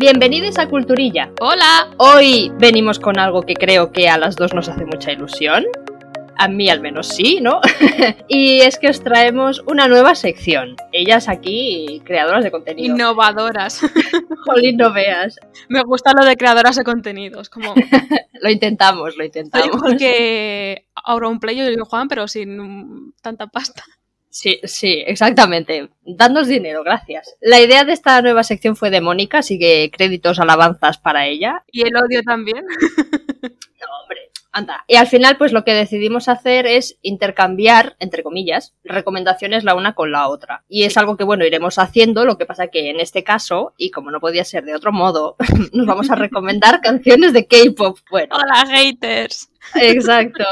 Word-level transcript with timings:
Bienvenidos 0.00 0.58
a 0.58 0.66
Culturilla. 0.66 1.30
¡Hola! 1.42 1.90
Hoy 1.98 2.50
venimos 2.56 2.98
con 2.98 3.18
algo 3.18 3.42
que 3.42 3.52
creo 3.52 3.92
que 3.92 4.08
a 4.08 4.16
las 4.16 4.34
dos 4.34 4.54
nos 4.54 4.66
hace 4.70 4.86
mucha 4.86 5.12
ilusión. 5.12 5.66
A 6.38 6.48
mí 6.48 6.70
al 6.70 6.80
menos 6.80 7.06
sí, 7.06 7.38
¿no? 7.42 7.60
y 8.26 8.60
es 8.60 8.78
que 8.78 8.88
os 8.88 9.02
traemos 9.02 9.62
una 9.66 9.88
nueva 9.88 10.14
sección. 10.14 10.76
Ellas 10.92 11.28
aquí, 11.28 12.00
creadoras 12.06 12.44
de 12.44 12.50
contenido. 12.50 12.94
Innovadoras. 12.94 13.82
Jolín, 14.46 14.78
no 14.78 14.90
veas. 14.90 15.36
Me 15.68 15.82
gusta 15.82 16.14
lo 16.18 16.24
de 16.24 16.38
creadoras 16.38 16.76
de 16.76 16.84
contenidos. 16.84 17.50
Como... 17.50 17.74
lo 18.40 18.50
intentamos, 18.50 19.18
lo 19.18 19.24
intentamos. 19.26 19.66
Soy 19.66 19.76
igual 19.76 19.96
que 19.98 20.86
Auronplay 20.94 21.60
y 21.60 21.76
Juan, 21.76 22.08
pero 22.08 22.26
sin 22.26 23.12
tanta 23.20 23.48
pasta. 23.48 23.84
Sí, 24.30 24.60
sí, 24.62 25.02
exactamente. 25.06 25.90
Danos 26.04 26.46
dinero, 26.46 26.84
gracias. 26.84 27.36
La 27.40 27.60
idea 27.60 27.84
de 27.84 27.92
esta 27.92 28.22
nueva 28.22 28.44
sección 28.44 28.76
fue 28.76 28.90
de 28.90 29.00
Mónica, 29.00 29.38
así 29.38 29.58
que 29.58 29.90
créditos, 29.92 30.38
alabanzas 30.38 30.98
para 30.98 31.26
ella. 31.26 31.64
Y 31.72 31.82
el 31.82 31.96
odio 31.96 32.22
también. 32.22 32.64
No, 33.80 33.86
anda. 34.52 34.84
Y 34.88 34.96
al 34.96 35.06
final, 35.06 35.36
pues 35.36 35.52
lo 35.52 35.64
que 35.64 35.74
decidimos 35.74 36.28
hacer 36.28 36.66
es 36.66 36.98
intercambiar, 37.02 37.96
entre 37.98 38.22
comillas, 38.22 38.74
recomendaciones 38.84 39.64
la 39.64 39.74
una 39.74 39.94
con 39.94 40.12
la 40.12 40.28
otra. 40.28 40.64
Y 40.68 40.84
es 40.84 40.96
algo 40.96 41.16
que, 41.16 41.24
bueno, 41.24 41.44
iremos 41.44 41.78
haciendo, 41.78 42.24
lo 42.24 42.38
que 42.38 42.46
pasa 42.46 42.68
que 42.68 42.90
en 42.90 43.00
este 43.00 43.24
caso, 43.24 43.74
y 43.76 43.90
como 43.90 44.10
no 44.10 44.20
podía 44.20 44.44
ser 44.44 44.64
de 44.64 44.74
otro 44.74 44.92
modo, 44.92 45.36
nos 45.72 45.86
vamos 45.86 46.10
a 46.10 46.16
recomendar 46.16 46.80
canciones 46.82 47.32
de 47.32 47.46
K-pop. 47.46 47.98
Bueno. 48.10 48.36
Hola, 48.36 48.66
haters. 48.66 49.50
Exacto. 49.74 50.44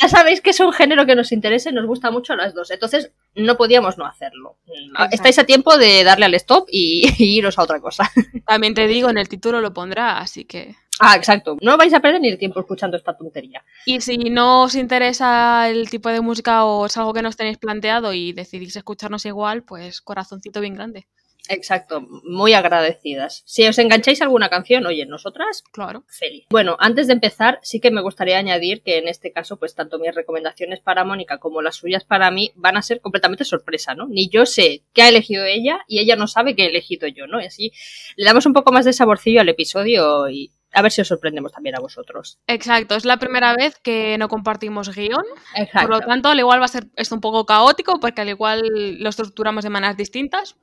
Ya 0.00 0.08
sabéis 0.08 0.40
que 0.40 0.50
es 0.50 0.60
un 0.60 0.72
género 0.72 1.06
que 1.06 1.14
nos 1.14 1.30
interesa 1.30 1.70
y 1.70 1.74
nos 1.74 1.86
gusta 1.86 2.10
mucho 2.10 2.32
a 2.32 2.36
las 2.36 2.54
dos. 2.54 2.70
Entonces, 2.70 3.12
no 3.34 3.56
podíamos 3.56 3.98
no 3.98 4.06
hacerlo. 4.06 4.56
Exacto. 4.66 5.14
Estáis 5.14 5.38
a 5.38 5.44
tiempo 5.44 5.76
de 5.76 6.04
darle 6.04 6.26
al 6.26 6.34
stop 6.34 6.66
y, 6.70 7.08
y 7.18 7.36
iros 7.36 7.58
a 7.58 7.62
otra 7.62 7.80
cosa. 7.80 8.10
También 8.46 8.74
te 8.74 8.86
digo, 8.86 9.10
en 9.10 9.18
el 9.18 9.28
título 9.28 9.60
lo 9.60 9.72
pondrá, 9.72 10.18
así 10.18 10.44
que. 10.44 10.74
Ah, 11.00 11.16
exacto. 11.16 11.56
No 11.62 11.76
vais 11.78 11.94
a 11.94 12.00
perder 12.00 12.20
ni 12.20 12.28
el 12.28 12.38
tiempo 12.38 12.60
escuchando 12.60 12.96
esta 12.96 13.16
tontería. 13.16 13.64
Y 13.86 14.00
si 14.02 14.18
no 14.18 14.64
os 14.64 14.74
interesa 14.74 15.68
el 15.68 15.88
tipo 15.88 16.10
de 16.10 16.20
música 16.20 16.64
o 16.64 16.86
es 16.86 16.96
algo 16.98 17.14
que 17.14 17.22
nos 17.22 17.36
tenéis 17.36 17.58
planteado 17.58 18.12
y 18.12 18.32
decidís 18.32 18.76
escucharnos 18.76 19.24
igual, 19.24 19.62
pues 19.64 20.00
corazoncito 20.02 20.60
bien 20.60 20.74
grande. 20.74 21.06
Exacto, 21.48 22.06
muy 22.24 22.52
agradecidas. 22.52 23.42
Si 23.44 23.66
os 23.66 23.78
engancháis 23.78 24.20
a 24.20 24.24
alguna 24.24 24.48
canción, 24.50 24.86
oye, 24.86 25.04
nosotras, 25.06 25.64
Claro. 25.72 26.04
feliz. 26.06 26.46
Bueno, 26.50 26.76
antes 26.78 27.08
de 27.08 27.14
empezar, 27.14 27.58
sí 27.62 27.80
que 27.80 27.90
me 27.90 28.02
gustaría 28.02 28.38
añadir 28.38 28.82
que 28.82 28.98
en 28.98 29.08
este 29.08 29.32
caso, 29.32 29.56
pues 29.58 29.74
tanto 29.74 29.98
mis 29.98 30.14
recomendaciones 30.14 30.78
para 30.80 31.02
Mónica 31.04 31.38
como 31.38 31.60
las 31.62 31.76
suyas 31.76 32.04
para 32.04 32.30
mí 32.30 32.52
van 32.54 32.76
a 32.76 32.82
ser 32.82 33.00
completamente 33.00 33.44
sorpresa, 33.44 33.94
¿no? 33.94 34.06
Ni 34.06 34.28
yo 34.28 34.46
sé 34.46 34.84
qué 34.92 35.02
ha 35.02 35.08
elegido 35.08 35.44
ella 35.44 35.80
y 35.88 35.98
ella 35.98 36.14
no 36.14 36.28
sabe 36.28 36.54
qué 36.54 36.64
he 36.64 36.68
elegido 36.68 37.08
yo, 37.08 37.26
¿no? 37.26 37.40
Y 37.40 37.46
así 37.46 37.72
le 38.16 38.26
damos 38.26 38.46
un 38.46 38.52
poco 38.52 38.70
más 38.70 38.84
de 38.84 38.92
saborcillo 38.92 39.40
al 39.40 39.48
episodio 39.48 40.28
y 40.28 40.52
a 40.72 40.82
ver 40.82 40.92
si 40.92 41.00
os 41.00 41.08
sorprendemos 41.08 41.52
también 41.52 41.76
a 41.76 41.80
vosotros. 41.80 42.38
Exacto, 42.46 42.94
es 42.94 43.04
la 43.04 43.18
primera 43.18 43.54
vez 43.54 43.78
que 43.78 44.16
no 44.18 44.28
compartimos 44.28 44.94
guion, 44.94 45.24
Exacto. 45.56 45.88
por 45.88 46.00
lo 46.00 46.06
tanto, 46.06 46.28
al 46.28 46.38
igual 46.38 46.60
va 46.60 46.66
a 46.66 46.68
ser 46.68 46.86
esto 46.96 47.14
un 47.14 47.20
poco 47.20 47.46
caótico 47.46 47.98
porque 48.00 48.20
al 48.20 48.28
igual 48.28 48.62
lo 48.98 49.08
estructuramos 49.08 49.64
de 49.64 49.70
maneras 49.70 49.96
distintas, 49.96 50.56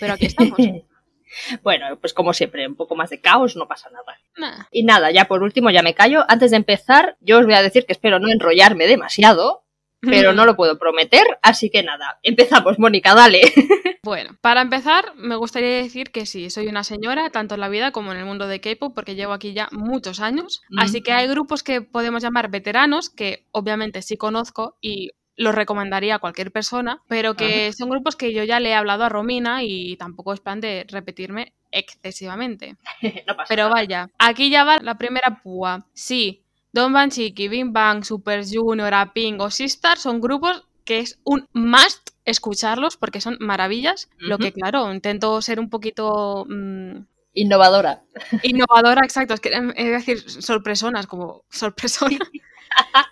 pero 0.00 0.14
aquí 0.14 0.26
estamos. 0.26 0.58
bueno, 1.62 1.98
pues 2.00 2.14
como 2.14 2.32
siempre, 2.32 2.66
un 2.66 2.76
poco 2.76 2.96
más 2.96 3.10
de 3.10 3.20
caos, 3.20 3.56
no 3.56 3.68
pasa 3.68 3.90
nada. 3.90 4.18
Nah. 4.36 4.64
Y 4.70 4.84
nada, 4.84 5.10
ya 5.10 5.26
por 5.26 5.42
último, 5.42 5.70
ya 5.70 5.82
me 5.82 5.94
callo. 5.94 6.24
Antes 6.28 6.50
de 6.50 6.56
empezar, 6.56 7.16
yo 7.20 7.38
os 7.38 7.46
voy 7.46 7.54
a 7.54 7.62
decir 7.62 7.86
que 7.86 7.92
espero 7.92 8.18
no 8.18 8.30
enrollarme 8.30 8.86
demasiado, 8.86 9.63
pero 10.04 10.32
no 10.32 10.44
lo 10.44 10.56
puedo 10.56 10.78
prometer, 10.78 11.24
así 11.42 11.70
que 11.70 11.82
nada, 11.82 12.18
empezamos, 12.22 12.78
Mónica, 12.78 13.14
dale. 13.14 13.40
Bueno, 14.04 14.36
para 14.42 14.60
empezar, 14.60 15.14
me 15.16 15.34
gustaría 15.34 15.70
decir 15.78 16.10
que 16.10 16.26
sí, 16.26 16.50
soy 16.50 16.66
una 16.66 16.84
señora, 16.84 17.30
tanto 17.30 17.54
en 17.54 17.62
la 17.62 17.70
vida 17.70 17.90
como 17.90 18.12
en 18.12 18.18
el 18.18 18.26
mundo 18.26 18.46
de 18.46 18.60
K-pop, 18.60 18.94
porque 18.94 19.14
llevo 19.14 19.32
aquí 19.32 19.54
ya 19.54 19.68
muchos 19.72 20.20
años. 20.20 20.60
Así 20.76 21.00
que 21.00 21.12
hay 21.12 21.26
grupos 21.26 21.62
que 21.62 21.80
podemos 21.80 22.22
llamar 22.22 22.50
veteranos, 22.50 23.08
que 23.08 23.46
obviamente 23.50 24.02
sí 24.02 24.18
conozco 24.18 24.76
y 24.82 25.12
los 25.36 25.54
recomendaría 25.54 26.16
a 26.16 26.18
cualquier 26.18 26.52
persona, 26.52 27.00
pero 27.08 27.34
que 27.34 27.72
son 27.72 27.88
grupos 27.88 28.14
que 28.14 28.34
yo 28.34 28.44
ya 28.44 28.60
le 28.60 28.68
he 28.68 28.74
hablado 28.74 29.04
a 29.04 29.08
Romina 29.08 29.62
y 29.62 29.96
tampoco 29.96 30.34
es 30.34 30.40
plan 30.40 30.60
de 30.60 30.84
repetirme 30.88 31.54
excesivamente. 31.70 32.76
no 33.26 33.36
pasa 33.36 33.48
Pero 33.48 33.64
nada. 33.64 33.74
vaya, 33.74 34.10
aquí 34.18 34.50
ya 34.50 34.64
va 34.64 34.78
la 34.80 34.98
primera 34.98 35.40
púa. 35.42 35.86
Sí, 35.92 36.43
Don 36.74 36.92
Ban 36.92 37.08
Chiki, 37.08 37.48
Bing 37.48 37.72
Bang, 37.72 38.02
Super 38.02 38.44
Junior, 38.44 38.92
Aping 38.92 39.40
o 39.40 39.48
Sistar 39.48 39.96
son 39.96 40.20
grupos 40.20 40.64
que 40.84 40.98
es 40.98 41.20
un 41.22 41.46
must 41.52 42.10
escucharlos 42.24 42.96
porque 42.96 43.20
son 43.20 43.36
maravillas. 43.38 44.10
Lo 44.18 44.38
que, 44.38 44.52
claro, 44.52 44.92
intento 44.92 45.40
ser 45.40 45.60
un 45.60 45.70
poquito 45.70 46.44
mm, 46.48 46.96
Innovadora. 47.34 48.02
innovadora, 48.42 49.02
exacto. 49.04 49.34
Es 49.34 49.40
que 49.40 49.50
em, 49.50 49.72
es 49.76 50.06
decir, 50.06 50.30
sorpresonas, 50.30 51.06
como 51.06 51.44
sorpresona. 51.50 52.18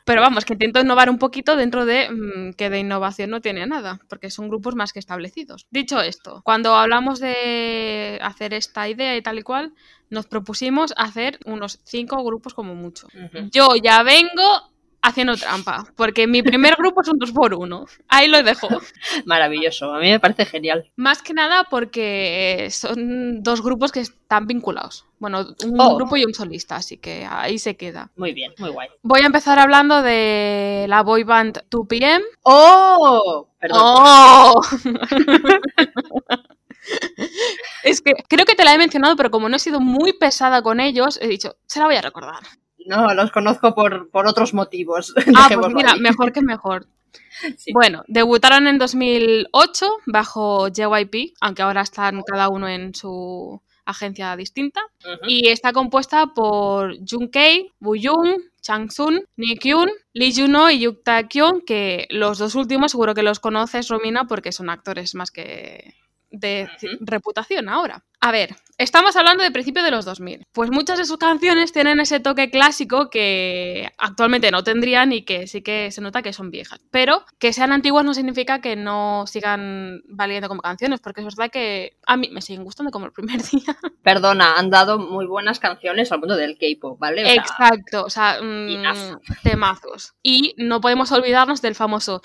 Pero 0.04 0.20
vamos, 0.20 0.44
que 0.44 0.54
intento 0.54 0.80
innovar 0.80 1.10
un 1.10 1.18
poquito 1.18 1.56
dentro 1.56 1.84
de 1.84 2.10
mm, 2.10 2.52
que 2.54 2.70
de 2.70 2.80
innovación 2.80 3.30
no 3.30 3.40
tiene 3.40 3.66
nada, 3.66 4.00
porque 4.08 4.30
son 4.30 4.48
grupos 4.48 4.74
más 4.74 4.92
que 4.92 4.98
establecidos. 4.98 5.66
Dicho 5.70 6.00
esto, 6.00 6.42
cuando 6.44 6.74
hablamos 6.74 7.20
de 7.20 8.18
hacer 8.22 8.54
esta 8.54 8.88
idea 8.88 9.16
y 9.16 9.22
tal 9.22 9.38
y 9.38 9.42
cual, 9.42 9.72
nos 10.10 10.26
propusimos 10.26 10.92
hacer 10.96 11.38
unos 11.44 11.80
cinco 11.84 12.22
grupos 12.24 12.54
como 12.54 12.74
mucho. 12.74 13.08
Yo 13.50 13.68
ya 13.82 14.02
vengo 14.02 14.71
haciendo 15.02 15.36
trampa, 15.36 15.84
porque 15.96 16.26
mi 16.26 16.42
primer 16.42 16.76
grupo 16.76 17.02
es 17.02 17.08
un 17.08 17.18
2 17.18 17.32
por 17.32 17.54
1 17.54 17.86
Ahí 18.08 18.28
lo 18.28 18.42
dejo. 18.42 18.68
Maravilloso, 19.26 19.92
a 19.92 19.98
mí 20.00 20.10
me 20.10 20.20
parece 20.20 20.46
genial. 20.46 20.90
Más 20.96 21.22
que 21.22 21.34
nada 21.34 21.64
porque 21.68 22.68
son 22.70 23.42
dos 23.42 23.62
grupos 23.62 23.92
que 23.92 24.00
están 24.00 24.46
vinculados. 24.46 25.04
Bueno, 25.18 25.46
un 25.64 25.80
Oh. 25.80 25.96
grupo 25.96 26.16
y 26.16 26.24
un 26.24 26.34
solista, 26.34 26.76
así 26.76 26.96
que 26.98 27.26
ahí 27.28 27.58
se 27.58 27.76
queda. 27.76 28.10
Muy 28.16 28.32
bien, 28.32 28.52
muy 28.58 28.70
guay. 28.70 28.88
Voy 29.02 29.20
a 29.22 29.26
empezar 29.26 29.58
hablando 29.58 30.02
de 30.02 30.86
la 30.88 31.02
boy 31.02 31.24
band 31.24 31.64
2PM. 31.70 32.22
¡Oh! 32.44 33.48
Perdón. 33.60 33.80
¡Oh! 33.82 34.60
es 37.84 38.00
que 38.00 38.12
creo 38.28 38.44
que 38.44 38.54
te 38.54 38.64
la 38.64 38.74
he 38.74 38.78
mencionado, 38.78 39.16
pero 39.16 39.30
como 39.30 39.48
no 39.48 39.56
he 39.56 39.60
sido 39.60 39.80
muy 39.80 40.12
pesada 40.12 40.62
con 40.62 40.80
ellos, 40.80 41.18
he 41.20 41.28
dicho, 41.28 41.56
se 41.66 41.78
la 41.80 41.86
voy 41.86 41.96
a 41.96 42.02
recordar. 42.02 42.42
No, 42.86 43.14
los 43.14 43.30
conozco 43.30 43.74
por, 43.74 44.10
por 44.10 44.26
otros 44.26 44.54
motivos. 44.54 45.14
Ah, 45.36 45.48
pues 45.54 45.74
mira, 45.74 45.92
ahí. 45.92 46.00
mejor 46.00 46.32
que 46.32 46.42
mejor. 46.42 46.86
Sí. 47.56 47.72
Bueno, 47.72 48.04
debutaron 48.08 48.66
en 48.66 48.78
2008 48.78 49.86
bajo 50.06 50.68
JYP, 50.68 51.34
aunque 51.40 51.62
ahora 51.62 51.80
están 51.80 52.22
cada 52.22 52.48
uno 52.48 52.68
en 52.68 52.94
su 52.94 53.60
agencia 53.84 54.36
distinta. 54.36 54.80
Y 55.26 55.48
está 55.48 55.72
compuesta 55.72 56.28
por 56.28 56.96
Junkei, 57.08 57.72
Wooyoung, 57.80 58.40
Changsun, 58.60 59.24
Nikyun, 59.36 59.90
Lee 60.12 60.32
Juno 60.34 60.70
y 60.70 60.80
Yuk 60.80 61.02
Taekyon, 61.02 61.62
que 61.62 62.06
los 62.10 62.38
dos 62.38 62.54
últimos 62.54 62.92
seguro 62.92 63.14
que 63.14 63.22
los 63.22 63.40
conoces, 63.40 63.88
Romina, 63.88 64.24
porque 64.24 64.52
son 64.52 64.70
actores 64.70 65.14
más 65.14 65.30
que 65.30 65.94
de 66.32 66.68
reputación 67.00 67.68
ahora. 67.68 68.02
A 68.24 68.30
ver, 68.30 68.54
estamos 68.78 69.16
hablando 69.16 69.42
de 69.42 69.50
principio 69.50 69.82
de 69.82 69.90
los 69.90 70.04
2000. 70.04 70.46
Pues 70.52 70.70
muchas 70.70 70.96
de 70.96 71.04
sus 71.04 71.18
canciones 71.18 71.72
tienen 71.72 71.98
ese 71.98 72.20
toque 72.20 72.50
clásico 72.50 73.10
que 73.10 73.90
actualmente 73.98 74.52
no 74.52 74.62
tendrían 74.62 75.12
y 75.12 75.22
que 75.22 75.48
sí 75.48 75.60
que 75.60 75.90
se 75.90 76.00
nota 76.00 76.22
que 76.22 76.32
son 76.32 76.52
viejas. 76.52 76.80
Pero 76.92 77.24
que 77.40 77.52
sean 77.52 77.72
antiguas 77.72 78.04
no 78.04 78.14
significa 78.14 78.60
que 78.60 78.76
no 78.76 79.24
sigan 79.26 80.02
valiendo 80.06 80.48
como 80.48 80.62
canciones, 80.62 81.00
porque 81.00 81.20
es 81.20 81.26
verdad 81.26 81.50
que 81.50 81.96
a 82.06 82.16
mí 82.16 82.28
me 82.30 82.42
siguen 82.42 82.62
gustando 82.62 82.92
como 82.92 83.06
el 83.06 83.12
primer 83.12 83.42
día. 83.50 83.76
Perdona, 84.02 84.54
han 84.54 84.70
dado 84.70 84.98
muy 85.00 85.26
buenas 85.26 85.58
canciones 85.58 86.12
al 86.12 86.20
mundo 86.20 86.36
del 86.36 86.56
K-pop, 86.58 86.98
¿vale? 87.00 87.24
O 87.24 87.26
Exacto, 87.26 88.04
o 88.04 88.10
sea, 88.10 88.40
mm, 88.40 88.68
enough. 88.68 89.20
temazos. 89.42 90.14
Y 90.22 90.54
no 90.58 90.80
podemos 90.80 91.10
olvidarnos 91.10 91.60
del 91.60 91.74
famoso 91.74 92.22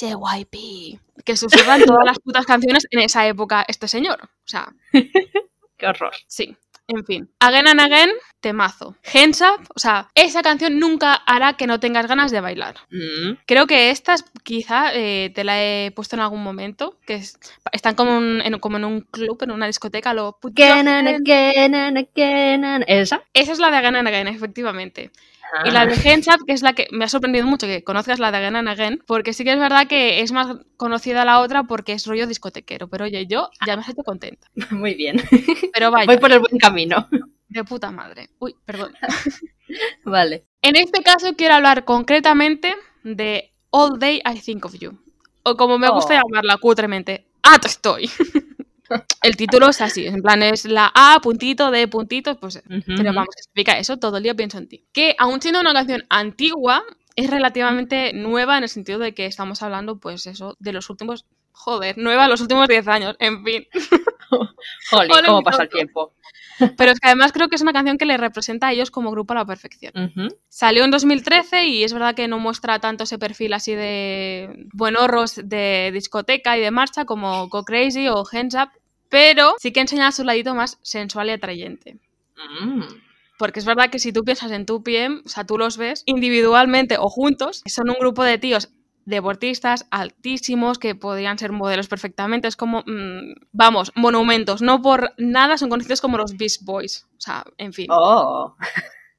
JYP, 0.00 0.98
que 1.24 1.36
susurran 1.36 1.84
todas 1.84 2.04
las 2.04 2.18
putas 2.18 2.46
canciones 2.46 2.86
en 2.90 3.00
esa 3.00 3.26
época 3.26 3.64
este 3.68 3.88
señor. 3.88 4.18
O 4.22 4.28
sea, 4.48 4.72
qué 5.76 5.86
horror. 5.86 6.12
sí. 6.26 6.56
En 6.92 7.04
fin, 7.06 7.30
Again 7.38 7.68
and 7.68 7.80
Again, 7.80 8.10
temazo. 8.40 8.96
Hands 9.14 9.40
Up, 9.42 9.64
o 9.76 9.78
sea, 9.78 10.08
esa 10.16 10.42
canción 10.42 10.80
nunca 10.80 11.14
hará 11.14 11.52
que 11.52 11.68
no 11.68 11.78
tengas 11.78 12.08
ganas 12.08 12.32
de 12.32 12.40
bailar. 12.40 12.78
Mm. 12.90 13.34
Creo 13.46 13.68
que 13.68 13.90
esta 13.90 14.14
es- 14.14 14.24
quizá 14.42 14.90
eh, 14.92 15.30
te 15.32 15.44
la 15.44 15.62
he 15.62 15.92
puesto 15.92 16.16
en 16.16 16.22
algún 16.22 16.42
momento, 16.42 16.98
que 17.06 17.14
es- 17.14 17.38
están 17.70 17.94
como, 17.94 18.18
un- 18.18 18.42
en, 18.44 18.58
como 18.58 18.78
en 18.78 18.84
un 18.86 19.02
club, 19.02 19.38
en 19.42 19.52
una 19.52 19.68
discoteca, 19.68 20.14
lo 20.14 20.36
Again 20.42 20.88
and 20.88 21.06
again 21.08 21.74
and 21.76 21.96
again 21.98 22.64
and- 22.64 22.84
¿Esa? 22.88 23.22
Esa 23.34 23.52
es 23.52 23.60
la 23.60 23.70
de 23.70 23.76
Again 23.76 23.94
and 23.94 24.08
Again, 24.08 24.26
efectivamente. 24.26 25.12
Y 25.64 25.70
la 25.70 25.86
de 25.86 25.94
Up, 25.94 26.44
que 26.46 26.52
es 26.52 26.62
la 26.62 26.72
que 26.74 26.86
me 26.90 27.04
ha 27.04 27.08
sorprendido 27.08 27.46
mucho 27.46 27.66
que 27.66 27.82
conozcas 27.84 28.18
la 28.18 28.30
de 28.30 28.38
Again 28.38 28.56
and 28.56 28.68
Again, 28.68 29.02
porque 29.06 29.32
sí 29.32 29.44
que 29.44 29.52
es 29.52 29.58
verdad 29.58 29.86
que 29.86 30.20
es 30.20 30.32
más 30.32 30.56
conocida 30.76 31.24
la 31.24 31.40
otra 31.40 31.64
porque 31.64 31.92
es 31.92 32.06
rollo 32.06 32.26
discotequero. 32.26 32.88
Pero 32.88 33.04
oye, 33.04 33.26
yo 33.26 33.50
ya 33.66 33.76
me 33.76 33.82
siento 33.82 34.02
contenta. 34.02 34.46
Muy 34.70 34.94
bien. 34.94 35.22
Pero 35.72 35.90
vaya, 35.90 36.06
Voy 36.06 36.18
por 36.18 36.32
el 36.32 36.40
buen 36.40 36.58
camino. 36.58 37.08
de 37.48 37.64
puta 37.64 37.90
madre. 37.90 38.30
Uy, 38.38 38.54
perdón. 38.64 38.92
Vale. 40.04 40.44
En 40.62 40.76
este 40.76 41.02
caso 41.02 41.34
quiero 41.36 41.54
hablar 41.54 41.84
concretamente 41.84 42.74
de 43.04 43.52
All 43.70 43.98
Day 43.98 44.20
I 44.24 44.40
Think 44.40 44.64
of 44.64 44.74
You. 44.78 44.98
O 45.42 45.56
como 45.56 45.78
me 45.78 45.88
gusta 45.88 46.14
Oh. 46.14 46.22
llamarla 46.28 46.56
cutremente, 46.58 47.26
¡Ato 47.42 47.66
estoy! 47.66 48.10
el 49.22 49.36
título 49.36 49.68
es 49.68 49.80
así, 49.80 50.06
en 50.06 50.22
plan 50.22 50.42
es 50.42 50.64
la 50.64 50.90
A, 50.94 51.20
puntito, 51.20 51.70
D, 51.70 51.88
puntito, 51.88 52.38
pues 52.38 52.62
pero 52.66 53.12
vamos, 53.12 53.34
explica 53.36 53.78
eso, 53.78 53.98
todo 53.98 54.16
el 54.16 54.22
día 54.22 54.34
pienso 54.34 54.58
en 54.58 54.68
ti. 54.68 54.86
Que 54.92 55.14
aún 55.18 55.40
siendo 55.40 55.60
una 55.60 55.72
canción 55.72 56.04
antigua, 56.08 56.82
es 57.16 57.30
relativamente 57.30 58.12
nueva 58.12 58.56
en 58.56 58.64
el 58.64 58.68
sentido 58.68 58.98
de 58.98 59.14
que 59.14 59.26
estamos 59.26 59.62
hablando, 59.62 59.98
pues 59.98 60.26
eso, 60.26 60.56
de 60.58 60.72
los 60.72 60.88
últimos, 60.90 61.26
joder, 61.52 61.98
nueva 61.98 62.28
los 62.28 62.40
últimos 62.40 62.68
10 62.68 62.88
años, 62.88 63.16
en 63.18 63.44
fin. 63.44 63.66
Jolín, 64.90 65.12
cómo 65.26 65.42
pasa 65.42 65.64
el 65.64 65.68
tiempo. 65.68 66.14
Pero 66.76 66.92
es 66.92 67.00
que 67.00 67.08
además 67.08 67.32
creo 67.32 67.48
que 67.48 67.56
es 67.56 67.62
una 67.62 67.72
canción 67.72 67.98
que 67.98 68.06
le 68.06 68.16
representa 68.16 68.68
a 68.68 68.72
ellos 68.72 68.90
como 68.90 69.10
grupo 69.10 69.32
a 69.32 69.36
la 69.36 69.44
perfección. 69.44 69.92
Salió 70.48 70.84
en 70.84 70.90
2013 70.90 71.66
y 71.66 71.84
es 71.84 71.92
verdad 71.92 72.14
que 72.14 72.28
no 72.28 72.38
muestra 72.38 72.78
tanto 72.78 73.04
ese 73.04 73.18
perfil 73.18 73.52
así 73.52 73.74
de 73.74 74.66
buenorros 74.72 75.40
de 75.42 75.90
discoteca 75.92 76.56
y 76.56 76.60
de 76.60 76.70
marcha 76.70 77.04
como 77.04 77.48
Go 77.48 77.64
Crazy 77.64 78.08
o 78.08 78.24
Hands 78.30 78.54
Up, 78.54 78.70
pero 79.08 79.54
sí 79.58 79.72
que 79.72 79.80
enseña 79.80 80.12
su 80.12 80.24
ladito 80.24 80.54
más 80.54 80.78
sensual 80.82 81.28
y 81.28 81.32
atrayente. 81.32 81.98
Mm. 82.62 82.82
Porque 83.38 83.60
es 83.60 83.64
verdad 83.64 83.90
que 83.90 83.98
si 83.98 84.12
tú 84.12 84.22
piensas 84.22 84.52
en 84.52 84.66
tu 84.66 84.82
PM, 84.82 85.22
o 85.24 85.28
sea, 85.28 85.44
tú 85.44 85.56
los 85.56 85.78
ves 85.78 86.02
individualmente 86.04 86.96
o 86.98 87.08
juntos, 87.08 87.62
son 87.66 87.88
un 87.88 87.96
grupo 87.98 88.22
de 88.22 88.36
tíos 88.36 88.70
deportistas 89.04 89.86
altísimos 89.90 90.78
que 90.78 90.94
podrían 90.94 91.38
ser 91.38 91.52
modelos 91.52 91.88
perfectamente. 91.88 92.48
Es 92.48 92.56
como, 92.56 92.82
mm, 92.86 93.34
vamos, 93.52 93.92
monumentos. 93.94 94.62
No 94.62 94.82
por 94.82 95.12
nada 95.18 95.58
son 95.58 95.70
conocidos 95.70 96.00
como 96.00 96.18
los 96.18 96.36
Beast 96.36 96.64
Boys. 96.64 97.06
O 97.16 97.20
sea, 97.20 97.44
en 97.58 97.72
fin. 97.72 97.86
Oh. 97.90 98.54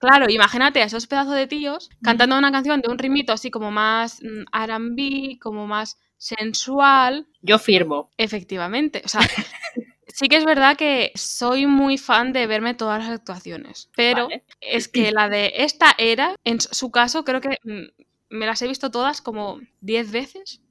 Claro, 0.01 0.27
imagínate 0.29 0.81
a 0.81 0.85
esos 0.85 1.05
pedazos 1.05 1.35
de 1.35 1.45
tíos 1.45 1.91
cantando 2.01 2.35
una 2.35 2.51
canción 2.51 2.81
de 2.81 2.89
un 2.89 2.97
ritmito 2.97 3.33
así 3.33 3.51
como 3.51 3.69
más 3.69 4.19
mm, 4.23 4.45
R&B, 4.51 5.37
como 5.39 5.67
más 5.67 5.99
sensual. 6.17 7.27
Yo 7.41 7.59
firmo. 7.59 8.09
Efectivamente, 8.17 9.03
o 9.05 9.07
sea, 9.07 9.21
sí 10.07 10.27
que 10.27 10.37
es 10.37 10.45
verdad 10.45 10.75
que 10.75 11.11
soy 11.13 11.67
muy 11.67 11.99
fan 11.99 12.33
de 12.33 12.47
verme 12.47 12.73
todas 12.73 13.03
las 13.03 13.19
actuaciones, 13.19 13.89
pero 13.95 14.23
Vale. 14.23 14.43
es 14.59 14.87
que 14.87 15.11
la 15.11 15.29
de 15.29 15.53
esta 15.57 15.93
era, 15.99 16.35
en 16.43 16.59
su 16.61 16.89
caso, 16.89 17.23
creo 17.23 17.41
que 17.41 17.59
mm, 17.63 18.03
me 18.31 18.45
las 18.45 18.61
he 18.61 18.67
visto 18.67 18.89
todas 18.89 19.21
como 19.21 19.59
10 19.81 20.11
veces. 20.11 20.61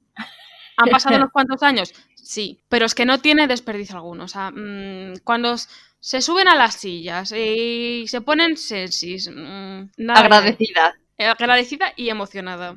¿Han 0.77 0.89
pasado 0.89 1.15
unos 1.17 1.31
cuantos 1.31 1.63
años? 1.63 1.93
Sí, 2.15 2.59
pero 2.67 2.85
es 2.85 2.95
que 2.95 3.05
no 3.05 3.19
tiene 3.19 3.47
desperdicio 3.47 3.95
alguno. 3.95 4.25
O 4.25 4.27
sea, 4.27 4.51
mm, 4.51 5.19
cuando 5.23 5.55
se 5.99 6.21
suben 6.21 6.47
a 6.47 6.55
las 6.55 6.75
sillas 6.75 7.31
y 7.31 8.05
se 8.07 8.21
ponen 8.21 8.57
sensis. 8.57 9.29
Mm, 9.33 10.09
agradecida. 10.09 10.95
Eh, 11.17 11.25
agradecida 11.25 11.93
y 11.95 12.09
emocionada. 12.09 12.75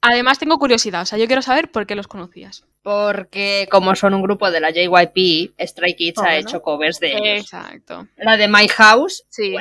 Además, 0.00 0.38
tengo 0.38 0.58
curiosidad, 0.58 1.02
o 1.02 1.06
sea, 1.06 1.18
yo 1.18 1.26
quiero 1.26 1.42
saber 1.42 1.70
por 1.70 1.86
qué 1.86 1.94
los 1.94 2.08
conocías. 2.08 2.64
Porque, 2.82 3.66
como 3.70 3.96
son 3.96 4.14
un 4.14 4.22
grupo 4.22 4.50
de 4.50 4.60
la 4.60 4.70
JYP, 4.70 5.54
Stray 5.58 5.96
Kids 5.96 6.18
ha 6.18 6.36
hecho 6.36 6.62
covers 6.62 7.00
de 7.00 7.12
ellos. 7.12 7.44
Exacto. 7.44 8.06
La 8.16 8.36
de 8.36 8.48
My 8.48 8.68
House, 8.68 9.24
sí. 9.28 9.56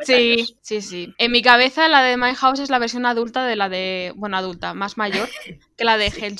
Sí, 0.00 0.58
sí, 0.62 0.82
sí. 0.82 1.14
En 1.18 1.32
mi 1.32 1.42
cabeza 1.42 1.88
la 1.88 2.02
de 2.02 2.16
My 2.16 2.34
House 2.34 2.60
es 2.60 2.70
la 2.70 2.78
versión 2.78 3.06
adulta 3.06 3.46
de 3.46 3.56
la 3.56 3.68
de, 3.68 4.12
bueno, 4.16 4.36
adulta, 4.36 4.74
más 4.74 4.96
mayor, 4.96 5.28
que 5.76 5.84
la 5.84 5.98
de 5.98 6.10
sí. 6.10 6.36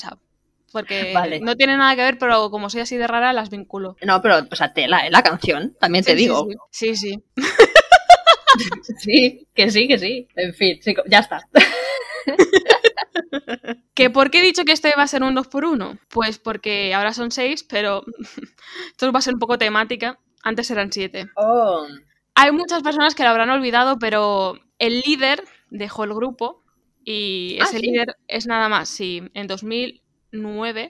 Porque 0.71 1.13
no 1.41 1.55
tiene 1.55 1.77
nada 1.77 1.95
que 1.95 2.03
ver, 2.03 2.17
pero 2.17 2.51
como 2.51 2.69
soy 2.69 2.81
así 2.81 2.97
de 2.97 3.07
rara, 3.07 3.33
las 3.33 3.49
vinculo. 3.49 3.95
No, 4.03 4.21
pero, 4.21 4.45
o 4.51 4.55
sea, 4.55 4.73
te, 4.73 4.87
la, 4.87 5.09
la, 5.09 5.23
canción, 5.23 5.75
también 5.79 6.03
te 6.03 6.15
digo. 6.15 6.47
Sí, 6.71 6.95
sí. 6.95 7.23
Sí. 8.99 9.47
que 9.53 9.69
sí, 9.69 9.87
que 9.87 9.99
sí. 9.99 10.27
En 10.35 10.53
fin, 10.53 10.79
sí, 10.81 10.95
ya 11.07 11.19
está. 11.19 11.47
¿Que 13.93 14.09
¿Por 14.09 14.31
qué 14.31 14.39
he 14.39 14.43
dicho 14.43 14.65
que 14.65 14.71
este 14.71 14.93
va 14.95 15.03
a 15.03 15.07
ser 15.07 15.23
un 15.23 15.35
2x1? 15.35 15.99
Pues 16.09 16.39
porque 16.39 16.93
ahora 16.93 17.13
son 17.13 17.31
6, 17.31 17.63
pero 17.63 18.03
esto 18.91 19.11
va 19.11 19.19
a 19.19 19.21
ser 19.21 19.33
un 19.33 19.39
poco 19.39 19.57
temática. 19.57 20.19
Antes 20.43 20.69
eran 20.71 20.91
7. 20.91 21.29
Oh, 21.35 21.87
hay 22.39 22.51
muchas 22.51 22.83
personas 22.83 23.15
que 23.15 23.23
lo 23.23 23.29
habrán 23.29 23.49
olvidado, 23.49 23.97
pero 23.99 24.55
el 24.79 25.01
líder 25.01 25.43
dejó 25.69 26.03
el 26.03 26.13
grupo 26.13 26.63
y 27.03 27.57
Ah, 27.59 27.63
ese 27.63 27.79
¿sí? 27.79 27.85
líder 27.87 28.15
es 28.27 28.45
nada 28.47 28.69
más, 28.69 28.89
sí, 28.89 29.23
en 29.33 29.47
2009, 29.47 30.89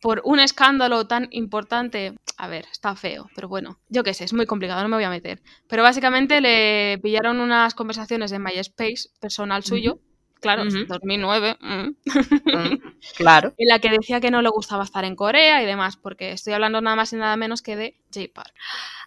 por 0.00 0.22
un 0.24 0.40
escándalo 0.40 1.06
tan 1.06 1.28
importante, 1.30 2.14
a 2.36 2.48
ver, 2.48 2.66
está 2.72 2.96
feo, 2.96 3.28
pero 3.34 3.48
bueno, 3.48 3.78
yo 3.88 4.02
qué 4.02 4.14
sé, 4.14 4.24
es 4.24 4.32
muy 4.32 4.46
complicado, 4.46 4.82
no 4.82 4.88
me 4.88 4.96
voy 4.96 5.04
a 5.04 5.10
meter. 5.10 5.42
Pero 5.68 5.82
básicamente 5.82 6.40
le 6.40 6.98
pillaron 7.02 7.40
unas 7.40 7.74
conversaciones 7.74 8.30
de 8.30 8.38
MySpace 8.38 9.10
personal 9.20 9.62
suyo, 9.64 10.00
claro. 10.40 10.64
2009, 10.64 11.56
mm, 11.60 11.88
Mm, 11.88 11.94
claro. 13.16 13.54
en 13.56 13.68
la 13.68 13.78
que 13.78 13.90
decía 13.90 14.20
que 14.20 14.30
no 14.30 14.42
le 14.42 14.48
gustaba 14.48 14.84
estar 14.84 15.04
en 15.04 15.16
Corea 15.16 15.62
y 15.62 15.66
demás, 15.66 15.96
porque 15.96 16.32
estoy 16.32 16.54
hablando 16.54 16.80
nada 16.80 16.96
más 16.96 17.12
y 17.12 17.16
nada 17.16 17.36
menos 17.36 17.62
que 17.62 17.76
de 17.76 18.00
J-Park. 18.14 18.52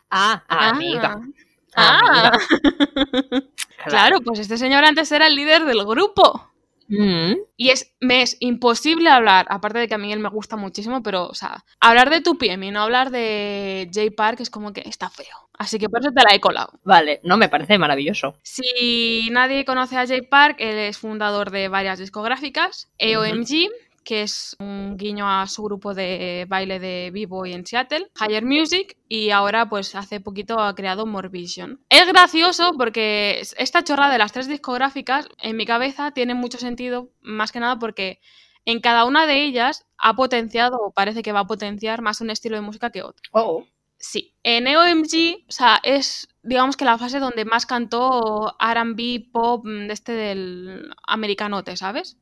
Ah, 0.10 0.44
amiga. 0.50 1.18
Ah. 1.20 1.28
Amiga. 1.76 2.32
Claro, 3.86 4.22
pues 4.22 4.38
este 4.40 4.58
señor 4.58 4.84
antes 4.86 5.12
era 5.12 5.26
el 5.28 5.36
líder 5.36 5.66
del 5.66 5.84
grupo. 5.86 6.52
Mm, 6.88 7.34
Y 7.56 7.70
es, 7.70 7.94
me 8.00 8.22
es 8.22 8.36
imposible 8.42 9.10
hablar, 9.10 9.48
aparte 9.50 9.80
de 9.80 9.88
que 9.88 9.96
a 9.96 9.98
mí 9.98 10.12
él 10.12 10.20
me 10.20 10.30
gusta 10.30 10.58
muchísimo, 10.58 11.02
pero, 11.02 11.28
o 11.28 11.34
sea, 11.34 11.64
hablar 11.80 12.10
de 12.10 12.22
tu 12.22 12.38
PM 12.38 12.66
y 12.68 12.72
no 12.72 12.82
hablar 12.82 13.12
de 13.12 13.90
J 13.94 14.08
Park 14.16 14.42
es 14.42 14.50
como 14.50 14.74
que 14.74 14.82
está 14.86 15.10
feo. 15.10 15.50
Así 15.58 15.80
que 15.80 15.90
por 15.90 16.02
eso 16.02 16.12
te 16.14 16.22
la 16.22 16.36
he 16.36 16.40
colado. 16.42 16.80
Vale, 16.84 17.22
no 17.24 17.38
me 17.38 17.50
parece 17.50 17.78
maravilloso. 17.78 18.36
Si 18.44 19.30
nadie 19.32 19.64
conoce 19.66 19.98
a 19.98 20.06
J 20.06 20.16
Park, 20.30 20.58
él 20.60 20.78
es 20.78 20.98
fundador 20.98 21.50
de 21.50 21.70
varias 21.70 21.98
discográficas, 21.98 22.90
EOMG, 22.98 23.70
que 24.04 24.24
es 24.24 24.56
un 24.60 24.98
guiño 24.98 25.30
a 25.30 25.48
su 25.48 25.64
grupo 25.64 25.94
de 25.94 26.46
baile 26.48 26.80
de 26.80 27.12
B-Boy 27.14 27.54
en 27.54 27.66
Seattle, 27.66 28.12
Higher 28.20 28.46
Music, 28.46 28.98
y 29.08 29.30
ahora 29.30 29.70
pues 29.70 29.96
hace 29.96 30.20
poquito 30.20 30.60
ha 30.60 30.74
creado 30.76 31.06
More 31.06 31.30
Vision. 31.30 31.80
Es 31.90 32.08
gracioso 32.08 32.74
porque 32.78 33.42
esta 33.58 33.84
chorra 33.84 34.10
de 34.10 34.18
las 34.18 34.32
tres 34.32 34.48
discográficas 34.48 35.28
en 35.42 35.58
mi 35.58 35.66
cabeza 35.66 36.12
tiene 36.12 36.34
mucho 36.34 36.58
sentido, 36.58 37.10
más 37.22 37.52
que 37.52 37.60
nada 37.60 37.78
porque 37.80 38.20
en 38.66 38.80
cada 38.80 39.06
una 39.06 39.26
de 39.26 39.44
ellas 39.44 39.86
ha 39.98 40.16
potenciado 40.16 40.78
o 40.78 40.92
parece 40.92 41.24
que 41.24 41.32
va 41.32 41.42
a 41.42 41.48
potenciar 41.48 42.02
más 42.02 42.22
un 42.22 42.30
estilo 42.30 42.56
de 42.56 42.62
música 42.62 42.92
que 42.92 43.04
otro. 43.04 43.30
Oh. 43.32 43.66
Sí, 43.98 44.34
en 44.44 44.66
EOMG, 44.66 45.46
o 45.48 45.52
sea, 45.52 45.80
es 45.84 46.28
digamos 46.44 46.76
que 46.76 46.86
la 46.86 46.98
fase 46.98 47.20
donde 47.20 47.46
más 47.46 47.66
cantó 47.66 48.56
RB, 48.60 49.32
pop, 49.32 49.66
mm, 49.66 49.88
de 49.88 49.94
este 49.94 50.12
del 50.14 50.94
americanote, 51.06 51.78
¿sabes? 51.78 52.18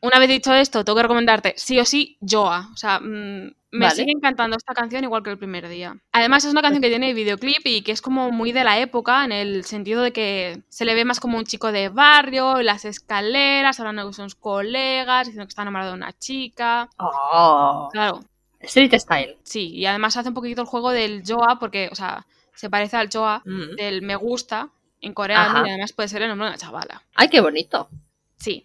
Una 0.00 0.18
vez 0.18 0.28
dicho 0.28 0.52
esto, 0.54 0.84
tengo 0.84 0.96
que 0.96 1.02
recomendarte 1.02 1.54
sí 1.56 1.78
o 1.78 1.84
sí 1.84 2.18
Joa. 2.20 2.68
O 2.72 2.76
sea, 2.76 3.00
mm, 3.00 3.52
me 3.70 3.84
Vale. 3.84 3.94
sigue 3.96 4.12
encantando 4.12 4.56
esta 4.56 4.72
canción 4.72 5.04
igual 5.04 5.22
que 5.22 5.30
el 5.30 5.38
primer 5.38 5.68
día. 5.68 5.96
Además, 6.12 6.44
es 6.44 6.52
una 6.52 6.62
canción 6.62 6.80
que 6.80 6.88
tiene 6.88 7.12
videoclip 7.12 7.66
y 7.66 7.82
que 7.82 7.92
es 7.92 8.00
como 8.00 8.30
muy 8.30 8.52
de 8.52 8.64
la 8.64 8.78
época, 8.78 9.24
en 9.24 9.32
el 9.32 9.64
sentido 9.64 10.02
de 10.02 10.12
que 10.12 10.62
se 10.68 10.84
le 10.86 10.94
ve 10.94 11.04
más 11.04 11.20
como 11.20 11.36
un 11.36 11.44
chico 11.44 11.70
de 11.70 11.90
barrio, 11.90 12.62
las 12.62 12.84
escaleras, 12.86 13.78
hablando 13.78 14.04
con 14.04 14.14
sus 14.14 14.34
colegas, 14.34 15.26
diciendo 15.26 15.44
que 15.46 15.50
está 15.50 15.62
enamorado 15.62 15.90
de 15.92 15.98
una 15.98 16.12
chica. 16.18 16.88
Oh. 16.98 17.88
Claro, 17.92 18.20
Street 18.60 18.94
Style. 18.98 19.36
sí. 19.42 19.68
Y 19.74 19.84
además 19.86 20.16
hace 20.16 20.30
un 20.30 20.34
poquito 20.34 20.62
el 20.62 20.66
juego 20.66 20.90
del 20.90 21.22
Joa, 21.26 21.58
porque, 21.60 21.88
o 21.92 21.94
sea, 21.94 22.26
se 22.58 22.68
parece 22.68 22.96
al 22.96 23.08
Joa 23.12 23.42
Mm. 23.44 23.76
del 23.76 24.02
me 24.02 24.16
gusta 24.16 24.70
en 25.00 25.14
coreano 25.14 25.58
Ajá. 25.60 25.66
y 25.66 25.70
además 25.70 25.92
puede 25.92 26.08
ser 26.08 26.22
el 26.22 26.28
nombre 26.28 26.46
de 26.46 26.50
una 26.50 26.58
chavala. 26.58 27.02
Ay, 27.14 27.28
qué 27.28 27.40
bonito. 27.40 27.88
Sí. 28.36 28.64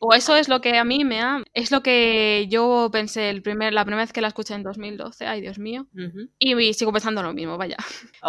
O 0.00 0.14
eso 0.14 0.36
es 0.36 0.48
lo 0.48 0.60
que 0.60 0.78
a 0.78 0.84
mí 0.84 1.04
me 1.04 1.20
ha... 1.20 1.42
Es 1.54 1.72
lo 1.72 1.82
que 1.82 2.46
yo 2.48 2.88
pensé 2.92 3.30
el 3.30 3.42
primer, 3.42 3.72
la 3.72 3.84
primera 3.84 4.04
vez 4.04 4.12
que 4.12 4.20
la 4.20 4.28
escuché 4.28 4.54
en 4.54 4.62
2012. 4.62 5.26
Ay, 5.26 5.40
Dios 5.40 5.58
mío. 5.58 5.86
Y 6.38 6.72
sigo 6.72 6.92
pensando 6.92 7.20
lo 7.20 7.32
mismo, 7.34 7.58
vaya. 7.58 7.76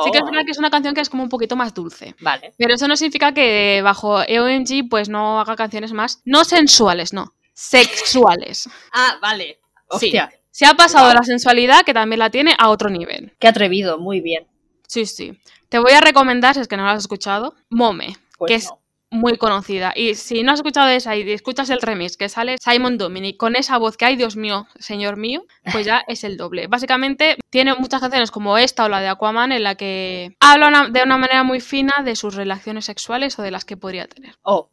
Sí 0.03 0.09
que 0.11 0.17
es 0.17 0.23
Oh. 0.23 0.25
verdad 0.25 0.41
que 0.45 0.51
es 0.51 0.57
una 0.57 0.71
canción 0.71 0.95
que 0.95 1.01
es 1.01 1.09
como 1.11 1.21
un 1.21 1.29
poquito 1.29 1.55
más 1.55 1.73
dulce. 1.75 2.15
Vale. 2.21 2.53
Pero 2.57 2.73
eso 2.73 2.87
no 2.87 2.95
significa 2.97 3.33
que 3.35 3.81
bajo 3.83 4.19
EOMG 4.23 4.89
pues 4.89 5.09
no 5.09 5.39
haga 5.39 5.55
canciones 5.55 5.93
más... 5.93 6.21
No 6.25 6.43
sensuales, 6.43 7.13
no. 7.13 7.33
Sexuales. 7.53 8.67
Ah, 8.91 9.17
vale. 9.21 9.59
Sí. 9.99 10.07
Hostia, 10.07 10.33
Se 10.51 10.65
ha 10.65 10.73
pasado 10.73 11.13
la 11.13 11.23
sensualidad, 11.23 11.85
que 11.85 11.93
también 11.93 12.19
la 12.19 12.29
tiene, 12.31 12.55
a 12.57 12.69
otro 12.69 12.89
nivel. 12.89 13.33
qué 13.39 13.47
atrevido, 13.47 13.97
muy 13.99 14.21
bien. 14.21 14.47
Sí, 14.89 15.05
sí. 15.05 15.39
Te 15.69 15.77
voy 15.77 15.91
a 15.91 16.01
recomendar, 16.01 16.55
si 16.55 16.61
es 16.61 16.67
que 16.67 16.75
no 16.75 16.83
la 16.83 16.93
has 16.93 16.99
escuchado, 17.03 17.53
Mome. 17.69 18.17
Pues 18.39 18.49
que 18.49 18.55
es 18.55 18.65
no. 18.65 18.79
muy 19.11 19.37
conocida. 19.37 19.93
Y 19.95 20.15
si 20.15 20.41
no 20.41 20.51
has 20.51 20.59
escuchado 20.59 20.87
esa 20.89 21.15
y 21.15 21.31
escuchas 21.31 21.69
el 21.69 21.79
remix 21.79 22.17
que 22.17 22.27
sale 22.27 22.55
Simon 22.59 22.97
Dominic 22.97 23.37
con 23.37 23.55
esa 23.55 23.77
voz 23.77 23.97
que 23.97 24.05
hay, 24.05 24.15
Dios 24.15 24.35
mío, 24.35 24.65
señor 24.79 25.15
mío, 25.17 25.45
pues 25.71 25.85
ya 25.85 26.03
es 26.07 26.23
el 26.23 26.37
doble. 26.37 26.65
Básicamente 26.65 27.37
tiene 27.51 27.75
muchas 27.75 28.01
canciones 28.01 28.31
como 28.31 28.57
esta 28.57 28.85
o 28.85 28.89
la 28.89 28.99
de 28.99 29.09
Aquaman 29.09 29.51
en 29.51 29.61
la 29.63 29.75
que 29.75 30.35
habla 30.39 30.69
una- 30.69 30.89
de 30.89 31.03
una 31.03 31.17
manera 31.19 31.43
muy 31.43 31.59
fina 31.61 31.93
de 32.03 32.15
sus 32.15 32.33
relaciones 32.33 32.85
sexuales 32.85 33.37
o 33.37 33.43
de 33.43 33.51
las 33.51 33.65
que 33.65 33.77
podría 33.77 34.07
tener. 34.07 34.37
Oh. 34.41 34.69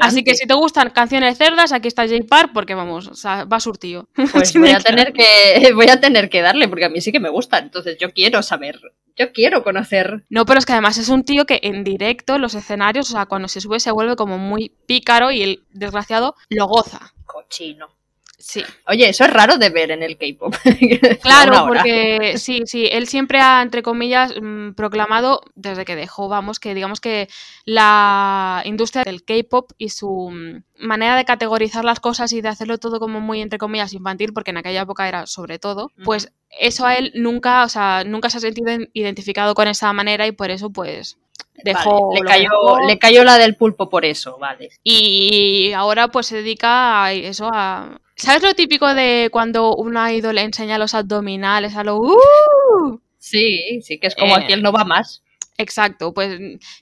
Así 0.00 0.24
que 0.24 0.34
si 0.34 0.46
te 0.46 0.54
gustan 0.54 0.90
canciones 0.90 1.38
cerdas, 1.38 1.72
aquí 1.72 1.86
está 1.86 2.06
J 2.06 2.24
Park 2.28 2.50
porque 2.52 2.74
vamos, 2.74 3.06
o 3.06 3.14
sea, 3.14 3.44
va 3.44 3.60
surtido. 3.60 4.08
Pues 4.32 4.52
voy 4.54 4.70
a 4.70 4.80
tener 4.80 5.12
que 5.12 5.72
voy 5.74 5.88
a 5.88 6.00
tener 6.00 6.28
que 6.28 6.42
darle 6.42 6.68
porque 6.68 6.86
a 6.86 6.88
mí 6.88 7.00
sí 7.00 7.12
que 7.12 7.20
me 7.20 7.28
gustan. 7.28 7.64
Entonces 7.64 7.96
yo 7.98 8.12
quiero 8.12 8.42
saber, 8.42 8.80
yo 9.16 9.32
quiero 9.32 9.62
conocer. 9.62 10.24
No, 10.28 10.44
pero 10.44 10.58
es 10.58 10.66
que 10.66 10.72
además 10.72 10.98
es 10.98 11.08
un 11.08 11.24
tío 11.24 11.44
que 11.44 11.60
en 11.62 11.84
directo, 11.84 12.38
los 12.38 12.54
escenarios, 12.54 13.10
o 13.10 13.12
sea, 13.12 13.26
cuando 13.26 13.48
se 13.48 13.60
sube 13.60 13.78
se 13.80 13.92
vuelve 13.92 14.16
como 14.16 14.38
muy 14.38 14.72
pícaro 14.86 15.30
y 15.30 15.42
el 15.42 15.62
desgraciado 15.70 16.34
lo 16.48 16.66
goza. 16.66 17.12
Cochino. 17.24 17.99
Sí. 18.40 18.64
Oye, 18.86 19.10
eso 19.10 19.24
es 19.24 19.30
raro 19.30 19.58
de 19.58 19.68
ver 19.68 19.90
en 19.90 20.02
el 20.02 20.16
K-pop. 20.16 20.54
Claro, 21.22 21.66
porque 21.68 22.38
sí, 22.38 22.62
sí, 22.64 22.88
él 22.90 23.06
siempre 23.06 23.38
ha, 23.38 23.60
entre 23.60 23.82
comillas, 23.82 24.32
mm, 24.40 24.72
proclamado, 24.72 25.42
desde 25.54 25.84
que 25.84 25.94
dejó, 25.94 26.28
vamos, 26.28 26.58
que 26.58 26.74
digamos 26.74 27.00
que 27.00 27.28
la 27.66 28.62
industria 28.64 29.04
del 29.04 29.24
K-pop 29.24 29.72
y 29.76 29.90
su 29.90 30.30
mm, 30.30 30.86
manera 30.86 31.16
de 31.16 31.26
categorizar 31.26 31.84
las 31.84 32.00
cosas 32.00 32.32
y 32.32 32.40
de 32.40 32.48
hacerlo 32.48 32.78
todo 32.78 32.98
como 32.98 33.20
muy, 33.20 33.42
entre 33.42 33.58
comillas, 33.58 33.92
infantil, 33.92 34.32
porque 34.32 34.52
en 34.52 34.56
aquella 34.56 34.82
época 34.82 35.06
era 35.06 35.26
sobre 35.26 35.58
todo, 35.58 35.92
pues 36.04 36.32
eso 36.58 36.86
a 36.86 36.96
él 36.96 37.12
nunca, 37.14 37.64
o 37.64 37.68
sea, 37.68 38.04
nunca 38.04 38.30
se 38.30 38.38
ha 38.38 38.40
sentido 38.40 38.70
identificado 38.94 39.54
con 39.54 39.68
esa 39.68 39.92
manera 39.92 40.26
y 40.26 40.32
por 40.32 40.50
eso, 40.50 40.70
pues, 40.70 41.18
dejó, 41.64 42.12
le, 42.14 42.20
cayó, 42.22 42.78
le 42.86 42.98
cayó 42.98 43.24
la 43.24 43.38
del 43.38 43.56
pulpo 43.56 43.88
por 43.88 44.04
eso, 44.04 44.38
vale. 44.38 44.70
Y 44.82 45.72
ahora 45.74 46.08
pues 46.08 46.26
se 46.26 46.36
dedica 46.36 47.04
a 47.04 47.12
eso, 47.12 47.48
a 47.52 48.00
¿Sabes 48.20 48.42
lo 48.42 48.54
típico 48.54 48.92
de 48.94 49.30
cuando 49.32 49.74
una 49.76 50.12
idol 50.12 50.36
enseña 50.36 50.76
los 50.76 50.94
abdominales 50.94 51.74
a 51.74 51.84
lo... 51.84 51.96
Uh? 51.96 53.00
Sí, 53.18 53.80
sí, 53.80 53.98
que 53.98 54.08
es 54.08 54.14
como 54.14 54.34
aquí 54.34 54.52
él 54.52 54.62
no 54.62 54.72
va 54.72 54.84
más. 54.84 55.22
Exacto, 55.56 56.12
pues 56.12 56.38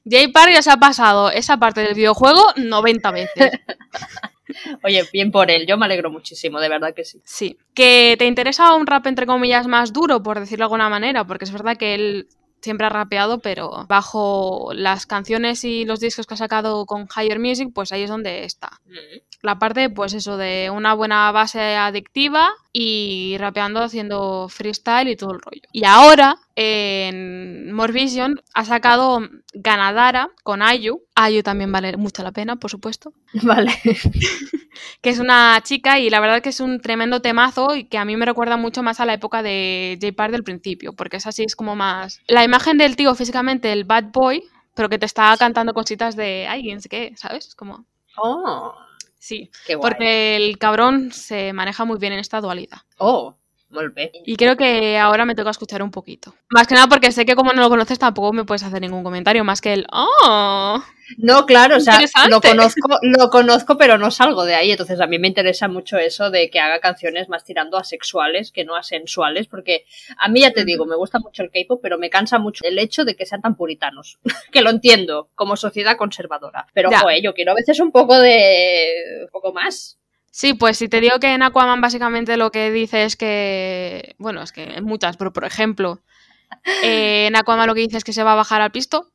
Jay 0.09 0.29
Park 0.29 0.51
ya 0.53 0.63
se 0.63 0.73
ha 0.73 0.77
pasado 0.79 1.31
esa 1.31 1.57
parte 1.57 1.81
del 1.81 1.95
videojuego 1.95 2.43
90 2.57 3.11
veces. 3.13 3.53
Oye, 4.83 5.05
bien 5.13 5.31
por 5.31 5.51
él, 5.51 5.65
yo 5.67 5.77
me 5.77 5.85
alegro 5.85 6.11
muchísimo, 6.11 6.59
de 6.59 6.69
verdad 6.69 6.93
que 6.95 7.05
sí. 7.05 7.21
Sí, 7.25 7.57
que 7.73 8.17
te 8.19 8.27
interesa 8.27 8.75
un 8.75 8.87
rap 8.87 9.07
entre 9.07 9.27
comillas 9.27 9.69
más 9.69 9.93
duro, 9.93 10.23
por 10.23 10.41
decirlo 10.41 10.63
de 10.63 10.67
alguna 10.67 10.89
manera, 10.89 11.25
porque 11.25 11.45
es 11.45 11.53
verdad 11.53 11.77
que 11.77 11.95
él 11.95 12.29
siempre 12.61 12.87
ha 12.87 12.91
rapeado, 12.91 13.41
pero 13.41 13.87
bajo 13.89 14.71
las 14.75 15.07
canciones 15.07 15.65
y 15.65 15.85
los 15.85 16.01
discos 16.01 16.27
que 16.27 16.35
ha 16.35 16.39
sacado 16.39 16.87
con 16.87 17.09
Higher 17.15 17.39
Music, 17.39 17.71
pues 17.75 17.93
ahí 17.93 18.03
es 18.03 18.11
donde 18.11 18.45
está. 18.45 18.81
Mm. 18.87 19.28
La 19.41 19.59
parte, 19.59 19.89
pues 19.89 20.15
eso, 20.15 20.37
de 20.37 20.69
una 20.75 20.95
buena 20.95 21.31
base 21.31 21.77
adictiva 21.77 22.51
y 22.73 23.37
rapeando 23.39 23.81
haciendo 23.81 24.49
freestyle 24.49 25.09
y 25.09 25.17
todo 25.17 25.33
el 25.33 25.41
rollo. 25.41 25.63
Y 25.73 25.85
ahora, 25.85 26.39
en 26.57 27.73
More 27.73 27.93
Vision, 27.93 28.43
ha 28.53 28.65
sacado 28.65 29.21
Ganadara 29.55 30.31
con 30.43 30.61
Ayu. 30.61 31.03
Ayu 31.15 31.43
también 31.45 31.71
vale 31.71 31.97
mucho 31.97 32.25
la 32.25 32.33
pena, 32.33 32.57
por 32.57 32.71
supuesto. 32.71 33.13
Vale. 33.43 33.73
que 35.03 35.11
es 35.11 35.19
una 35.19 35.61
chica 35.63 35.99
y 35.99 36.11
la 36.11 36.21
verdad 36.21 36.43
que 36.43 36.49
es 36.49 36.61
un 36.61 36.81
tremendo 36.81 37.21
temazo 37.21 37.77
y 37.77 37.85
que 37.85 37.99
a 37.99 38.05
mí 38.05 38.17
me 38.17 38.27
recuerda 38.27 38.57
mucho 38.57 38.83
más 38.83 39.01
a 39.01 39.07
la 39.07 39.15
época 39.15 39.43
de 39.43 39.99
J 40.01 40.15
Park 40.15 40.33
del 40.33 40.45
principio, 40.45 40.93
porque 40.95 41.19
es 41.19 41.27
así, 41.27 41.45
es 41.45 41.55
como 41.55 41.77
más... 41.77 42.21
La 42.27 42.43
imagen 42.43 42.79
del 42.79 42.97
tío 42.97 43.15
físicamente, 43.15 43.73
el 43.73 43.85
bad 43.85 44.07
boy, 44.13 44.43
pero 44.75 44.89
que 44.89 44.99
te 44.99 45.07
está 45.07 45.37
cantando 45.37 45.75
cositas 45.75 46.17
de 46.17 46.47
alguien, 46.49 46.81
sé 46.81 46.89
qué, 46.89 47.13
¿sabes? 47.17 47.55
Como... 47.55 47.85
Oh. 48.17 48.75
Sí, 49.19 49.51
porque 49.81 50.37
el 50.37 50.59
cabrón 50.59 51.13
se 51.13 51.53
maneja 51.53 51.85
muy 51.85 51.99
bien 51.99 52.13
en 52.13 52.21
esta 52.21 52.41
dualidad. 52.41 52.79
Oh, 52.99 53.37
Volve. 53.71 54.11
Y 54.25 54.37
creo 54.37 54.57
que 54.57 54.99
ahora 54.99 55.27
me 55.27 55.35
toca 55.35 55.51
escuchar 55.51 55.83
un 55.83 55.91
poquito. 55.91 56.35
Más 56.51 56.67
que 56.67 56.75
nada 56.75 56.87
porque 56.87 57.13
sé 57.13 57.27
que 57.27 57.35
como 57.35 57.53
no 57.53 57.61
lo 57.61 57.69
conoces 57.69 57.99
tampoco 57.99 58.33
me 58.33 58.45
puedes 58.45 58.63
hacer 58.63 58.81
ningún 58.81 59.05
comentario 59.05 59.45
más 59.45 59.61
que 59.61 59.75
el 59.75 59.87
¡Oh! 59.93 60.83
No, 61.17 61.47
claro, 61.47 61.77
o 61.77 61.81
sea, 61.81 61.99
lo 62.29 62.41
conozco, 62.41 62.99
lo 63.03 63.31
conozco, 63.31 63.79
pero 63.79 63.99
no 63.99 64.11
salgo 64.11 64.45
de 64.45 64.55
ahí. 64.55 64.71
Entonces 64.71 65.01
a 65.01 65.07
mí 65.07 65.19
me 65.19 65.29
interesa 65.29 65.69
mucho 65.69 65.97
eso 65.99 66.31
de 66.31 66.51
que 66.51 66.61
haga 66.61 66.81
canciones 66.81 67.29
más 67.29 67.45
tirando 67.45 67.79
a 67.79 67.85
sexuales 67.85 68.53
que 68.53 68.65
no 68.65 68.77
a 68.77 68.83
sensuales, 68.83 69.47
porque 69.47 69.85
a 70.19 70.29
mí 70.29 70.41
ya 70.41 70.53
te 70.53 70.65
digo, 70.65 70.85
me 70.85 70.97
gusta 70.97 71.19
mucho 71.19 71.43
el 71.43 71.51
K-pop, 71.51 71.81
pero 71.83 71.99
me 71.99 72.11
cansa 72.11 72.39
mucho 72.39 72.65
el 72.65 72.79
hecho 72.79 73.05
de 73.05 73.17
que 73.17 73.27
sean 73.27 73.41
tan 73.41 73.57
puritanos. 73.57 74.19
que 74.53 74.61
lo 74.61 74.71
entiendo, 74.71 75.31
como 75.35 75.57
sociedad 75.57 75.97
conservadora. 75.97 76.67
Pero, 76.75 76.91
yo 77.23 77.35
quiero 77.35 77.53
a 77.53 77.55
veces 77.55 77.81
un 77.81 77.91
poco 77.91 78.19
de. 78.19 79.23
un 79.23 79.31
poco 79.31 79.53
más. 79.53 79.99
Sí, 80.31 80.55
pues 80.55 80.77
si 80.79 80.89
te 80.89 81.01
digo 81.01 81.19
que 81.19 81.33
en 81.33 81.43
Aquaman 81.43 81.81
básicamente 81.81 82.37
lo 82.37 82.51
que 82.51 82.71
dice 82.71 83.05
es 83.05 83.17
que, 83.17 84.15
bueno, 84.19 84.43
es 84.43 84.53
que 84.53 84.63
en 84.63 84.85
muchas, 84.85 85.17
pero 85.17 85.33
por 85.33 85.45
ejemplo, 85.45 86.01
eh, 86.83 87.27
en 87.27 87.37
Aquaman 87.37 87.67
lo 87.67 87.75
que 87.75 87.81
dice 87.81 87.97
es 87.97 88.05
que 88.05 88.13
se 88.13 88.23
va 88.23 88.33
a 88.33 88.37
bajar 88.37 88.61
al 88.61 88.71
pisto. 88.71 89.11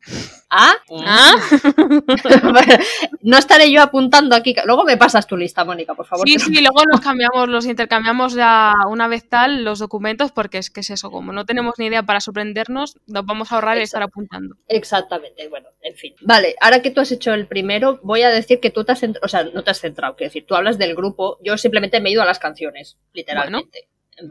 ¿Ah? 0.49 0.73
¿Ah? 1.05 1.35
no 3.21 3.37
estaré 3.37 3.71
yo 3.71 3.81
apuntando 3.81 4.35
aquí. 4.35 4.55
Luego 4.65 4.83
me 4.83 4.97
pasas 4.97 5.25
tu 5.25 5.35
lista, 5.35 5.65
Mónica, 5.65 5.95
por 5.95 6.05
favor. 6.05 6.27
Sí, 6.27 6.37
sí, 6.37 6.61
luego 6.61 6.83
los 6.91 7.01
cambiamos, 7.01 7.49
los 7.49 7.65
intercambiamos 7.65 8.33
ya 8.33 8.73
una 8.87 9.07
vez 9.07 9.27
tal 9.27 9.63
los 9.63 9.79
documentos, 9.79 10.31
porque 10.31 10.59
es 10.59 10.69
que 10.69 10.81
es 10.81 10.89
eso, 10.91 11.09
como 11.09 11.33
no 11.33 11.45
tenemos 11.45 11.75
ni 11.77 11.87
idea 11.87 12.03
para 12.03 12.19
sorprendernos, 12.19 12.97
nos 13.07 13.25
vamos 13.25 13.51
a 13.51 13.55
ahorrar 13.55 13.77
y 13.77 13.81
estar 13.81 14.03
apuntando. 14.03 14.55
Exactamente, 14.67 15.47
bueno, 15.47 15.69
en 15.81 15.95
fin. 15.95 16.13
Vale, 16.21 16.55
ahora 16.61 16.81
que 16.81 16.91
tú 16.91 17.01
has 17.01 17.11
hecho 17.11 17.33
el 17.33 17.47
primero, 17.47 17.99
voy 18.03 18.21
a 18.21 18.29
decir 18.29 18.59
que 18.59 18.69
tú 18.69 18.83
te 18.83 18.91
has 18.91 18.99
centrado, 18.99 19.25
o 19.25 19.29
sea, 19.29 19.43
no 19.43 19.63
te 19.63 19.71
has 19.71 19.79
centrado, 19.79 20.15
quiero 20.15 20.29
decir, 20.29 20.45
tú 20.45 20.55
hablas 20.55 20.77
del 20.77 20.95
grupo, 20.95 21.39
yo 21.43 21.57
simplemente 21.57 21.99
me 21.99 22.09
he 22.09 22.13
ido 22.13 22.21
a 22.21 22.25
las 22.25 22.39
canciones, 22.39 22.97
literalmente. 23.13 23.87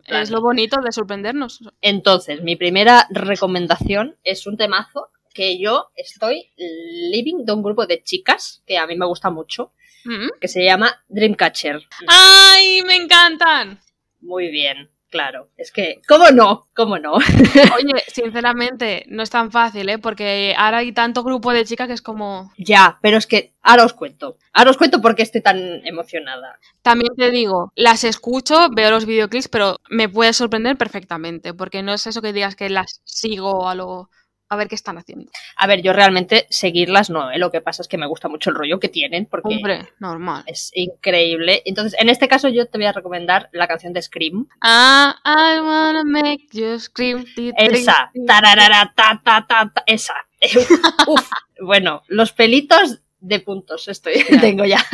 Es 0.06 0.30
lo 0.30 0.40
bonito 0.40 0.80
de 0.80 0.92
sorprendernos. 0.92 1.60
Entonces, 1.80 2.42
mi 2.42 2.56
primera 2.56 3.06
recomendación 3.10 4.16
es 4.24 4.46
un 4.46 4.56
temazo 4.56 5.08
que 5.32 5.58
yo 5.58 5.90
estoy 5.94 6.50
living 6.56 7.44
de 7.44 7.52
un 7.52 7.62
grupo 7.62 7.86
de 7.86 8.02
chicas 8.02 8.62
que 8.66 8.78
a 8.78 8.86
mí 8.86 8.96
me 8.96 9.06
gusta 9.06 9.30
mucho, 9.30 9.72
mm. 10.04 10.38
que 10.40 10.48
se 10.48 10.64
llama 10.64 11.02
Dreamcatcher. 11.08 11.82
¡Ay, 12.06 12.82
me 12.86 12.96
encantan! 12.96 13.80
Muy 14.20 14.50
bien. 14.50 14.90
Claro, 15.12 15.50
es 15.58 15.70
que, 15.70 16.00
¿cómo 16.08 16.30
no? 16.30 16.68
¿Cómo 16.74 16.98
no? 16.98 17.12
Oye, 17.76 18.02
sinceramente, 18.08 19.04
no 19.08 19.22
es 19.22 19.28
tan 19.28 19.52
fácil, 19.52 19.90
¿eh? 19.90 19.98
Porque 19.98 20.54
ahora 20.56 20.78
hay 20.78 20.92
tanto 20.92 21.22
grupo 21.22 21.52
de 21.52 21.66
chicas 21.66 21.86
que 21.86 21.92
es 21.92 22.00
como... 22.00 22.50
Ya, 22.56 22.98
pero 23.02 23.18
es 23.18 23.26
que 23.26 23.52
ahora 23.60 23.84
os 23.84 23.92
cuento. 23.92 24.38
Ahora 24.54 24.70
os 24.70 24.78
cuento 24.78 25.02
por 25.02 25.14
qué 25.14 25.22
estoy 25.22 25.42
tan 25.42 25.86
emocionada. 25.86 26.58
También 26.80 27.14
te 27.14 27.30
digo, 27.30 27.72
las 27.76 28.04
escucho, 28.04 28.70
veo 28.74 28.90
los 28.90 29.04
videoclips, 29.04 29.48
pero 29.48 29.76
me 29.90 30.08
puede 30.08 30.32
sorprender 30.32 30.78
perfectamente, 30.78 31.52
porque 31.52 31.82
no 31.82 31.92
es 31.92 32.06
eso 32.06 32.22
que 32.22 32.32
digas 32.32 32.56
que 32.56 32.70
las 32.70 33.02
sigo 33.04 33.68
a 33.68 33.74
lo 33.74 34.08
a 34.52 34.56
ver 34.56 34.68
qué 34.68 34.74
están 34.74 34.98
haciendo. 34.98 35.30
A 35.56 35.66
ver, 35.66 35.80
yo 35.82 35.92
realmente 35.92 36.46
seguirlas 36.50 37.08
no, 37.08 37.30
¿eh? 37.30 37.38
lo 37.38 37.50
que 37.50 37.62
pasa 37.62 37.80
es 37.82 37.88
que 37.88 37.96
me 37.96 38.06
gusta 38.06 38.28
mucho 38.28 38.50
el 38.50 38.56
rollo 38.56 38.78
que 38.78 38.88
tienen 38.88 39.24
porque 39.26 39.54
Hombre, 39.54 39.88
normal. 39.98 40.44
es 40.46 40.70
increíble. 40.74 41.62
Entonces, 41.64 41.98
en 41.98 42.10
este 42.10 42.28
caso 42.28 42.48
yo 42.48 42.66
te 42.66 42.76
voy 42.76 42.86
a 42.86 42.92
recomendar 42.92 43.48
la 43.52 43.66
canción 43.66 43.94
de 43.94 44.02
Scream. 44.02 44.46
Ah, 44.60 45.16
I 45.24 45.60
wanna 45.60 46.04
make 46.04 46.48
you 46.52 46.78
scream. 46.78 47.24
Esa, 47.56 48.10
tararara, 48.26 48.92
ta, 48.94 49.22
ta, 49.24 49.46
ta, 49.48 49.72
ta, 49.74 49.82
esa. 49.86 50.14
Uf, 51.06 51.30
bueno, 51.60 52.02
los 52.08 52.32
pelitos 52.32 53.00
de 53.20 53.40
puntos 53.40 53.88
estoy, 53.88 54.24
tengo 54.40 54.66
ya. 54.66 54.84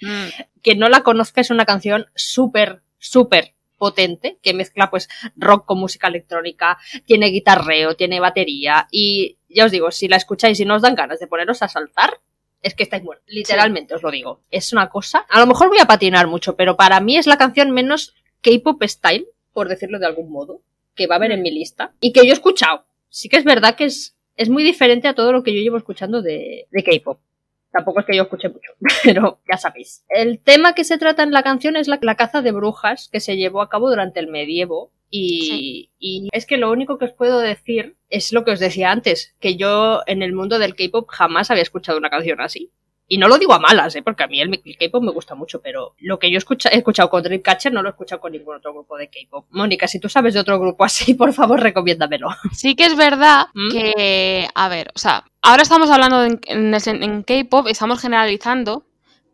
Mm. 0.00 0.60
Que 0.60 0.74
no 0.74 0.88
la 0.88 1.02
conozca 1.02 1.40
es 1.40 1.50
una 1.50 1.66
canción 1.66 2.06
súper, 2.16 2.82
súper 2.98 3.54
potente 3.84 4.38
que 4.40 4.54
mezcla 4.54 4.88
pues 4.88 5.10
rock 5.36 5.66
con 5.66 5.78
música 5.78 6.08
electrónica, 6.08 6.78
tiene 7.04 7.26
guitarreo, 7.26 7.96
tiene 7.96 8.18
batería 8.18 8.88
y 8.90 9.36
ya 9.50 9.66
os 9.66 9.72
digo, 9.72 9.90
si 9.90 10.08
la 10.08 10.16
escucháis 10.16 10.58
y 10.58 10.64
no 10.64 10.76
os 10.76 10.80
dan 10.80 10.94
ganas 10.94 11.20
de 11.20 11.26
poneros 11.26 11.60
a 11.60 11.68
saltar, 11.68 12.18
es 12.62 12.74
que 12.74 12.84
estáis 12.84 13.02
muertos, 13.02 13.26
literalmente 13.28 13.94
os 13.94 14.02
lo 14.02 14.10
digo. 14.10 14.40
Es 14.50 14.72
una 14.72 14.88
cosa, 14.88 15.26
a 15.28 15.38
lo 15.38 15.46
mejor 15.46 15.68
voy 15.68 15.80
a 15.80 15.86
patinar 15.86 16.28
mucho, 16.28 16.56
pero 16.56 16.78
para 16.78 16.98
mí 17.00 17.18
es 17.18 17.26
la 17.26 17.36
canción 17.36 17.72
menos 17.72 18.14
K-pop 18.40 18.82
style, 18.84 19.28
por 19.52 19.68
decirlo 19.68 19.98
de 19.98 20.06
algún 20.06 20.32
modo, 20.32 20.62
que 20.94 21.06
va 21.06 21.16
a 21.16 21.18
haber 21.18 21.32
en 21.32 21.42
mi 21.42 21.50
lista 21.50 21.92
y 22.00 22.14
que 22.14 22.24
yo 22.24 22.30
he 22.30 22.32
escuchado. 22.32 22.86
Sí 23.10 23.28
que 23.28 23.36
es 23.36 23.44
verdad 23.44 23.76
que 23.76 23.84
es, 23.84 24.16
es 24.36 24.48
muy 24.48 24.64
diferente 24.64 25.08
a 25.08 25.14
todo 25.14 25.30
lo 25.30 25.42
que 25.42 25.54
yo 25.54 25.60
llevo 25.60 25.76
escuchando 25.76 26.22
de, 26.22 26.68
de 26.70 26.82
K-pop. 26.82 27.20
Tampoco 27.74 27.98
es 27.98 28.06
que 28.06 28.16
yo 28.16 28.22
escuche 28.22 28.48
mucho, 28.48 28.70
pero 29.02 29.40
ya 29.50 29.58
sabéis. 29.58 30.04
El 30.08 30.38
tema 30.38 30.74
que 30.74 30.84
se 30.84 30.96
trata 30.96 31.24
en 31.24 31.32
la 31.32 31.42
canción 31.42 31.74
es 31.74 31.88
la, 31.88 31.98
caza 32.14 32.40
de 32.40 32.52
brujas 32.52 33.08
que 33.10 33.18
se 33.18 33.36
llevó 33.36 33.62
a 33.62 33.68
cabo 33.68 33.90
durante 33.90 34.20
el 34.20 34.28
medievo. 34.28 34.92
Y, 35.10 35.90
y, 35.98 36.28
es 36.30 36.46
que 36.46 36.56
lo 36.56 36.70
único 36.70 36.98
que 36.98 37.06
os 37.06 37.12
puedo 37.12 37.40
decir 37.40 37.96
es 38.10 38.32
lo 38.32 38.44
que 38.44 38.52
os 38.52 38.60
decía 38.60 38.92
antes, 38.92 39.34
que 39.40 39.56
yo 39.56 40.02
en 40.06 40.22
el 40.22 40.32
mundo 40.32 40.60
del 40.60 40.76
K-pop 40.76 41.08
jamás 41.10 41.50
había 41.50 41.64
escuchado 41.64 41.98
una 41.98 42.10
canción 42.10 42.40
así. 42.40 42.70
Y 43.06 43.18
no 43.18 43.28
lo 43.28 43.36
digo 43.38 43.52
a 43.52 43.58
malas, 43.58 43.94
¿eh? 43.96 44.02
porque 44.02 44.24
a 44.24 44.26
mí 44.26 44.40
el, 44.40 44.50
K-pop 44.50 45.02
me 45.02 45.12
gusta 45.12 45.34
mucho, 45.34 45.60
pero 45.60 45.94
lo 45.98 46.18
que 46.18 46.30
yo 46.30 46.38
he 46.38 46.76
escuchado 46.76 47.10
con 47.10 47.22
Dreamcatcher 47.22 47.72
no 47.72 47.82
lo 47.82 47.88
he 47.88 47.90
escuchado 47.90 48.20
con 48.20 48.32
ningún 48.32 48.56
otro 48.56 48.72
grupo 48.72 48.96
de 48.96 49.08
K-pop. 49.08 49.46
Mónica, 49.50 49.86
si 49.86 50.00
tú 50.00 50.08
sabes 50.08 50.32
de 50.32 50.40
otro 50.40 50.58
grupo 50.58 50.84
así, 50.84 51.14
por 51.14 51.32
favor, 51.34 51.60
recomiéndamelo. 51.60 52.28
Sí 52.52 52.74
que 52.74 52.86
es 52.86 52.96
verdad 52.96 53.48
¿Mm? 53.52 53.70
que, 53.70 54.48
a 54.54 54.68
ver, 54.68 54.90
o 54.94 54.98
sea, 54.98 55.24
ahora 55.42 55.62
estamos 55.62 55.90
hablando 55.90 56.24
en, 56.24 56.40
en, 56.46 57.22
K-pop, 57.22 57.66
estamos 57.68 58.00
generalizando, 58.00 58.86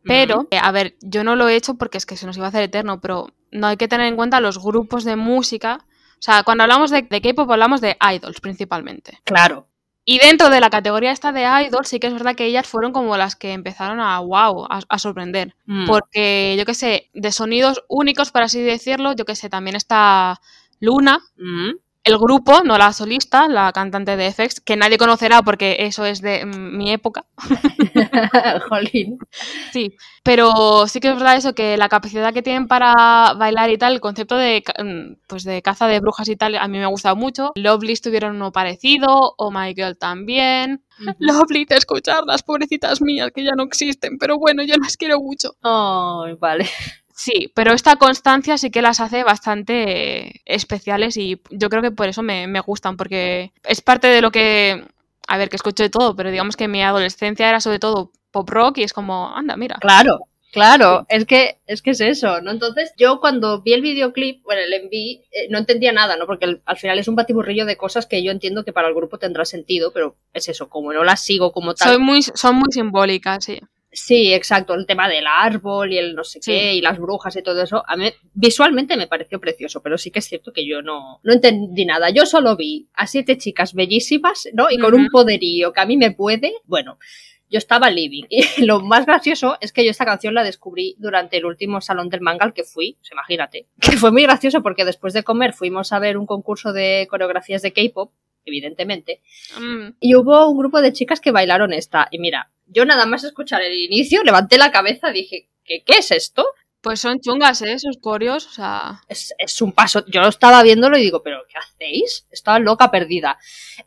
pero, 0.03 0.43
¿Mm? 0.43 0.57
a 0.61 0.73
ver, 0.73 0.97
yo 1.01 1.23
no 1.23 1.37
lo 1.37 1.49
he 1.49 1.55
hecho 1.55 1.75
porque 1.75 1.99
es 1.99 2.07
que 2.07 2.17
se 2.17 2.27
nos 2.27 2.37
iba 2.37 2.47
a 2.47 2.49
hacer 2.49 2.65
eterno, 2.65 3.01
pero 3.01 3.29
no 3.53 3.69
hay 3.69 3.77
que 3.77 3.89
tener 3.89 4.07
en 4.07 4.17
cuenta 4.17 4.41
los 4.41 4.59
grupos 4.59 5.05
de 5.05 5.15
música. 5.15 5.87
O 6.15 6.23
sea, 6.23 6.43
cuando 6.43 6.65
hablamos 6.65 6.91
de, 6.91 7.03
de 7.03 7.21
K-pop 7.21 7.51
hablamos 7.51 7.81
de 7.81 7.97
idols 8.01 8.41
principalmente. 8.41 9.21
Claro. 9.25 9.70
Y 10.11 10.19
dentro 10.19 10.51
de 10.51 10.59
la 10.59 10.71
categoría 10.71 11.13
esta 11.13 11.31
de 11.31 11.43
idol, 11.43 11.87
sí 11.87 12.01
que 12.01 12.09
es 12.09 12.13
verdad 12.13 12.35
que 12.35 12.45
ellas 12.45 12.67
fueron 12.67 12.91
como 12.93 13.17
las 13.17 13.37
que 13.37 13.53
empezaron 13.53 14.01
a 14.01 14.19
wow, 14.19 14.67
a, 14.69 14.99
sorprender. 14.99 15.55
Mm. 15.67 15.87
Porque, 15.87 16.57
yo 16.59 16.65
qué 16.65 16.75
sé, 16.75 17.11
de 17.15 17.31
sonidos 17.31 17.85
únicos, 17.87 18.33
por 18.33 18.43
así 18.43 18.61
decirlo, 18.61 19.13
yo 19.13 19.25
qué 19.25 19.37
sé, 19.37 19.49
también 19.49 19.77
está 19.77 20.41
Luna, 20.81 21.21
mm. 21.37 21.77
El 22.05 22.19
grupo, 22.19 22.63
no 22.65 22.79
la 22.79 22.93
solista, 22.93 23.47
la 23.49 23.73
cantante 23.73 24.17
de 24.17 24.29
FX, 24.29 24.61
que 24.61 24.77
nadie 24.77 24.97
conocerá 24.99 25.43
porque 25.43 25.77
eso 25.81 26.05
es 26.07 26.23
de 26.23 26.47
mm, 26.47 26.77
mi 26.77 26.91
época. 26.93 27.27
Jolín. 28.69 29.19
Sí, 29.73 29.95
pero 30.23 30.87
sí 30.87 31.01
que 31.01 31.09
es 31.09 31.15
verdad 31.15 31.37
eso, 31.37 31.55
que 31.55 31.77
la 31.77 31.89
capacidad 31.89 32.33
que 32.33 32.43
tienen 32.43 32.69
para 32.69 33.35
bailar 33.35 33.71
y 33.71 33.79
tal, 33.79 33.93
el 33.95 34.01
concepto 34.01 34.37
de, 34.37 34.63
mm, 34.83 35.21
pues 35.27 35.45
de 35.45 35.63
caza 35.63 35.87
de 35.89 36.01
brujas 36.01 36.29
y 36.29 36.37
tal, 36.37 36.57
a 36.57 36.69
mí 36.69 36.79
me 36.79 36.85
ha 36.85 36.89
gustado 36.89 37.17
mucho. 37.17 37.53
Lovely 37.55 37.97
tuvieron 37.97 38.37
uno 38.37 38.53
parecido, 38.53 39.35
Oh 39.37 39.51
My 39.51 39.75
Girl 39.75 39.97
también. 39.97 40.85
Lovely, 41.19 41.67
te 41.67 41.77
escuchar 41.77 42.25
las 42.27 42.43
pobrecitas 42.43 43.01
mías 43.03 43.31
que 43.35 43.45
ya 43.45 43.53
no 43.57 43.65
existen, 43.65 44.19
pero 44.19 44.39
bueno, 44.39 44.63
yo 44.63 44.75
las 44.77 44.97
quiero 44.97 45.21
mucho. 45.21 45.55
Oh, 45.63 46.27
vale. 46.39 46.69
Sí, 47.21 47.53
pero 47.55 47.75
esta 47.75 47.97
constancia 47.97 48.57
sí 48.57 48.71
que 48.71 48.81
las 48.81 48.99
hace 48.99 49.25
bastante 49.25 50.41
especiales 50.47 51.19
y 51.19 51.39
yo 51.51 51.69
creo 51.69 51.83
que 51.83 51.91
por 51.91 52.09
eso 52.09 52.23
me, 52.23 52.47
me 52.47 52.61
gustan, 52.61 52.97
porque 52.97 53.53
es 53.63 53.83
parte 53.83 54.07
de 54.07 54.23
lo 54.23 54.31
que, 54.31 54.87
a 55.29 55.37
ver, 55.37 55.51
que 55.51 55.57
escucho 55.57 55.83
de 55.83 55.91
todo, 55.91 56.17
pero 56.17 56.31
digamos 56.31 56.57
que 56.57 56.67
mi 56.67 56.83
adolescencia 56.83 57.47
era 57.47 57.61
sobre 57.61 57.79
todo 57.79 58.11
pop 58.31 58.49
rock 58.49 58.79
y 58.79 58.85
es 58.85 58.95
como, 58.95 59.37
anda, 59.37 59.55
mira. 59.59 59.77
Claro, 59.83 60.21
Claro, 60.51 61.07
es 61.09 61.27
que 61.27 61.61
es 61.67 61.81
que 61.81 61.91
es 61.91 62.01
eso, 62.01 62.41
¿no? 62.41 62.51
Entonces, 62.51 62.93
yo 62.97 63.21
cuando 63.21 63.63
vi 63.63 63.75
el 63.75 63.83
videoclip, 63.83 64.43
bueno, 64.43 64.63
el 64.63 64.73
enví, 64.73 65.23
eh, 65.31 65.47
no 65.49 65.59
entendía 65.59 65.93
nada, 65.93 66.17
¿no? 66.17 66.27
Porque 66.27 66.61
al 66.65 66.77
final 66.77 66.99
es 66.99 67.07
un 67.07 67.15
batiburrillo 67.15 67.67
de 67.67 67.77
cosas 67.77 68.07
que 68.07 68.25
yo 68.25 68.33
entiendo 68.33 68.65
que 68.65 68.73
para 68.73 68.89
el 68.89 68.95
grupo 68.95 69.19
tendrá 69.19 69.45
sentido, 69.45 69.93
pero 69.93 70.17
es 70.33 70.49
eso, 70.49 70.69
como 70.69 70.93
no 70.93 71.05
las 71.05 71.23
sigo 71.23 71.53
como 71.53 71.75
tal. 71.75 71.89
Soy 71.89 71.99
muy, 72.03 72.23
son 72.23 72.57
muy 72.57 72.73
simbólicas, 72.73 73.45
sí. 73.45 73.61
Sí, 73.93 74.33
exacto, 74.33 74.75
el 74.75 74.87
tema 74.87 75.09
del 75.09 75.27
árbol 75.27 75.93
y 75.93 75.99
el 75.99 76.15
no 76.15 76.23
sé 76.23 76.39
qué 76.39 76.75
y 76.75 76.81
las 76.81 76.99
brujas 76.99 77.35
y 77.35 77.43
todo 77.43 77.63
eso, 77.63 77.83
a 77.87 77.97
mí 77.97 78.13
visualmente 78.35 78.97
me 78.97 79.09
pareció 79.09 79.41
precioso, 79.41 79.83
pero 79.83 79.99
sí 79.99 80.13
que 80.13 80.21
es 80.21 80.29
cierto 80.29 80.53
que 80.53 80.65
yo 80.65 80.81
no, 80.81 81.19
no 81.25 81.33
entendí 81.33 81.85
nada. 81.85 82.11
Yo 82.11 82.25
solo 82.25 82.57
vi 82.57 82.89
a 82.95 83.09
siete 83.09 83.37
chicas 83.37 83.75
bellísimas, 83.75 84.49
¿no? 84.53 84.71
Y 84.71 84.79
con 84.79 84.95
un 84.95 85.09
poderío 85.09 85.73
que 85.73 85.81
a 85.81 85.87
mí 85.87 85.97
me 85.97 86.13
puede, 86.13 86.55
bueno, 86.67 86.99
yo 87.51 87.59
estaba 87.59 87.91
living. 87.91 88.25
Y 88.57 88.65
lo 88.65 88.81
más 88.81 89.07
gracioso 89.07 89.59
es 89.61 89.73
que 89.73 89.85
yo 89.85 89.91
esta 89.91 90.05
canción 90.05 90.35
la 90.35 90.45
descubrí 90.45 90.95
durante 90.99 91.37
el 91.37 91.45
último 91.45 91.81
salón 91.81 92.09
del 92.09 92.21
manga 92.21 92.45
al 92.45 92.55
que 92.55 92.65
fui, 92.65 92.97
pues 93.01 93.11
imagínate. 93.11 93.67
Que 93.81 93.97
fue 93.97 94.13
muy 94.13 94.23
gracioso 94.23 94.63
porque 94.63 94.85
después 94.85 95.13
de 95.13 95.25
comer 95.25 95.53
fuimos 95.53 95.93
a 95.93 95.99
ver 95.99 96.17
un 96.17 96.27
concurso 96.27 96.73
de 96.73 97.07
coreografías 97.11 97.63
de 97.63 97.73
K-pop, 97.73 98.13
evidentemente. 98.45 99.21
Mm. 99.59 99.95
Y 100.01 100.15
hubo 100.15 100.49
un 100.49 100.59
grupo 100.59 100.81
de 100.81 100.93
chicas 100.93 101.21
que 101.21 101.31
bailaron 101.31 101.73
esta. 101.73 102.09
Y 102.11 102.19
mira, 102.19 102.51
yo 102.67 102.85
nada 102.85 103.07
más 103.07 103.25
escuchar 103.25 103.63
el 103.63 103.75
inicio, 103.75 104.23
levanté 104.23 104.59
la 104.59 104.71
cabeza, 104.71 105.11
dije, 105.11 105.49
¿qué, 105.65 105.83
qué 105.85 105.99
es 105.99 106.11
esto? 106.11 106.47
Pues 106.81 107.01
son 107.01 107.21
chungas, 107.21 107.61
¿eh? 107.61 107.75
Esos 107.75 107.99
coreos, 107.99 108.47
o 108.47 108.51
sea... 108.51 109.03
Es, 109.07 109.35
es, 109.37 109.61
un 109.61 109.73
paso. 109.73 110.03
Yo 110.07 110.23
estaba 110.23 110.63
viéndolo 110.63 110.97
y 110.97 111.03
digo, 111.03 111.23
¿pero 111.23 111.43
qué 111.47 111.59
hacéis? 111.59 112.27
Estaba 112.31 112.59
loca 112.59 112.91
perdida. 112.91 113.39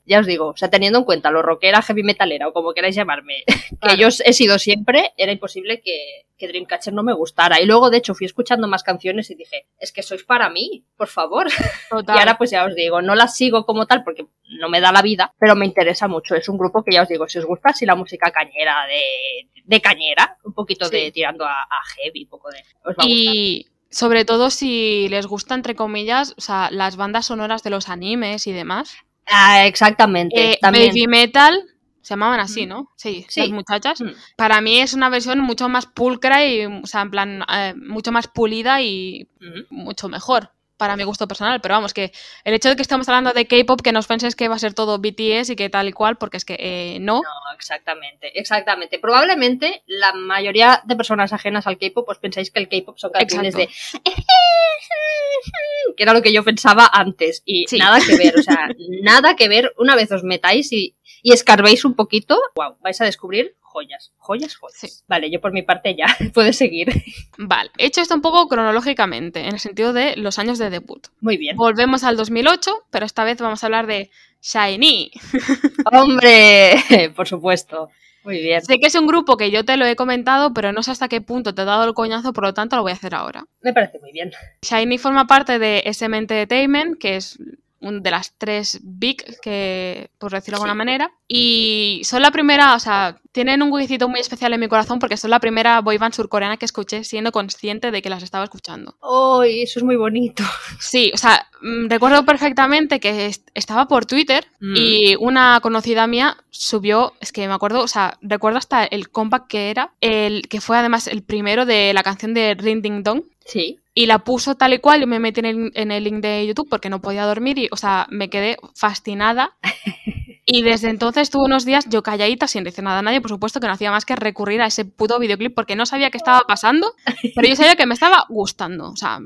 Ya 0.06 0.20
os 0.20 0.28
digo, 0.28 0.50
o 0.50 0.58
sea, 0.58 0.70
teniendo 0.70 1.00
en 1.00 1.06
cuenta 1.06 1.32
lo 1.32 1.42
rockera, 1.42 1.82
heavy 1.82 2.04
metalera 2.04 2.48
o 2.48 2.54
como 2.54 2.74
queráis 2.74 2.96
llamarme, 2.96 3.44
Claro. 3.80 3.96
que 3.96 4.02
yo 4.02 4.10
he 4.10 4.34
sido 4.34 4.60
siempre, 4.60 5.12
era 5.18 5.32
imposible 5.32 5.82
que, 5.82 6.28
que 6.44 6.50
Dreamcatcher 6.50 6.94
no 6.94 7.04
me 7.04 7.14
gustara. 7.14 7.62
Y 7.62 7.66
luego, 7.66 7.90
de 7.90 7.98
hecho, 7.98 8.14
fui 8.14 8.26
escuchando 8.26 8.68
más 8.68 8.84
canciones 8.84 9.30
y 9.32 9.36
dije, 9.36 9.68
es 9.80 9.94
que 9.94 10.04
sois 10.04 10.26
para 10.26 10.50
mí, 10.50 10.84
por 10.98 11.08
favor. 11.08 11.48
Total. 11.90 12.18
Y 12.18 12.20
ahora, 12.20 12.38
pues 12.38 12.52
ya 12.52 12.66
os 12.66 12.76
digo, 12.76 13.02
no 13.02 13.16
las 13.16 13.38
sigo 13.38 13.66
como 13.66 13.86
tal 13.86 14.04
porque 14.04 14.26
no 14.60 14.68
me 14.68 14.82
da 14.82 14.92
la 14.92 15.02
vida, 15.02 15.34
pero 15.40 15.56
me 15.56 15.66
interesa 15.66 16.10
mucho. 16.10 16.36
Es 16.36 16.50
un 16.50 16.58
grupo 16.58 16.84
que 16.84 16.94
ya 16.94 17.04
os 17.04 17.08
digo, 17.08 17.30
si 17.30 17.40
os 17.40 17.46
gusta 17.46 17.70
así 17.70 17.86
la 17.86 17.96
música 17.96 18.30
cañera 18.32 18.86
de, 18.88 19.48
de 19.64 19.82
cañera, 19.82 20.38
un 20.44 20.54
poquito 20.54 20.90
de 20.90 21.12
tirando 21.12 21.46
a, 21.46 21.62
a 21.62 21.82
heavy, 21.96 22.24
un 22.24 22.30
poco 22.30 22.50
de. 22.52 22.58
Os 22.84 22.96
va 22.98 23.04
a 23.04 23.08
gustar. 23.08 23.08
Y 23.08 23.68
sobre 23.90 24.26
todo 24.26 24.50
si 24.50 25.08
les 25.08 25.26
gusta, 25.26 25.56
entre 25.56 25.76
comillas, 25.76 26.34
o 26.38 26.42
sea, 26.42 26.70
las 26.72 26.98
bandas 26.98 27.28
sonoras 27.28 27.64
de 27.64 27.70
los 27.70 27.88
animes 27.88 28.48
y 28.48 28.52
demás. 28.52 28.98
Ah, 29.28 29.66
exactamente. 29.66 30.52
Eh, 30.52 30.58
también. 30.60 30.90
Baby 30.90 31.08
Metal, 31.08 31.64
se 32.04 32.10
llamaban 32.14 32.40
así, 32.40 32.66
Mm. 32.68 32.70
¿no? 32.70 32.92
Sí, 32.96 33.26
Sí. 33.30 33.40
las 33.42 33.50
muchachas. 33.50 34.00
Mm. 34.02 34.10
Para 34.38 34.62
mí 34.62 34.80
es 34.80 34.94
una 34.94 35.10
versión 35.10 35.40
mucho 35.40 35.68
más 35.70 35.88
pulcra 35.88 36.46
y, 36.46 36.66
o 36.68 36.86
sea, 36.86 37.02
en 37.02 37.10
plan, 37.10 37.44
eh, 37.52 37.74
mucho 37.76 38.12
más 38.12 38.28
pulida 38.28 38.82
y 38.84 39.28
Mm. 39.40 39.62
mucho 39.72 40.08
mejor 40.10 40.52
para 40.84 40.98
mi 40.98 41.06
gusto 41.06 41.30
personal, 41.30 41.62
pero 41.62 41.75
vamos, 41.75 41.94
que 41.94 42.12
el 42.44 42.54
hecho 42.54 42.68
de 42.68 42.75
que 42.75 42.82
estamos 42.82 43.08
hablando 43.08 43.32
de 43.32 43.48
K-pop, 43.48 43.80
que 43.82 43.94
nos 43.94 44.06
penséis 44.06 44.36
que 44.36 44.50
va 44.50 44.56
a 44.56 44.60
ser 44.60 44.74
todo 44.74 45.00
BTS 45.00 45.52
y 45.52 45.56
que 45.56 45.70
tal 45.70 45.88
y 45.88 45.94
cual, 45.94 46.18
porque 46.18 46.36
es 46.36 46.44
que 46.44 46.58
eh, 46.60 46.98
no. 47.00 47.22
No, 47.22 47.54
exactamente, 47.56 48.38
exactamente. 48.38 49.00
Probablemente 49.00 49.82
la 49.88 50.12
mayoría 50.12 50.82
de 50.84 50.98
personas 50.98 51.32
ajenas 51.32 51.67
al 51.67 51.78
K-pop 51.78 52.06
pues 52.06 52.17
pensáis 52.17 52.52
que 52.52 52.60
el 52.60 52.67
K-pop 52.67 52.98
son 52.98 53.12
canciones 53.12 53.56
de 53.56 53.67
que 55.96 56.04
era 56.04 56.12
lo 56.13 56.22
que 56.22 56.34
yo 56.34 56.43
pensaba 56.43 56.89
antes 56.91 57.43
y 57.46 57.65
Sí. 57.69 57.78
nada 57.78 58.00
que 58.06 58.17
ver, 58.17 58.38
o 58.38 58.43
sea, 58.43 58.67
nada 59.04 59.38
que 59.38 59.48
ver. 59.48 59.74
Una 59.78 59.96
vez 59.96 60.12
os 60.12 60.26
metáis 60.26 60.74
y, 60.74 60.98
y 61.22 61.32
escarbéis 61.32 61.86
un 61.86 61.96
poquito, 61.96 62.38
wow, 62.56 62.76
vais 62.82 63.00
a 63.00 63.06
descubrir 63.06 63.56
joyas, 63.74 64.14
joyas, 64.18 64.56
joyas. 64.56 64.80
Sí. 64.80 65.04
Vale, 65.08 65.32
yo 65.32 65.42
por 65.42 65.52
mi 65.52 65.64
parte 65.64 65.96
ya 65.96 66.06
puedes 66.34 66.58
seguir. 66.58 67.04
Vale, 67.38 67.72
he 67.78 67.88
hecho 67.88 68.02
esto 68.02 68.16
un 68.16 68.22
poco 68.22 68.48
cronológicamente, 68.48 69.42
en 69.42 69.54
el 69.54 69.60
sentido 69.60 69.92
de 69.92 70.16
los 70.16 70.40
años 70.40 70.60
de 70.60 70.70
debut. 70.70 71.08
Muy 71.20 71.38
bien. 71.38 71.58
Volvemos 71.58 72.04
al 72.04 72.16
2008, 72.16 72.72
pero 72.92 73.06
esta 73.06 73.24
vez 73.24 73.40
vamos 73.42 73.64
a 73.64 73.68
hablar 73.68 73.88
de 73.88 74.12
Shiny. 74.42 75.12
Hombre, 75.92 77.12
por 77.16 77.28
supuesto. 77.28 77.90
Muy 78.24 78.40
bien. 78.40 78.62
Sé 78.62 78.80
que 78.80 78.88
es 78.88 78.96
un 78.96 79.06
grupo 79.06 79.36
que 79.36 79.52
yo 79.52 79.66
te 79.66 79.76
lo 79.76 79.86
he 79.86 79.98
comentado, 79.98 80.54
pero 80.54 80.72
no 80.72 80.82
sé 80.82 80.92
hasta 80.92 81.10
qué 81.10 81.20
punto 81.20 81.54
te 81.54 81.64
he 81.64 81.66
dado 81.66 81.84
el 81.84 81.94
coñazo, 81.94 82.32
por 82.32 82.46
lo 82.46 82.54
tanto 82.54 82.78
lo 82.78 82.84
voy 82.84 82.94
a 82.94 82.96
hacer 82.96 83.16
ahora. 83.16 83.44
Me 83.62 83.74
parece 83.74 84.00
muy 84.00 84.14
bien. 84.14 84.32
Shiny 84.62 84.98
forma 84.98 85.28
parte 85.28 85.60
de 85.60 85.84
SM 85.86 86.18
Entertainment, 86.18 86.98
que 86.98 87.18
es 87.18 87.38
un 87.84 88.02
de 88.02 88.12
las 88.12 88.34
tres 88.38 88.80
big, 88.84 89.24
que, 89.41 90.10
por 90.17 90.32
decirlo 90.32 90.58
de 90.58 90.62
alguna 90.63 90.76
manera. 90.76 91.12
Y 91.28 92.02
son 92.04 92.22
la 92.22 92.32
primera, 92.32 92.76
o 92.76 92.80
sea, 92.80 93.17
tienen 93.32 93.62
un 93.62 93.72
huequecito 93.72 94.08
muy 94.10 94.19
especial 94.19 94.54
en 94.54 94.60
mi 94.60 94.67
corazón 94.67 95.00
porque 95.00 95.17
son 95.17 95.30
la 95.32 95.39
primera 95.39 95.82
boy 95.82 95.98
band 95.98 96.13
surcoreana 96.13 96.58
que 96.58 96.65
escuché 96.65 97.04
siendo 97.04 97.32
consciente 97.32 97.91
de 97.91 98.02
que 98.02 98.10
las 98.10 98.24
estaba 98.24 98.43
escuchando. 98.43 98.96
¡Ay, 99.02 99.63
eso 99.63 99.80
es 99.80 99.84
muy 99.86 99.96
bonito! 99.96 100.43
Sí, 100.80 101.12
o 101.13 101.17
sea, 101.17 101.48
mm, 101.62 101.89
recuerdo 101.89 102.26
perfectamente 102.26 103.00
que 103.00 103.26
est- 103.28 103.50
estaba 103.54 103.88
por 103.88 104.06
Twitter 104.06 104.46
Mm. 104.60 104.74
y 104.78 105.15
una 105.19 105.60
conocida 105.62 106.08
mía 106.08 106.38
subió, 106.52 107.13
es 107.19 107.32
que 107.32 107.48
me 107.48 107.54
acuerdo, 107.54 107.82
o 107.82 107.88
sea, 107.88 108.17
recuerdo 108.22 108.58
hasta 108.60 108.84
el 108.86 109.10
comeback 109.10 109.48
que 109.48 109.69
era, 109.72 109.91
el 110.02 110.48
que 110.48 110.62
fue 110.62 110.78
además 110.78 111.08
el 111.08 111.24
primero 111.24 111.65
de 111.65 111.93
la 111.93 112.04
canción 112.04 112.34
de 112.34 112.54
Ring 112.56 112.82
Ding 112.82 113.04
Dong. 113.04 113.24
Sí. 113.46 113.80
Y 113.95 114.08
la 114.08 114.19
puso 114.19 114.56
tal 114.56 114.73
y 114.73 114.79
cual, 114.79 115.01
yo 115.01 115.08
me 115.08 115.19
metí 115.19 115.39
en 115.41 115.45
el, 115.45 115.71
en 115.75 115.91
el 115.91 116.03
link 116.03 116.21
de 116.21 116.47
YouTube 116.47 116.67
porque 116.69 116.89
no 116.89 117.01
podía 117.01 117.25
dormir 117.25 117.60
y, 117.60 117.69
o 117.71 117.77
sea, 117.77 118.08
me 118.10 118.29
quedé 118.29 118.58
fascinada. 118.75 119.56
Y 120.45 120.62
desde 120.62 120.89
entonces 120.89 121.29
tuve 121.29 121.45
unos 121.45 121.63
días 121.63 121.88
yo 121.89 122.03
calladita, 122.03 122.47
sin 122.49 122.65
decir 122.65 122.84
nada 122.84 122.99
a 122.99 123.01
nadie, 123.01 123.21
por 123.21 123.29
supuesto 123.32 123.62
que 123.62 123.67
no 123.67 123.73
hacía 123.73 123.91
más 123.91 124.03
que 124.03 124.15
recurrir 124.17 124.62
a 124.62 124.65
ese 124.65 124.84
puto 124.84 125.17
videoclip 125.17 125.56
porque 125.56 125.77
no 125.77 125.86
sabía 125.86 126.12
qué 126.12 126.17
estaba 126.17 126.41
pasando, 126.41 126.93
pero 127.34 127.47
yo 127.47 127.56
sabía 127.56 127.77
que 127.77 127.86
me 127.86 127.93
estaba 127.93 128.25
gustando, 128.27 128.89
o 128.91 128.95
sea, 128.97 129.19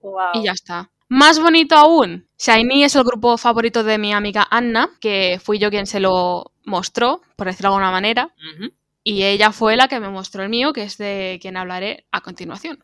Wow. 0.00 0.20
y 0.34 0.44
ya 0.44 0.52
está. 0.52 0.90
Más 1.08 1.38
bonito 1.38 1.76
aún, 1.76 2.26
Shiny 2.36 2.82
es 2.82 2.96
el 2.96 3.04
grupo 3.04 3.38
favorito 3.38 3.84
de 3.84 3.96
mi 3.96 4.12
amiga 4.12 4.46
Anna, 4.50 4.90
que 5.00 5.40
fui 5.42 5.60
yo 5.60 5.70
quien 5.70 5.86
se 5.86 6.00
lo 6.00 6.50
mostró, 6.64 7.20
por 7.36 7.46
decirlo 7.46 7.70
de 7.70 7.74
alguna 7.76 7.92
manera, 7.92 8.34
y 9.04 9.22
ella 9.22 9.52
fue 9.52 9.76
la 9.76 9.86
que 9.86 10.00
me 10.00 10.10
mostró 10.10 10.42
el 10.42 10.48
mío, 10.48 10.72
que 10.72 10.82
es 10.82 10.98
de 10.98 11.38
quien 11.40 11.56
hablaré 11.56 12.06
a 12.10 12.22
continuación. 12.22 12.82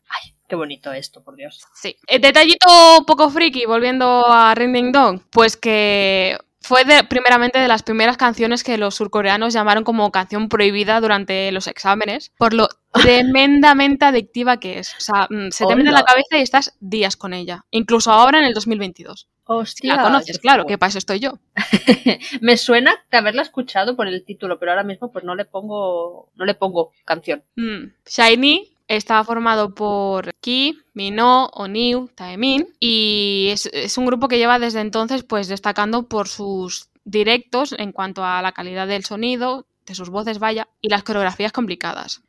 Qué 0.53 0.57
bonito 0.57 0.93
esto, 0.93 1.25
por 1.25 1.35
Dios. 1.35 1.63
Sí. 1.73 1.97
El 2.07 2.21
detallito 2.21 2.67
poco 3.07 3.31
friki, 3.31 3.65
volviendo 3.65 4.27
a 4.27 4.55
Ring 4.55 4.75
Ding 4.75 4.93
Dong, 4.93 5.19
pues 5.31 5.57
que 5.57 6.37
fue 6.61 6.85
de, 6.85 7.05
primeramente 7.05 7.59
de 7.59 7.69
las 7.69 7.83
primeras 7.83 8.19
canciones 8.19 8.63
que 8.63 8.77
los 8.77 8.95
surcoreanos 8.95 9.55
llamaron 9.55 9.83
como 9.83 10.13
canción 10.13 10.51
prohibida 10.51 11.01
durante 11.01 11.51
los 11.53 11.69
exámenes, 11.69 12.33
por 12.37 12.53
lo 12.53 12.69
tremendamente 12.93 14.05
adictiva 14.05 14.61
que 14.61 14.81
es. 14.81 14.95
O 14.95 15.01
sea, 15.01 15.27
mm, 15.31 15.53
se 15.53 15.65
te 15.65 15.75
mete 15.75 15.89
en 15.89 15.95
la 15.95 16.05
cabeza 16.05 16.37
y 16.37 16.43
estás 16.43 16.77
días 16.81 17.17
con 17.17 17.33
ella. 17.33 17.65
Incluso 17.71 18.13
ahora 18.13 18.39
en 18.39 18.45
el 18.45 18.53
2022. 18.53 19.21
Si 19.21 19.29
Hostia. 19.47 19.97
la 19.97 20.03
conoces, 20.03 20.39
claro, 20.39 20.67
que 20.67 20.77
para 20.77 20.91
eso 20.91 20.99
estoy 20.99 21.19
yo. 21.19 21.39
Me 22.43 22.59
suena 22.59 22.95
de 23.11 23.17
haberla 23.17 23.41
escuchado 23.41 23.97
por 23.97 24.07
el 24.07 24.23
título, 24.27 24.59
pero 24.59 24.73
ahora 24.73 24.85
mismo 24.85 25.11
pues 25.11 25.25
no 25.25 25.35
le 25.35 25.47
pongo, 25.47 26.31
no 26.35 26.45
le 26.45 26.53
pongo 26.53 26.93
canción. 27.07 27.43
Mm. 27.57 27.95
Shiny 28.05 28.72
está 28.97 29.23
formado 29.25 29.75
por 29.75 30.31
Ki, 30.41 30.79
Mino, 30.95 31.47
Oniu, 31.55 32.09
Taemin 32.15 32.69
y 32.81 33.49
es, 33.51 33.67
es 33.73 33.97
un 33.99 34.07
grupo 34.07 34.29
que 34.29 34.39
lleva 34.39 34.59
desde 34.59 34.81
entonces 34.81 35.23
pues 35.25 35.49
destacando 35.49 36.09
por 36.09 36.29
sus 36.29 36.89
directos 37.05 37.75
en 37.79 37.93
cuanto 37.93 38.25
a 38.25 38.43
la 38.43 38.53
calidad 38.53 38.87
del 38.87 39.05
sonido, 39.05 39.67
de 39.87 39.95
sus 39.95 40.11
voces, 40.11 40.39
vaya, 40.39 40.69
y 40.81 40.89
las 40.89 41.03
coreografías 41.03 41.53
complicadas. 41.53 42.23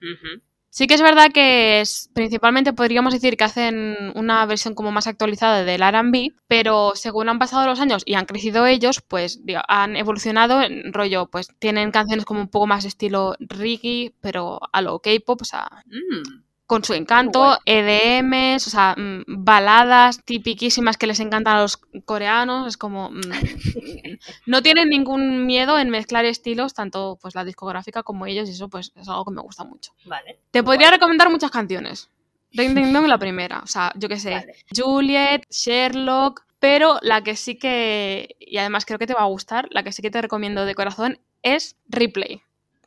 Sí 0.70 0.88
que 0.88 0.96
es 0.96 1.04
verdad 1.04 1.28
que 1.32 1.82
es, 1.82 2.10
principalmente 2.16 2.74
podríamos 2.74 3.14
decir 3.14 3.38
que 3.38 3.44
hacen 3.44 3.96
una 4.16 4.44
versión 4.48 4.74
como 4.74 4.92
más 4.92 5.06
actualizada 5.06 5.64
del 5.64 5.84
R&B, 5.84 6.34
pero 6.48 6.94
según 6.96 7.30
han 7.30 7.38
pasado 7.38 7.68
los 7.68 7.80
años 7.80 8.02
y 8.08 8.16
han 8.16 8.26
crecido 8.26 8.66
ellos, 8.66 9.00
pues 9.08 9.46
digo, 9.46 9.62
han 9.68 9.96
evolucionado 9.96 10.64
en 10.64 10.92
rollo, 10.92 11.28
pues 11.28 11.50
tienen 11.60 11.92
canciones 11.92 12.26
como 12.26 12.40
un 12.42 12.48
poco 12.48 12.66
más 12.66 12.82
de 12.82 12.90
estilo 12.90 13.36
reggae, 13.40 14.16
pero 14.20 14.60
a 14.72 14.82
lo 14.82 14.98
K-pop, 14.98 15.44
o 15.44 15.46
sea, 15.46 15.68
Mm. 15.86 16.43
Con 16.74 16.84
su 16.84 16.96
encanto, 16.96 17.60
EDMs, 17.66 18.66
o 18.66 18.70
sea, 18.72 18.96
mm, 18.98 19.26
baladas 19.28 20.24
tipiquísimas 20.26 20.98
que 20.98 21.06
les 21.06 21.20
encantan 21.20 21.58
a 21.58 21.62
los 21.62 21.78
coreanos, 22.04 22.68
es 22.68 22.78
como... 22.78 23.12
Mm, 23.12 23.22
no 24.48 24.64
tienen 24.64 24.90
ningún 24.90 25.46
miedo 25.46 25.78
en 25.78 25.92
mezclar 25.92 26.26
estilos, 26.26 26.74
tanto 26.74 27.20
pues 27.22 27.36
la 27.36 27.46
discográfica 27.46 28.02
como 28.02 28.26
ellos, 28.26 28.50
y 28.50 28.54
eso 28.54 28.70
pues 28.70 28.92
es 28.96 29.08
algo 29.08 29.24
que 29.24 29.36
me 29.36 29.42
gusta 29.42 29.64
mucho. 29.64 29.92
Vale. 30.06 30.40
Te 30.50 30.64
podría 30.64 30.90
recomendar 30.90 31.30
muchas 31.30 31.52
canciones. 31.52 32.10
Ding 32.50 32.74
Ding 32.74 32.92
Dong 32.92 33.06
la 33.06 33.20
primera, 33.20 33.60
o 33.60 33.68
sea, 33.68 33.92
yo 33.96 34.10
qué 34.10 34.18
sé, 34.18 34.32
Vale. 34.32 34.56
Juliet, 34.76 35.44
Sherlock, 35.52 36.44
pero 36.58 36.98
la 37.04 37.22
que 37.22 37.36
sí 37.36 37.60
que, 37.60 38.36
y 38.40 38.58
además 38.58 38.86
creo 38.86 38.98
que 38.98 39.06
te 39.06 39.14
va 39.14 39.22
a 39.22 39.26
gustar, 39.26 39.68
la 39.70 39.84
que 39.84 39.92
sí 39.92 40.02
que 40.02 40.10
te 40.10 40.24
recomiendo 40.24 40.66
de 40.66 40.74
corazón 40.74 41.20
es 41.44 41.76
Replay, 41.88 42.42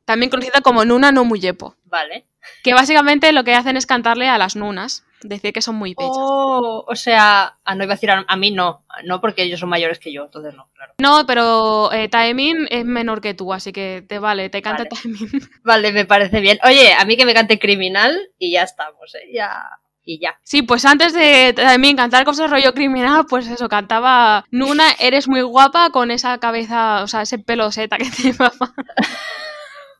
también 0.04 0.30
conocida 0.30 0.60
como 0.60 0.84
Nuna 0.84 1.12
no 1.12 1.24
Muyepo, 1.24 1.76
Vale. 1.84 2.26
Que 2.62 2.74
básicamente 2.74 3.32
lo 3.32 3.44
que 3.44 3.54
hacen 3.54 3.76
es 3.76 3.86
cantarle 3.86 4.28
a 4.28 4.38
las 4.38 4.56
nunas, 4.56 5.04
decir 5.22 5.52
que 5.52 5.62
son 5.62 5.76
muy 5.76 5.94
bellas. 5.94 6.12
Oh, 6.14 6.84
o 6.86 6.96
sea, 6.96 7.58
ah, 7.64 7.74
no 7.74 7.84
iba 7.84 7.92
a 7.92 7.96
decir 7.96 8.10
a, 8.10 8.24
a 8.26 8.36
mí 8.36 8.50
no, 8.50 8.84
no 9.04 9.20
porque 9.20 9.42
ellos 9.42 9.60
son 9.60 9.68
mayores 9.68 9.98
que 9.98 10.12
yo, 10.12 10.24
entonces 10.24 10.54
no, 10.54 10.68
claro. 10.74 10.94
No, 10.98 11.26
pero 11.26 11.92
eh, 11.92 12.08
Taemin 12.08 12.66
es 12.70 12.84
menor 12.84 13.20
que 13.20 13.34
tú, 13.34 13.52
así 13.52 13.72
que 13.72 14.04
te 14.06 14.18
vale, 14.18 14.50
te 14.50 14.62
canta 14.62 14.84
Vale. 14.84 14.90
Taemin. 14.90 15.50
Vale, 15.64 15.92
me 15.92 16.04
parece 16.04 16.40
bien. 16.40 16.58
Oye, 16.64 16.92
a 16.94 17.04
mí 17.04 17.16
que 17.16 17.26
me 17.26 17.34
cante 17.34 17.58
criminal 17.58 18.30
y 18.38 18.52
ya 18.52 18.62
estamos, 18.62 19.14
¿eh? 19.14 19.30
Ya. 19.32 19.68
Y 20.08 20.20
ya. 20.20 20.38
Sí, 20.44 20.62
pues 20.62 20.84
antes 20.84 21.12
de 21.14 21.52
Taemin 21.52 21.96
cantar 21.96 22.24
cosas 22.24 22.48
rollo 22.48 22.72
criminal, 22.74 23.26
pues 23.28 23.48
eso, 23.48 23.68
cantaba 23.68 24.44
Nuna, 24.52 24.92
eres 25.00 25.26
muy 25.26 25.42
guapa 25.42 25.90
con 25.90 26.12
esa 26.12 26.38
cabeza, 26.38 27.02
o 27.02 27.08
sea, 27.08 27.22
ese 27.22 27.40
pelo 27.40 27.72
seta 27.72 27.98
que 27.98 28.08
te 28.22 28.32
papá. 28.32 28.72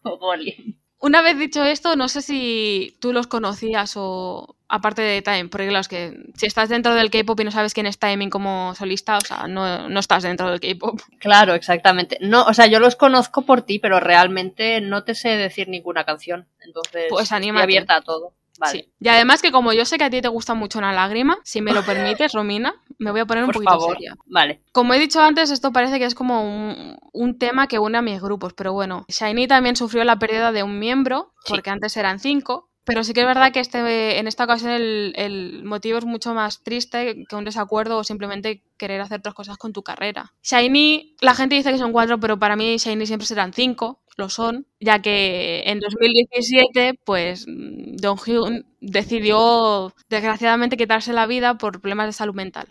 Una 1.07 1.23
vez 1.23 1.39
dicho 1.39 1.63
esto, 1.63 1.95
no 1.95 2.09
sé 2.09 2.21
si 2.21 2.97
tú 2.99 3.13
los 3.13 3.29
conocías 3.29 3.93
o 3.95 4.57
aparte 4.67 5.03
de 5.03 5.23
Time, 5.23 5.47
porque 5.47 5.69
claro, 5.69 5.83
es 5.83 5.87
que 5.87 6.19
si 6.35 6.47
estás 6.47 6.69
dentro 6.69 6.97
del 6.97 7.13
K-pop 7.13 7.39
y 7.39 7.45
no 7.45 7.53
sabes 7.53 7.75
quién 7.75 7.87
es 7.87 8.01
Timing 8.01 8.29
como 8.29 8.75
solista, 8.75 9.17
o 9.17 9.21
sea, 9.21 9.47
no, 9.47 9.89
no 9.89 10.01
estás 10.01 10.25
dentro 10.25 10.51
del 10.51 10.59
K-pop. 10.59 11.01
Claro, 11.21 11.55
exactamente. 11.55 12.19
No, 12.21 12.43
o 12.47 12.53
sea, 12.55 12.67
yo 12.67 12.81
los 12.81 12.97
conozco 12.97 13.43
por 13.43 13.63
ti, 13.63 13.79
pero 13.79 14.01
realmente 14.01 14.81
no 14.81 15.05
te 15.05 15.15
sé 15.15 15.37
decir 15.37 15.69
ninguna 15.69 16.03
canción. 16.03 16.49
Entonces, 16.59 17.05
Pues 17.09 17.31
estoy 17.31 17.51
abierta 17.51 17.95
a 17.95 18.01
todo. 18.01 18.33
Vale. 18.59 18.73
Sí. 18.81 18.93
Y 19.01 19.09
además 19.09 19.43
que 19.43 19.53
como 19.53 19.73
yo 19.73 19.85
sé 19.85 19.99
que 19.99 20.05
a 20.05 20.11
ti 20.11 20.21
te 20.21 20.29
gusta 20.29 20.55
mucho 20.55 20.79
una 20.79 20.93
lágrima, 20.93 21.39
si 21.45 21.61
me 21.61 21.73
lo 21.73 21.83
permites, 21.87 22.33
Romina, 22.33 22.75
me 22.99 23.11
voy 23.11 23.21
a 23.21 23.27
poner 23.27 23.45
un 23.45 23.49
Por 23.49 23.55
poquito 23.63 23.71
favor. 23.73 23.93
seria. 23.97 24.17
Vale. 24.27 24.63
Como 24.73 24.95
he 24.95 24.99
dicho 24.99 25.21
antes, 25.21 25.51
esto 25.51 25.73
parece 25.73 25.99
que 25.99 26.05
es 26.07 26.15
como 26.15 26.43
un, 26.43 26.97
un 27.13 27.39
tema 27.39 27.67
que 27.67 27.79
une 27.79 27.99
a 27.99 28.03
mis 28.03 28.21
grupos, 28.21 28.53
pero 28.55 28.73
bueno, 28.73 29.05
Shiny 29.09 29.47
también 29.47 29.77
sufrió 29.77 30.05
la 30.05 30.19
pérdida 30.19 30.53
de 30.53 30.63
un 30.63 30.79
miembro, 30.79 31.33
Sí. 31.45 31.53
porque 31.53 31.71
antes 31.71 31.97
eran 31.97 32.19
cinco, 32.19 32.71
pero 32.85 33.03
sí 33.03 33.13
que 33.15 33.21
es 33.23 33.27
verdad 33.27 33.51
que 33.53 33.59
este, 33.61 34.19
en 34.21 34.29
esta 34.29 34.45
ocasión 34.45 34.71
el, 34.71 35.13
el 35.17 35.65
motivo 35.65 35.99
es 35.99 36.05
mucho 36.05 36.35
más 36.35 36.63
triste 36.63 37.25
que 37.29 37.35
un 37.37 37.45
desacuerdo 37.45 37.99
o 37.99 38.05
simplemente 38.05 38.63
querer 38.79 39.01
hacer 39.01 39.19
otras 39.19 39.35
cosas 39.35 39.57
con 39.59 39.73
tu 39.73 39.83
carrera. 39.83 40.33
Shiny, 40.45 41.17
la 41.21 41.35
gente 41.35 41.57
dice 41.57 41.73
que 41.73 41.79
son 41.79 41.91
cuatro, 41.93 42.21
pero 42.21 42.39
para 42.39 42.55
mí 42.55 42.77
Shiny 42.77 43.07
siempre 43.07 43.27
serán 43.27 43.53
cinco, 43.53 44.03
lo 44.17 44.29
son, 44.31 44.67
ya 44.81 45.01
que 45.01 45.63
en 45.67 45.81
2017, 45.81 46.99
pues 47.05 47.45
Don 47.47 48.17
Hyun 48.17 48.67
decidió 48.81 49.93
desgraciadamente 50.09 50.77
quitarse 50.77 51.13
la 51.13 51.27
vida 51.27 51.59
por 51.59 51.81
problemas 51.81 52.07
de 52.07 52.13
salud 52.13 52.35
mental. 52.35 52.69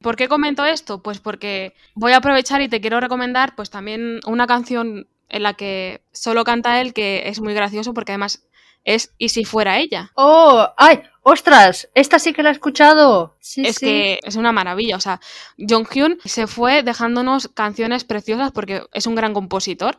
¿Por 0.00 0.16
qué 0.16 0.28
comento 0.28 0.64
esto? 0.64 1.02
Pues 1.02 1.18
porque 1.18 1.74
voy 1.94 2.12
a 2.12 2.18
aprovechar 2.18 2.60
y 2.60 2.68
te 2.68 2.80
quiero 2.80 3.00
recomendar 3.00 3.54
pues 3.56 3.70
también 3.70 4.20
una 4.26 4.46
canción 4.46 5.08
en 5.28 5.42
la 5.42 5.54
que 5.54 6.02
solo 6.12 6.44
canta 6.44 6.80
él 6.80 6.92
que 6.92 7.28
es 7.28 7.40
muy 7.40 7.54
gracioso 7.54 7.94
porque 7.94 8.12
además 8.12 8.46
es 8.86 9.12
Y 9.18 9.28
si 9.28 9.44
fuera 9.44 9.78
ella. 9.78 10.12
¡Oh! 10.14 10.66
¡Ay! 10.78 11.02
¡Ostras! 11.22 11.88
Esta 11.92 12.20
sí 12.20 12.32
que 12.32 12.44
la 12.44 12.50
he 12.50 12.52
escuchado. 12.52 13.36
Sí, 13.40 13.62
es 13.66 13.74
sí. 13.76 13.86
que 13.86 14.20
es 14.22 14.36
una 14.36 14.52
maravilla, 14.52 14.94
o 14.94 15.00
sea, 15.00 15.20
Jonghyun 15.58 16.18
se 16.24 16.46
fue 16.46 16.84
dejándonos 16.84 17.48
canciones 17.48 18.04
preciosas 18.04 18.52
porque 18.52 18.82
es 18.92 19.08
un 19.08 19.16
gran 19.16 19.34
compositor, 19.34 19.98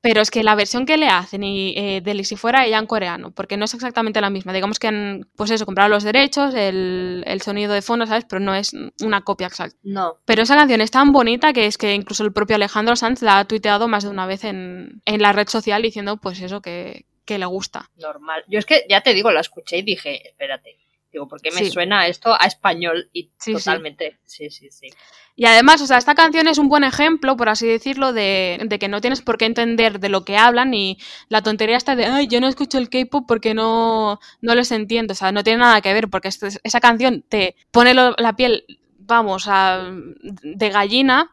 pero 0.00 0.22
es 0.22 0.30
que 0.30 0.42
la 0.42 0.54
versión 0.54 0.86
que 0.86 0.96
le 0.96 1.08
hacen 1.08 1.44
y 1.44 1.74
eh, 1.76 2.00
del 2.00 2.20
Y 2.20 2.24
si 2.24 2.36
fuera 2.36 2.64
ella 2.64 2.78
en 2.78 2.86
coreano, 2.86 3.30
porque 3.30 3.58
no 3.58 3.66
es 3.66 3.74
exactamente 3.74 4.22
la 4.22 4.30
misma, 4.30 4.54
digamos 4.54 4.78
que 4.78 4.88
han, 4.88 5.28
pues 5.36 5.50
eso, 5.50 5.66
comprado 5.66 5.90
los 5.90 6.02
derechos, 6.02 6.54
el, 6.54 7.24
el 7.26 7.42
sonido 7.42 7.74
de 7.74 7.82
fondo, 7.82 8.06
¿sabes? 8.06 8.24
Pero 8.26 8.40
no 8.40 8.54
es 8.54 8.72
una 9.02 9.20
copia 9.20 9.48
exacta. 9.48 9.76
No. 9.82 10.16
Pero 10.24 10.42
esa 10.44 10.56
canción 10.56 10.80
es 10.80 10.90
tan 10.90 11.12
bonita 11.12 11.52
que 11.52 11.66
es 11.66 11.76
que 11.76 11.94
incluso 11.94 12.24
el 12.24 12.32
propio 12.32 12.56
Alejandro 12.56 12.96
Sanz 12.96 13.20
la 13.20 13.38
ha 13.38 13.44
tuiteado 13.44 13.86
más 13.86 14.04
de 14.04 14.10
una 14.10 14.24
vez 14.24 14.44
en, 14.44 15.02
en 15.04 15.20
la 15.20 15.32
red 15.34 15.48
social 15.48 15.82
diciendo 15.82 16.16
pues 16.16 16.40
eso 16.40 16.62
que, 16.62 17.04
que 17.24 17.38
le 17.38 17.46
gusta. 17.46 17.90
Normal. 17.96 18.44
Yo 18.48 18.58
es 18.58 18.66
que 18.66 18.84
ya 18.88 19.00
te 19.00 19.14
digo, 19.14 19.30
la 19.32 19.40
escuché 19.40 19.78
y 19.78 19.82
dije, 19.82 20.28
espérate. 20.28 20.76
Digo, 21.12 21.28
¿por 21.28 21.40
qué 21.40 21.52
me 21.52 21.58
Sí. 21.58 21.70
suena 21.70 22.08
esto 22.08 22.34
a 22.34 22.44
español? 22.44 23.08
Y 23.12 23.30
Sí, 23.38 23.52
totalmente. 23.52 24.18
Sí, 24.24 24.50
sí, 24.50 24.68
sí. 24.72 24.88
Y 25.36 25.46
además, 25.46 25.80
o 25.80 25.86
sea, 25.86 25.96
esta 25.98 26.16
canción 26.16 26.48
es 26.48 26.58
un 26.58 26.68
buen 26.68 26.82
ejemplo, 26.82 27.36
por 27.36 27.48
así 27.48 27.68
decirlo, 27.68 28.12
de, 28.12 28.58
de 28.64 28.78
que 28.80 28.88
no 28.88 29.00
tienes 29.00 29.22
por 29.22 29.38
qué 29.38 29.44
entender 29.44 30.00
de 30.00 30.08
lo 30.08 30.24
que 30.24 30.36
hablan 30.36 30.74
y 30.74 30.98
la 31.28 31.40
tontería 31.42 31.76
está 31.76 31.94
de, 31.94 32.06
ay, 32.06 32.26
yo 32.26 32.40
no 32.40 32.48
escucho 32.48 32.78
el 32.78 32.88
K-pop 32.90 33.26
porque 33.28 33.54
no, 33.54 34.18
no 34.40 34.54
les 34.56 34.72
entiendo. 34.72 35.12
O 35.12 35.14
sea, 35.14 35.30
no 35.30 35.44
tiene 35.44 35.60
nada 35.60 35.80
que 35.80 35.92
ver 35.92 36.08
porque 36.08 36.26
esto 36.28 36.48
es- 36.48 36.60
esa 36.64 36.80
canción 36.80 37.22
te 37.28 37.54
pone 37.70 37.94
lo- 37.94 38.16
la 38.18 38.34
piel, 38.34 38.64
vamos, 38.98 39.44
a, 39.46 39.88
de 40.20 40.68
gallina. 40.70 41.30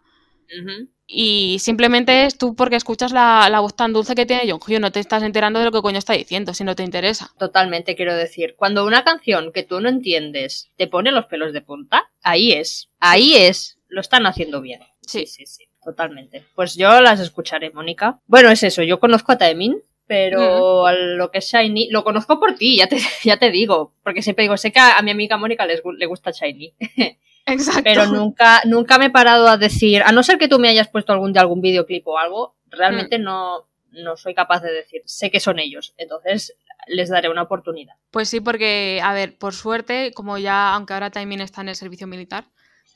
Y 1.13 1.59
simplemente 1.59 2.25
es 2.25 2.37
tú 2.37 2.55
porque 2.55 2.77
escuchas 2.77 3.11
la, 3.11 3.49
la 3.49 3.59
voz 3.59 3.75
tan 3.75 3.91
dulce 3.91 4.15
que 4.15 4.25
tiene 4.25 4.49
Jonghyun, 4.49 4.81
no 4.81 4.91
te 4.91 5.01
estás 5.01 5.23
enterando 5.23 5.59
de 5.59 5.65
lo 5.65 5.71
que 5.71 5.81
coño 5.81 5.97
está 5.97 6.13
diciendo, 6.13 6.53
si 6.53 6.63
no 6.63 6.73
te 6.73 6.83
interesa. 6.83 7.31
Totalmente, 7.37 7.97
quiero 7.97 8.15
decir. 8.15 8.55
Cuando 8.57 8.85
una 8.85 9.03
canción 9.03 9.51
que 9.51 9.63
tú 9.63 9.81
no 9.81 9.89
entiendes 9.89 10.71
te 10.77 10.87
pone 10.87 11.11
los 11.11 11.25
pelos 11.25 11.51
de 11.51 11.61
punta, 11.61 12.09
ahí 12.23 12.53
es. 12.53 12.89
Ahí 12.99 13.35
es. 13.35 13.77
Lo 13.89 13.99
están 13.99 14.25
haciendo 14.25 14.61
bien. 14.61 14.79
Sí. 15.01 15.25
sí, 15.25 15.45
sí. 15.45 15.65
Totalmente. 15.83 16.45
Pues 16.55 16.75
yo 16.75 17.01
las 17.01 17.19
escucharé, 17.19 17.71
Mónica. 17.71 18.21
Bueno, 18.27 18.49
es 18.49 18.63
eso. 18.63 18.81
Yo 18.81 18.99
conozco 19.01 19.33
a 19.33 19.37
Taemin, 19.37 19.81
pero 20.07 20.87
a 20.87 20.93
lo 20.93 21.29
que 21.29 21.39
es 21.39 21.51
Shiny, 21.51 21.89
lo 21.89 22.05
conozco 22.05 22.39
por 22.39 22.55
ti, 22.55 22.77
ya 22.77 22.87
te, 22.87 22.99
ya 23.25 23.37
te 23.37 23.51
digo. 23.51 23.93
Porque 24.03 24.21
siempre 24.21 24.43
digo, 24.43 24.55
sé 24.55 24.71
que 24.71 24.79
a, 24.79 24.97
a 24.97 25.01
mi 25.01 25.11
amiga 25.11 25.35
Mónica 25.37 25.65
les 25.65 25.81
le 25.97 26.05
gusta 26.05 26.31
Shiny. 26.31 26.73
Exacto. 27.45 27.81
Pero 27.83 28.05
nunca, 28.07 28.61
nunca 28.65 28.97
me 28.97 29.05
he 29.05 29.09
parado 29.09 29.47
a 29.47 29.57
decir, 29.57 30.03
a 30.03 30.11
no 30.11 30.23
ser 30.23 30.37
que 30.37 30.47
tú 30.47 30.59
me 30.59 30.69
hayas 30.69 30.87
puesto 30.89 31.11
algún 31.13 31.33
de 31.33 31.39
algún 31.39 31.61
videoclip 31.61 32.07
o 32.07 32.17
algo, 32.17 32.55
realmente 32.69 33.19
Mm. 33.19 33.23
no, 33.23 33.67
no 33.91 34.15
soy 34.17 34.33
capaz 34.33 34.61
de 34.61 34.71
decir, 34.71 35.01
sé 35.05 35.31
que 35.31 35.39
son 35.39 35.59
ellos. 35.59 35.93
Entonces 35.97 36.55
les 36.87 37.09
daré 37.09 37.29
una 37.29 37.43
oportunidad. 37.43 37.93
Pues 38.11 38.29
sí, 38.29 38.39
porque, 38.41 38.99
a 39.03 39.13
ver, 39.13 39.37
por 39.37 39.53
suerte, 39.53 40.11
como 40.13 40.37
ya, 40.37 40.73
aunque 40.73 40.93
ahora 40.93 41.09
Taemin 41.11 41.41
está 41.41 41.61
en 41.61 41.69
el 41.69 41.75
servicio 41.75 42.07
militar, 42.07 42.45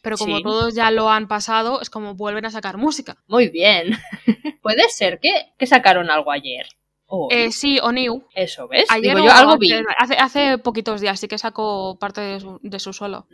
pero 0.01 0.17
como 0.17 0.37
Sí. 0.37 0.43
todos 0.43 0.73
ya 0.75 0.91
lo 0.91 1.09
han 1.09 1.27
pasado, 1.27 1.81
es 1.81 1.89
como 1.89 2.13
vuelven 2.15 2.45
a 2.45 2.51
sacar 2.51 2.77
música. 2.77 3.17
Muy 3.27 3.49
bien. 3.49 3.97
Puede 4.61 4.87
ser 4.89 5.19
que, 5.19 5.53
que 5.57 5.65
sacaron 5.67 6.09
algo 6.09 6.31
ayer. 6.31 6.67
O 7.07 7.27
Eh, 7.31 7.51
sí, 7.51 7.79
Oniu. 7.81 8.25
Eso, 8.33 8.67
¿ves? 8.67 8.89
Ayer 8.89 9.15
Digo, 9.15 9.25
o 9.25 9.29
yo 9.29 9.35
algo 9.35 9.57
vi. 9.57 9.71
hace, 9.97 10.15
hace 10.15 10.57
poquitos 10.57 11.01
días 11.01 11.19
sí 11.19 11.27
que 11.27 11.37
sacó 11.37 11.97
parte 11.99 12.21
de 12.21 12.39
su, 12.39 12.59
de 12.63 12.79
su 12.79 12.93
solo. 12.93 13.27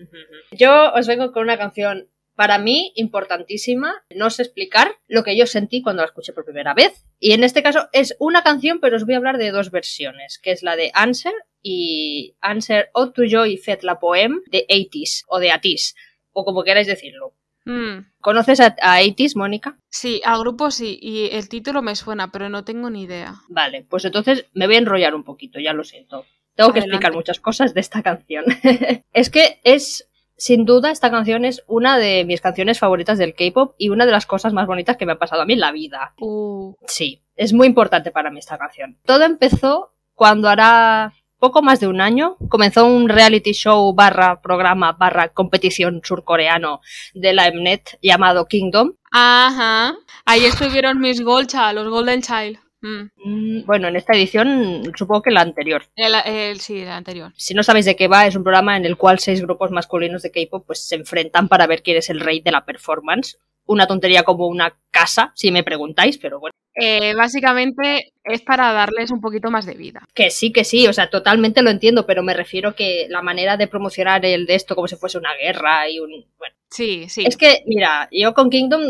Yo 0.51 0.91
os 0.93 1.07
vengo 1.07 1.31
con 1.31 1.43
una 1.43 1.57
canción 1.57 2.09
para 2.35 2.57
mí 2.57 2.91
importantísima. 2.95 4.03
No 4.15 4.29
sé 4.29 4.43
explicar 4.43 4.95
lo 5.07 5.23
que 5.23 5.37
yo 5.37 5.45
sentí 5.45 5.81
cuando 5.81 6.01
la 6.01 6.07
escuché 6.07 6.33
por 6.33 6.45
primera 6.45 6.73
vez. 6.73 7.05
Y 7.19 7.33
en 7.33 7.43
este 7.43 7.63
caso 7.63 7.87
es 7.93 8.15
una 8.19 8.43
canción, 8.43 8.79
pero 8.79 8.97
os 8.97 9.05
voy 9.05 9.13
a 9.13 9.17
hablar 9.17 9.37
de 9.37 9.51
dos 9.51 9.71
versiones, 9.71 10.39
que 10.39 10.51
es 10.51 10.63
la 10.63 10.75
de 10.75 10.91
Answer 10.93 11.33
y 11.61 12.35
Answer 12.41 12.89
Ode 12.93 13.13
to 13.13 13.23
Joy 13.25 13.57
Fet 13.57 13.83
la 13.83 13.99
Poem 13.99 14.41
de 14.49 14.65
80s 14.67 15.23
o 15.27 15.39
de 15.39 15.51
Atis, 15.51 15.95
o 16.31 16.43
como 16.43 16.63
queráis 16.63 16.87
decirlo. 16.87 17.35
Mm, 17.65 18.05
¿Conoces 18.19 18.59
a, 18.59 18.75
a 18.81 19.01
80s, 19.01 19.35
Mónica? 19.35 19.77
Sí, 19.89 20.21
al 20.25 20.39
grupo 20.39 20.71
sí, 20.71 20.97
y 21.01 21.29
el 21.31 21.49
título 21.49 21.81
me 21.81 21.95
suena, 21.95 22.31
pero 22.31 22.49
no 22.49 22.63
tengo 22.63 22.89
ni 22.89 23.03
idea. 23.03 23.35
Vale, 23.49 23.85
pues 23.89 24.05
entonces 24.05 24.45
me 24.53 24.67
voy 24.67 24.75
a 24.75 24.79
enrollar 24.79 25.15
un 25.15 25.23
poquito, 25.23 25.59
ya 25.59 25.73
lo 25.73 25.83
siento. 25.83 26.25
Tengo 26.55 26.73
que 26.73 26.79
explicar 26.79 27.13
muchas 27.13 27.39
cosas 27.39 27.73
de 27.73 27.81
esta 27.81 28.03
canción. 28.03 28.45
es 29.13 29.29
que 29.29 29.59
es, 29.63 30.09
sin 30.37 30.65
duda, 30.65 30.91
esta 30.91 31.09
canción 31.09 31.45
es 31.45 31.63
una 31.67 31.97
de 31.97 32.25
mis 32.25 32.41
canciones 32.41 32.79
favoritas 32.79 33.17
del 33.17 33.35
K-pop 33.35 33.75
y 33.77 33.89
una 33.89 34.05
de 34.05 34.11
las 34.11 34.25
cosas 34.25 34.53
más 34.53 34.67
bonitas 34.67 34.97
que 34.97 35.05
me 35.05 35.13
ha 35.13 35.19
pasado 35.19 35.41
a 35.41 35.45
mí 35.45 35.53
en 35.53 35.59
la 35.59 35.71
vida. 35.71 36.13
Uh, 36.19 36.75
Sí, 36.87 37.21
es 37.35 37.53
muy 37.53 37.67
importante 37.67 38.11
para 38.11 38.31
mí 38.31 38.39
esta 38.39 38.57
canción. 38.57 38.97
Todo 39.05 39.23
empezó 39.23 39.93
cuando 40.13 40.49
hará 40.49 41.13
poco 41.41 41.61
más 41.61 41.79
de 41.81 41.87
un 41.87 41.99
año 41.99 42.37
comenzó 42.47 42.85
un 42.85 43.09
reality 43.09 43.51
show 43.51 43.93
barra 43.93 44.41
programa 44.41 44.93
barra 44.93 45.27
competición 45.29 45.99
surcoreano 46.03 46.79
de 47.13 47.33
la 47.33 47.51
Mnet 47.51 47.97
llamado 48.01 48.45
Kingdom. 48.47 48.93
ajá. 49.11 49.95
Ahí 50.25 50.45
estuvieron 50.45 50.99
mis 51.01 51.21
Golcha, 51.21 51.73
los 51.73 51.89
Golden 51.89 52.21
Child. 52.21 52.57
Mm, 52.83 53.09
Mm, 53.23 53.65
Bueno, 53.65 53.87
en 53.89 53.95
esta 53.95 54.13
edición 54.13 54.81
supongo 54.95 55.21
que 55.21 55.29
la 55.31 55.41
anterior. 55.41 55.83
El, 55.95 56.15
el- 56.25 56.59
sí, 56.61 56.79
el 56.81 56.89
anterior. 56.89 57.31
Si 57.35 57.53
no 57.53 57.61
sabéis 57.63 57.85
de 57.85 57.95
qué 57.95 58.07
va, 58.07 58.25
es 58.25 58.35
un 58.35 58.43
programa 58.43 58.75
en 58.77 58.85
el 58.85 58.97
cual 58.97 59.19
seis 59.19 59.41
grupos 59.41 59.69
masculinos 59.71 60.21
de 60.23 60.31
K-pop 60.31 60.65
pues, 60.65 60.87
se 60.87 60.95
enfrentan 60.95 61.47
para 61.47 61.67
ver 61.67 61.83
quién 61.83 61.97
es 61.97 62.09
el 62.09 62.19
rey 62.19 62.39
de 62.39 62.51
la 62.51 62.65
performance. 62.65 63.37
Una 63.71 63.87
tontería 63.87 64.23
como 64.23 64.47
una 64.47 64.75
casa, 64.91 65.31
si 65.35 65.49
me 65.51 65.63
preguntáis, 65.63 66.17
pero 66.17 66.39
bueno. 66.39 66.53
eh, 66.75 67.13
básicamente 67.15 68.13
es 68.23 68.41
para 68.41 68.71
darles 68.73 69.11
un 69.11 69.21
poquito 69.21 69.49
más 69.49 69.65
de 69.65 69.73
vida. 69.75 70.01
Que 70.13 70.29
sí, 70.29 70.51
que 70.51 70.63
sí, 70.63 70.87
o 70.87 70.93
sea, 70.93 71.09
totalmente 71.09 71.61
lo 71.61 71.69
entiendo, 71.69 72.05
pero 72.05 72.21
me 72.23 72.33
refiero 72.33 72.75
que 72.75 73.07
la 73.09 73.21
manera 73.21 73.57
de 73.57 73.67
promocionar 73.67 74.25
el 74.25 74.45
de 74.45 74.55
esto 74.55 74.75
como 74.75 74.87
si 74.87 74.95
fuese 74.95 75.17
una 75.17 75.33
guerra 75.35 75.89
y 75.89 75.99
un... 75.99 76.25
Bueno, 76.37 76.55
Sí, 76.69 77.07
sí. 77.09 77.23
es 77.25 77.35
que, 77.37 77.63
mira, 77.65 78.07
yo 78.11 78.33
con 78.33 78.49
Kingdom 78.49 78.81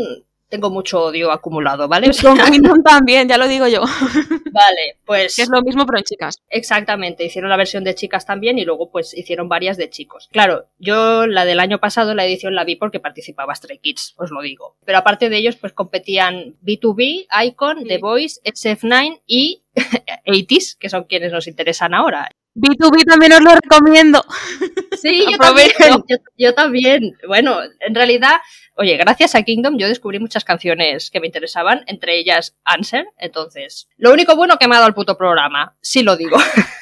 tengo 0.52 0.68
mucho 0.68 1.04
odio 1.04 1.32
acumulado, 1.32 1.88
¿vale? 1.88 2.12
Sea, 2.12 2.34
Con 2.36 2.82
también, 2.82 3.26
ya 3.26 3.38
lo 3.38 3.48
digo 3.48 3.66
yo. 3.68 3.80
vale, 4.52 4.98
pues... 5.06 5.34
Que 5.34 5.40
es 5.40 5.48
lo 5.48 5.62
mismo, 5.62 5.86
pero 5.86 5.96
en 5.96 6.04
chicas. 6.04 6.42
Exactamente, 6.50 7.24
hicieron 7.24 7.48
la 7.48 7.56
versión 7.56 7.84
de 7.84 7.94
chicas 7.94 8.26
también 8.26 8.58
y 8.58 8.66
luego 8.66 8.90
pues 8.90 9.16
hicieron 9.16 9.48
varias 9.48 9.78
de 9.78 9.88
chicos. 9.88 10.28
Claro, 10.30 10.66
yo 10.78 11.26
la 11.26 11.46
del 11.46 11.58
año 11.58 11.78
pasado, 11.78 12.14
la 12.14 12.26
edición 12.26 12.54
la 12.54 12.64
vi 12.64 12.76
porque 12.76 13.00
participaba 13.00 13.54
Stray 13.54 13.78
Kids, 13.78 14.12
os 14.18 14.30
lo 14.30 14.42
digo. 14.42 14.76
Pero 14.84 14.98
aparte 14.98 15.30
de 15.30 15.38
ellos 15.38 15.56
pues 15.56 15.72
competían 15.72 16.56
B2B, 16.62 17.28
Icon, 17.46 17.78
Sí. 17.78 17.88
The 17.88 17.98
Voice, 17.98 18.40
SF9 18.44 19.22
y 19.26 19.62
80s, 20.26 20.76
que 20.78 20.90
son 20.90 21.04
quienes 21.04 21.32
nos 21.32 21.46
interesan 21.48 21.94
ahora. 21.94 22.28
B2B 22.54 23.04
también 23.04 23.32
os 23.32 23.40
lo 23.40 23.54
recomiendo. 23.54 24.24
Sí, 25.02 25.24
yo 25.28 25.36
también, 25.36 25.68
yo, 26.08 26.16
yo 26.38 26.54
también. 26.54 27.16
Bueno, 27.26 27.58
en 27.80 27.92
realidad, 27.92 28.36
oye, 28.76 28.96
gracias 28.96 29.34
a 29.34 29.42
Kingdom 29.42 29.76
yo 29.76 29.88
descubrí 29.88 30.20
muchas 30.20 30.44
canciones 30.44 31.10
que 31.10 31.18
me 31.18 31.26
interesaban, 31.26 31.82
entre 31.88 32.18
ellas 32.18 32.54
Answer. 32.62 33.06
Entonces, 33.18 33.88
lo 33.96 34.12
único 34.12 34.36
bueno 34.36 34.58
que 34.58 34.68
me 34.68 34.76
ha 34.76 34.78
dado 34.78 34.88
el 34.88 34.94
puto 34.94 35.18
programa, 35.18 35.74
sí 35.80 36.04
lo 36.04 36.16
digo. 36.16 36.36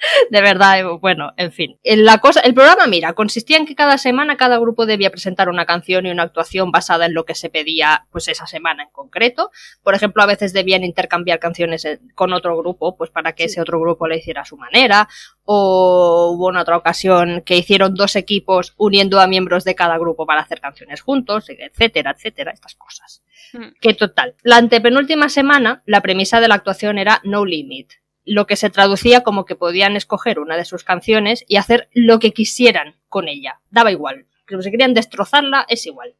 De 0.30 0.40
verdad, 0.40 0.80
eh, 0.80 0.84
bueno, 1.00 1.32
en 1.36 1.52
fin. 1.52 1.78
Eh, 1.82 1.96
La 1.96 2.18
cosa, 2.18 2.40
el 2.40 2.54
programa, 2.54 2.86
mira, 2.86 3.12
consistía 3.12 3.56
en 3.56 3.66
que 3.66 3.74
cada 3.74 3.98
semana 3.98 4.36
cada 4.36 4.58
grupo 4.58 4.86
debía 4.86 5.10
presentar 5.10 5.48
una 5.48 5.66
canción 5.66 6.06
y 6.06 6.10
una 6.10 6.22
actuación 6.24 6.70
basada 6.72 7.06
en 7.06 7.14
lo 7.14 7.24
que 7.24 7.34
se 7.34 7.50
pedía, 7.50 8.06
pues 8.10 8.28
esa 8.28 8.46
semana 8.46 8.84
en 8.84 8.90
concreto. 8.90 9.50
Por 9.82 9.94
ejemplo, 9.94 10.22
a 10.22 10.26
veces 10.26 10.52
debían 10.52 10.84
intercambiar 10.84 11.38
canciones 11.38 11.84
eh, 11.84 12.00
con 12.14 12.32
otro 12.32 12.56
grupo, 12.56 12.96
pues 12.96 13.10
para 13.10 13.32
que 13.34 13.44
Sí. 13.44 13.52
ese 13.54 13.60
otro 13.62 13.80
grupo 13.80 14.06
le 14.06 14.18
hiciera 14.18 14.42
a 14.42 14.44
su 14.44 14.56
manera 14.56 15.08
o 15.44 16.32
hubo 16.34 16.46
una 16.48 16.62
otra 16.62 16.76
ocasión 16.76 17.42
que 17.44 17.56
hicieron 17.56 17.94
dos 17.94 18.14
equipos 18.16 18.74
uniendo 18.76 19.20
a 19.20 19.26
miembros 19.26 19.64
de 19.64 19.74
cada 19.74 19.98
grupo 19.98 20.26
para 20.26 20.42
hacer 20.42 20.60
canciones 20.60 21.00
juntos, 21.00 21.46
etcétera, 21.48 22.12
etcétera, 22.16 22.52
estas 22.52 22.74
cosas. 22.76 23.22
Mm. 23.52 23.72
Que 23.80 23.94
total, 23.94 24.34
la 24.42 24.56
antepenúltima 24.58 25.28
semana 25.28 25.82
la 25.86 26.00
premisa 26.00 26.40
de 26.40 26.48
la 26.48 26.54
actuación 26.54 26.98
era 26.98 27.20
No 27.24 27.44
Limit, 27.44 27.94
lo 28.32 28.46
que 28.46 28.56
se 28.56 28.70
traducía 28.70 29.22
como 29.22 29.44
que 29.44 29.56
podían 29.56 29.96
escoger 29.96 30.38
una 30.38 30.56
de 30.56 30.64
sus 30.64 30.84
canciones 30.84 31.44
y 31.48 31.56
hacer 31.56 31.88
lo 31.92 32.18
que 32.20 32.32
quisieran 32.32 32.94
con 33.08 33.26
ella, 33.28 33.60
daba 33.70 33.90
igual, 33.90 34.26
que 34.46 34.60
si 34.62 34.70
querían 34.70 34.94
destrozarla 34.94 35.66
es 35.68 35.86
igual, 35.86 36.14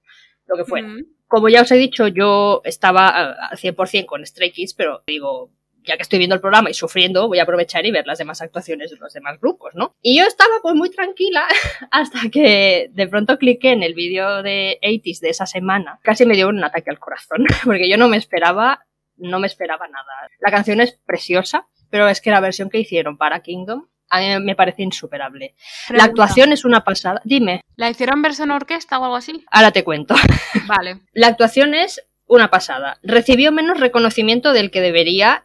lo 0.47 0.57
que 0.57 0.65
fuera 0.65 0.89
como 1.29 1.49
ya 1.49 1.63
os 1.63 1.71
he 1.71 1.77
dicho, 1.77 2.09
yo 2.09 2.61
estaba 2.65 3.07
a- 3.09 3.49
al 3.51 3.57
100% 3.59 4.07
con 4.07 4.27
Stray 4.27 4.51
Kids, 4.51 4.75
pero 4.75 5.05
digo, 5.07 5.53
ya 5.85 5.97
que 5.97 6.03
estoy 6.03 6.19
viendo 6.19 6.35
el 6.35 6.41
programa 6.41 6.69
y 6.71 6.75
sufriendo, 6.75 7.29
voy 7.29 7.39
a 7.39 7.45
aprovechar 7.45 7.87
y 7.87 7.93
ver 7.93 8.05
las 8.05 8.19
demás 8.19 8.43
actuaciones 8.43 8.91
de 8.91 8.97
los 8.97 9.13
demás 9.13 9.39
grupos, 9.41 9.73
¿no? 9.77 9.95
Y 10.03 10.19
yo 10.19 10.25
estaba 10.27 10.51
pues 10.61 10.75
muy 10.75 10.91
tranquila 10.91 11.47
hasta 11.93 12.19
que 12.33 12.89
de 12.93 13.07
pronto 13.07 13.39
cliqué 13.39 13.71
en 13.71 13.85
el 13.85 13.95
vídeo 13.95 14.43
de 14.43 14.81
80s 14.83 15.21
de 15.21 15.31
esa 15.31 15.47
semana. 15.47 16.01
Casi 16.03 16.27
me 16.27 16.35
dio 16.35 16.49
un 16.49 16.65
ataque 16.65 16.91
al 16.91 16.99
corazón, 16.99 17.45
porque 17.65 17.89
yo 17.89 17.97
no 17.97 18.09
me 18.09 18.17
esperaba, 18.17 18.85
no 19.17 19.39
me 19.39 19.47
esperaba 19.47 19.87
nada. 19.87 20.13
La 20.41 20.51
canción 20.51 20.81
es 20.81 20.99
preciosa, 21.07 21.69
pero 21.91 22.09
es 22.09 22.21
que 22.21 22.31
la 22.31 22.41
versión 22.41 22.71
que 22.71 22.79
hicieron 22.79 23.19
para 23.19 23.41
Kingdom 23.41 23.87
a 24.11 24.21
mí 24.21 24.45
me 24.45 24.57
parece 24.57 24.83
insuperable. 24.83 25.55
La 25.89 26.05
actuación 26.05 26.53
es 26.53 26.65
una 26.65 26.85
pasada. 26.85 27.21
Dime, 27.25 27.63
¿La 27.77 27.89
hicieron 27.89 28.23
versión 28.23 28.51
orquesta 28.51 28.99
o 28.99 29.05
algo 29.05 29.17
así? 29.17 29.45
ahora 29.51 29.71
te 29.71 29.85
cuento. 29.85 30.15
Vale. 30.67 31.01
La 31.13 31.29
actuación 31.29 31.75
es 31.75 32.03
una 32.27 32.51
pasada. 32.51 32.99
Recibió 33.03 33.53
menos 33.53 33.79
reconocimiento 33.79 34.53
del 34.53 34.71
que 34.71 34.81
debería. 34.81 35.45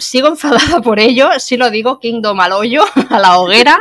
Sigo 0.00 0.28
enfadada 0.28 0.80
por 0.80 1.00
ello, 1.00 1.30
sí 1.38 1.56
lo 1.56 1.70
digo, 1.70 2.00
Kingdom 2.00 2.40
al 2.40 2.52
hoyo, 2.52 2.84
a 3.10 3.18
la 3.18 3.38
hoguera. 3.38 3.78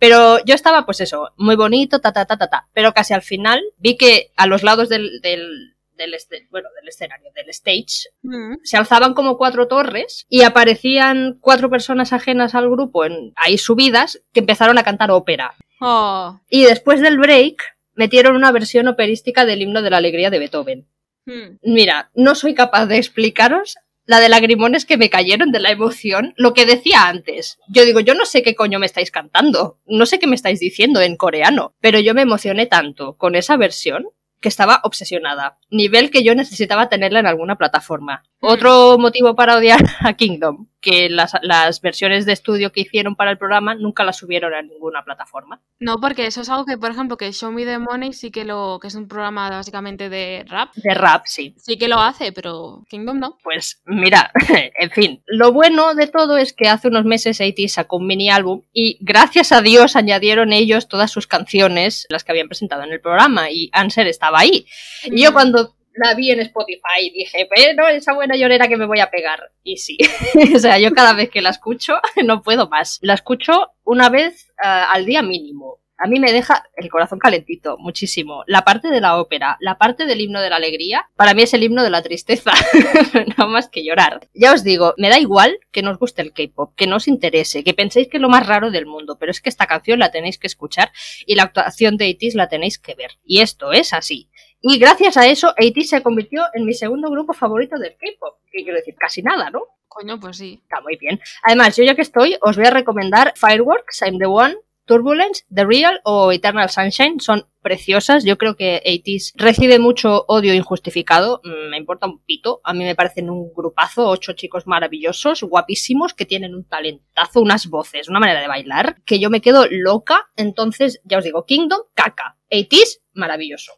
Pero 0.00 0.44
yo 0.44 0.54
estaba, 0.54 0.84
pues 0.84 1.00
eso, 1.00 1.30
muy 1.36 1.56
bonito, 1.56 2.00
ta, 2.00 2.12
ta, 2.12 2.26
ta, 2.26 2.36
ta, 2.36 2.48
ta. 2.48 2.68
Pero 2.72 2.92
casi 2.92 3.14
al 3.14 3.22
final 3.22 3.62
vi 3.78 3.96
que 3.96 4.32
a 4.36 4.46
los 4.46 4.62
lados 4.62 4.88
del, 4.88 5.20
del, 5.22 5.75
del, 5.96 6.14
este- 6.14 6.46
bueno, 6.50 6.68
del 6.78 6.88
escenario, 6.88 7.30
del 7.34 7.48
stage, 7.50 8.08
Mm. 8.22 8.56
se 8.62 8.76
alzaban 8.76 9.14
como 9.14 9.36
cuatro 9.38 9.68
torres 9.68 10.26
y 10.28 10.42
aparecían 10.42 11.38
cuatro 11.40 11.70
personas 11.70 12.12
ajenas 12.12 12.54
al 12.54 12.68
grupo, 12.70 13.04
en, 13.04 13.32
ahí 13.36 13.58
subidas, 13.58 14.20
que 14.32 14.40
empezaron 14.40 14.78
a 14.78 14.82
cantar 14.84 15.10
ópera. 15.10 15.54
Oh. 15.80 16.38
Y 16.48 16.64
después 16.64 17.00
del 17.00 17.18
break, 17.18 17.62
metieron 17.94 18.36
una 18.36 18.52
versión 18.52 18.88
operística 18.88 19.44
del 19.44 19.62
himno 19.62 19.82
de 19.82 19.90
la 19.90 19.96
alegría 19.98 20.30
de 20.30 20.38
Beethoven. 20.38 20.88
Mm. 21.26 21.56
Mira, 21.62 22.10
no 22.14 22.34
soy 22.34 22.54
capaz 22.54 22.86
de 22.86 22.96
explicaros 22.98 23.76
la 24.08 24.20
de 24.20 24.28
lagrimones 24.28 24.84
que 24.84 24.96
me 24.98 25.10
cayeron 25.10 25.50
de 25.50 25.58
la 25.58 25.72
emoción, 25.72 26.32
lo 26.36 26.54
que 26.54 26.64
decía 26.64 27.08
antes. 27.08 27.58
Yo 27.68 27.84
digo, 27.84 27.98
yo 27.98 28.14
no 28.14 28.24
sé 28.24 28.44
qué 28.44 28.54
coño 28.54 28.78
me 28.78 28.86
estáis 28.86 29.10
cantando, 29.10 29.80
no 29.84 30.06
sé 30.06 30.20
qué 30.20 30.28
me 30.28 30.36
estáis 30.36 30.60
diciendo 30.60 31.00
en 31.00 31.16
coreano, 31.16 31.74
pero 31.80 31.98
yo 31.98 32.14
me 32.14 32.22
emocioné 32.22 32.66
tanto 32.66 33.16
con 33.16 33.34
esa 33.34 33.56
versión 33.56 34.06
que 34.40 34.48
estaba 34.48 34.80
obsesionada, 34.84 35.58
nivel 35.70 36.10
que 36.10 36.22
yo 36.22 36.34
necesitaba 36.34 36.88
tenerla 36.88 37.20
en 37.20 37.26
alguna 37.26 37.56
plataforma. 37.56 38.22
Otro 38.40 38.98
motivo 38.98 39.34
para 39.34 39.56
odiar 39.56 39.80
a 40.00 40.12
Kingdom, 40.14 40.66
que 40.86 41.08
las, 41.10 41.32
las 41.42 41.80
versiones 41.80 42.26
de 42.26 42.32
estudio 42.32 42.70
que 42.70 42.82
hicieron 42.82 43.16
para 43.16 43.32
el 43.32 43.38
programa 43.38 43.74
nunca 43.74 44.04
las 44.04 44.18
subieron 44.18 44.54
a 44.54 44.62
ninguna 44.62 45.02
plataforma. 45.04 45.60
No, 45.80 45.96
porque 46.00 46.26
eso 46.26 46.42
es 46.42 46.48
algo 46.48 46.64
que, 46.64 46.78
por 46.78 46.92
ejemplo, 46.92 47.16
que 47.16 47.32
Show 47.32 47.50
Me 47.50 47.64
the 47.64 47.78
Money 47.78 48.12
sí 48.12 48.30
que 48.30 48.44
lo, 48.44 48.78
que 48.80 48.86
es 48.86 48.94
un 48.94 49.08
programa 49.08 49.50
básicamente 49.50 50.08
de 50.08 50.44
rap, 50.48 50.72
De 50.76 50.94
rap, 50.94 51.24
sí. 51.26 51.54
sí 51.58 51.76
que 51.76 51.88
lo 51.88 51.98
hace, 51.98 52.30
pero 52.30 52.84
Kingdom 52.88 53.18
no. 53.18 53.36
Pues 53.42 53.82
mira, 53.84 54.30
en 54.78 54.90
fin, 54.92 55.22
lo 55.26 55.50
bueno 55.52 55.94
de 55.94 56.06
todo 56.06 56.36
es 56.36 56.52
que 56.52 56.68
hace 56.68 56.86
unos 56.86 57.04
meses 57.04 57.40
AT 57.40 57.58
sacó 57.68 57.96
un 57.96 58.06
mini 58.06 58.30
álbum 58.30 58.62
y 58.72 58.98
gracias 59.00 59.50
a 59.50 59.62
Dios 59.62 59.96
añadieron 59.96 60.52
ellos 60.52 60.86
todas 60.88 61.10
sus 61.10 61.26
canciones, 61.26 62.06
las 62.10 62.22
que 62.22 62.30
habían 62.30 62.46
presentado 62.48 62.84
en 62.84 62.92
el 62.92 63.00
programa 63.00 63.50
y 63.50 63.70
Answer 63.72 64.06
estaba 64.06 64.38
ahí. 64.38 64.66
Y 65.04 65.22
yo 65.22 65.30
Mm. 65.30 65.34
cuando 65.34 65.76
la 65.96 66.14
vi 66.14 66.30
en 66.30 66.40
Spotify 66.40 67.10
dije, 67.12 67.48
pero 67.54 67.88
esa 67.88 68.14
buena 68.14 68.36
llorera 68.36 68.68
que 68.68 68.76
me 68.76 68.86
voy 68.86 69.00
a 69.00 69.10
pegar. 69.10 69.50
Y 69.62 69.78
sí, 69.78 69.98
o 70.54 70.58
sea, 70.58 70.78
yo 70.78 70.92
cada 70.92 71.12
vez 71.12 71.30
que 71.30 71.42
la 71.42 71.50
escucho 71.50 71.94
no 72.24 72.42
puedo 72.42 72.68
más. 72.68 72.98
La 73.02 73.14
escucho 73.14 73.72
una 73.84 74.08
vez 74.08 74.52
ah, 74.62 74.92
al 74.92 75.06
día 75.06 75.22
mínimo. 75.22 75.80
A 75.98 76.08
mí 76.08 76.20
me 76.20 76.30
deja 76.30 76.62
el 76.76 76.90
corazón 76.90 77.18
calentito, 77.18 77.78
muchísimo. 77.78 78.44
La 78.46 78.64
parte 78.64 78.88
de 78.88 79.00
la 79.00 79.16
ópera, 79.18 79.56
la 79.60 79.78
parte 79.78 80.04
del 80.04 80.20
himno 80.20 80.42
de 80.42 80.50
la 80.50 80.56
alegría, 80.56 81.08
para 81.16 81.32
mí 81.32 81.40
es 81.42 81.54
el 81.54 81.62
himno 81.62 81.82
de 81.82 81.88
la 81.88 82.02
tristeza. 82.02 82.52
no 83.38 83.48
más 83.48 83.70
que 83.70 83.82
llorar. 83.82 84.28
Ya 84.34 84.52
os 84.52 84.62
digo, 84.62 84.92
me 84.98 85.08
da 85.08 85.18
igual 85.18 85.58
que 85.72 85.80
no 85.80 85.92
os 85.92 85.98
guste 85.98 86.20
el 86.20 86.34
K-pop, 86.34 86.74
que 86.76 86.86
no 86.86 86.96
os 86.96 87.08
interese, 87.08 87.64
que 87.64 87.72
penséis 87.72 88.08
que 88.08 88.18
es 88.18 88.20
lo 88.20 88.28
más 88.28 88.46
raro 88.46 88.70
del 88.70 88.84
mundo, 88.84 89.16
pero 89.18 89.30
es 89.30 89.40
que 89.40 89.48
esta 89.48 89.66
canción 89.66 89.98
la 89.98 90.10
tenéis 90.10 90.36
que 90.36 90.46
escuchar 90.46 90.92
y 91.24 91.34
la 91.34 91.44
actuación 91.44 91.96
de 91.96 92.10
ATEEZ 92.10 92.34
la 92.34 92.50
tenéis 92.50 92.78
que 92.78 92.94
ver. 92.94 93.12
Y 93.24 93.40
esto 93.40 93.72
es 93.72 93.94
así. 93.94 94.28
Y 94.68 94.78
gracias 94.78 95.16
a 95.16 95.28
eso, 95.28 95.50
ATEEZ 95.50 95.90
se 95.90 96.02
convirtió 96.02 96.42
en 96.52 96.66
mi 96.66 96.74
segundo 96.74 97.08
grupo 97.08 97.32
favorito 97.32 97.78
del 97.78 97.92
K-pop. 97.92 98.40
Que 98.50 98.64
quiero 98.64 98.76
decir, 98.76 98.96
casi 98.98 99.22
nada, 99.22 99.48
¿no? 99.48 99.60
Coño, 99.86 100.18
pues 100.18 100.38
sí. 100.38 100.58
Está 100.60 100.80
muy 100.80 100.96
bien. 100.96 101.20
Además, 101.44 101.76
yo 101.76 101.84
ya 101.84 101.94
que 101.94 102.02
estoy, 102.02 102.36
os 102.40 102.56
voy 102.56 102.66
a 102.66 102.70
recomendar 102.70 103.32
Fireworks, 103.36 104.02
I'm 104.02 104.18
the 104.18 104.26
One, 104.26 104.56
Turbulence, 104.84 105.44
The 105.54 105.64
Real 105.64 106.00
o 106.02 106.32
Eternal 106.32 106.68
Sunshine. 106.68 107.20
Son 107.20 107.46
preciosas. 107.62 108.24
Yo 108.24 108.38
creo 108.38 108.56
que 108.56 108.82
80s 108.84 109.34
recibe 109.36 109.78
mucho 109.78 110.24
odio 110.26 110.52
injustificado. 110.52 111.40
Mm, 111.44 111.70
Me 111.70 111.76
importa 111.76 112.08
un 112.08 112.24
pito. 112.24 112.60
A 112.64 112.74
mí 112.74 112.82
me 112.82 112.96
parecen 112.96 113.30
un 113.30 113.52
grupazo, 113.54 114.08
ocho 114.08 114.32
chicos 114.32 114.66
maravillosos, 114.66 115.44
guapísimos, 115.44 116.12
que 116.12 116.24
tienen 116.26 116.56
un 116.56 116.64
talentazo, 116.64 117.40
unas 117.40 117.68
voces, 117.68 118.08
una 118.08 118.18
manera 118.18 118.40
de 118.40 118.48
bailar, 118.48 118.96
que 119.04 119.20
yo 119.20 119.30
me 119.30 119.40
quedo 119.40 119.64
loca. 119.70 120.28
Entonces, 120.34 121.00
ya 121.04 121.18
os 121.18 121.24
digo, 121.24 121.44
Kingdom, 121.46 121.82
caca. 121.94 122.36
80s, 122.50 123.02
maravilloso. 123.12 123.72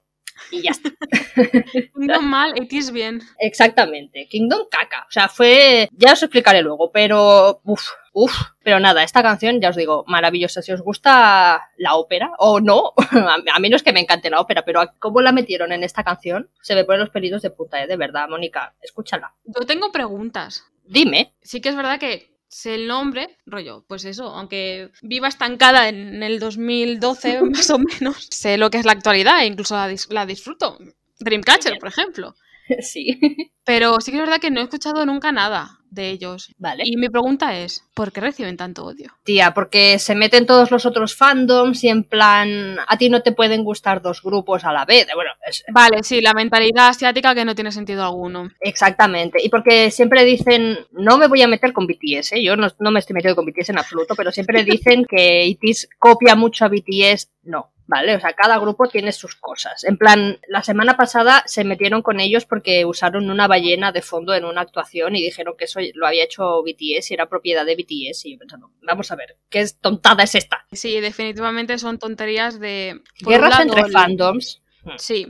Y 0.50 0.62
ya 0.62 0.70
está. 0.70 0.90
Kingdom 1.94 2.24
mal, 2.24 2.54
80s 2.54 2.92
bien. 2.92 3.20
Exactamente, 3.38 4.26
Kingdom 4.28 4.66
caca. 4.70 5.04
O 5.08 5.10
sea, 5.10 5.28
fue. 5.28 5.88
Ya 5.92 6.12
os 6.12 6.22
explicaré 6.22 6.62
luego, 6.62 6.90
pero. 6.92 7.60
Uf, 7.64 7.88
uf. 8.12 8.32
Pero 8.62 8.80
nada, 8.80 9.02
esta 9.02 9.22
canción, 9.22 9.60
ya 9.60 9.70
os 9.70 9.76
digo, 9.76 10.04
maravillosa. 10.06 10.62
Si 10.62 10.72
os 10.72 10.82
gusta 10.82 11.70
la 11.76 11.94
ópera, 11.94 12.32
o 12.38 12.60
no, 12.60 12.92
a 13.52 13.58
mí 13.60 13.70
no 13.70 13.76
es 13.76 13.82
que 13.82 13.92
me 13.92 14.00
encante 14.00 14.30
la 14.30 14.40
ópera, 14.40 14.64
pero 14.64 14.82
cómo 14.98 15.20
la 15.20 15.32
metieron 15.32 15.72
en 15.72 15.84
esta 15.84 16.04
canción, 16.04 16.50
se 16.62 16.74
me 16.74 16.84
ponen 16.84 17.00
los 17.00 17.10
pelitos 17.10 17.42
de 17.42 17.50
puta, 17.50 17.82
¿eh? 17.82 17.86
De 17.86 17.96
verdad, 17.96 18.28
Mónica, 18.28 18.74
escúchala. 18.82 19.34
Yo 19.44 19.66
tengo 19.66 19.92
preguntas. 19.92 20.64
Dime. 20.84 21.34
Sí 21.42 21.60
que 21.60 21.68
es 21.68 21.76
verdad 21.76 22.00
que 22.00 22.37
sé 22.48 22.74
el 22.74 22.86
nombre, 22.86 23.38
rollo, 23.46 23.84
pues 23.88 24.04
eso, 24.04 24.24
aunque 24.28 24.90
viva 25.02 25.28
estancada 25.28 25.88
en 25.88 26.22
el 26.22 26.38
2012 26.40 27.42
más 27.50 27.70
o 27.70 27.78
menos, 27.78 28.28
sé 28.30 28.56
lo 28.58 28.70
que 28.70 28.78
es 28.78 28.84
la 28.84 28.92
actualidad 28.92 29.42
e 29.42 29.46
incluso 29.46 29.74
la, 29.76 29.90
dis- 29.90 30.10
la 30.12 30.26
disfruto. 30.26 30.78
Dreamcatcher, 31.20 31.78
por 31.78 31.88
ejemplo. 31.88 32.34
Sí. 32.82 33.18
Pero 33.64 34.00
sí 34.00 34.10
que 34.12 34.16
es 34.18 34.22
verdad 34.22 34.40
que 34.40 34.50
no 34.50 34.60
he 34.60 34.64
escuchado 34.64 35.04
nunca 35.04 35.30
nada. 35.32 35.74
de 35.90 36.10
ellos. 36.10 36.54
Vale. 36.58 36.82
Y 36.86 36.96
mi 36.98 37.08
pregunta 37.08 37.58
es, 37.58 37.82
¿por 37.94 38.12
qué 38.12 38.20
reciben 38.20 38.58
tanto 38.58 38.84
odio? 38.84 39.10
Tía, 39.24 39.54
porque 39.54 39.98
se 39.98 40.14
meten 40.14 40.44
todos 40.44 40.70
los 40.70 40.84
otros 40.84 41.14
fandoms 41.16 41.82
y 41.82 41.88
en 41.88 42.04
plan, 42.04 42.76
a 42.86 42.98
ti 42.98 43.08
no 43.08 43.22
te 43.22 43.32
pueden 43.32 43.64
gustar 43.64 44.02
dos 44.02 44.22
grupos 44.22 44.64
a 44.66 44.72
la 44.74 44.84
vez. 44.84 45.06
Bueno, 45.14 45.30
es- 45.46 45.64
Vale, 45.72 46.02
sí, 46.02 46.20
la 46.20 46.34
mentalidad 46.34 46.88
asiática 46.88 47.34
que 47.34 47.44
no 47.46 47.54
tiene 47.54 47.72
sentido 47.72 48.04
alguno. 48.04 48.50
exactamente. 48.60 49.38
Y 49.42 49.48
porque 49.48 49.90
siempre 49.90 50.24
dicen, 50.24 50.76
no 50.92 51.16
me 51.16 51.26
voy 51.26 51.40
a 51.42 51.48
meter 51.48 51.72
con 51.72 51.86
BTS, 51.86 52.32
¿eh? 52.36 52.42
yo 52.42 52.54
no, 52.56 52.68
no 52.78 52.90
me 52.90 53.00
estoy 53.00 53.14
metiendo 53.14 53.36
con 53.36 53.46
BTS 53.46 53.70
en 53.70 53.78
absoluto, 53.78 54.14
pero 54.14 54.30
siempre 54.30 54.64
dicen 54.64 55.04
que 55.08 55.46
ITZY 55.46 55.88
copia 55.98 56.34
mucho 56.34 56.64
a 56.64 56.68
BTS. 56.68 57.30
No. 57.44 57.70
¿Vale? 57.88 58.14
O 58.16 58.20
sea, 58.20 58.34
cada 58.34 58.58
grupo 58.58 58.86
tiene 58.86 59.12
sus 59.12 59.34
cosas. 59.34 59.82
En 59.84 59.96
plan, 59.96 60.38
la 60.46 60.62
semana 60.62 60.98
pasada 60.98 61.42
se 61.46 61.64
metieron 61.64 62.02
con 62.02 62.20
ellos 62.20 62.44
porque 62.44 62.84
usaron 62.84 63.30
una 63.30 63.48
ballena 63.48 63.92
de 63.92 64.02
fondo 64.02 64.34
en 64.34 64.44
una 64.44 64.60
actuación 64.60 65.16
y 65.16 65.22
dijeron 65.22 65.54
que 65.56 65.64
eso 65.64 65.80
lo 65.94 66.06
había 66.06 66.24
hecho 66.24 66.62
BTS 66.62 67.10
y 67.10 67.14
era 67.14 67.30
propiedad 67.30 67.64
de 67.64 67.76
BTS. 67.76 68.26
Y 68.26 68.32
yo 68.32 68.38
pensando, 68.38 68.70
vamos 68.82 69.10
a 69.10 69.16
ver, 69.16 69.38
¿qué 69.48 69.60
es 69.60 69.78
tontada 69.78 70.22
es 70.22 70.34
esta? 70.34 70.66
Sí, 70.70 71.00
definitivamente 71.00 71.78
son 71.78 71.98
tonterías 71.98 72.60
de... 72.60 73.00
Guerras 73.20 73.50
lado, 73.50 73.62
entre 73.62 73.90
fandoms. 73.90 74.62
Sí. 74.98 75.26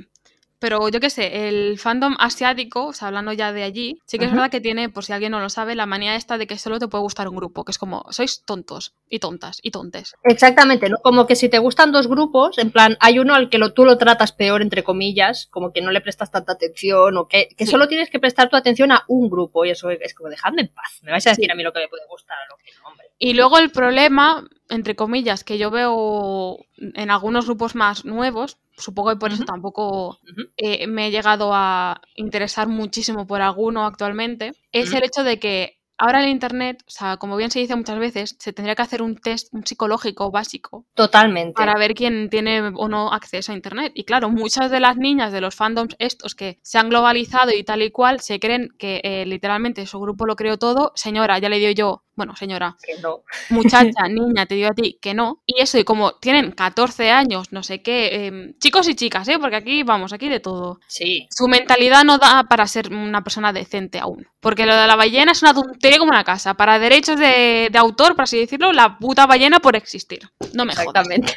Pero 0.61 0.89
yo 0.89 0.99
qué 0.99 1.09
sé, 1.09 1.49
el 1.49 1.79
fandom 1.79 2.17
asiático, 2.19 2.87
o 2.87 2.93
sea, 2.93 3.09
hablando 3.09 3.33
ya 3.33 3.53
de 3.53 3.63
allí, 3.63 4.01
sí 4.07 4.19
que 4.19 4.25
es 4.25 4.33
verdad 4.33 4.51
que 4.51 4.61
tiene, 4.61 4.89
por 4.89 5.05
si 5.05 5.13
alguien 5.13 5.31
no 5.31 5.39
lo 5.41 5.49
sabe, 5.51 5.77
la 5.77 5.87
manía 5.87 6.17
esta 6.17 6.37
de 6.37 6.49
que 6.49 6.59
solo 6.59 6.81
te 6.81 6.89
puede 6.89 7.03
gustar 7.03 7.29
un 7.29 7.37
grupo, 7.37 7.65
que 7.65 7.71
es 7.71 7.79
como, 7.79 8.05
sois 8.11 8.43
tontos 8.45 8.95
y 9.09 9.21
tontas 9.21 9.61
y 9.63 9.71
tontes. 9.71 10.15
Exactamente, 10.25 10.89
¿no? 10.89 10.97
Como 11.03 11.27
que 11.29 11.37
si 11.37 11.49
te 11.49 11.59
gustan 11.61 11.93
dos 11.93 12.09
grupos, 12.09 12.59
en 12.59 12.73
plan, 12.73 12.97
hay 13.01 13.21
uno 13.21 13.35
al 13.35 13.51
que 13.51 13.59
lo, 13.59 13.73
tú 13.73 13.85
lo 13.85 13.99
tratas 13.99 14.33
peor, 14.33 14.61
entre 14.63 14.83
comillas, 14.83 15.47
como 15.51 15.73
que 15.73 15.81
no 15.81 15.93
le 15.93 16.01
prestas 16.01 16.33
tanta 16.33 16.55
atención 16.55 17.17
o 17.17 17.29
que, 17.29 17.49
que 17.57 17.65
Sí. 17.65 17.71
solo 17.71 17.87
tienes 17.87 18.11
que 18.11 18.19
prestar 18.19 18.49
tu 18.49 18.57
atención 18.57 18.91
a 18.91 19.05
un 19.07 19.31
grupo 19.31 19.65
y 19.65 19.71
eso 19.71 19.91
es 19.91 20.13
como, 20.15 20.29
dejadme 20.29 20.63
en 20.63 20.69
paz. 20.75 20.99
Me 21.03 21.13
vais 21.13 21.25
a 21.27 21.31
decir 21.31 21.45
Sí. 21.45 21.51
a 21.53 21.55
mí 21.55 21.63
lo 21.63 21.73
que 21.73 21.81
me 21.81 21.89
puede 21.89 22.07
gustar 22.09 22.37
o 22.49 22.57
lo 22.57 22.59
que 22.65 22.71
no, 22.83 22.89
hombre. 22.89 23.07
Y 23.19 23.35
luego 23.35 23.59
el 23.59 23.71
problema, 23.71 24.45
entre 24.69 24.97
comillas, 24.97 25.45
que 25.45 25.59
yo 25.59 25.71
veo 25.71 26.59
en 26.77 27.11
algunos 27.11 27.47
grupos 27.47 27.75
más 27.75 28.05
nuevos, 28.05 28.59
supongo 28.77 29.11
que 29.11 29.17
por 29.17 29.33
eso 29.33 29.45
tampoco 29.45 30.19
eh, 30.57 30.87
me 30.87 31.09
he 31.09 31.11
llegado 31.11 31.51
a 31.55 32.01
interesar 32.15 32.69
muchísimo 32.69 33.27
por 33.27 33.41
alguno 33.41 33.85
actualmente, 33.85 34.53
es 34.73 34.93
el 34.93 35.05
hecho 35.05 35.25
de 35.25 35.39
que 35.39 35.79
ahora 35.99 36.23
en 36.23 36.31
Internet, 36.31 36.83
o 36.87 36.91
sea, 36.91 37.17
como 37.17 37.37
bien 37.37 37.51
se 37.51 37.59
dice 37.59 37.77
muchas 37.77 37.99
veces, 37.99 38.37
se 38.39 38.53
tendría 38.53 38.75
que 38.75 38.83
hacer 38.83 39.03
un 39.03 39.17
test 39.17 39.53
un 39.53 39.67
psicológico 39.67 40.31
básico 40.31 40.87
Totalmente. 40.95 41.55
para 41.55 41.77
ver 41.77 41.95
quién 41.95 42.31
tiene 42.31 42.73
o 42.75 42.89
no 42.89 43.13
acceso 43.13 43.53
a 43.53 43.57
Internet. 43.57 43.93
Y 43.95 44.05
claro, 44.05 44.31
muchas 44.31 44.71
de 44.71 44.81
las 44.81 44.97
niñas 44.97 45.33
de 45.33 45.41
los 45.41 45.55
fandoms 45.55 45.97
estos 45.99 46.35
que 46.35 46.59
se 46.63 46.79
han 46.79 46.89
globalizado 46.89 47.53
y 47.53 47.65
tal 47.65 47.83
y 47.83 47.91
cual, 47.91 48.21
se 48.21 48.39
creen 48.39 48.71
que 48.79 49.01
eh, 49.03 49.27
literalmente 49.27 49.85
su 49.87 49.99
grupo 49.99 50.25
lo 50.25 50.37
creó 50.37 50.57
todo. 50.57 50.93
Señora, 50.95 51.39
ya 51.39 51.49
le 51.49 51.59
digo 51.59 51.73
yo, 51.73 52.05
bueno, 52.19 52.37
señora, 52.37 52.77
Que 52.85 53.01
no. 53.01 53.23
muchacha, 53.49 54.07
niña, 54.09 54.45
te 54.45 54.57
digo 54.57 54.69
a 54.69 54.75
ti 54.75 54.99
que 55.01 55.15
no. 55.15 55.41
Y 55.47 55.63
eso, 55.63 55.79
y 55.79 55.85
como 55.85 56.13
tienen 56.17 56.51
14 56.53 57.11
años, 57.11 57.51
no 57.53 57.63
sé 57.63 57.81
qué, 57.81 58.27
em, 58.27 58.53
chicos 58.59 58.87
y 58.89 58.95
chicas, 58.95 59.27
¿eh? 59.29 59.39
Porque 59.41 59.57
aquí, 59.57 59.83
vamos, 59.85 60.13
aquí 60.13 60.29
de 60.29 60.41
todo. 60.41 60.81
Sí. 60.87 61.27
Su 61.31 61.49
mentalidad 61.49 62.05
no 62.05 62.19
da 62.19 62.45
para 62.51 62.67
ser 62.67 62.93
una 62.93 63.25
persona 63.25 63.53
decente 63.55 63.99
aún. 63.99 64.27
Porque 64.41 64.67
lo 64.67 64.77
de 64.77 64.87
la 64.87 64.97
ballena 64.97 65.33
es 65.33 65.43
una 65.43 65.55
tontería 65.55 65.99
como 65.99 66.11
una 66.11 66.25
casa. 66.25 66.55
Para 66.55 66.79
derechos 66.79 67.19
de, 67.19 67.69
de 67.73 67.79
autor, 67.79 68.15
por 68.15 68.25
así 68.25 68.39
decirlo, 68.39 68.73
la 68.73 68.99
puta 68.99 69.27
ballena 69.27 69.61
por 69.61 69.77
existir. 69.77 70.21
No 70.53 70.65
me 70.67 70.75
jodas. 70.75 70.87
Exactamente. 71.09 71.33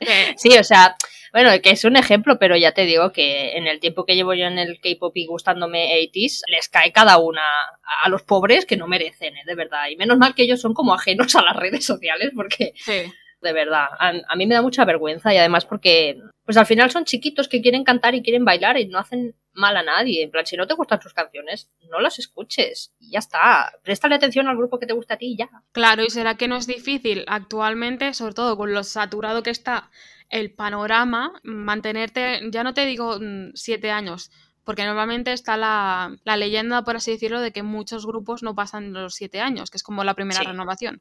Que- 0.00 0.34
Sí, 0.36 0.56
o 0.58 0.64
sea, 0.64 0.94
bueno, 1.32 1.50
que 1.62 1.70
es 1.70 1.84
un 1.84 1.96
ejemplo, 1.96 2.38
pero 2.38 2.56
ya 2.56 2.72
te 2.72 2.84
digo 2.84 3.10
que 3.10 3.56
en 3.56 3.66
el 3.66 3.80
tiempo 3.80 4.04
que 4.04 4.14
llevo 4.14 4.34
yo 4.34 4.46
en 4.46 4.58
el 4.58 4.80
K-pop 4.80 5.16
y 5.16 5.26
gustándome 5.26 5.90
80s, 6.12 6.42
les 6.48 6.68
cae 6.68 6.92
cada 6.92 7.16
una 7.18 7.42
a 8.04 8.08
los 8.10 8.22
pobres 8.22 8.66
que 8.66 8.76
no 8.76 8.86
merecen, 8.86 9.36
¿eh? 9.36 9.42
de 9.46 9.54
verdad. 9.54 9.88
Y 9.90 9.96
menos 9.96 10.18
mal 10.18 10.34
que 10.34 10.42
ellos 10.42 10.60
son 10.60 10.74
como 10.74 10.94
ajenos 10.94 11.34
a 11.34 11.42
las 11.42 11.56
redes 11.56 11.86
sociales, 11.86 12.32
porque 12.36 12.72
sí. 12.76 13.10
de 13.40 13.52
verdad, 13.52 13.86
a, 13.98 14.12
a 14.28 14.36
mí 14.36 14.46
me 14.46 14.54
da 14.54 14.62
mucha 14.62 14.84
vergüenza 14.84 15.32
y 15.32 15.38
además 15.38 15.64
porque, 15.64 16.18
pues 16.44 16.58
al 16.58 16.66
final 16.66 16.90
son 16.90 17.06
chiquitos 17.06 17.48
que 17.48 17.62
quieren 17.62 17.84
cantar 17.84 18.14
y 18.14 18.22
quieren 18.22 18.44
bailar 18.44 18.78
y 18.78 18.86
no 18.86 18.98
hacen 18.98 19.34
mal 19.54 19.76
a 19.76 19.82
nadie. 19.82 20.22
En 20.22 20.30
plan, 20.30 20.46
si 20.46 20.56
no 20.56 20.66
te 20.66 20.74
gustan 20.74 21.00
sus 21.00 21.14
canciones, 21.14 21.70
no 21.90 22.00
las 22.00 22.18
escuches 22.18 22.94
y 22.98 23.12
ya 23.12 23.18
está. 23.18 23.72
Préstale 23.82 24.14
atención 24.14 24.48
al 24.48 24.56
grupo 24.56 24.78
que 24.78 24.86
te 24.86 24.94
gusta 24.94 25.14
a 25.14 25.18
ti 25.18 25.32
y 25.32 25.36
ya. 25.36 25.48
Claro, 25.72 26.02
y 26.04 26.10
será 26.10 26.36
que 26.36 26.48
no 26.48 26.56
es 26.56 26.66
difícil 26.66 27.24
actualmente, 27.26 28.14
sobre 28.14 28.34
todo 28.34 28.56
con 28.56 28.72
lo 28.72 28.84
saturado 28.84 29.42
que 29.42 29.50
está 29.50 29.90
el 30.32 30.50
panorama, 30.50 31.40
mantenerte, 31.42 32.40
ya 32.50 32.64
no 32.64 32.72
te 32.72 32.86
digo 32.86 33.18
mm, 33.20 33.50
siete 33.54 33.90
años, 33.90 34.30
porque 34.64 34.84
normalmente 34.84 35.32
está 35.32 35.56
la, 35.56 36.16
la 36.24 36.36
leyenda, 36.36 36.82
por 36.84 36.96
así 36.96 37.10
decirlo, 37.10 37.40
de 37.40 37.50
que 37.52 37.62
muchos 37.62 38.06
grupos 38.06 38.42
no 38.42 38.54
pasan 38.54 38.92
los 38.92 39.14
siete 39.14 39.40
años, 39.40 39.70
que 39.70 39.76
es 39.76 39.82
como 39.82 40.04
la 40.04 40.14
primera 40.14 40.40
Sí. 40.40 40.46
renovación. 40.46 41.00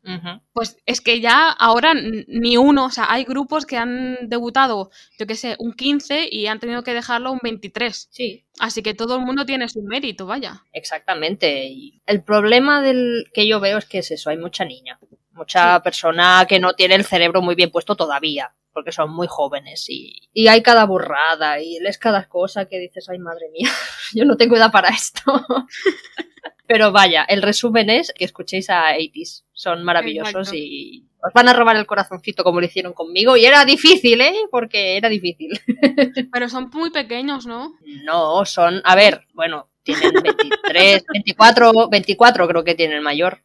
Pues 0.53 0.77
es 0.85 1.01
que 1.01 1.19
ya 1.21 1.49
ahora 1.49 1.93
ni 1.93 2.57
uno, 2.57 2.85
o 2.85 2.89
sea, 2.89 3.05
hay 3.11 3.23
grupos 3.23 3.65
que 3.65 3.77
han 3.77 4.17
debutado, 4.29 4.89
yo 5.19 5.27
qué 5.27 5.35
sé, 5.35 5.55
un 5.59 5.73
15 5.73 6.27
y 6.31 6.47
han 6.47 6.59
tenido 6.59 6.83
que 6.83 6.93
dejarlo 6.93 7.31
un 7.31 7.39
23. 7.43 8.07
Sí, 8.11 8.45
Así 8.59 8.83
que 8.83 8.93
todo 8.93 9.15
el 9.15 9.25
mundo 9.25 9.45
tiene 9.45 9.69
su 9.69 9.81
mérito, 9.81 10.25
vaya. 10.27 10.63
Exactamente. 10.73 11.65
Y 11.67 12.01
el 12.05 12.21
problema 12.23 12.81
del 12.81 13.25
que 13.33 13.47
yo 13.47 13.59
veo 13.59 13.77
es 13.77 13.85
que 13.85 13.99
es 13.99 14.11
eso, 14.11 14.29
hay 14.29 14.37
mucha 14.37 14.65
niña, 14.65 14.99
mucha 15.41 15.81
persona 15.81 16.45
que 16.47 16.59
no 16.59 16.73
tiene 16.73 16.93
el 16.93 17.03
cerebro 17.03 17.41
muy 17.41 17.55
bien 17.55 17.71
puesto 17.71 17.95
todavía, 17.95 18.53
porque 18.71 18.91
son 18.91 19.11
muy 19.11 19.25
jóvenes 19.27 19.89
y, 19.89 20.29
y 20.33 20.47
hay 20.47 20.61
cada 20.61 20.85
burrada 20.85 21.59
y 21.59 21.79
lees 21.79 21.97
cada 21.97 22.27
cosa 22.29 22.65
que 22.65 22.77
dices, 22.77 23.09
ay 23.09 23.17
madre 23.17 23.49
mía, 23.51 23.69
yo 24.13 24.23
no 24.23 24.37
tengo 24.37 24.55
edad 24.55 24.71
para 24.71 24.89
esto. 24.89 25.21
Pero 26.67 26.91
vaya, 26.91 27.23
el 27.23 27.41
resumen 27.41 27.89
es 27.89 28.13
que 28.15 28.23
escuchéis 28.23 28.69
a 28.69 28.95
80s, 28.95 29.43
son 29.51 29.83
maravillosos 29.83 30.49
Exacto. 30.53 30.57
y 30.57 31.07
os 31.23 31.33
van 31.33 31.49
a 31.49 31.53
robar 31.53 31.75
el 31.75 31.87
corazoncito 31.87 32.43
como 32.43 32.59
lo 32.59 32.67
hicieron 32.67 32.93
conmigo 32.93 33.35
y 33.35 33.43
era 33.43 33.65
difícil, 33.65 34.21
¿eh? 34.21 34.35
Porque 34.51 34.95
era 34.95 35.09
difícil. 35.09 35.59
Pero 36.31 36.49
son 36.49 36.69
muy 36.71 36.91
pequeños, 36.91 37.47
¿no? 37.47 37.73
No, 38.05 38.45
son, 38.45 38.81
a 38.85 38.95
ver, 38.95 39.25
bueno, 39.33 39.69
tienen 39.83 40.13
23, 40.13 41.03
24, 41.11 41.89
24 41.89 42.47
creo 42.47 42.63
que 42.63 42.75
tiene 42.75 42.95
el 42.95 43.01
mayor. 43.01 43.41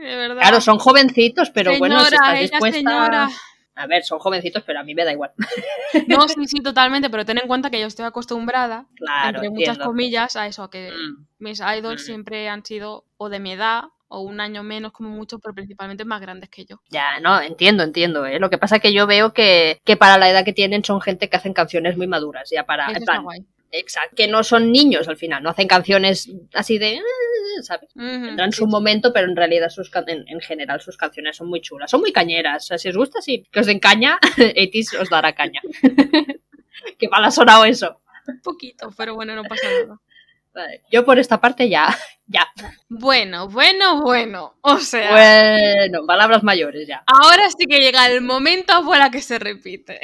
De 0.00 0.16
verdad. 0.16 0.40
Claro, 0.40 0.60
son 0.60 0.78
jovencitos, 0.78 1.50
pero 1.50 1.76
bueno, 1.78 2.00
si 2.04 2.14
estás 2.14 2.40
dispuesta... 2.40 2.76
señora. 2.78 3.28
A 3.74 3.86
ver, 3.86 4.02
son 4.02 4.18
jovencitos, 4.18 4.64
pero 4.66 4.80
a 4.80 4.82
mí 4.82 4.92
me 4.92 5.04
da 5.04 5.12
igual. 5.12 5.30
No, 6.08 6.26
sí, 6.28 6.46
sí, 6.46 6.60
totalmente, 6.60 7.10
pero 7.10 7.24
ten 7.24 7.38
en 7.38 7.46
cuenta 7.46 7.70
que 7.70 7.78
yo 7.80 7.86
estoy 7.86 8.06
acostumbrada, 8.06 8.86
Claro, 8.96 9.38
entre 9.38 9.50
muchas 9.50 9.78
comillas, 9.78 10.34
a 10.34 10.48
eso, 10.48 10.64
a 10.64 10.70
que 10.70 10.90
Mm, 10.90 11.26
mis 11.38 11.60
idols 11.60 12.02
Mm. 12.02 12.04
siempre 12.04 12.48
han 12.48 12.64
sido 12.64 13.04
o 13.18 13.28
de 13.28 13.38
mi 13.38 13.52
edad 13.52 13.84
o 14.08 14.20
un 14.20 14.40
año 14.40 14.64
menos 14.64 14.90
como 14.90 15.10
mucho, 15.10 15.38
pero 15.38 15.54
principalmente 15.54 16.04
más 16.04 16.20
grandes 16.20 16.48
que 16.50 16.64
yo. 16.64 16.80
Ya, 16.88 17.20
no, 17.20 17.40
entiendo, 17.40 17.84
entiendo. 17.84 18.26
¿eh? 18.26 18.40
Lo 18.40 18.50
que 18.50 18.58
pasa 18.58 18.76
es 18.76 18.82
que 18.82 18.92
yo 18.92 19.06
veo 19.06 19.32
que, 19.32 19.80
que 19.84 19.96
para 19.96 20.18
la 20.18 20.28
edad 20.28 20.44
que 20.44 20.52
tienen 20.52 20.82
son 20.82 21.00
gente 21.00 21.28
que 21.28 21.36
hacen 21.36 21.52
canciones 21.52 21.96
muy 21.96 22.08
maduras, 22.08 22.50
ya 22.50 22.64
para... 22.64 22.86
Eso 22.86 22.98
está 22.98 23.18
guay. 23.18 23.44
Exacto, 23.72 24.16
que 24.16 24.28
no 24.28 24.42
son 24.44 24.72
niños 24.72 25.08
al 25.08 25.16
final, 25.16 25.42
no 25.42 25.50
hacen 25.50 25.68
canciones 25.68 26.28
así 26.54 26.78
de... 26.78 27.00
¿Sabes? 27.62 27.90
Ujú, 27.96 28.04
Tendrán 28.04 28.52
sí, 28.52 28.58
su 28.58 28.64
sí. 28.66 28.70
momento, 28.70 29.12
pero 29.12 29.26
en 29.26 29.34
realidad 29.34 29.68
sus 29.70 29.90
en, 30.06 30.24
en 30.28 30.40
general 30.40 30.80
sus 30.80 30.96
canciones 30.96 31.36
son 31.36 31.48
muy 31.48 31.60
chulas, 31.60 31.90
son 31.90 32.00
muy 32.00 32.12
cañeras. 32.12 32.64
O 32.64 32.66
sea, 32.68 32.78
si 32.78 32.88
os 32.88 32.96
gusta, 32.96 33.20
sí, 33.20 33.44
que 33.50 33.60
os 33.60 33.66
den 33.66 33.80
caña, 33.80 34.18
Etis 34.36 34.94
os 34.94 35.10
dará 35.10 35.32
caña. 35.34 35.60
Qué 36.98 37.08
mal 37.08 37.24
ha 37.24 37.30
sonado 37.30 37.64
eso. 37.64 38.00
Un 38.26 38.40
poquito, 38.42 38.92
pero 38.96 39.14
bueno, 39.14 39.34
no 39.34 39.42
pasa 39.44 39.66
nada. 39.68 39.98
Vale, 40.54 40.82
Yo 40.90 41.04
por 41.04 41.18
esta 41.18 41.40
parte 41.40 41.68
ya, 41.68 41.96
ya. 42.26 42.46
Bueno, 42.88 43.48
bueno, 43.48 44.02
bueno. 44.02 44.58
O 44.60 44.78
sea, 44.78 45.10
Bueno, 45.10 46.06
palabras 46.06 46.42
mayores 46.42 46.86
ya. 46.86 47.02
ahora 47.06 47.48
sí 47.50 47.66
que 47.66 47.78
llega 47.80 48.06
el 48.06 48.20
momento 48.20 48.72
para 48.88 49.10
que 49.10 49.20
se 49.20 49.38
repite. 49.38 50.00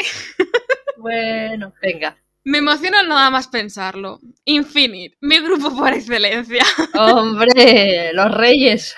Bueno, 0.96 1.72
venga. 1.82 2.16
Me 2.44 2.58
emociona 2.58 3.02
nada 3.02 3.30
más 3.30 3.48
pensarlo. 3.48 4.20
Infinite, 4.44 5.16
mi 5.20 5.38
grupo 5.40 5.74
por 5.76 5.92
excelencia. 5.94 6.62
Hombre, 6.94 8.12
los 8.12 8.30
reyes. 8.34 8.94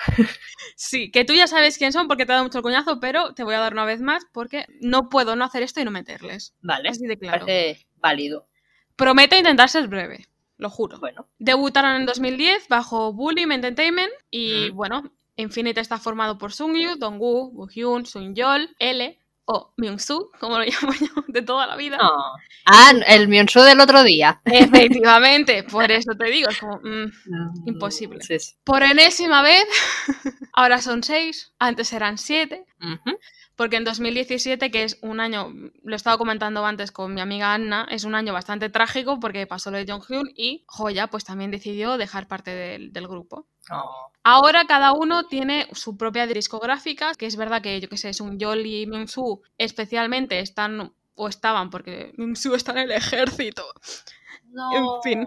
Sí, 0.75 1.09
que 1.11 1.23
tú 1.25 1.33
ya 1.33 1.47
sabes 1.47 1.77
quién 1.77 1.91
son 1.93 2.07
porque 2.07 2.25
te 2.25 2.31
he 2.31 2.35
dado 2.35 2.43
mucho 2.43 2.59
el 2.59 2.63
coñazo, 2.63 2.99
pero 2.99 3.33
te 3.33 3.43
voy 3.43 3.55
a 3.55 3.59
dar 3.59 3.73
una 3.73 3.85
vez 3.85 4.01
más 4.01 4.23
porque 4.33 4.65
no 4.81 5.09
puedo 5.09 5.35
no 5.35 5.45
hacer 5.45 5.63
esto 5.63 5.79
y 5.81 5.85
no 5.85 5.91
meterles. 5.91 6.53
Vale, 6.61 6.89
Así 6.89 7.07
de 7.07 7.17
claro. 7.17 7.45
parece 7.45 7.87
válido. 7.95 8.47
Prometo 8.95 9.35
intentar 9.37 9.69
ser 9.69 9.87
breve, 9.87 10.27
lo 10.57 10.69
juro. 10.69 10.99
Bueno, 10.99 11.27
Debutaron 11.39 11.95
en 11.95 12.05
2010 12.05 12.67
bajo 12.67 13.13
Bullim 13.13 13.51
Entertainment 13.53 14.11
y 14.29 14.71
Mm. 14.71 14.75
bueno, 14.75 15.11
Infinite 15.35 15.79
está 15.81 15.97
formado 15.99 16.37
por 16.37 16.51
Sungyu, 16.51 16.95
Dongwoo, 16.97 17.49
Woohyun, 17.53 18.05
Sunyol, 18.05 18.75
L 18.79 19.17
o 19.49 19.73
Myungsu, 19.77 20.29
como 20.39 20.59
lo 20.59 20.65
llamo 20.65 20.93
yo 20.93 21.23
de 21.27 21.41
toda 21.41 21.65
la 21.67 21.75
vida. 21.75 21.97
no. 21.97 22.11
Ah, 22.65 22.91
el 23.07 23.27
Myunsu 23.29 23.61
del 23.61 23.79
otro 23.79 24.03
día. 24.03 24.41
Efectivamente, 24.45 25.63
por 25.63 25.89
eso 25.89 26.11
te 26.17 26.25
digo, 26.25 26.49
es 26.49 26.59
como 26.59 26.79
mm, 26.83 27.67
Imposible. 27.67 28.21
Sí, 28.21 28.37
sí. 28.39 28.55
por 28.63 28.83
enésima 28.83 29.41
vez. 29.41 29.63
Ahora 30.53 30.81
son 30.81 31.01
seis, 31.01 31.53
antes 31.59 31.93
eran 31.93 32.17
siete. 32.17 32.65
Porque 33.57 33.75
en 33.75 33.83
2017, 33.83 34.69
que 34.69 34.83
es 34.83 34.99
un 35.01 35.19
año, 35.19 35.51
lo 35.83 35.93
he 35.93 35.95
estado 35.95 36.19
comentando 36.19 36.63
antes 36.63 36.91
con 36.91 37.13
mi 37.13 37.21
amiga 37.21 37.55
Anna, 37.55 37.87
es 37.89 38.03
un 38.03 38.13
año 38.13 38.31
bastante 38.31 38.69
trágico 38.69 39.19
porque 39.19 39.47
pasó 39.47 39.71
lo 39.71 39.77
de 39.77 39.91
Jonghyun 39.91 40.31
y 40.35 40.63
Joya 40.67 41.07
pues 41.07 41.25
también 41.25 41.49
decidió 41.49 41.97
dejar 41.97 42.27
parte 42.27 42.51
del, 42.51 42.93
del 42.93 43.07
grupo. 43.07 43.47
Oh. 43.71 44.11
Ahora 44.23 44.65
cada 44.67 44.93
uno 44.93 45.25
tiene 45.25 45.67
su 45.73 45.97
propia 45.97 46.27
discográfica, 46.27 47.15
que 47.15 47.25
es 47.25 47.35
verdad 47.35 47.63
que 47.63 47.81
yo 47.81 47.89
que 47.89 47.97
sé, 47.97 48.09
es 48.09 48.21
un 48.21 48.37
Yoli 48.37 48.83
y 48.83 48.85
Mingsu 48.85 49.41
especialmente 49.57 50.39
están 50.39 50.93
o 51.15 51.27
estaban 51.27 51.71
porque 51.71 52.13
Mingsu 52.15 52.53
está 52.53 52.73
en 52.73 52.77
el 52.77 52.91
ejército. 52.91 53.63
En 54.73 54.85
fin, 55.03 55.25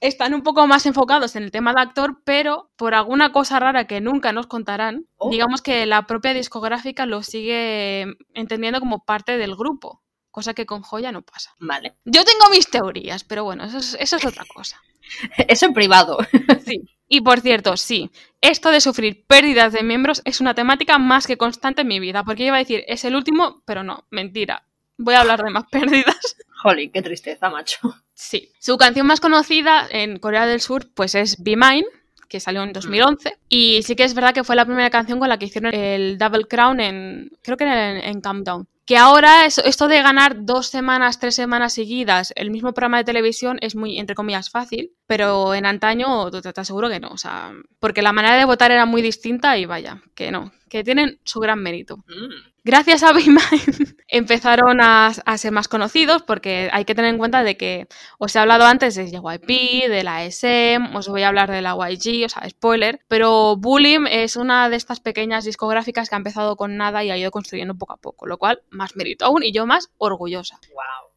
están 0.00 0.34
un 0.34 0.42
poco 0.42 0.66
más 0.66 0.86
enfocados 0.86 1.36
en 1.36 1.42
el 1.44 1.50
tema 1.50 1.72
de 1.72 1.80
actor, 1.82 2.20
pero 2.24 2.70
por 2.76 2.94
alguna 2.94 3.32
cosa 3.32 3.58
rara 3.60 3.86
que 3.86 4.00
nunca 4.00 4.32
nos 4.32 4.46
contarán, 4.46 5.06
Oh. 5.18 5.30
digamos 5.30 5.62
que 5.62 5.86
la 5.86 6.06
propia 6.06 6.34
discográfica 6.34 7.06
lo 7.06 7.22
sigue 7.22 8.06
entendiendo 8.34 8.80
como 8.80 9.04
parte 9.04 9.38
del 9.38 9.56
grupo, 9.56 10.02
cosa 10.30 10.52
que 10.54 10.66
con 10.66 10.82
Joya 10.82 11.12
no 11.12 11.22
pasa. 11.22 11.54
Vale. 11.58 11.96
Yo 12.04 12.24
tengo 12.24 12.50
mis 12.50 12.68
teorías, 12.70 13.24
pero 13.24 13.44
bueno, 13.44 13.64
eso 13.64 13.78
es, 13.78 13.96
eso 13.98 14.16
es 14.16 14.24
otra 14.26 14.44
cosa. 14.52 14.80
Eso 15.48 15.66
en 15.66 15.72
privado. 15.72 16.18
Sí. 16.64 16.82
Y 17.08 17.20
por 17.20 17.40
cierto, 17.40 17.76
sí, 17.76 18.10
esto 18.40 18.70
de 18.70 18.80
sufrir 18.80 19.24
pérdidas 19.28 19.72
de 19.72 19.84
miembros 19.84 20.20
es 20.24 20.40
una 20.40 20.54
temática 20.54 20.98
más 20.98 21.28
que 21.28 21.36
constante 21.38 21.82
en 21.82 21.88
mi 21.88 22.00
vida, 22.00 22.24
porque 22.24 22.42
yo 22.42 22.48
iba 22.48 22.56
a 22.56 22.58
decir, 22.58 22.82
es 22.88 23.04
el 23.04 23.14
último, 23.14 23.62
pero 23.64 23.84
no, 23.84 24.04
mentira. 24.10 24.64
Voy 24.98 25.14
a 25.14 25.20
hablar 25.20 25.40
de 25.44 25.50
más 25.50 25.64
pérdidas. 25.70 26.36
Jolín, 26.70 26.90
qué 26.90 27.02
tristeza, 27.02 27.48
macho. 27.50 27.78
Sí. 28.18 28.48
Su 28.58 28.78
canción 28.78 29.06
más 29.06 29.20
conocida 29.20 29.86
en 29.90 30.18
Corea 30.18 30.46
del 30.46 30.62
Sur, 30.62 30.88
pues 30.94 31.14
es 31.14 31.36
Be 31.42 31.54
Mine, 31.54 31.84
que 32.30 32.40
salió 32.40 32.62
en 32.62 32.72
2011. 32.72 33.36
Y 33.50 33.82
sí 33.82 33.94
que 33.94 34.04
es 34.04 34.14
verdad 34.14 34.32
que 34.32 34.42
fue 34.42 34.56
la 34.56 34.64
primera 34.64 34.88
canción 34.88 35.18
con 35.18 35.28
la 35.28 35.38
que 35.38 35.44
hicieron 35.44 35.74
el 35.74 36.16
Double 36.16 36.46
Crown 36.46 36.80
en, 36.80 37.30
creo 37.42 37.58
que 37.58 37.64
era 37.64 37.90
en, 37.90 37.96
en 37.98 38.20
Countdown. 38.22 38.66
Que 38.86 38.96
ahora 38.96 39.44
es- 39.44 39.58
esto 39.58 39.86
de 39.86 40.00
ganar 40.00 40.46
dos 40.46 40.68
semanas, 40.68 41.18
tres 41.20 41.34
semanas 41.34 41.74
seguidas 41.74 42.32
el 42.36 42.50
mismo 42.50 42.72
programa 42.72 42.96
de 42.98 43.04
televisión 43.04 43.58
es 43.60 43.76
muy, 43.76 43.98
entre 43.98 44.14
comillas, 44.16 44.48
fácil, 44.48 44.92
pero 45.06 45.54
en 45.54 45.66
antaño 45.66 46.30
te, 46.30 46.52
te 46.52 46.60
aseguro 46.60 46.88
que 46.88 47.00
no, 47.00 47.08
o 47.08 47.18
sea, 47.18 47.52
porque 47.78 48.02
la 48.02 48.12
manera 48.12 48.36
de 48.36 48.44
votar 48.44 48.70
era 48.70 48.86
muy 48.86 49.02
distinta 49.02 49.56
y 49.58 49.66
vaya, 49.66 50.02
que 50.14 50.30
no, 50.30 50.52
que 50.68 50.84
tienen 50.84 51.20
su 51.24 51.40
gran 51.40 51.62
mérito. 51.62 51.98
Mm. 51.98 52.56
Gracias 52.64 53.04
a 53.04 53.12
Be 53.12 53.22
Mine 53.26 53.38
empezaron 54.08 54.80
a, 54.80 55.06
a 55.06 55.38
ser 55.38 55.52
más 55.52 55.68
conocidos 55.68 56.22
porque 56.22 56.68
hay 56.72 56.84
que 56.84 56.96
tener 56.96 57.10
en 57.10 57.18
cuenta 57.18 57.44
de 57.44 57.56
que 57.56 57.86
os 58.18 58.34
he 58.34 58.40
hablado 58.40 58.64
antes 58.64 58.96
de 58.96 59.08
JYP, 59.08 59.88
de 59.88 60.02
la 60.02 60.24
SM, 60.24 60.96
os 60.96 61.06
voy 61.06 61.22
a 61.22 61.28
hablar 61.28 61.48
de 61.48 61.62
la 61.62 61.76
YG, 61.76 62.24
o 62.24 62.28
sea, 62.28 62.48
spoiler, 62.50 63.00
pero 63.06 63.54
Bullim 63.56 64.08
es 64.08 64.34
una 64.34 64.68
de 64.68 64.74
estas 64.74 64.98
pequeñas 64.98 65.44
discográficas 65.44 66.08
que 66.08 66.16
ha 66.16 66.18
empezado 66.18 66.56
con 66.56 66.76
nada 66.76 67.04
y 67.04 67.10
ha 67.10 67.16
ido 67.16 67.30
construyendo 67.30 67.76
poco 67.76 67.92
a 67.92 67.98
poco, 67.98 68.26
lo 68.26 68.36
cual 68.36 68.62
más 68.70 68.96
mérito 68.96 69.24
aún 69.24 69.44
y 69.44 69.52
yo 69.52 69.64
más 69.66 69.90
orgullosa. 69.98 70.58
Wow. 70.70 71.15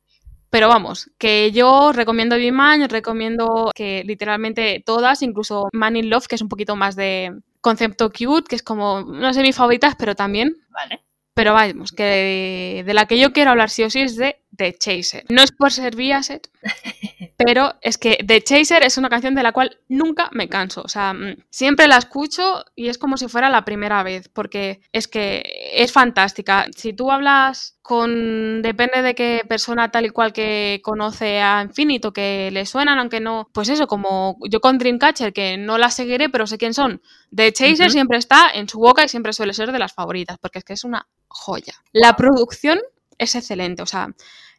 Pero 0.49 0.67
vamos, 0.67 1.11
que 1.17 1.51
yo 1.51 1.91
recomiendo 1.91 2.35
Be 2.35 2.51
Mine, 2.51 2.87
recomiendo 2.87 3.71
que 3.75 4.03
literalmente 4.03 4.81
todas, 4.85 5.21
incluso 5.21 5.69
Man 5.73 5.95
in 5.95 6.09
Love, 6.09 6.27
que 6.27 6.35
es 6.35 6.41
un 6.41 6.49
poquito 6.49 6.75
más 6.75 6.95
de 6.95 7.39
concepto 7.61 8.09
cute, 8.09 8.47
que 8.49 8.55
es 8.55 8.63
como, 8.63 9.01
no 9.01 9.33
sé, 9.33 9.41
mis 9.41 9.55
favoritas, 9.55 9.95
pero 9.97 10.15
también 10.15 10.55
Vale. 10.69 11.01
pero 11.35 11.53
vamos, 11.53 11.91
que 11.91 12.03
de, 12.03 12.83
de 12.85 12.93
la 12.93 13.05
que 13.05 13.19
yo 13.19 13.31
quiero 13.31 13.51
hablar 13.51 13.69
sí 13.69 13.83
o 13.83 13.89
sí 13.89 14.01
es 14.01 14.15
de 14.15 14.41
The 14.55 14.77
Chaser. 14.77 15.25
No 15.29 15.41
es 15.41 15.51
por 15.51 15.71
ser 15.71 15.95
Biaset, 15.95 16.49
pero 17.37 17.75
es 17.81 17.97
que 17.97 18.23
The 18.25 18.41
Chaser 18.43 18.83
es 18.83 18.97
una 18.97 19.09
canción 19.09 19.35
de 19.35 19.43
la 19.43 19.51
cual 19.51 19.79
nunca 19.87 20.29
me 20.33 20.49
canso. 20.49 20.81
O 20.81 20.87
sea, 20.87 21.13
mm, 21.13 21.37
siempre 21.49 21.87
la 21.87 21.97
escucho 21.97 22.65
y 22.75 22.89
es 22.89 22.97
como 22.97 23.17
si 23.17 23.27
fuera 23.27 23.49
la 23.49 23.65
primera 23.65 24.03
vez, 24.03 24.29
porque 24.29 24.81
es 24.91 25.07
que 25.07 25.43
es 25.73 25.91
fantástica. 25.91 26.67
Si 26.75 26.93
tú 26.93 27.11
hablas 27.11 27.79
con. 27.81 28.61
depende 28.61 29.01
de 29.01 29.15
qué 29.15 29.41
persona 29.47 29.89
tal 29.91 30.05
y 30.05 30.09
cual 30.09 30.33
que 30.33 30.81
conoce 30.83 31.41
a 31.41 31.61
Infinito, 31.63 32.11
que 32.13 32.49
le 32.51 32.65
suenan, 32.65 32.99
aunque 32.99 33.19
no. 33.19 33.49
Pues 33.53 33.69
eso, 33.69 33.87
como 33.87 34.37
yo 34.49 34.59
con 34.59 34.77
Dreamcatcher, 34.77 35.33
que 35.33 35.57
no 35.57 35.77
la 35.77 35.89
seguiré, 35.89 36.29
pero 36.29 36.47
sé 36.47 36.57
quién 36.57 36.73
son. 36.73 37.01
The 37.35 37.53
Chaser 37.53 37.91
siempre 37.91 38.17
está 38.17 38.49
en 38.53 38.67
su 38.67 38.79
boca 38.79 39.03
y 39.03 39.09
siempre 39.09 39.33
suele 39.33 39.53
ser 39.53 39.71
de 39.71 39.79
las 39.79 39.93
favoritas, 39.93 40.37
porque 40.39 40.59
es 40.59 40.65
que 40.65 40.73
es 40.73 40.83
una 40.83 41.07
joya. 41.27 41.73
La 41.93 42.15
producción 42.15 42.79
es 43.19 43.35
excelente, 43.35 43.83
o 43.83 43.85
sea, 43.85 44.09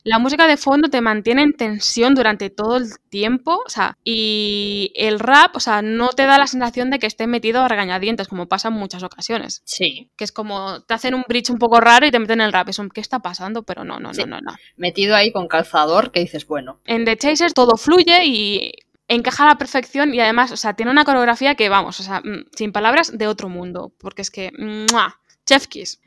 la 0.03 0.19
música 0.19 0.47
de 0.47 0.57
fondo 0.57 0.89
te 0.89 1.03
mantiene 1.03 1.43
en 1.43 1.53
tensión 1.53 2.15
durante 2.15 2.49
todo 2.49 2.79
el 2.79 2.87
tiempo, 3.11 3.63
o 3.67 3.69
sea, 3.69 3.99
y 4.03 4.93
el 4.95 5.19
rap, 5.21 5.55
o 5.57 5.61
sea, 5.61 5.83
no 5.83 6.09
te 6.09 6.25
da 6.25 6.39
la 6.39 6.47
sensación 6.47 6.89
de 6.89 6.99
que 6.99 7.07
esté 7.07 7.27
metido 7.27 7.61
a 7.61 7.69
regañadientes, 7.69 8.27
como 8.29 8.49
pasa 8.49 8.69
en 8.69 8.75
muchas 8.75 9.03
ocasiones. 9.03 9.61
Sí. 9.67 10.11
Que 10.17 10.25
es 10.25 10.33
como, 10.33 10.81
te 10.85 10.95
hacen 10.95 11.15
un 11.15 11.25
bridge 11.29 11.51
un 11.51 11.59
poco 11.59 11.81
raro 11.81 12.07
y 12.07 12.11
te 12.11 12.19
meten 12.19 12.41
el 12.41 12.51
rap. 12.53 12.71
Es 12.71 12.79
un, 12.79 12.89
¿qué 12.89 13.03
está 13.03 13.19
pasando? 13.19 13.63
Pero 13.63 13.85
no, 13.85 14.01
no, 14.01 14.15
Sí. 14.15 14.23
no, 14.23 14.27
no, 14.27 14.41
no. 14.41 14.57
Metido 14.77 15.15
ahí 15.17 15.33
con 15.33 15.49
calzador 15.49 16.13
que 16.13 16.21
dices, 16.21 16.47
bueno. 16.47 16.81
En 16.87 17.05
The 17.05 17.19
Chasers 17.19 17.53
todo 17.53 17.77
fluye 17.77 18.25
y 18.25 18.73
encaja 19.07 19.45
a 19.45 19.49
la 19.49 19.59
perfección 19.59 20.15
y 20.15 20.21
además, 20.21 20.51
o 20.51 20.57
sea, 20.57 20.73
tiene 20.75 20.93
una 20.93 21.05
coreografía 21.05 21.57
que, 21.57 21.69
vamos, 21.69 22.01
o 22.01 22.03
sea, 22.03 22.21
mm, 22.21 22.47
sin 22.57 22.73
palabras, 22.73 23.19
de 23.19 23.27
otro 23.27 23.51
mundo. 23.51 23.93
Porque 23.99 24.23
es 24.23 24.31
que, 24.31 24.51
¡mua! 24.57 25.21
Chef 25.45 25.67
Kiss. 25.67 26.01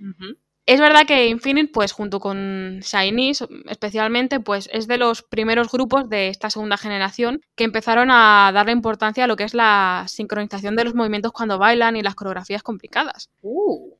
Es 0.66 0.80
verdad 0.80 1.05
que 1.05 1.28
Infinite, 1.28 1.72
pues 1.74 1.91
junto 1.91 2.22
con 2.22 2.80
Shiny, 2.80 3.34
especialmente, 3.68 4.39
pues 4.39 4.70
es 4.72 4.88
de 4.88 4.97
los 4.97 5.22
primeros 5.22 5.70
grupos 5.70 6.07
de 6.07 6.30
esta 6.30 6.49
segunda 6.49 6.78
generación 6.78 7.41
que 7.55 7.66
empezaron 7.66 8.09
a 8.11 8.49
darle 8.53 8.72
importancia 8.72 9.26
a 9.26 9.28
lo 9.28 9.36
que 9.36 9.43
es 9.43 9.53
la 9.53 10.05
sincronización 10.07 10.78
de 10.78 10.86
los 10.86 10.95
movimientos 10.95 11.34
cuando 11.34 11.57
bailan 11.57 11.97
y 11.97 12.01
las 12.01 12.16
coreografías 12.16 12.64
complicadas. 12.64 13.30
Uh. 13.41 13.93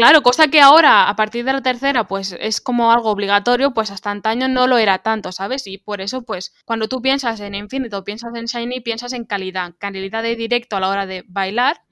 Claro, 0.00 0.22
cosa 0.22 0.48
que 0.48 0.62
ahora, 0.62 1.10
a 1.10 1.14
partir 1.14 1.44
de 1.44 1.52
la 1.52 1.60
tercera, 1.60 2.08
pues 2.08 2.34
es 2.40 2.62
como 2.62 2.90
algo 2.90 3.10
obligatorio, 3.10 3.74
pues 3.74 3.90
hasta 3.90 4.10
antaño 4.10 4.48
no 4.48 4.66
lo 4.66 4.78
era 4.78 5.00
tanto, 5.00 5.30
¿sabes? 5.30 5.66
Y 5.66 5.76
por 5.76 6.00
eso, 6.00 6.22
pues, 6.22 6.54
cuando 6.64 6.88
tú 6.88 7.02
piensas 7.02 7.38
en 7.40 7.54
Infinite 7.54 7.94
o 7.94 8.02
piensas 8.02 8.34
en 8.34 8.46
Shiny, 8.46 8.80
piensas 8.80 9.12
en 9.12 9.26
calidad, 9.26 9.74
calidad 9.76 10.22
de 10.22 10.36
directo 10.36 10.76
a 10.76 10.80
la 10.80 10.88
hora 10.88 11.04
de 11.04 11.22
bailar 11.28 11.82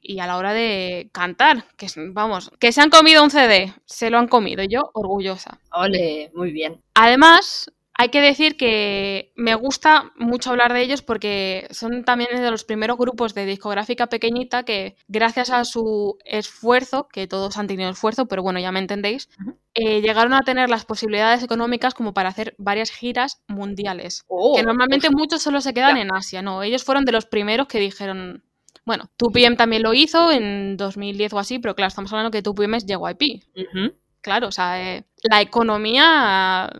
y 0.00 0.18
a 0.18 0.26
la 0.26 0.38
hora 0.38 0.52
de 0.52 1.08
cantar, 1.12 1.64
que 1.76 1.86
vamos, 2.08 2.50
que 2.58 2.72
se 2.72 2.80
han 2.80 2.90
comido 2.90 3.22
un 3.22 3.30
CD, 3.30 3.72
se 3.86 4.10
lo 4.10 4.18
han 4.18 4.26
comido, 4.26 4.64
yo 4.64 4.90
orgullosa. 4.92 5.60
Ole, 5.70 6.32
muy 6.34 6.50
bien. 6.50 6.82
Además, 6.94 7.70
hay 7.94 8.08
que 8.08 8.20
decir 8.20 8.56
que 8.56 9.32
me 9.36 9.54
gusta 9.54 10.10
mucho 10.16 10.50
hablar 10.50 10.72
de 10.72 10.82
ellos 10.82 11.02
porque 11.02 11.68
son 11.70 12.04
también 12.04 12.30
de 12.32 12.50
los 12.50 12.64
primeros 12.64 12.96
grupos 12.96 13.34
de 13.34 13.44
discográfica 13.44 14.06
pequeñita 14.06 14.62
que 14.62 14.96
gracias 15.08 15.50
a 15.50 15.64
su 15.64 16.16
esfuerzo, 16.24 17.08
que 17.08 17.26
todos 17.26 17.58
han 17.58 17.66
tenido 17.66 17.90
esfuerzo, 17.90 18.26
pero 18.26 18.42
bueno, 18.42 18.58
ya 18.60 18.72
me 18.72 18.78
entendéis, 18.78 19.28
eh, 19.74 20.00
llegaron 20.00 20.32
a 20.32 20.40
tener 20.40 20.70
las 20.70 20.84
posibilidades 20.84 21.42
económicas 21.42 21.94
como 21.94 22.14
para 22.14 22.30
hacer 22.30 22.54
varias 22.58 22.90
giras 22.90 23.42
mundiales. 23.46 24.24
Oh, 24.28 24.56
que 24.56 24.62
normalmente 24.62 25.08
pues, 25.08 25.16
muchos 25.18 25.42
solo 25.42 25.60
se 25.60 25.74
quedan 25.74 25.96
ya. 25.96 26.02
en 26.02 26.14
Asia, 26.14 26.40
no, 26.42 26.62
ellos 26.62 26.84
fueron 26.84 27.04
de 27.04 27.12
los 27.12 27.26
primeros 27.26 27.68
que 27.68 27.78
dijeron, 27.78 28.42
bueno, 28.84 29.10
2PM 29.18 29.56
también 29.56 29.82
lo 29.82 29.92
hizo 29.92 30.32
en 30.32 30.76
2010 30.76 31.32
o 31.34 31.38
así, 31.38 31.58
pero 31.58 31.74
claro, 31.74 31.88
estamos 31.88 32.12
hablando 32.12 32.30
que 32.30 32.42
2PM 32.42 32.76
es 32.76 32.86
JYP. 32.86 33.42
ujú. 33.54 33.94
Claro, 34.22 34.48
o 34.48 34.52
sea, 34.52 34.80
eh, 34.80 35.04
la 35.24 35.40
economía, 35.40 36.70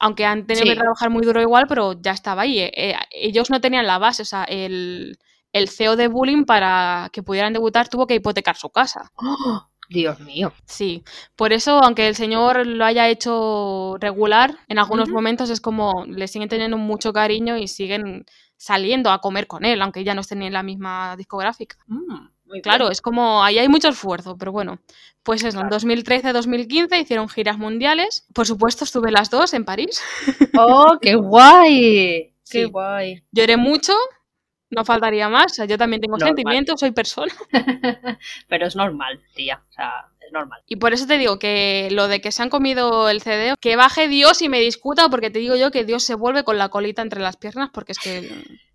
aunque 0.00 0.24
han 0.26 0.46
tenido 0.46 0.64
Sí. 0.64 0.70
que 0.70 0.76
trabajar 0.80 1.10
muy 1.10 1.24
duro 1.24 1.40
igual, 1.40 1.66
pero 1.68 1.92
ya 2.00 2.12
estaba 2.12 2.42
ahí. 2.42 2.58
eh, 2.60 2.72
eh, 2.74 2.94
ellos 3.12 3.50
no 3.50 3.60
tenían 3.60 3.86
la 3.86 3.98
base, 3.98 4.22
o 4.22 4.24
sea, 4.24 4.44
el, 4.44 5.18
el 5.52 5.68
CEO 5.68 5.96
de 5.96 6.08
Bullying 6.08 6.44
para 6.44 7.08
que 7.12 7.22
pudieran 7.22 7.52
debutar 7.52 7.88
tuvo 7.88 8.06
que 8.06 8.14
hipotecar 8.16 8.56
su 8.56 8.70
casa. 8.70 9.12
¡Oh! 9.16 9.66
Dios 9.90 10.20
mío. 10.20 10.52
Sí, 10.66 11.02
por 11.34 11.52
eso, 11.52 11.80
aunque 11.82 12.06
el 12.06 12.14
señor 12.14 12.64
lo 12.64 12.84
haya 12.84 13.08
hecho 13.08 13.96
regular, 14.00 14.56
en 14.68 14.78
algunos 14.78 15.08
momentos 15.08 15.50
es 15.50 15.60
como 15.60 16.04
le 16.06 16.28
siguen 16.28 16.48
teniendo 16.48 16.76
mucho 16.78 17.12
cariño 17.12 17.56
y 17.56 17.66
siguen 17.66 18.24
saliendo 18.56 19.10
a 19.10 19.20
comer 19.20 19.48
con 19.48 19.64
él, 19.64 19.82
aunque 19.82 20.04
ya 20.04 20.14
no 20.14 20.20
estén 20.20 20.42
en 20.42 20.52
la 20.52 20.62
misma 20.62 21.16
discográfica. 21.16 21.76
Mm, 21.88 22.28
muy 22.50 22.60
Claro, 22.60 22.84
bien. 22.86 22.92
es 22.92 23.00
como, 23.00 23.42
ahí 23.42 23.58
hay 23.58 23.68
mucho 23.68 23.88
esfuerzo, 23.88 24.36
pero 24.36 24.52
bueno, 24.52 24.80
pues 25.22 25.42
eso, 25.44 25.60
en 25.60 25.68
Claro. 25.68 25.78
2013-2015 25.78 27.00
hicieron 27.00 27.28
giras 27.28 27.56
mundiales. 27.58 28.26
Por 28.34 28.46
supuesto, 28.46 28.84
estuve 28.84 29.10
las 29.10 29.30
dos 29.30 29.54
en 29.54 29.64
París. 29.64 30.02
¡Oh, 30.58 30.98
qué 31.00 31.14
guay! 31.14 32.34
¡Qué 32.50 32.64
guay! 32.66 33.22
Lloré 33.32 33.56
mucho, 33.56 33.92
no 34.70 34.84
faltaría 34.84 35.28
más. 35.28 35.52
O 35.52 35.54
sea, 35.54 35.64
yo 35.66 35.78
también 35.78 36.00
tengo 36.00 36.16
Normal. 36.16 36.28
sentimientos, 36.36 36.80
soy 36.80 36.90
persona. 36.92 37.32
Pero 38.48 38.66
es 38.66 38.76
normal, 38.76 39.20
tía. 39.34 39.62
O 39.68 39.72
sea, 39.72 39.92
es 40.20 40.32
normal. 40.32 40.60
Y 40.66 40.76
por 40.76 40.92
eso 40.92 41.06
te 41.06 41.18
digo 41.18 41.38
que 41.38 41.88
lo 41.92 42.08
de 42.08 42.20
que 42.20 42.32
se 42.32 42.42
han 42.42 42.50
comido 42.50 43.08
el 43.08 43.20
CD, 43.20 43.54
que 43.60 43.76
baje 43.76 44.08
Dios 44.08 44.42
y 44.42 44.48
me 44.48 44.60
discuta, 44.60 45.08
porque 45.08 45.30
te 45.30 45.38
digo 45.38 45.54
yo 45.56 45.70
que 45.70 45.84
Dios 45.84 46.02
se 46.02 46.14
vuelve 46.14 46.44
con 46.44 46.58
la 46.58 46.68
colita 46.70 47.02
entre 47.02 47.20
las 47.20 47.36
piernas, 47.36 47.70
porque 47.72 47.92
es 47.92 47.98
que 47.98 48.30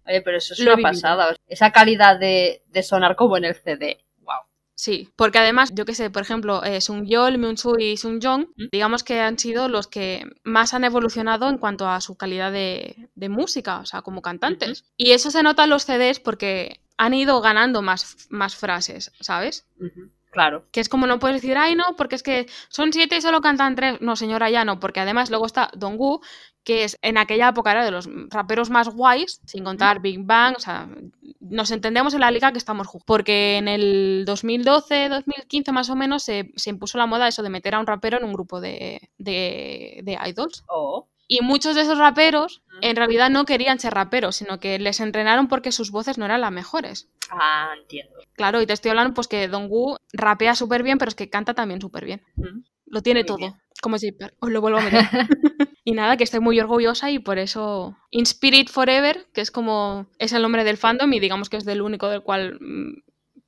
Oye, 0.08 0.22
pero 0.22 0.38
eso 0.38 0.54
es 0.54 0.60
Lo 0.60 0.66
una 0.66 0.76
vivido. 0.78 0.92
pasada. 0.92 1.36
Esa 1.48 1.72
calidad 1.72 2.20
de, 2.20 2.64
de 2.68 2.84
sonar 2.84 3.16
como 3.16 3.38
en 3.38 3.46
el 3.46 3.56
CD. 3.56 3.98
Wow. 4.22 4.36
Sí, 4.76 5.10
porque 5.16 5.40
además, 5.40 5.72
yo 5.74 5.86
qué 5.86 5.96
sé, 5.96 6.10
por 6.10 6.22
ejemplo, 6.22 6.64
eh, 6.64 6.82
Sung 6.82 7.06
Yeol, 7.06 7.38
Myung-soo 7.38 7.80
y 7.80 7.98
Sung 7.98 8.20
Jong, 8.22 8.48
digamos 8.72 9.04
que 9.04 9.20
han 9.22 9.40
sido 9.40 9.68
los 9.70 9.88
que 9.88 10.26
más 10.44 10.74
han 10.74 10.84
evolucionado 10.84 11.50
en 11.50 11.58
cuanto 11.58 11.88
a 11.88 12.02
su 12.02 12.16
calidad 12.18 12.52
de, 12.52 13.10
de 13.16 13.30
música, 13.30 13.80
o 13.80 13.86
sea, 13.86 14.02
como 14.02 14.22
cantantes. 14.22 14.84
Y 14.98 15.12
eso 15.12 15.32
se 15.32 15.44
nota 15.44 15.64
en 15.64 15.70
los 15.70 15.86
CDs 15.86 16.20
porque 16.20 16.82
han 16.98 17.14
ido 17.14 17.42
ganando 17.42 17.82
más, 17.82 18.28
más 18.30 18.56
frases, 18.56 19.12
¿sabes? 19.22 19.66
Ujú. 19.80 20.12
Claro. 20.36 20.66
Que 20.74 20.82
es 20.82 20.90
como 20.90 21.08
no 21.08 21.18
puedes 21.18 21.42
decir, 21.42 21.56
ay, 21.58 21.76
no, 21.76 21.96
porque 21.96 22.16
es 22.16 22.22
que 22.22 22.46
son 22.68 22.92
siete 22.92 23.16
y 23.16 23.22
solo 23.22 23.40
cantan 23.40 23.74
tres. 23.74 24.02
No, 24.02 24.18
señora, 24.18 24.50
ya 24.50 24.66
no, 24.66 24.82
porque 24.82 25.00
además 25.00 25.30
luego 25.30 25.46
está 25.46 25.70
Donggu, 25.78 26.20
que 26.66 26.84
es 26.84 27.00
en 27.02 27.18
aquella 27.18 27.48
época 27.48 27.72
era 27.72 27.86
de 27.86 27.92
los 27.92 28.10
raperos 28.30 28.70
más 28.70 28.90
guays, 28.90 29.40
sin 29.46 29.64
contar 29.64 30.02
Big 30.02 30.20
Bang, 30.26 30.56
o 30.58 30.60
sea, 30.60 30.90
nos 31.40 31.72
entendemos 31.72 32.14
en 32.16 32.20
la 32.20 32.32
liga 32.32 32.52
que 32.52 32.58
estamos 32.58 32.86
jugando. 32.86 33.06
Porque 33.06 33.56
en 33.56 33.70
el 33.70 34.24
2012, 34.26 35.08
2015 35.08 35.72
más 35.72 35.90
o 35.90 35.96
menos 35.96 36.24
se, 36.24 36.52
se 36.58 36.70
impuso 36.70 36.98
la 36.98 37.06
moda 37.06 37.30
eso 37.30 37.42
de 37.42 37.50
meter 37.50 37.74
a 37.74 37.80
un 37.80 37.88
rapero 37.88 38.18
en 38.18 38.26
un 38.26 38.34
grupo 38.34 38.60
de, 38.60 39.10
de, 39.18 40.02
de 40.04 40.18
idols. 40.28 40.66
Oh. 40.68 41.08
Y 41.28 41.42
muchos 41.42 41.76
de 41.76 41.82
esos 41.82 41.98
raperos 41.98 42.62
en 42.82 42.96
realidad 42.96 43.30
no 43.30 43.46
querían 43.46 43.80
ser 43.80 43.94
raperos, 43.94 44.36
sino 44.36 44.60
que 44.60 44.78
les 44.80 45.00
entrenaron 45.00 45.48
porque 45.48 45.72
sus 45.72 45.92
voces 45.92 46.18
no 46.18 46.26
eran 46.26 46.42
las 46.42 46.52
mejores. 46.52 47.10
Ah, 47.32 47.74
entiendo. 47.80 48.14
Claro, 48.34 48.62
y 48.62 48.68
te 48.68 48.74
estoy 48.74 48.90
hablando 48.90 49.14
pues 49.14 49.28
que 49.28 49.48
Donggu 49.48 49.98
rapea 50.14 50.56
súper 50.56 50.84
bien, 50.84 50.98
pero 50.98 51.10
es 51.10 51.16
que 51.16 51.30
canta 51.30 51.54
también 51.54 51.82
súper 51.82 52.06
bien. 52.06 52.22
Lo 52.86 53.02
tiene 53.02 53.22
Muy 53.22 53.26
todo, 53.28 53.38
bien. 53.38 53.56
como 53.82 53.98
Zipper. 53.98 54.36
Os 54.40 54.52
lo 54.52 54.62
vuelvo 54.62 54.80
a 54.80 54.84
meter. 54.84 55.00
y 55.84 55.94
nada, 55.94 56.18
que 56.18 56.24
estoy 56.24 56.42
muy 56.42 56.60
orgullosa 56.60 57.10
y 57.10 57.20
por 57.20 57.40
eso 57.40 57.98
In 58.12 58.24
Spirit 58.24 58.70
Forever, 58.70 59.26
que 59.34 59.42
es 59.42 59.52
como 59.52 60.08
es 60.20 60.34
el 60.34 60.42
nombre 60.44 60.64
del 60.64 60.78
fandom 60.78 61.12
y 61.14 61.20
digamos 61.20 61.50
que 61.50 61.58
es 61.58 61.66
del 61.66 61.82
único 61.82 62.10
del 62.10 62.22
cual 62.22 62.60
mm, 62.60 63.02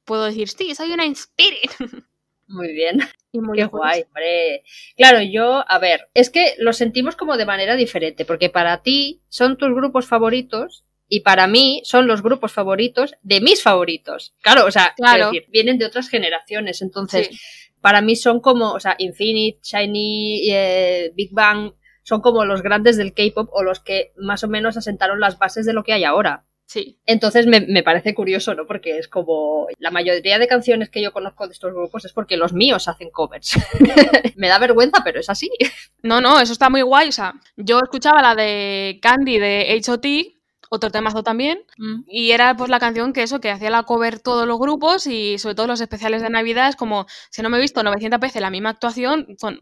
puedo 0.06 0.24
decir, 0.24 0.48
sí, 0.50 0.74
soy 0.74 0.92
una 0.94 1.06
In 1.06 1.14
Spirit. 1.14 1.72
Muy 2.48 2.74
bien. 2.74 3.00
y 3.32 3.40
muy 3.40 3.58
Qué 3.58 3.66
guay, 3.66 4.04
hombre. 4.08 4.64
Claro, 4.96 5.22
yo, 5.22 5.64
a 5.68 5.80
ver, 5.80 6.10
es 6.14 6.30
que 6.30 6.56
lo 6.58 6.74
sentimos 6.74 7.16
como 7.16 7.38
de 7.38 7.46
manera 7.46 7.76
diferente, 7.76 8.26
porque 8.26 8.50
para 8.50 8.82
ti 8.82 9.22
son 9.30 9.58
tus 9.58 9.70
grupos 9.70 10.08
favoritos 10.08 10.86
y 11.10 11.22
para 11.22 11.48
mí 11.48 11.82
son 11.84 12.08
los 12.08 12.22
grupos 12.22 12.52
favoritos 12.52 13.16
de 13.22 13.42
mis 13.42 13.62
favoritos. 13.64 14.34
Claro, 14.42 14.66
o 14.66 14.72
sea, 14.72 14.94
Claro. 14.98 15.28
decir, 15.32 15.46
vienen 15.50 15.78
de 15.78 15.86
otras 15.86 16.10
generaciones, 16.10 16.82
entonces 16.82 17.28
Sí. 17.30 17.38
para 17.82 18.02
mí 18.02 18.16
son 18.16 18.42
como, 18.42 18.72
o 18.74 18.80
sea, 18.80 18.96
Infinite, 18.98 19.60
Shiny, 19.64 20.50
eh, 20.52 21.12
Big 21.16 21.30
Bang, 21.34 21.74
son 22.04 22.22
como 22.22 22.46
los 22.46 22.62
grandes 22.64 22.96
del 22.98 23.14
K-pop 23.14 23.50
o 23.52 23.64
los 23.64 23.82
que 23.82 24.14
más 24.18 24.44
o 24.44 24.48
menos 24.48 24.78
asentaron 24.78 25.20
las 25.20 25.38
bases 25.38 25.66
de 25.66 25.74
lo 25.74 25.84
que 25.84 25.92
hay 25.94 26.06
ahora. 26.06 26.46
Sí, 26.68 27.00
Entonces 27.06 27.48
me, 27.48 27.62
me 27.62 27.82
parece 27.82 28.14
curioso, 28.14 28.54
¿no? 28.54 28.68
Porque 28.68 28.98
es 28.98 29.08
como 29.08 29.68
la 29.80 29.90
mayoría 29.90 30.38
de 30.38 30.50
canciones 30.50 30.90
que 30.90 31.02
yo 31.02 31.14
conozco 31.14 31.48
de 31.48 31.54
estos 31.54 31.74
grupos 31.74 32.04
es 32.04 32.12
porque 32.12 32.36
los 32.36 32.52
míos 32.52 32.90
hacen 32.90 33.10
covers. 33.10 33.58
me 34.36 34.50
da 34.50 34.60
vergüenza, 34.60 35.02
pero 35.02 35.22
es 35.22 35.30
así. 35.30 35.50
No, 36.04 36.20
no, 36.20 36.42
eso 36.42 36.52
está 36.52 36.70
muy 36.70 36.82
guay. 36.82 37.08
O 37.08 37.12
sea, 37.14 37.36
yo 37.56 37.80
escuchaba 37.80 38.22
la 38.22 38.36
de 38.36 39.00
Candy 39.02 39.40
de 39.40 39.78
H.O.T., 39.80 40.37
otro 40.70 40.90
temazo 40.92 41.24
también, 41.24 41.60
y 42.08 42.32
era 42.32 42.56
pues 42.56 42.70
la 42.70 42.80
canción 42.80 43.14
que 43.14 43.24
eso, 43.24 43.40
que 43.40 43.52
hacía 43.52 43.70
la 43.70 43.84
cover 43.84 44.20
todos 44.20 44.48
los 44.48 44.60
grupos 44.60 45.08
y 45.08 45.38
sobre 45.38 45.56
todo 45.56 45.68
los 45.68 45.82
especiales 45.82 46.22
de 46.22 46.30
Navidad. 46.30 46.70
Es 46.70 46.76
como, 46.76 47.06
si 47.30 47.42
no 47.42 47.50
me 47.50 47.58
he 47.58 47.62
visto 47.62 47.84
900 47.84 48.20
veces 48.20 48.42
la 48.42 48.50
misma 48.50 48.70
actuación 48.70 49.36
con 49.40 49.62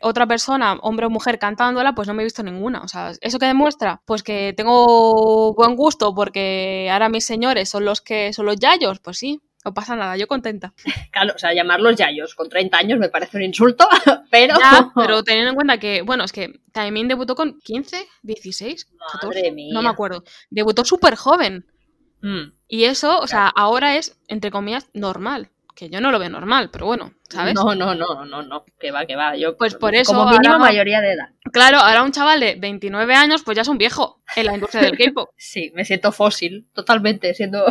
otra 0.00 0.26
persona, 0.26 0.74
hombre 0.82 1.06
o 1.06 1.10
mujer, 1.10 1.38
cantándola, 1.38 1.94
pues 1.94 2.08
no 2.08 2.14
me 2.14 2.22
he 2.22 2.26
visto 2.26 2.42
ninguna. 2.42 2.82
O 2.82 2.88
sea, 2.88 3.12
¿eso 3.20 3.38
que 3.38 3.46
demuestra? 3.46 4.00
Pues 4.04 4.22
que 4.22 4.54
tengo 4.56 5.54
buen 5.54 5.76
gusto 5.76 6.14
porque 6.14 6.88
ahora 6.90 7.08
mis 7.08 7.24
señores 7.24 7.68
son 7.68 7.84
los 7.84 8.00
que 8.00 8.32
son 8.32 8.46
los 8.46 8.56
yayos. 8.56 9.00
Pues 9.00 9.18
sí, 9.18 9.40
no 9.66 9.74
pasa 9.74 9.96
nada, 9.96 10.16
yo 10.16 10.26
contenta. 10.28 10.72
Claro, 11.10 11.32
o 11.34 11.38
sea, 11.38 11.52
llamarlos 11.54 11.96
yayos 11.96 12.34
con 12.34 12.48
30 12.48 12.76
años 12.76 12.98
me 12.98 13.08
parece 13.08 13.36
un 13.38 13.42
insulto, 13.42 13.88
pero... 14.30 14.54
Ya, 14.60 14.90
pero 14.94 15.22
teniendo 15.22 15.50
en 15.50 15.54
cuenta 15.56 15.78
que, 15.78 16.02
bueno, 16.02 16.24
es 16.24 16.32
que 16.32 16.60
Taemin 16.72 17.08
debutó 17.08 17.34
con 17.34 17.58
15, 17.60 18.06
16, 18.22 18.86
14, 19.12 19.26
Madre 19.26 19.52
mía. 19.52 19.72
no 19.74 19.82
me 19.82 19.88
acuerdo. 19.88 20.22
Debutó 20.50 20.84
súper 20.84 21.16
joven. 21.16 21.66
Mm. 22.20 22.52
Y 22.68 22.84
eso, 22.84 23.18
o 23.18 23.26
sea, 23.26 23.48
ahora 23.48 23.96
es, 23.96 24.18
entre 24.28 24.50
comillas, 24.50 24.88
normal. 24.92 25.48
Que 25.74 25.90
yo 25.90 26.00
no 26.00 26.10
lo 26.10 26.18
veo 26.18 26.30
normal, 26.30 26.70
pero 26.72 26.86
bueno, 26.86 27.12
¿sabes? 27.28 27.54
No, 27.54 27.74
no, 27.74 27.94
no, 27.94 28.24
no, 28.24 28.42
no, 28.42 28.64
que 28.80 28.90
va, 28.90 29.04
que 29.04 29.14
va. 29.14 29.36
Yo, 29.36 29.56
Pues 29.58 29.74
por 29.74 29.94
eso 29.94 30.12
Como 30.12 30.24
mínimo 30.30 30.54
ahora- 30.54 30.58
mayoría 30.58 31.00
de 31.02 31.12
edad. 31.12 31.28
Claro, 31.52 31.78
ahora 31.78 32.02
un 32.02 32.12
chaval 32.12 32.40
de 32.40 32.54
29 32.56 33.14
años, 33.14 33.42
pues 33.44 33.56
ya 33.56 33.62
es 33.62 33.68
un 33.68 33.76
viejo 33.78 34.22
en 34.36 34.46
la 34.46 34.54
industria 34.54 34.82
del 34.82 34.96
K-pop. 34.96 35.30
Sí, 35.36 35.72
me 35.74 35.84
siento 35.84 36.12
fósil, 36.12 36.66
totalmente, 36.74 37.32
siendo... 37.34 37.64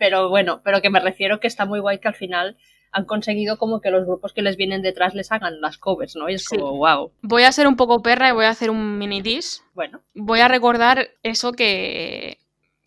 pero 0.00 0.28
bueno, 0.30 0.62
pero 0.64 0.80
que 0.82 0.90
me 0.90 0.98
refiero 0.98 1.38
que 1.38 1.46
está 1.46 1.66
muy 1.66 1.78
guay 1.78 1.98
que 2.00 2.08
al 2.08 2.14
final 2.16 2.56
han 2.90 3.04
conseguido 3.04 3.56
como 3.58 3.80
que 3.80 3.90
los 3.92 4.04
grupos 4.04 4.32
que 4.32 4.42
les 4.42 4.56
vienen 4.56 4.82
detrás 4.82 5.14
les 5.14 5.30
hagan 5.30 5.60
las 5.60 5.78
covers, 5.78 6.16
¿no? 6.16 6.28
Y 6.28 6.34
es 6.34 6.44
Sí. 6.46 6.56
como, 6.56 6.76
wow. 6.78 7.12
Voy 7.22 7.44
a 7.44 7.52
ser 7.52 7.68
un 7.68 7.76
poco 7.76 8.02
perra 8.02 8.30
y 8.30 8.32
voy 8.32 8.46
a 8.46 8.50
hacer 8.50 8.70
un 8.70 8.98
mini 8.98 9.20
diss. 9.22 9.62
Bueno, 9.74 10.00
Voy 10.14 10.40
a 10.40 10.48
recordar 10.48 11.10
eso 11.22 11.52
que, 11.52 12.38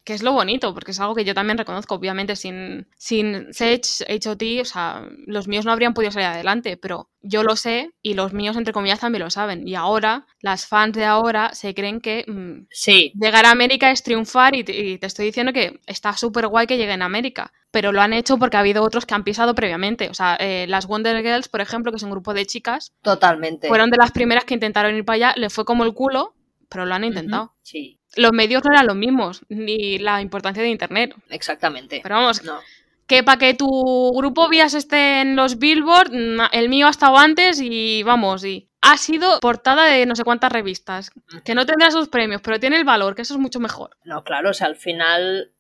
que 0.03 0.13
es 0.13 0.21
lo 0.21 0.33
bonito, 0.33 0.73
porque 0.73 0.91
es 0.91 0.99
algo 0.99 1.15
que 1.15 1.23
yo 1.23 1.33
también 1.33 1.57
reconozco. 1.57 1.95
Obviamente, 1.95 2.35
sin, 2.35 2.87
sin 2.97 3.53
Sage, 3.53 4.05
HOT, 4.07 4.43
o 4.61 4.65
sea, 4.65 5.07
los 5.25 5.47
míos 5.47 5.65
no 5.65 5.71
habrían 5.71 5.93
podido 5.93 6.11
salir 6.11 6.27
adelante, 6.27 6.75
pero 6.77 7.09
yo 7.21 7.43
lo 7.43 7.55
sé 7.55 7.91
y 8.01 8.13
los 8.13 8.33
míos, 8.33 8.57
entre 8.57 8.73
comillas, 8.73 8.99
también 8.99 9.23
lo 9.23 9.29
saben. 9.29 9.67
Y 9.67 9.75
ahora, 9.75 10.25
las 10.41 10.67
fans 10.67 10.95
de 10.95 11.05
ahora 11.05 11.53
se 11.53 11.73
creen 11.73 12.01
que 12.01 12.25
mm, 12.27 12.67
sí, 12.69 13.13
llegar 13.19 13.45
a 13.45 13.51
América 13.51 13.91
es 13.91 14.03
triunfar 14.03 14.55
y 14.55 14.63
te, 14.63 14.77
y 14.77 14.97
te 14.97 15.07
estoy 15.07 15.25
diciendo 15.25 15.53
que 15.53 15.79
está 15.87 16.13
súper 16.17 16.47
guay 16.47 16.67
que 16.67 16.77
lleguen 16.77 17.01
a 17.01 17.05
América. 17.05 17.53
Pero 17.71 17.91
lo 17.91 18.01
han 18.01 18.13
hecho 18.13 18.37
porque 18.37 18.57
ha 18.57 18.59
habido 18.59 18.83
otros 18.83 19.05
que 19.05 19.15
han 19.15 19.23
pisado 19.23 19.55
previamente. 19.55 20.09
O 20.09 20.13
sea, 20.13 20.35
eh, 20.39 20.65
las 20.67 20.85
Wonder 20.85 21.23
Girls, 21.23 21.47
por 21.47 21.61
ejemplo, 21.61 21.91
que 21.91 21.95
es 21.95 22.03
un 22.03 22.11
grupo 22.11 22.33
de 22.33 22.45
chicas, 22.45 22.91
totalmente. 23.01 23.67
fueron 23.67 23.89
de 23.89 23.97
las 23.97 24.11
primeras 24.11 24.43
que 24.43 24.53
intentaron 24.53 24.95
ir 24.95 25.05
para 25.05 25.15
allá, 25.15 25.33
le 25.37 25.49
fue 25.49 25.65
como 25.65 25.83
el 25.85 25.93
culo, 25.93 26.35
pero 26.69 26.85
lo 26.85 26.93
han 26.93 27.03
intentado. 27.03 27.53
Sí, 27.61 27.99
Los 28.15 28.31
medios 28.31 28.63
no 28.63 28.71
eran 28.73 28.87
los 28.87 28.95
mismos, 28.95 29.41
ni 29.49 29.97
la 29.99 30.21
importancia 30.21 30.61
de 30.63 30.69
Internet. 30.69 31.15
exactamente. 31.29 31.99
Pero 32.03 32.15
vamos, 32.15 32.43
No. 32.43 32.59
que 33.07 33.23
para 33.23 33.37
que 33.37 33.53
tu 33.53 34.11
grupo 34.15 34.47
vías 34.49 34.73
esté 34.73 35.21
en 35.21 35.35
los 35.35 35.57
Billboard, 35.59 36.11
el 36.51 36.69
mío 36.69 36.87
ha 36.87 36.91
estado 36.91 37.17
antes 37.17 37.59
y 37.61 38.03
vamos, 38.03 38.45
y 38.45 38.69
ha 38.81 38.97
sido 38.97 39.39
portada 39.39 39.85
de 39.85 40.05
no 40.05 40.15
sé 40.15 40.23
cuántas 40.23 40.51
revistas. 40.51 41.11
Que 41.45 41.55
no 41.55 41.65
tendrá 41.65 41.89
sus 41.91 42.09
premios, 42.09 42.41
pero 42.41 42.59
tiene 42.59 42.77
el 42.77 42.83
valor, 42.85 43.15
que 43.15 43.21
eso 43.23 43.33
es 43.33 43.39
mucho 43.39 43.59
mejor. 43.59 43.97
No, 44.03 44.23
claro, 44.23 44.49
o 44.51 44.53
sea, 44.53 44.67
al 44.67 44.75
final, 44.75 45.51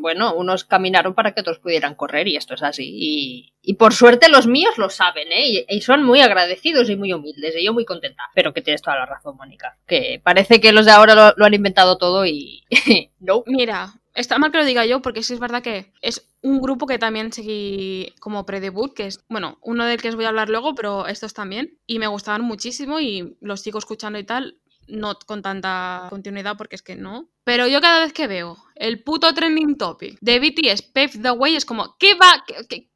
bueno, 0.00 0.34
unos 0.34 0.64
caminaron 0.64 1.14
para 1.14 1.32
que 1.32 1.40
otros 1.40 1.58
pudieran 1.58 1.94
correr 1.94 2.28
y 2.28 2.36
esto 2.36 2.54
es 2.54 2.62
así. 2.62 3.52
Y, 3.62 3.74
por 3.74 3.94
suerte 3.94 4.28
los 4.28 4.46
míos 4.46 4.78
lo 4.78 4.90
saben, 4.90 5.28
¿eh? 5.32 5.66
Y, 5.68 5.80
son 5.80 6.04
muy 6.04 6.20
agradecidos 6.20 6.88
y 6.90 6.96
muy 6.96 7.12
humildes 7.12 7.54
y 7.56 7.64
yo 7.64 7.72
muy 7.72 7.84
contenta. 7.84 8.24
Pero 8.34 8.52
que 8.52 8.62
tienes 8.62 8.82
toda 8.82 8.96
la 8.96 9.06
razón, 9.06 9.36
Mónica. 9.36 9.78
Que 9.86 10.20
parece 10.22 10.60
que 10.60 10.72
los 10.72 10.86
de 10.86 10.92
ahora 10.92 11.14
lo, 11.14 11.34
lo 11.36 11.44
han 11.44 11.54
inventado 11.54 11.98
todo 11.98 12.26
y... 12.26 12.64
no. 13.20 13.42
Mira, 13.46 13.94
está 14.14 14.38
mal 14.38 14.50
que 14.50 14.58
lo 14.58 14.64
diga 14.64 14.86
yo, 14.86 15.02
porque 15.02 15.22
sí 15.22 15.34
es 15.34 15.40
verdad 15.40 15.62
que 15.62 15.92
es 16.00 16.26
un 16.42 16.60
grupo 16.60 16.86
que 16.86 16.98
también 16.98 17.32
seguí 17.32 18.14
como 18.20 18.46
pre-debut, 18.46 18.94
que 18.94 19.06
es, 19.06 19.24
bueno, 19.28 19.58
uno 19.62 19.84
del 19.84 20.00
que 20.00 20.08
os 20.08 20.16
voy 20.16 20.24
a 20.24 20.28
hablar 20.28 20.48
luego, 20.48 20.74
pero 20.74 21.06
estos 21.06 21.34
también. 21.34 21.78
Y 21.86 21.98
me 21.98 22.06
gustaban 22.06 22.42
muchísimo 22.42 23.00
y 23.00 23.36
los 23.40 23.60
sigo 23.60 23.78
escuchando 23.78 24.18
y 24.18 24.24
tal. 24.24 24.58
No 24.88 25.18
con 25.26 25.42
tanta 25.42 26.06
continuidad 26.10 26.56
porque 26.56 26.76
es 26.76 26.82
que 26.82 26.96
no. 26.96 27.28
Pero 27.44 27.66
yo 27.66 27.80
cada 27.80 28.00
vez 28.00 28.12
que 28.12 28.26
veo 28.26 28.56
el 28.74 29.02
puto 29.02 29.32
trending 29.34 29.76
topic 29.76 30.18
de 30.20 30.38
BTS 30.38 30.82
Pave 30.82 31.18
the 31.22 31.30
Way 31.30 31.56
es 31.56 31.64
como, 31.64 31.96
¿qué 31.98 32.14
va? 32.14 32.44
¿Qué? 32.46 32.88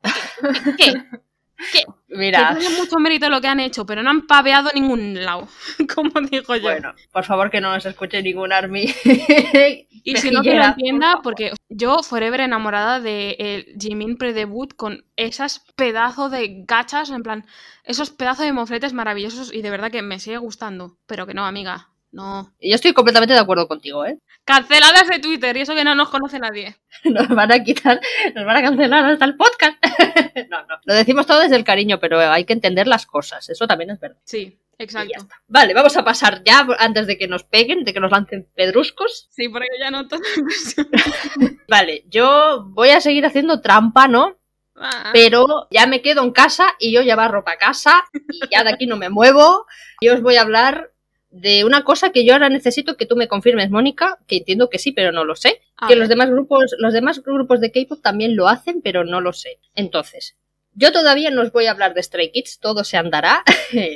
¿Qué? 0.77 1.05
Que 1.73 1.85
Mira, 2.09 2.57
tiene 2.59 2.77
mucho 2.77 2.99
mérito 2.99 3.29
lo 3.29 3.41
que 3.41 3.49
han 3.49 3.61
hecho, 3.61 3.87
pero 3.87 4.03
no 4.03 4.11
han 4.11 4.27
paveado 4.27 4.71
ningún 4.75 5.23
lado, 5.25 5.49
como 5.95 6.21
digo 6.23 6.57
yo. 6.57 6.63
bueno, 6.63 6.95
por 7.13 7.25
favor 7.25 7.51
que 7.51 7.61
no 7.61 7.73
nos 7.73 7.87
escuche 7.87 8.23
ningún 8.23 8.53
army. 8.53 8.93
Y 10.03 10.17
si 10.17 10.31
no, 10.31 10.43
que 10.43 10.55
lo 10.55 10.65
entienda, 10.65 11.21
porque 11.23 11.53
yo, 11.69 12.03
forever 12.03 12.41
enamorada 12.41 12.99
de 12.99 13.37
el 13.39 13.77
Jimin 13.79 14.17
pre-debut 14.17 14.75
con 14.75 15.05
esas 15.17 15.61
pedazos 15.77 16.31
de 16.31 16.65
gachas, 16.67 17.11
en 17.11 17.23
plan, 17.23 17.45
esos 17.85 18.11
pedazos 18.11 18.47
de 18.47 18.53
mofletes 18.53 18.93
maravillosos 18.93 19.53
y 19.53 19.63
de 19.63 19.71
verdad 19.71 19.91
que 19.91 20.03
me 20.03 20.19
sigue 20.19 20.39
gustando. 20.39 20.97
Pero 21.07 21.27
que 21.27 21.35
no, 21.35 21.45
amiga, 21.45 21.90
no. 22.13 22.53
Yo 22.61 22.75
estoy 22.75 22.93
completamente 22.93 23.35
de 23.35 23.41
acuerdo 23.41 23.69
contigo, 23.69 24.05
¿eh? 24.05 24.19
Canceladas 24.45 25.07
de 25.09 25.21
Twitter 25.21 25.57
y 25.57 25.61
eso 25.61 25.75
que 25.75 25.85
no 25.85 25.95
nos 25.95 26.09
conoce 26.09 26.39
nadie. 26.39 26.77
Nos 27.05 27.29
van 27.29 27.53
a 27.53 27.63
quitar, 27.63 28.01
nos 28.35 28.45
van 28.45 28.57
a 28.57 28.63
cancelar 28.63 29.05
hasta 29.07 29.25
el 29.25 29.37
podcast. 29.37 29.79
no, 30.51 30.67
no. 30.67 30.81
Lo 30.85 30.95
decimos 30.95 31.27
todo 31.27 31.41
desde 31.41 31.57
el 31.57 31.65
cariño, 31.65 31.99
pero 32.01 32.21
hay 32.21 32.45
que 32.45 32.53
entender 32.53 32.87
las 32.87 33.07
cosas. 33.07 33.49
Eso 33.49 33.67
también 33.67 33.91
es 33.91 34.01
verdad. 34.01 34.19
Sí, 34.25 34.59
exacto. 34.77 35.27
Vale, 35.47 35.73
vamos 35.73 35.97
a 35.97 36.05
pasar 36.05 36.43
ya 36.45 36.67
antes 36.79 37.07
de 37.07 37.17
que 37.17 37.29
nos 37.29 37.45
peguen, 37.45 37.85
de 37.85 37.95
que 37.95 38.01
nos 38.01 38.11
lancen 38.11 38.49
pedruscos. 38.55 39.29
Sí, 39.31 39.49
porque 39.49 39.69
ya 39.79 39.91
no 39.91 40.09
todo. 40.09 40.21
Vale, 41.69 42.05
yo 42.09 42.65
voy 42.71 42.91
a 42.91 43.01
seguir 43.01 43.25
haciendo 43.25 43.61
trampa, 43.61 44.09
¿no? 44.09 44.37
Ah, 44.77 45.11
Pero 45.13 45.69
ya 45.71 45.87
me 45.87 46.03
quedo 46.03 46.23
en 46.23 46.33
casa 46.33 46.75
y 46.79 46.93
yo 46.93 47.03
llevar 47.03 47.31
ropa 47.31 47.53
a 47.53 47.59
casa 47.59 48.05
y 48.29 48.41
ya 48.51 48.65
de 48.65 48.71
aquí 48.71 48.87
no 48.87 48.97
me 48.97 49.11
muevo. 49.11 49.67
Yo 50.03 50.15
os 50.15 50.23
voy 50.23 50.37
a 50.37 50.43
hablar 50.43 50.93
de 51.31 51.65
una 51.65 51.85
cosa 51.85 52.11
que 52.11 52.25
yo 52.25 52.33
ahora 52.33 52.49
necesito 52.49 52.97
que 52.97 53.07
tú 53.07 53.17
me 53.17 53.29
confirmes, 53.29 53.71
Mónica, 53.71 54.19
que 54.27 54.39
entiendo 54.39 54.69
que 54.69 54.79
sí, 54.79 54.93
pero 54.93 55.13
no 55.13 55.25
lo 55.25 55.37
sé. 55.37 55.61
a 55.77 55.87
que 55.87 55.95
ver. 55.95 55.99
los 56.01 56.09
demás 56.09 56.31
grupos, 56.31 56.75
los 56.79 56.93
demás 56.93 57.23
grupos 57.23 57.61
de 57.61 57.71
K-pop 57.71 58.03
también 58.03 58.37
lo 58.37 58.49
hacen, 58.49 58.83
pero 58.83 59.05
no 59.05 59.21
lo 59.21 59.33
sé. 59.33 59.59
Entonces, 59.75 60.37
Yo 60.75 60.93
todavía 60.93 61.31
no 61.31 61.43
os 61.43 61.53
voy 61.53 61.67
a 61.67 61.73
hablar 61.73 61.95
de 61.95 62.03
Stray 62.03 62.31
Kids, 62.31 62.59
todo 62.61 62.85
se 62.85 62.97
andará. 62.97 63.43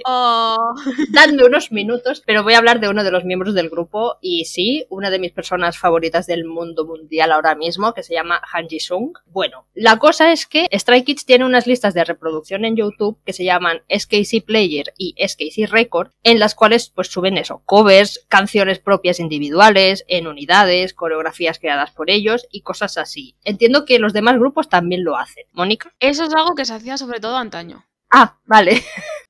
Oh. 0.07 0.75
Dadme 1.11 1.45
unos 1.45 1.73
minutos, 1.73 2.23
pero 2.25 2.45
voy 2.45 2.55
a 2.55 2.59
hablar 2.59 2.79
de 2.79 2.89
uno 2.89 3.03
de 3.03 3.11
los 3.11 3.25
miembros 3.25 3.55
del 3.55 3.71
grupo 3.71 4.19
y 4.21 4.45
sí, 4.45 4.87
una 4.89 5.11
de 5.11 5.19
mis 5.19 5.33
personas 5.33 5.79
favoritas 5.79 6.27
del 6.27 6.45
mundo 6.45 6.87
mundial 6.87 7.33
ahora 7.33 7.57
mismo, 7.57 7.93
que 7.93 8.05
se 8.05 8.15
llama 8.15 8.41
Han 8.53 8.69
Ji-sung. 8.69 9.15
Bueno, 9.27 9.67
la 9.75 9.99
cosa 9.99 10.33
es 10.33 10.47
que 10.47 10.69
Stray 10.73 11.03
Kids 11.03 11.27
tiene 11.27 11.45
unas 11.45 11.67
listas 11.67 11.93
de 11.93 12.05
reproducción 12.05 12.65
en 12.65 12.77
YouTube 12.77 13.19
que 13.25 13.33
se 13.33 13.45
llaman 13.45 13.83
SKC 13.89 14.45
Player 14.45 14.93
y 14.97 15.15
SKC 15.19 15.69
Record, 15.71 16.11
en 16.23 16.39
las 16.39 16.55
cuales 16.55 16.91
pues 16.95 17.09
suben 17.09 17.37
eso, 17.37 17.63
covers, 17.65 18.25
canciones 18.29 18.79
propias 18.79 19.19
individuales, 19.19 20.05
en 20.07 20.29
unidades, 20.29 20.95
coreografías 20.95 21.59
creadas 21.59 21.91
por 21.91 22.11
ellos 22.11 22.47
y 22.51 22.61
cosas 22.61 22.97
así. 22.97 23.35
Entiendo 23.45 23.85
que 23.85 23.99
los 23.99 24.13
demás 24.13 24.39
grupos 24.39 24.69
también 24.69 25.05
lo 25.05 25.17
hacen. 25.17 25.45
Mónica. 25.53 25.93
Eso 25.99 26.25
es 26.25 26.35
algo 26.35 26.55
que 26.55 26.64
se 26.65 26.75
hacía 26.75 26.97
sobre 26.97 27.21
todo 27.21 27.37
antaño. 27.37 27.85
Ah, 28.11 28.37
vale. 28.47 28.83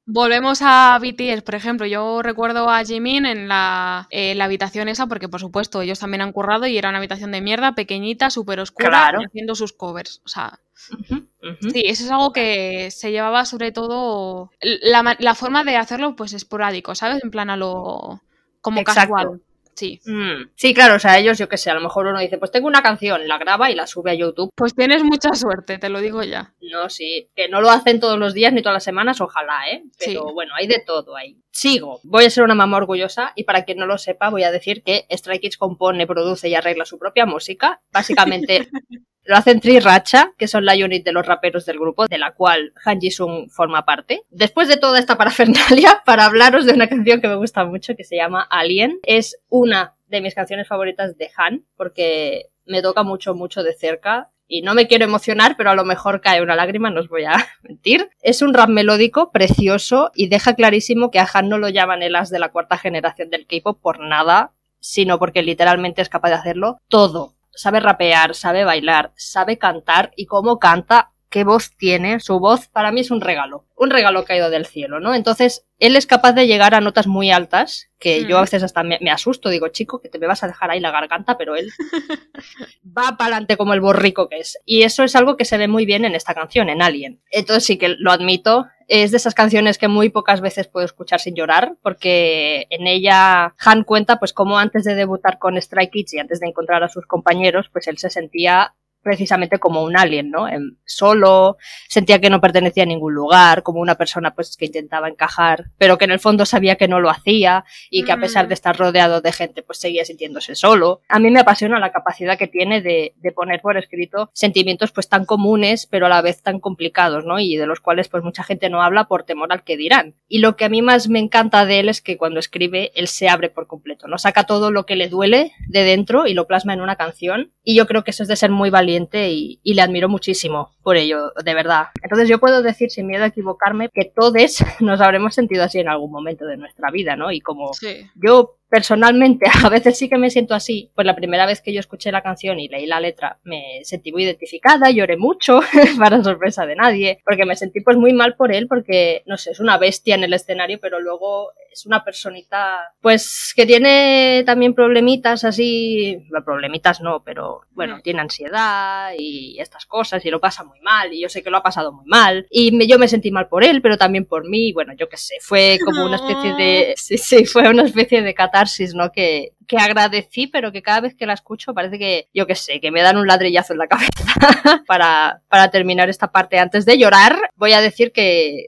Volvemos 0.07 0.61
a 0.61 0.99
BTS, 1.01 1.43
por 1.43 1.55
ejemplo. 1.55 1.87
Yo 1.87 2.23
recuerdo 2.23 2.69
a 2.69 2.85
Jimin 2.85 3.25
en 3.25 3.49
la, 3.49 4.07
eh, 4.11 4.35
la, 4.35 4.45
habitación 4.45 4.89
esa, 4.89 5.07
porque 5.07 5.31
por 5.31 5.41
supuesto 5.41 5.81
ellos 5.81 5.99
también 5.99 6.21
han 6.21 6.33
currado 6.33 6.67
y 6.67 6.77
era 6.77 6.91
una 6.91 6.99
habitación 6.99 7.33
de 7.33 7.41
mierda, 7.41 7.75
pequeñita, 7.75 8.29
súper 8.29 8.61
oscura, 8.61 9.13
haciendo 9.27 9.55
sus 9.55 9.73
covers. 9.73 10.21
O 10.27 10.29
sea, 10.29 10.61
sí, 10.77 11.83
eso 11.87 12.05
es 12.05 12.11
algo 12.11 12.35
que 12.35 12.91
se 12.91 13.13
llevaba 13.13 13.47
sobre 13.47 13.73
todo. 13.73 14.51
La, 14.61 15.17
la, 15.19 15.35
forma 15.35 15.65
de 15.65 15.79
hacerlo, 15.79 16.17
pues 16.17 16.35
esporádico, 16.35 16.95
¿sabes? 16.95 17.25
En 17.25 17.31
plan 17.31 17.49
a 17.49 17.57
lo. 17.57 18.21
como 18.61 18.85
casual. 18.85 19.41
Sí. 19.75 20.01
Mm. 20.05 20.51
Sí, 20.55 20.75
claro, 20.75 20.97
o 20.97 20.99
sea, 20.99 21.19
ellos, 21.19 21.39
yo 21.39 21.49
qué 21.49 21.57
sé, 21.57 21.71
a 21.71 21.75
lo 21.75 21.81
mejor 21.81 22.07
uno 22.07 22.21
dice, 22.21 22.39
pues 22.39 22.51
tengo 22.51 22.67
una 22.67 22.83
canción, 22.83 23.27
la 23.27 23.39
graba 23.39 23.71
y 23.71 23.75
la 23.75 23.87
sube 23.87 24.13
a 24.13 24.15
YouTube. 24.15 24.51
Pues 24.55 24.75
tienes 24.75 25.03
mucha 25.03 25.35
suerte, 25.35 25.79
te 25.79 25.89
lo 25.89 26.01
digo 26.01 26.23
ya. 26.23 26.55
No, 26.61 26.89
sí, 26.89 27.29
que 27.35 27.49
no 27.49 27.61
lo 27.61 27.71
hacen 27.71 28.01
todos 28.01 28.19
los 28.19 28.35
días 28.35 28.53
ni 28.53 28.63
todas 28.63 28.77
las 28.77 28.85
semanas, 28.85 29.21
ojalá, 29.21 29.71
¿eh? 29.71 29.85
Pero 29.99 30.33
bueno, 30.33 30.53
hay 30.57 30.67
de 30.67 30.83
todo 30.85 31.17
ahí. 31.17 31.37
Sigo. 31.55 32.01
Voy 32.03 32.25
a 32.25 32.31
ser 32.31 32.45
una 32.45 32.55
mamá 32.55 32.77
orgullosa 32.77 33.33
y 33.37 33.45
para 33.45 33.65
quien 33.65 33.79
no 33.79 33.87
lo 33.87 33.97
sepa, 33.97 34.29
voy 34.29 34.43
a 34.43 34.51
decir 34.51 34.83
que 34.83 35.07
Strike 35.09 35.41
Kids 35.41 35.57
compone, 35.57 36.07
produce 36.07 36.49
y 36.49 36.55
arregla 36.55 36.85
su 36.85 36.99
propia 36.99 37.27
música. 37.27 37.81
Básicamente 37.93 38.69
Lo 39.27 39.37
hacen 39.37 39.63
Racha, 39.83 40.35
que 40.37 40.49
son 40.49 40.67
la 40.67 40.75
unit 40.75 41.03
de 41.03 41.13
los 41.13 41.25
raperos 41.25 41.65
del 41.65 41.79
grupo, 41.79 42.07
de 42.07 42.19
la 42.19 42.33
cual 42.33 42.75
Han 42.85 43.01
Ji-sung 43.01 43.49
forma 43.51 43.87
parte. 43.87 44.23
Después 44.29 44.69
de 44.69 44.77
toda 44.77 44.99
esta 44.99 45.17
parafernalia, 45.17 46.03
para 46.05 46.27
hablaros 46.27 46.67
de 46.67 46.75
una 46.75 46.89
canción 46.89 47.23
que 47.23 47.29
me 47.29 47.37
gusta 47.37 47.65
mucho, 47.65 47.97
que 47.97 48.05
se 48.05 48.17
llama 48.17 48.47
Alien, 48.51 48.99
es 49.03 49.39
una 49.49 49.97
de 50.09 50.21
mis 50.21 50.35
canciones 50.35 50.69
favoritas 50.69 51.17
de 51.17 51.31
Han, 51.37 51.65
porque 51.77 52.51
me 52.67 52.83
toca 52.83 53.03
mucho, 53.03 53.35
mucho 53.35 53.63
de 53.63 53.73
cerca. 53.73 54.31
Y 54.47 54.63
no 54.63 54.75
me 54.75 54.87
quiero 54.87 55.05
emocionar, 55.05 55.57
pero 55.57 55.71
a 55.71 55.75
lo 55.75 55.85
mejor 55.85 56.21
cae 56.21 56.43
una 56.43 56.57
lágrima, 56.57 56.91
no 56.91 57.01
os 57.01 57.09
voy 57.09 57.25
a 57.25 57.35
mentir. 57.63 58.11
Es 58.23 58.43
un 58.43 58.55
rap 58.55 58.69
melódico 58.69 59.31
precioso 59.33 60.11
y 60.15 60.29
deja 60.29 60.55
clarísimo 60.55 61.11
que 61.11 61.19
a 61.19 61.43
no 61.43 61.59
lo 61.59 61.69
llaman 61.69 62.03
el 62.03 62.17
as 62.17 62.31
de 62.31 62.39
la 62.39 62.51
cuarta 62.51 62.79
generación 62.79 63.31
del 63.31 63.47
K-pop 63.47 63.81
por 63.81 64.01
nada, 64.01 64.53
sino 64.81 65.19
porque 65.19 65.43
literalmente 65.43 66.03
es 66.03 66.09
capaz 66.09 66.29
de 66.29 66.35
hacerlo 66.37 66.79
todo 66.89 67.35
sabe 67.55 67.81
rapear, 67.81 68.35
sabe 68.35 68.65
bailar, 68.65 69.13
sabe 69.17 69.59
cantar 69.59 70.13
y 70.17 70.27
cómo 70.27 70.59
canta, 70.59 71.13
qué 71.35 71.43
voz 71.43 71.77
tiene. 71.77 72.21
Su 72.21 72.39
voz 72.39 72.69
para 72.69 72.93
mí 72.93 73.01
es 73.01 73.11
un 73.11 73.21
regalo, 73.21 73.67
un 73.75 73.91
regalo 73.91 74.25
caído 74.25 74.51
del 74.51 74.67
cielo, 74.67 75.01
¿no? 75.01 75.17
Entonces, 75.17 75.67
él 75.81 75.97
es 75.97 76.07
capaz 76.07 76.33
de 76.33 76.47
llegar 76.47 76.77
a 76.77 76.81
notas 76.81 77.09
muy 77.09 77.33
altas, 77.33 77.91
que 77.99 78.25
yo 78.25 78.39
a 78.39 78.43
veces 78.43 78.63
hasta 78.63 78.85
me, 78.85 79.11
asusto, 79.11 79.49
digo, 79.49 79.67
chico, 79.67 80.01
que 80.01 80.09
te 80.09 80.21
me 80.21 80.29
vas 80.29 80.45
a 80.45 80.47
dejar 80.47 80.71
ahí 80.71 80.79
la 80.79 80.93
garganta, 80.93 81.37
pero 81.37 81.57
él 81.57 81.73
va 82.85 83.17
para 83.19 83.33
adelante 83.33 83.57
como 83.57 83.75
el 83.75 83.81
borrico 83.81 84.29
que 84.29 84.37
es. 84.39 84.61
Y 84.65 84.85
eso 84.85 85.03
es 85.03 85.17
algo 85.17 85.37
que 85.37 85.45
se 85.45 85.59
ve 85.59 85.67
muy 85.67 85.87
bien 85.87 86.05
en 86.05 86.15
esta 86.15 86.35
canción, 86.35 86.69
en 86.69 86.83
Alien. 86.83 87.21
Entonces 87.33 87.65
sí 87.65 87.79
que 87.79 87.89
lo 87.89 88.13
admito, 88.13 88.67
es 88.87 89.11
de 89.11 89.17
esas 89.17 89.35
canciones 89.35 89.77
que 89.77 89.89
muy 89.89 90.11
pocas 90.11 90.41
veces 90.41 90.69
puedo 90.69 90.87
escuchar 90.87 91.19
sin 91.19 91.35
llorar, 91.35 91.75
porque 91.83 92.69
en 92.71 92.87
ella 92.87 93.57
Han 93.59 93.83
cuenta 93.83 94.21
pues 94.21 94.33
cómo 94.33 94.57
antes 94.57 94.85
de 94.85 94.95
debutar 94.95 95.41
con 95.41 95.57
Strike 95.57 95.91
Kids 95.91 96.15
y 96.15 96.21
antes 96.21 96.39
de 96.39 96.47
encontrar 96.47 96.85
a 96.85 96.89
sus 96.89 97.07
compañeros, 97.07 97.71
pues 97.73 97.89
él 97.89 97.99
se 97.99 98.11
sentía 98.11 98.77
precisamente 99.05 99.59
como 99.59 99.85
un 99.85 99.97
alien, 99.97 100.31
¿no? 100.31 100.49
solo, 100.85 101.57
sentía 101.89 102.21
que 102.21 102.31
no 102.31 102.41
pertenecía 102.41 102.83
a 102.83 102.87
ningún 102.87 103.15
lugar, 103.15 103.63
como 103.63 103.81
una 103.81 103.95
persona 103.95 104.35
pues 104.35 104.57
que 104.57 104.67
intentaba 104.67 105.09
encajar, 105.09 105.67
pero 105.79 105.99
que 105.99 106.07
en 106.07 106.11
el 106.11 106.19
fondo 106.19 106.47
sabía 106.47 106.77
que 106.77 106.89
no 106.89 107.01
lo 107.01 107.11
hacía 107.11 107.65
y 107.91 108.05
que 108.05 108.13
a 108.13 108.17
pesar 108.17 108.49
de 108.49 108.55
estar 108.55 108.77
rodeado 108.77 109.21
de 109.21 109.33
gente 109.33 109.63
pues 109.63 109.79
seguía 109.79 110.05
sintiéndose 110.05 110.55
solo. 110.55 111.03
A 111.09 111.19
mí 111.19 111.31
me 111.31 111.41
apasiona 111.41 111.79
la 111.79 111.93
capacidad 111.93 112.39
que 112.39 112.49
tiene 112.49 112.81
de, 112.81 113.15
de 113.17 113.33
poner 113.33 113.61
por 113.61 113.77
escrito 113.77 114.31
sentimientos 114.33 114.91
pues 114.91 115.09
tan 115.09 115.25
comunes 115.25 115.87
pero 115.87 116.07
a 116.07 116.09
la 116.09 116.23
vez 116.23 116.43
tan 116.43 116.61
complicados, 116.61 117.25
¿no? 117.25 117.39
Y 117.39 117.57
de 117.57 117.67
los 117.67 117.81
cuales 117.81 118.09
pues 118.09 118.23
mucha 118.23 118.43
gente 118.43 118.71
no 118.71 118.83
habla 118.83 119.05
por 119.05 119.25
temor 119.25 119.53
al 119.53 119.65
que 119.65 119.77
dirán. 119.77 120.15
Y 120.29 120.39
lo 120.39 120.57
que 120.57 120.65
a 120.65 120.69
mí 120.69 120.83
más 120.83 121.09
me 121.09 121.19
encanta 121.19 121.67
de 121.67 121.81
él 121.81 121.89
es 121.89 122.01
que 122.01 122.17
cuando 122.17 122.41
escribe 122.41 122.93
él 122.95 123.09
se 123.09 123.29
abre 123.29 123.51
por 123.51 123.67
completo, 123.67 124.09
¿no? 124.09 124.19
Saca 124.19 124.45
todo 124.45 124.71
lo 124.71 124.87
que 124.87 124.97
le 124.97 125.09
duele 125.09 125.53
de 125.69 125.85
dentro 125.85 126.27
y 126.27 126.35
lo 126.35 126.47
plasma 126.47 126.73
en 126.73 126.81
una 126.81 126.97
canción 126.97 127.53
y 127.63 127.77
yo 127.77 127.87
creo 127.87 128.05
que 128.05 128.11
eso 128.11 128.23
es 128.23 128.29
de 128.29 128.37
ser 128.37 128.51
muy 128.51 128.71
valiente 128.71 128.94
y, 129.03 129.61
le 129.65 129.83
admiro 129.83 130.09
muchísimo 130.09 130.71
por 130.83 130.97
ello, 130.97 131.33
de 131.45 131.55
verdad. 131.55 131.87
Entonces 132.03 132.29
yo 132.29 132.39
puedo 132.39 132.63
decir 132.63 132.91
sin 132.91 133.07
miedo 133.07 133.25
a 133.25 133.29
equivocarme 133.29 133.89
que 133.89 134.05
todos 134.05 134.35
nos 134.81 135.01
habremos 135.01 135.35
sentido 135.35 135.65
así 135.65 135.81
en 135.81 135.89
algún 135.89 136.11
momento 136.11 136.47
de 136.47 136.57
nuestra 136.57 136.91
vida, 136.91 137.17
¿no? 137.17 137.31
Y 137.33 137.41
como 137.41 137.71
yo 138.15 138.57
personalmente 138.75 139.47
a 139.65 139.69
veces 139.69 139.97
sí 139.97 140.09
que 140.09 140.19
me 140.19 140.31
siento 140.31 140.53
así, 140.53 140.91
pues 140.97 141.07
la 141.07 141.15
primera 141.15 141.47
vez 141.47 141.61
que 141.61 141.73
yo 141.73 141.79
escuché 141.79 142.11
la 142.11 142.25
canción 142.25 142.59
y 142.59 142.67
leí 142.67 142.87
la 142.87 142.99
letra 142.99 143.39
me 143.45 143.85
sentí 143.85 144.11
muy 144.11 144.25
identificada, 144.25 144.91
lloré 144.91 145.17
mucho, 145.17 145.61
para 145.99 146.25
sorpresa 146.25 146.67
de 146.67 146.75
nadie, 146.75 147.21
porque 147.25 147.47
me 147.47 147.55
sentí 147.55 147.83
pues 147.83 147.97
muy 147.97 148.13
mal 148.13 148.35
por 148.35 148.53
él, 148.53 148.67
porque 148.67 149.23
no 149.27 149.37
sé, 149.37 149.53
es 149.53 149.61
una 149.61 149.79
bestia 149.79 150.17
en 150.17 150.25
el 150.25 150.33
escenario, 150.33 150.81
pero 150.81 150.99
luego 150.99 151.53
es 151.75 151.87
una 151.87 152.05
personita 152.05 152.95
pues 153.01 153.53
que 153.55 153.67
tiene 153.67 154.45
también 154.47 154.75
problemitas 154.75 155.45
así, 155.45 156.25
problemitas 156.45 157.01
no, 157.01 157.23
pero 157.25 157.63
bueno, 157.73 157.99
mm. 157.99 158.03
tiene 158.03 158.21
ansiedad 158.21 159.13
y 159.19 159.59
estas 159.61 159.85
cosas 159.85 160.25
y 160.25 160.31
lo 160.31 160.41
pasa 160.41 160.65
muy 160.65 160.81
mal 160.81 161.13
y 161.13 161.21
yo 161.21 161.29
sé 161.29 161.43
que 161.43 161.51
lo 161.51 161.59
ha 161.59 161.63
pasado 161.63 161.93
muy 161.93 162.07
mal 162.07 162.47
y 162.51 162.87
yo 162.87 162.99
me 162.99 163.09
sentí 163.09 163.31
mal 163.31 163.49
por 163.49 163.65
él, 163.65 163.83
pero 163.83 163.99
también 163.99 164.25
por 164.25 164.49
mí, 164.49 164.73
bueno, 164.73 164.95
yo 164.95 165.09
qué 165.09 165.17
sé, 165.17 165.37
fue 165.41 165.79
como 165.85 166.05
una 166.07 166.17
especie 166.17 166.55
de, 166.55 166.95
sí, 166.97 167.19
sí, 167.19 167.45
fue 167.45 167.69
una 167.69 167.83
especie 167.83 168.23
de 168.23 168.35
catarsis, 168.65 168.95
¿no? 168.95 169.13
Que, 169.13 169.55
que 169.67 169.77
agradecí, 169.77 170.47
pero 170.47 170.73
que 170.73 170.83
cada 170.83 171.01
vez 171.01 171.15
que 171.15 171.27
la 171.27 171.35
escucho 171.35 171.75
parece 171.75 171.99
que, 171.99 172.29
yo 172.35 172.47
qué 172.47 172.55
sé, 172.55 172.81
que 172.81 172.91
me 172.91 173.03
dan 173.03 173.17
un 173.17 173.27
ladrillazo 173.27 173.73
en 173.73 173.79
la 173.79 173.87
cabeza 173.87 174.11
para, 174.87 175.43
para 175.49 175.71
terminar 175.71 176.09
esta 176.09 176.31
parte. 176.31 176.59
Antes 176.59 176.85
de 176.87 176.99
llorar, 176.99 177.37
voy 177.57 177.73
a 177.73 177.81
decir 177.81 178.13
que, 178.13 178.67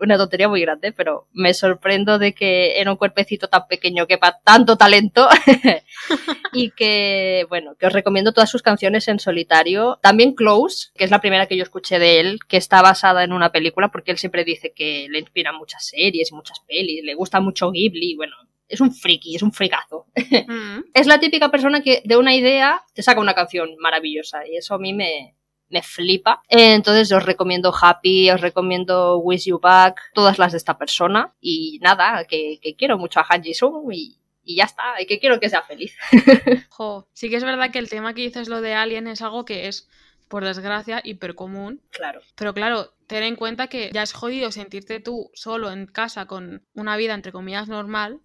una 0.00 0.16
tontería 0.16 0.48
muy 0.48 0.60
grande, 0.60 0.92
pero 0.92 1.28
me 1.32 1.54
sorprendo 1.54 2.18
de 2.18 2.32
que 2.32 2.80
en 2.80 2.88
un 2.88 2.96
cuerpecito 2.96 3.48
tan 3.48 3.66
pequeño 3.66 4.06
quepa 4.06 4.40
tanto 4.44 4.76
talento 4.76 5.28
y 6.52 6.70
que, 6.70 7.46
bueno, 7.48 7.74
que 7.78 7.86
os 7.86 7.92
recomiendo 7.92 8.32
todas 8.32 8.50
sus 8.50 8.62
canciones 8.62 9.08
en 9.08 9.18
solitario. 9.18 9.98
También 10.02 10.34
Close, 10.34 10.90
que 10.94 11.04
es 11.04 11.10
la 11.10 11.20
primera 11.20 11.46
que 11.46 11.56
yo 11.56 11.62
escuché 11.62 11.98
de 11.98 12.20
él, 12.20 12.38
que 12.48 12.56
está 12.56 12.80
basada 12.82 13.24
en 13.24 13.32
una 13.32 13.50
película, 13.50 13.88
porque 13.88 14.12
él 14.12 14.18
siempre 14.18 14.44
dice 14.44 14.72
que 14.74 15.08
le 15.10 15.18
inspiran 15.18 15.56
muchas 15.56 15.86
series 15.86 16.30
y 16.30 16.34
muchas 16.34 16.60
pelis, 16.60 17.04
le 17.04 17.14
gusta 17.14 17.40
mucho 17.40 17.70
Ghibli, 17.70 18.14
bueno, 18.16 18.36
es 18.68 18.80
un 18.80 18.92
friki, 18.92 19.36
es 19.36 19.42
un 19.42 19.52
fricazo. 19.52 20.06
Mm. 20.48 20.84
es 20.94 21.06
la 21.06 21.20
típica 21.20 21.50
persona 21.50 21.82
que 21.82 22.02
de 22.04 22.16
una 22.16 22.34
idea 22.34 22.82
te 22.94 23.02
saca 23.02 23.20
una 23.20 23.34
canción 23.34 23.76
maravillosa 23.78 24.46
y 24.46 24.56
eso 24.56 24.74
a 24.74 24.78
mí 24.78 24.92
me, 24.92 25.36
me 25.68 25.82
flipa. 25.82 26.42
Entonces 26.48 27.10
os 27.12 27.24
recomiendo 27.24 27.72
Happy, 27.74 28.30
os 28.30 28.40
recomiendo 28.40 29.18
Wish 29.18 29.46
You 29.46 29.58
Back, 29.58 30.00
todas 30.14 30.38
las 30.38 30.52
de 30.52 30.58
esta 30.58 30.78
persona. 30.78 31.34
Y 31.40 31.78
nada, 31.82 32.24
que, 32.24 32.58
quiero 32.76 32.98
mucho 32.98 33.20
a 33.20 33.26
Han 33.28 33.42
Ji-sung 33.42 33.92
y, 33.92 34.18
y 34.42 34.56
ya 34.56 34.64
está, 34.64 35.00
y 35.00 35.06
que 35.06 35.18
quiero 35.18 35.40
que 35.40 35.48
sea 35.48 35.62
feliz. 35.62 35.96
jo, 36.70 37.08
sí 37.12 37.28
que 37.28 37.36
es 37.36 37.44
verdad 37.44 37.70
que 37.70 37.78
el 37.78 37.88
tema 37.88 38.14
que 38.14 38.22
dices 38.22 38.48
lo 38.48 38.60
de 38.60 38.74
Alien 38.74 39.06
es 39.06 39.22
algo 39.22 39.44
que 39.44 39.68
es, 39.68 39.88
por 40.28 40.44
desgracia, 40.44 41.00
hiper 41.04 41.34
común. 41.34 41.82
Claro. 41.90 42.20
Pero 42.34 42.54
claro, 42.54 42.92
ten 43.08 43.24
en 43.24 43.36
cuenta 43.36 43.66
que 43.66 43.90
ya 43.92 44.02
es 44.02 44.12
jodido 44.12 44.52
sentirte 44.52 45.00
tú 45.00 45.30
solo 45.34 45.72
en 45.72 45.86
casa 45.86 46.26
con 46.26 46.62
una 46.74 46.96
vida 46.96 47.14
entre 47.14 47.32
comillas 47.32 47.68
normal 47.68 48.20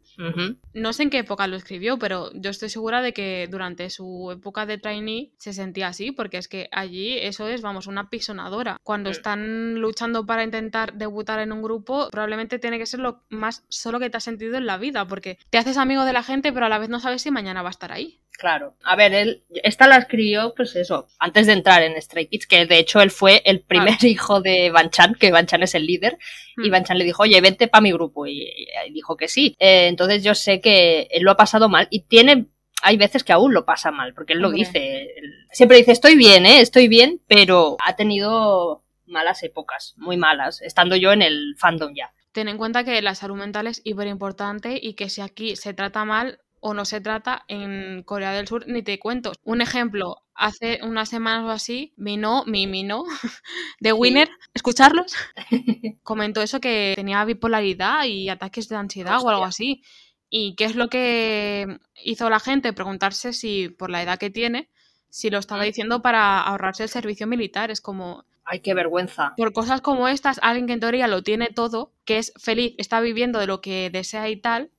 no 0.73 0.93
sé 0.93 1.03
en 1.03 1.09
qué 1.09 1.19
época 1.19 1.47
lo 1.47 1.55
escribió, 1.55 1.97
pero 1.97 2.31
yo 2.33 2.49
estoy 2.49 2.69
segura 2.69 3.01
de 3.01 3.13
que 3.13 3.47
durante 3.49 3.89
su 3.89 4.31
época 4.31 4.65
de 4.65 4.77
trainee 4.77 5.31
se 5.37 5.53
sentía 5.53 5.87
así, 5.87 6.11
porque 6.11 6.37
es 6.37 6.47
que 6.47 6.69
allí 6.71 7.17
eso 7.17 7.47
es, 7.47 7.61
vamos, 7.61 7.87
una 7.87 8.09
pisonadora. 8.09 8.77
Cuando 8.83 9.09
están 9.09 9.75
luchando 9.75 10.25
para 10.25 10.43
intentar 10.43 10.93
debutar 10.93 11.39
en 11.39 11.51
un 11.51 11.61
grupo, 11.61 12.09
probablemente 12.11 12.59
tiene 12.59 12.77
que 12.77 12.85
ser 12.85 12.99
lo 12.99 13.23
más 13.29 13.63
solo 13.69 13.99
que 13.99 14.09
te 14.09 14.17
has 14.17 14.23
sentido 14.23 14.57
en 14.57 14.65
la 14.65 14.77
vida, 14.77 15.07
porque 15.07 15.37
te 15.49 15.57
haces 15.57 15.77
amigo 15.77 16.05
de 16.05 16.13
la 16.13 16.23
gente, 16.23 16.53
pero 16.53 16.65
a 16.65 16.69
la 16.69 16.79
vez 16.79 16.89
no 16.89 16.99
sabes 16.99 17.21
si 17.21 17.31
mañana 17.31 17.61
va 17.61 17.69
a 17.69 17.71
estar 17.71 17.91
ahí. 17.91 18.19
Claro. 18.37 18.75
A 18.83 18.95
ver, 18.95 19.13
él, 19.13 19.43
esta 19.63 19.87
la 19.87 19.97
escribió, 19.97 20.53
pues 20.55 20.75
eso, 20.75 21.07
antes 21.19 21.47
de 21.47 21.53
entrar 21.53 21.83
en 21.83 22.01
Stray 22.01 22.27
Kids, 22.27 22.47
que 22.47 22.65
de 22.65 22.79
hecho 22.79 22.99
él 23.01 23.11
fue 23.11 23.41
el 23.45 23.61
primer 23.61 24.03
hijo 24.03 24.41
de 24.41 24.71
Van 24.73 24.89
Chan, 24.89 25.15
que 25.15 25.31
Van 25.31 25.45
Chan 25.45 25.63
es 25.63 25.75
el 25.75 25.85
líder, 25.85 26.17
y 26.57 26.67
hmm. 26.67 26.71
Van 26.71 26.83
Chan 26.83 26.97
le 26.97 27.05
dijo, 27.05 27.23
oye, 27.23 27.39
vente 27.39 27.69
para 27.69 27.81
mi 27.81 27.93
grupo, 27.93 28.27
y, 28.27 28.67
dijo 28.91 29.15
que 29.15 29.29
sí. 29.29 29.55
Eh, 29.59 29.87
entonces 29.87 30.23
yo 30.23 30.35
sé 30.35 30.59
que 30.59 31.07
él 31.11 31.23
lo 31.23 31.31
ha 31.31 31.37
pasado 31.37 31.69
mal, 31.69 31.87
y 31.89 32.01
tiene, 32.01 32.47
hay 32.81 32.97
veces 32.97 33.23
que 33.23 33.31
aún 33.31 33.53
lo 33.53 33.65
pasa 33.65 33.91
mal, 33.91 34.13
porque 34.13 34.33
él 34.33 34.39
lo 34.39 34.51
dice, 34.51 35.07
siempre 35.51 35.77
dice, 35.77 35.93
estoy 35.93 36.17
bien, 36.17 36.45
eh, 36.45 36.59
estoy 36.59 36.89
bien, 36.89 37.21
pero 37.27 37.77
ha 37.85 37.95
tenido 37.95 38.83
malas 39.05 39.43
épocas, 39.43 39.93
muy 39.95 40.17
malas, 40.17 40.61
estando 40.61 40.97
yo 40.97 41.13
en 41.13 41.21
el 41.21 41.55
fandom 41.57 41.93
ya. 41.95 42.11
Ten 42.33 42.47
en 42.47 42.57
cuenta 42.57 42.83
que 42.83 43.01
la 43.01 43.15
salud 43.15 43.37
mental 43.37 43.67
es 43.67 43.81
hiper 43.83 44.07
importante 44.07 44.79
y 44.81 44.95
que 44.95 45.07
si 45.09 45.21
aquí 45.21 45.55
se 45.55 45.73
trata 45.73 46.03
mal 46.03 46.39
o 46.59 46.73
no 46.73 46.85
se 46.85 46.99
trata 46.99 47.43
en 47.47 48.03
Corea 48.03 48.31
del 48.31 48.47
Sur, 48.47 48.67
ni 48.67 48.81
te 48.81 48.97
cuento. 48.97 49.33
Un 49.43 49.61
ejemplo, 49.61 50.22
hace 50.35 50.79
unas 50.83 51.09
semanas 51.09 51.45
o 51.45 51.49
así, 51.51 51.93
Mino, 51.97 52.43
mi 52.45 52.67
Mino, 52.67 53.03
de 53.79 53.93
Winner, 53.93 54.29
escucharlos, 54.53 55.13
comentó 56.03 56.41
eso 56.41 56.59
que 56.59 56.93
tenía 56.95 57.23
bipolaridad 57.25 58.05
y 58.05 58.29
ataques 58.29 58.69
de 58.69 58.75
ansiedad 58.75 59.21
o 59.21 59.29
algo 59.29 59.45
así. 59.45 59.83
¿Y 60.29 60.55
qué 60.55 60.65
es 60.65 60.75
lo 60.75 60.89
que 60.89 61.77
hizo 62.03 62.29
la 62.29 62.39
gente? 62.39 62.73
Preguntarse 62.73 63.33
si 63.33 63.69
por 63.69 63.91
la 63.91 64.01
edad 64.01 64.17
que 64.17 64.31
tiene, 64.31 64.71
si 65.09 65.29
lo 65.29 65.37
estaba 65.37 65.63
diciendo 65.63 66.01
para 66.01 66.41
ahorrarse 66.41 66.83
el 66.83 66.89
servicio 66.89 67.27
militar. 67.27 67.69
Es 67.69 67.81
como... 67.81 68.25
Ay, 68.45 68.59
qué 68.59 68.73
vergüenza. 68.73 69.33
Por 69.37 69.53
cosas 69.53 69.81
como 69.81 70.07
estas, 70.07 70.39
alguien 70.41 70.67
que 70.67 70.73
en 70.73 70.79
teoría 70.79 71.07
lo 71.07 71.23
tiene 71.23 71.47
todo, 71.47 71.93
que 72.05 72.17
es 72.17 72.33
feliz, 72.37 72.73
está 72.77 72.99
viviendo 72.99 73.39
de 73.39 73.47
lo 73.47 73.61
que 73.61 73.89
desea 73.89 74.29
y 74.29 74.37
tal, 74.37 74.69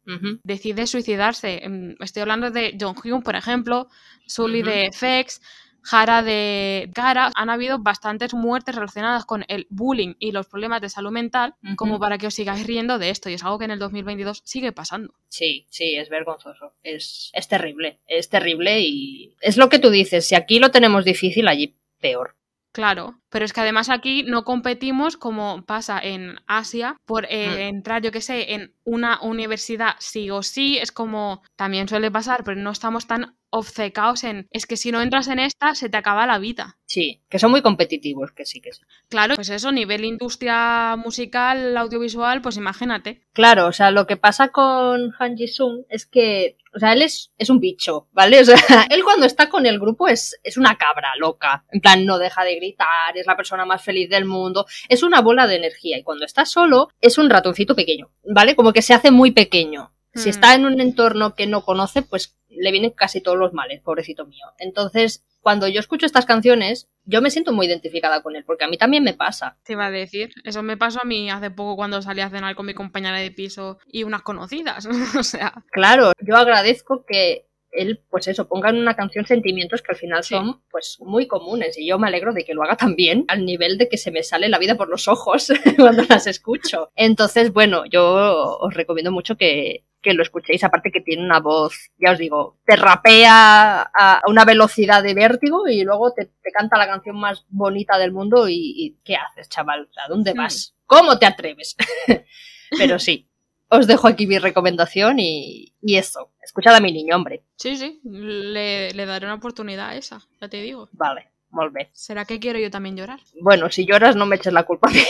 decide 0.43 0.87
suicidarse. 0.87 1.63
Estoy 2.01 2.23
hablando 2.23 2.51
de 2.51 2.77
John 2.79 2.95
Hyun, 2.95 3.23
por 3.23 3.37
ejemplo, 3.37 3.89
Sully 4.27 4.63
de 4.63 4.91
FX, 4.93 5.41
Jara 5.85 6.23
de 6.23 6.91
Gara, 6.95 7.31
han 7.35 7.51
habido 7.51 7.79
bastantes 7.79 8.33
muertes 8.33 8.75
relacionadas 8.75 9.27
con 9.27 9.45
el 9.49 9.67
bullying 9.69 10.15
y 10.19 10.33
los 10.33 10.47
problemas 10.47 10.81
de 10.81 10.89
salud 10.89 11.11
mental, 11.11 11.55
como 11.77 11.99
para 11.99 12.17
que 12.17 12.27
os 12.27 12.35
sigáis 12.35 12.67
riendo 12.67 12.99
de 12.99 13.11
esto. 13.11 13.29
Y 13.29 13.35
es 13.35 13.45
algo 13.45 13.59
que 13.59 13.67
en 13.67 13.71
el 13.71 13.79
2022 13.79 14.41
sigue 14.45 14.73
pasando. 14.73 15.15
Sí, 15.29 15.67
sí, 15.69 15.97
es 15.97 16.09
vergonzoso. 16.09 16.73
Es, 16.83 17.31
es 17.35 17.49
terrible, 17.49 18.01
es 18.07 18.31
terrible 18.31 18.81
y 18.81 19.37
es 19.41 19.59
lo 19.59 19.69
que 19.69 19.79
tú 19.79 19.91
dices. 19.91 20.27
Si 20.27 20.35
aquí 20.35 20.59
lo 20.59 20.71
tenemos 20.71 21.05
difícil, 21.05 21.49
allí 21.49 21.77
peor. 22.01 22.35
Claro, 22.75 23.21
pero 23.31 23.45
es 23.45 23.53
que 23.53 23.61
además 23.61 23.89
aquí 23.89 24.25
no 24.25 24.43
competimos 24.43 25.17
como 25.17 25.65
pasa 25.65 26.01
en 26.01 26.41
Asia 26.49 26.97
por 27.07 27.25
eh, 27.31 27.49
mm. 27.71 27.77
entrar, 27.77 28.03
yo 28.03 28.11
qué 28.11 28.21
sé, 28.21 28.55
en 28.55 28.75
una 28.83 29.21
universidad 29.23 29.95
sí 30.01 30.29
o 30.29 30.43
sí. 30.43 30.79
Es 30.79 30.91
como 30.91 31.41
también 31.55 31.87
suele 31.87 32.11
pasar, 32.11 32.43
pero 32.43 32.61
no 32.61 32.73
estamos 32.73 33.07
tan 33.07 33.37
obcecados 33.55 34.25
en 34.25 34.49
es 34.51 34.67
que 34.67 34.77
si 34.77 34.91
no 34.91 35.01
entras 35.01 35.29
en 35.29 35.39
esta 35.39 35.75
se 35.75 35.89
te 35.89 35.97
acaba 35.97 36.27
la 36.27 36.39
vida. 36.39 36.77
Sí, 36.87 37.23
que 37.29 37.39
son 37.39 37.51
muy 37.51 37.63
competitivos, 37.63 38.33
que 38.33 38.45
sí, 38.45 38.61
que 38.61 38.73
sí. 38.73 38.83
Claro, 39.09 39.37
pues 39.37 39.49
eso, 39.49 39.73
nivel 39.73 40.05
industria 40.05 40.97
musical, 40.97 41.77
audiovisual, 41.77 42.43
pues 42.43 42.57
imagínate. 42.57 43.23
Claro, 43.33 43.67
o 43.67 43.73
sea, 43.73 43.91
lo 43.91 44.07
que 44.07 44.17
pasa 44.17 44.49
con 44.49 45.13
Han 45.19 45.37
Ji-sung 45.37 45.85
es 45.89 46.07
que, 46.07 46.57
o 46.75 46.79
sea, 46.79 46.93
él 46.93 47.03
es, 47.03 47.33
es 47.39 47.49
un 47.49 47.61
bicho, 47.61 48.09
¿vale? 48.13 48.41
O 48.43 48.45
sea, 48.45 48.87
él 48.91 49.03
cuando 49.05 49.27
está 49.27 49.49
con 49.49 49.67
el 49.67 49.79
grupo 49.79 50.09
es, 50.09 50.39
es 50.43 50.57
una 50.57 50.77
cabra 50.77 51.11
loca. 51.19 51.65
En 51.71 51.81
plan, 51.81 52.05
no 52.05 52.19
deja 52.19 52.45
de 52.45 52.57
gritar, 52.57 53.17
es 53.17 53.27
la 53.27 53.37
persona 53.37 53.65
más 53.65 53.83
feliz 53.83 54.11
del 54.11 54.25
mundo, 54.25 54.67
es 54.89 55.03
una 55.03 55.21
bola 55.21 55.47
de 55.47 55.57
energía. 55.57 55.97
Y 55.99 56.03
cuando 56.03 56.25
está 56.25 56.45
solo, 56.45 56.89
es 57.01 57.19
un 57.19 57.31
ratoncito 57.31 57.75
pequeño, 57.75 58.11
¿vale? 58.25 58.57
Como 58.57 58.73
que 58.73 58.83
se 58.83 58.95
hace 58.95 59.11
muy 59.11 59.31
pequeño. 59.31 59.94
Si 60.15 60.29
hmm. 60.29 60.31
está 60.31 60.55
en 60.55 60.65
un 60.65 60.81
entorno 60.81 61.35
que 61.35 61.47
no 61.47 61.65
conoce, 61.65 62.03
pues 62.03 62.37
le 62.49 62.71
vienen 62.71 62.91
casi 62.91 63.21
todos 63.21 63.37
los 63.37 63.53
males, 63.53 63.81
pobrecito 63.81 64.27
mío. 64.27 64.47
Entonces, 64.59 65.25
cuando 65.41 65.69
yo 65.69 65.79
escucho 65.79 66.07
estas 66.07 66.25
canciones, 66.25 66.89
yo 67.05 67.21
me 67.21 67.31
siento 67.31 67.53
muy 67.53 67.67
identificada 67.67 68.23
con 68.23 68.35
él, 68.35 68.45
porque 68.45 68.65
a 68.65 68.69
mí 68.69 68.79
también 68.79 69.05
me 69.05 69.13
pasa. 69.13 69.59
Te 69.63 69.75
iba 69.75 69.87
a 69.87 69.91
decir, 69.91 70.33
eso 70.45 70.63
me 70.63 70.77
pasó 70.77 71.01
a 71.03 71.07
mí 71.07 71.31
hace 71.31 71.51
poco 71.51 71.77
cuando 71.77 72.01
salí 72.01 72.23
a 72.23 72.31
cenar 72.31 72.55
con 72.55 72.67
mi 72.67 72.75
compañera 72.75 73.19
de 73.19 73.31
piso 73.31 73.79
y 73.87 74.05
unas 74.05 74.23
conocidas, 74.23 74.87
o 75.19 75.23
sea. 75.23 75.53
Claro, 75.71 76.13
yo 76.21 76.37
agradezco 76.37 77.05
que 77.05 77.47
él, 77.75 78.03
pues 78.09 78.29
eso, 78.29 78.49
ponga 78.49 78.71
en 78.71 78.77
una 78.77 78.95
canción 78.95 79.27
sentimientos 79.27 79.83
que 79.83 79.93
al 79.93 79.99
final 79.99 80.25
son, 80.25 80.63
pues, 80.71 80.99
muy 81.01 81.27
comunes 81.27 81.79
y 81.79 81.87
yo 81.87 81.99
me 81.99 82.09
alegro 82.09 82.33
de 82.33 82.45
que 82.45 82.55
lo 82.55 82.63
haga 82.63 82.77
también 82.77 83.25
al 83.29 83.45
nivel 83.45 83.79
de 83.79 83.89
que 83.89 83.99
se 83.99 84.11
me 84.11 84.23
sale 84.23 84.49
la 84.49 84.59
vida 84.59 84.77
por 84.77 84.89
los 84.89 85.09
ojos 85.09 85.53
cuando 85.77 86.05
las 86.09 86.27
escucho. 86.27 86.91
Entonces, 86.95 87.53
bueno, 87.53 87.85
yo 87.87 88.59
os 88.59 88.75
recomiendo 88.75 89.13
mucho 89.13 89.37
que, 89.37 89.85
que 90.05 90.15
lo 90.15 90.23
escuchéis, 90.23 90.63
aparte 90.63 90.93
que 90.93 91.01
tiene 91.01 91.25
una 91.25 91.41
voz, 91.41 91.91
ya 91.99 92.13
os 92.13 92.19
digo, 92.19 92.59
te 92.65 92.77
rapea 92.77 93.81
a 93.83 94.23
una 94.29 94.45
velocidad 94.45 95.03
de 95.03 95.15
vértigo 95.15 95.67
y 95.67 95.83
luego 95.83 96.13
te, 96.13 96.31
canta 96.53 96.79
la 96.79 96.87
canción 96.87 97.19
más 97.19 97.47
bonita 97.49 97.99
del 97.99 98.13
mundo 98.13 98.47
y, 98.49 98.99
¿qué 99.03 99.17
haces, 99.17 99.49
chaval? 99.49 99.89
¿A 100.05 100.09
dónde 100.09 100.35
vas? 100.35 100.77
¿Cómo 100.87 101.19
te 101.19 101.27
atreves? 101.27 101.75
Pero 102.79 102.99
sí, 102.99 103.29
os 103.77 103.87
dejo 103.87 104.09
aquí 104.09 104.27
mi 104.27 104.39
recomendación 104.39 105.19
y, 105.19 105.75
y 105.83 105.97
eso. 105.97 106.33
Escuchad 106.43 106.75
a 106.75 106.81
mi 106.81 106.93
niño, 106.93 107.17
hombre. 107.17 107.45
Sí, 107.57 107.77
sí, 107.77 108.01
le, 108.05 108.93
le 108.93 109.07
daré 109.07 109.27
una 109.27 109.35
oportunidad 109.35 109.91
a 109.91 109.97
esa, 109.97 110.27
ya 110.41 110.49
te 110.49 110.63
digo. 110.63 110.89
Vale. 110.93 111.31
Muy 111.55 111.71
¿Será 111.93 112.25
que 112.25 112.41
quiero 112.41 112.59
yo 112.59 112.69
también 112.69 112.97
llorar? 112.97 113.21
Bueno, 113.41 113.71
si 113.71 113.87
lloras 113.87 114.17
no 114.17 114.27
me 114.27 114.35
eches 114.35 114.53
la 114.53 114.65
culpa 114.65 114.89
a 114.89 114.93
mí. 114.93 115.05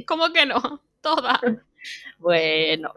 ¿Cómo 0.06 0.32
que 0.32 0.46
no? 0.46 0.82
Toda. 1.00 1.40
Bueno. 2.18 2.92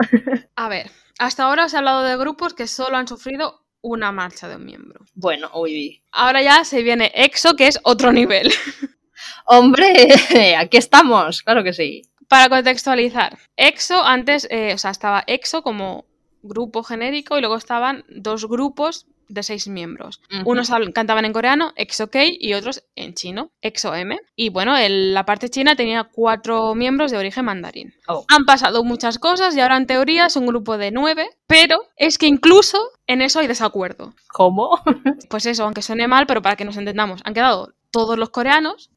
A 0.56 0.68
ver, 0.68 0.90
hasta 1.20 1.44
ahora 1.44 1.66
os 1.66 1.74
he 1.76 1.78
hablado 1.78 2.02
de 2.02 2.18
grupos 2.18 2.56
que 2.56 2.66
solo 2.66 2.98
han 2.98 3.08
sufrido 3.08 3.64
una 3.82 4.12
marcha 4.12 4.48
de 4.48 4.56
un 4.56 4.66
miembro. 4.66 5.06
Bueno, 5.14 5.52
uy. 5.54 6.04
Ahora 6.12 6.42
ya 6.42 6.64
se 6.64 6.82
viene 6.82 7.12
EXO, 7.14 7.56
que 7.56 7.68
es 7.68 7.80
otro 7.84 8.12
nivel. 8.12 8.52
Hombre, 9.46 10.08
aquí 10.58 10.78
estamos, 10.78 11.44
claro 11.44 11.64
que 11.64 11.74
sí. 11.74 12.02
Para 12.28 12.50
contextualizar, 12.50 13.38
EXO 13.56 14.04
antes, 14.04 14.48
eh, 14.52 14.74
o 14.74 14.78
sea, 14.78 14.92
estaba 14.92 15.24
EXO 15.28 15.62
como 15.62 16.06
grupo 16.44 16.84
genérico 16.84 17.38
y 17.38 17.42
luego 17.42 17.56
estaban 17.56 18.06
dos 18.10 18.48
grupos 18.48 19.08
de 19.30 19.44
seis 19.44 19.68
miembros. 19.68 20.22
Unos 20.46 20.72
cantaban 20.94 21.26
en 21.26 21.34
coreano, 21.34 21.74
EXO-K, 21.76 22.20
y 22.40 22.54
otros 22.54 22.84
en 22.96 23.14
chino, 23.14 23.52
EXO-M. 23.62 24.18
Y 24.36 24.50
bueno, 24.50 24.74
la 24.78 25.26
parte 25.26 25.50
china 25.50 25.76
tenía 25.76 26.06
cuatro 26.06 26.74
miembros 26.76 27.12
de 27.12 27.18
origen 27.18 27.46
mandarín. 27.46 27.94
Oh. 28.08 28.26
Han 28.30 28.46
pasado 28.46 28.84
muchas 28.84 29.20
cosas 29.20 29.56
y 29.56 29.60
ahora 29.60 29.78
en 29.78 29.88
teoría 29.88 30.28
es 30.28 30.36
un 30.36 30.48
grupo 30.48 30.78
de 30.78 30.92
nueve, 30.92 31.28
pero 31.46 31.84
es 31.98 32.18
que 32.18 32.28
incluso 32.28 32.78
en 33.06 33.22
eso 33.22 33.40
hay 33.40 33.48
desacuerdo. 33.48 34.14
¿Cómo? 34.30 34.80
pues 35.30 35.46
eso, 35.46 35.64
aunque 35.64 35.82
suene 35.82 36.08
mal, 36.08 36.26
pero 36.26 36.42
para 36.42 36.56
que 36.56 36.66
nos 36.66 36.78
entendamos, 36.78 37.22
han 37.24 37.34
quedado 37.34 37.74
todos 37.92 38.18
los 38.18 38.30
coreanos 38.30 38.92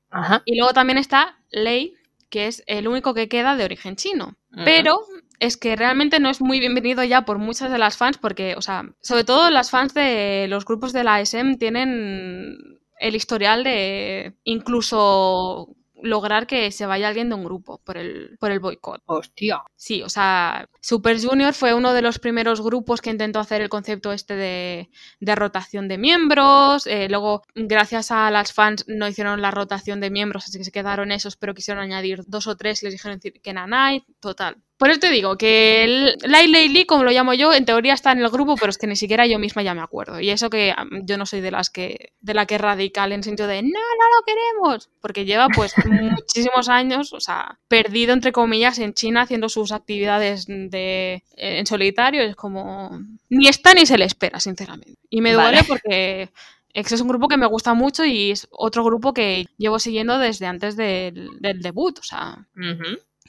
y 0.45 0.59
luego 0.59 0.73
también 0.73 0.99
está 0.99 1.39
Lei, 1.51 1.95
que 2.31 2.47
es 2.47 2.63
el 2.67 2.89
único 2.89 3.13
que 3.13 3.29
queda 3.29 3.57
de 3.57 3.65
origen 3.65 3.97
chino. 3.97 4.37
Pero 4.65 5.01
es 5.39 5.57
que 5.57 5.77
realmente 5.77 6.21
no 6.21 6.31
es 6.31 6.41
muy 6.41 6.61
bienvenido 6.61 7.03
ya 7.05 7.25
por 7.25 7.39
muchas 7.39 7.71
de 7.71 7.79
las 7.79 7.97
fans, 7.97 8.19
porque, 8.19 8.55
o 8.57 8.63
sea, 8.63 8.85
sobre 9.01 9.25
todo 9.25 9.51
las 9.51 9.71
fans 9.71 9.95
de 9.95 10.47
los 10.49 10.65
grupos 10.65 10.93
de 10.93 11.05
la 11.05 11.17
ASM 11.17 11.57
tienen 11.57 12.57
el 12.99 13.15
historial 13.15 13.65
de 13.65 14.35
incluso 14.45 15.75
lograr 16.03 16.47
que 16.47 16.71
se 16.71 16.87
vaya 16.87 17.09
alguien 17.09 17.29
de 17.29 17.35
un 17.35 17.45
grupo 17.45 17.79
por 17.85 17.97
el, 17.97 18.37
por 18.39 18.51
el 18.51 18.61
boicot. 18.61 19.03
Hostia. 19.07 19.63
Sí, 19.77 20.03
o 20.03 20.09
sea, 20.09 20.69
Super 20.81 21.21
Junior 21.21 21.55
fue 21.55 21.75
uno 21.75 21.93
de 21.93 22.03
los 22.03 22.19
primeros 22.19 22.61
grupos 22.61 23.01
que 23.01 23.11
intentó 23.11 23.39
hacer 23.39 23.61
el 23.63 23.69
concepto 23.69 24.13
este 24.13 24.37
de, 24.37 24.91
de 25.21 25.35
rotación 25.35 25.89
de 25.89 25.99
miembros. 25.99 26.87
Eh, 26.87 27.09
luego, 27.09 27.43
gracias 27.55 28.11
a 28.11 28.31
las 28.31 28.53
fans, 28.53 28.85
no 28.89 29.09
hicieron 29.09 29.43
la 29.43 29.51
rotación 29.51 30.01
de 30.01 30.11
miembros, 30.11 30.45
así 30.45 30.59
que 30.59 30.65
se 30.65 30.73
quedaron 30.73 31.13
esos, 31.13 31.37
pero 31.37 31.55
quisieron 31.55 31.83
añadir 31.83 32.25
dos 32.27 32.47
o 32.47 32.57
tres, 32.57 32.83
les 32.83 32.93
dijeron 32.93 33.21
que 33.21 33.53
Nanai, 33.53 34.05
total. 34.21 34.63
Por 34.81 34.89
eso 34.89 34.99
te 34.99 35.11
digo 35.11 35.37
que 35.37 35.85
el 35.85 36.17
Lai 36.23 36.49
Lee, 36.49 36.87
como 36.87 37.05
lo 37.05 37.11
llamo 37.11 37.35
yo, 37.35 37.53
en 37.53 37.67
teoría 37.67 37.93
está 37.93 38.13
en 38.13 38.21
el 38.21 38.31
grupo, 38.31 38.57
pero 38.57 38.71
es 38.71 38.79
que 38.79 38.87
ni 38.87 38.97
siquiera 38.97 39.27
yo 39.27 39.39
misma 39.39 39.63
ya 39.63 39.75
me 39.75 39.83
acuerdo. 39.83 40.21
Y 40.21 40.31
eso 40.31 40.49
que 40.49 40.75
yo 41.03 41.19
no 41.19 41.27
soy 41.27 41.43
de 41.43 41.51
las 41.51 41.69
que 41.69 42.15
de 42.23 42.33
la 42.33 42.47
que 42.47 42.55
es 42.55 42.63
radical 42.63 43.13
en 43.13 43.23
sentido 43.23 43.47
de 43.47 43.61
no, 43.61 43.69
no 43.69 44.17
lo 44.17 44.25
queremos, 44.25 44.89
porque 45.03 45.27
lleva 45.27 45.49
pues 45.55 45.75
muchísimos 45.87 46.71
años, 46.71 47.13
o 47.13 47.21
sea, 47.21 47.59
perdido 47.69 48.15
entre 48.15 48.33
comillas 48.33 48.79
en 48.79 48.95
China 48.95 49.21
haciendo 49.21 49.51
sus 49.51 49.71
actividades 49.71 50.47
de 50.47 51.25
en 51.37 51.67
solitario, 51.67 52.23
es 52.23 52.35
como 52.35 53.03
ni 53.29 53.49
está 53.49 53.75
ni 53.75 53.85
se 53.85 53.99
le 53.99 54.07
espera, 54.07 54.41
sinceramente. 54.41 54.99
Y 55.11 55.21
me 55.21 55.35
duele 55.35 55.63
porque 55.65 56.31
Ex 56.73 56.93
es 56.93 57.03
un 57.03 57.09
grupo 57.09 57.29
que 57.29 57.37
me 57.37 57.47
gusta 57.47 57.75
mucho 57.75 58.07
y 58.07 58.31
es 58.31 58.49
otro 58.51 58.83
grupo 58.83 59.13
que 59.13 59.47
llevo 59.59 59.79
siguiendo 59.79 60.19
desde 60.19 60.47
antes 60.47 60.75
del, 60.75 61.29
debut, 61.61 61.99
o 61.99 62.03
sea, 62.03 62.47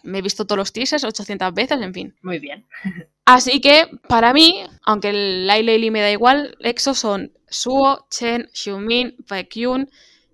me 0.04 0.20
he 0.20 0.22
visto 0.22 0.46
todos 0.46 0.58
los 0.58 0.74
teasers 0.74 1.04
800 1.04 1.54
veces, 1.54 1.82
en 1.82 1.94
fin. 1.94 2.16
Muy 2.22 2.40
bien. 2.40 2.66
Así 3.26 3.62
que, 3.62 3.90
para 4.08 4.34
mí, 4.34 4.64
aunque 4.84 5.10
el 5.10 5.48
Lai 5.48 5.64
me 5.92 6.02
da 6.02 6.12
igual, 6.12 6.58
EXO 6.60 6.94
son 6.94 7.32
Suo, 7.48 8.08
Chen, 8.10 8.50
Xiumin, 8.54 9.16
Baekhyun, 9.30 9.90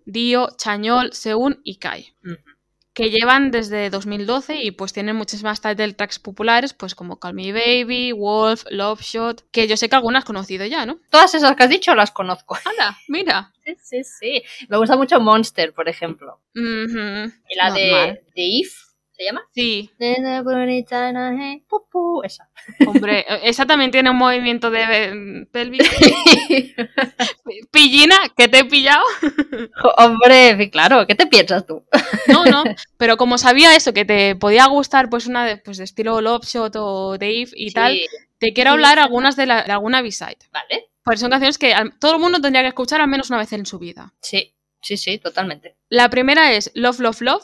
Dio, 0.05 0.49
Chañol, 0.57 1.13
Seun 1.13 1.59
y 1.63 1.75
Kai. 1.75 2.13
Que 2.93 3.11
llevan 3.11 3.51
desde 3.51 3.91
2012 3.91 4.63
y 4.63 4.71
pues 4.71 4.91
tienen 4.91 5.15
muchas 5.15 5.43
más 5.43 5.61
title 5.61 5.93
tracks 5.93 6.17
populares, 6.17 6.73
pues 6.73 6.95
como 6.95 7.19
Call 7.19 7.35
Me 7.35 7.51
Baby, 7.51 8.11
Wolf, 8.11 8.63
Love 8.71 9.01
Shot, 9.01 9.43
que 9.51 9.67
yo 9.67 9.77
sé 9.77 9.87
que 9.87 9.95
algunas 9.95 10.21
has 10.21 10.25
conocido 10.25 10.65
ya, 10.65 10.87
¿no? 10.87 10.99
Todas 11.11 11.35
esas 11.35 11.55
que 11.55 11.63
has 11.63 11.69
dicho 11.69 11.93
las 11.93 12.09
conozco. 12.09 12.57
Anda, 12.65 12.97
mira. 13.07 13.53
Sí, 13.63 13.75
sí, 13.83 14.03
sí. 14.03 14.43
Me 14.69 14.77
gusta 14.77 14.95
mucho 14.95 15.19
Monster, 15.19 15.73
por 15.73 15.89
ejemplo. 15.89 16.39
Y 16.55 17.55
la 17.55 17.71
de, 17.71 18.23
de 18.35 18.41
If 18.41 18.86
¿Se 19.17 19.23
llama? 19.23 19.41
Sí, 19.51 19.89
Esa. 22.23 22.49
hombre, 22.85 23.25
esa 23.41 23.65
también 23.65 23.89
tiene 23.89 24.11
un 24.11 24.17
movimiento 24.17 24.69
de 24.69 24.83
eh, 24.83 25.47
pelvis. 25.51 25.89
Pillina, 27.71 28.15
que 28.35 28.47
te 28.47 28.59
he 28.59 28.65
pillado. 28.65 29.03
Hombre, 29.97 30.69
claro, 30.69 31.07
¿qué 31.07 31.15
te 31.15 31.25
piensas 31.25 31.65
tú? 31.65 31.83
No, 32.27 32.45
no, 32.45 32.63
pero 32.97 33.17
como 33.17 33.39
sabía 33.39 33.75
eso, 33.75 33.91
que 33.91 34.05
te 34.05 34.35
podía 34.35 34.67
gustar 34.67 35.09
pues 35.09 35.25
una 35.25 35.45
de, 35.45 35.57
pues, 35.57 35.77
de 35.77 35.85
estilo 35.85 36.21
Love 36.21 36.45
Shot 36.45 36.75
o 36.75 37.17
Dave 37.17 37.49
y 37.55 37.71
tal, 37.71 37.99
te 38.37 38.53
quiero 38.53 38.71
hablar 38.71 38.99
algunas 38.99 39.35
de, 39.35 39.47
la, 39.47 39.63
de 39.63 39.71
alguna 39.71 40.03
B-side. 40.03 40.37
Vale. 40.51 40.89
Porque 41.03 41.17
son 41.17 41.31
canciones 41.31 41.57
que 41.57 41.73
todo 41.99 42.13
el 42.15 42.21
mundo 42.21 42.39
tendría 42.39 42.61
que 42.61 42.67
escuchar 42.67 43.01
al 43.01 43.07
menos 43.07 43.31
una 43.31 43.39
vez 43.39 43.51
en 43.53 43.65
su 43.65 43.79
vida. 43.79 44.13
Sí, 44.21 44.53
sí, 44.87 44.97
sí, 44.97 45.17
totalmente. 45.17 45.75
La 45.89 46.09
primera 46.09 46.53
es 46.53 46.71
Love, 46.73 46.99
Love, 46.99 47.21
Love. 47.21 47.43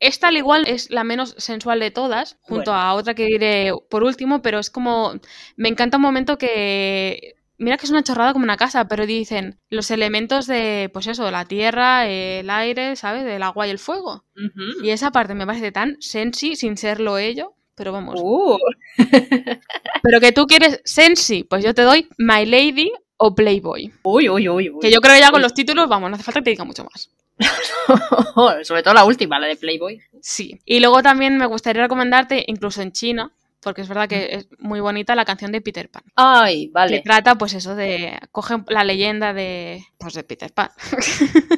Esta 0.00 0.28
al 0.28 0.36
igual 0.36 0.66
es 0.66 0.90
la 0.90 1.04
menos 1.04 1.34
sensual 1.38 1.80
de 1.80 1.90
todas, 1.90 2.36
junto 2.40 2.70
Bueno. 2.70 2.82
a 2.86 2.94
otra 2.94 3.14
que 3.14 3.26
diré 3.26 3.72
por 3.90 4.02
último, 4.04 4.42
pero 4.42 4.58
es 4.58 4.70
como, 4.70 5.12
me 5.56 5.68
encanta 5.68 5.96
un 5.98 6.02
momento 6.02 6.38
que, 6.38 7.34
mira 7.58 7.76
que 7.76 7.84
es 7.86 7.90
una 7.90 8.02
chorrada 8.02 8.32
como 8.32 8.44
una 8.44 8.56
casa, 8.56 8.88
pero 8.88 9.06
dicen 9.06 9.58
los 9.68 9.90
elementos 9.90 10.46
de, 10.46 10.90
pues 10.92 11.06
eso, 11.06 11.30
la 11.30 11.44
tierra, 11.44 12.06
el 12.06 12.48
aire, 12.50 12.96
¿sabes? 12.96 13.24
El 13.24 13.42
agua 13.42 13.66
y 13.66 13.70
el 13.70 13.78
fuego. 13.78 14.24
Y 14.82 14.90
esa 14.90 15.10
parte 15.10 15.34
me 15.34 15.46
parece 15.46 15.70
tan 15.72 15.96
sensi 16.00 16.56
sin 16.56 16.76
serlo 16.76 17.18
ello, 17.18 17.54
pero 17.74 17.92
vamos. 17.92 18.18
Uh, 18.22 18.58
Pero 20.02 20.20
que 20.20 20.32
tú 20.32 20.46
quieres 20.46 20.80
sensi, 20.84 21.44
pues 21.44 21.64
yo 21.64 21.74
te 21.74 21.82
doy 21.82 22.08
My 22.18 22.46
Lady 22.46 22.92
o 23.22 23.34
Playboy. 23.34 23.92
uy, 24.02 24.28
uy, 24.30 24.48
uy, 24.48 24.70
uy. 24.70 24.80
Que 24.80 24.90
yo 24.90 25.00
creo 25.02 25.14
que 25.14 25.20
ya 25.20 25.30
con 25.30 25.42
los 25.42 25.52
títulos, 25.52 25.88
vamos, 25.90 26.08
no 26.08 26.14
hace 26.14 26.24
falta 26.24 26.40
que 26.40 26.44
te 26.44 26.50
diga 26.50 26.64
mucho 26.64 26.84
más. 26.84 27.10
Sobre 28.64 28.82
todo 28.82 28.94
la 28.94 29.04
última, 29.04 29.38
la 29.38 29.46
de 29.46 29.56
Playboy. 29.56 30.00
Sí. 30.22 30.58
Y 30.64 30.80
luego 30.80 31.02
también 31.02 31.36
me 31.36 31.44
gustaría 31.46 31.82
recomendarte, 31.82 32.44
incluso 32.46 32.80
en 32.80 32.92
China, 32.92 33.30
porque 33.62 33.82
es 33.82 33.88
verdad 33.88 34.08
que 34.08 34.28
es 34.36 34.48
muy 34.58 34.80
bonita 34.80 35.14
la 35.14 35.26
canción 35.26 35.52
de 35.52 35.60
Peter 35.60 35.90
Pan. 35.90 36.02
Ay, 36.16 36.66
Que 36.68 36.72
vale. 36.72 37.02
trata, 37.02 37.34
pues 37.36 37.52
eso, 37.52 37.74
de. 37.76 38.18
Cogen 38.32 38.64
la 38.68 38.84
leyenda 38.84 39.34
de. 39.34 39.84
Pues 39.98 40.14
de 40.14 40.24
Peter 40.24 40.50
Pan. 40.52 40.70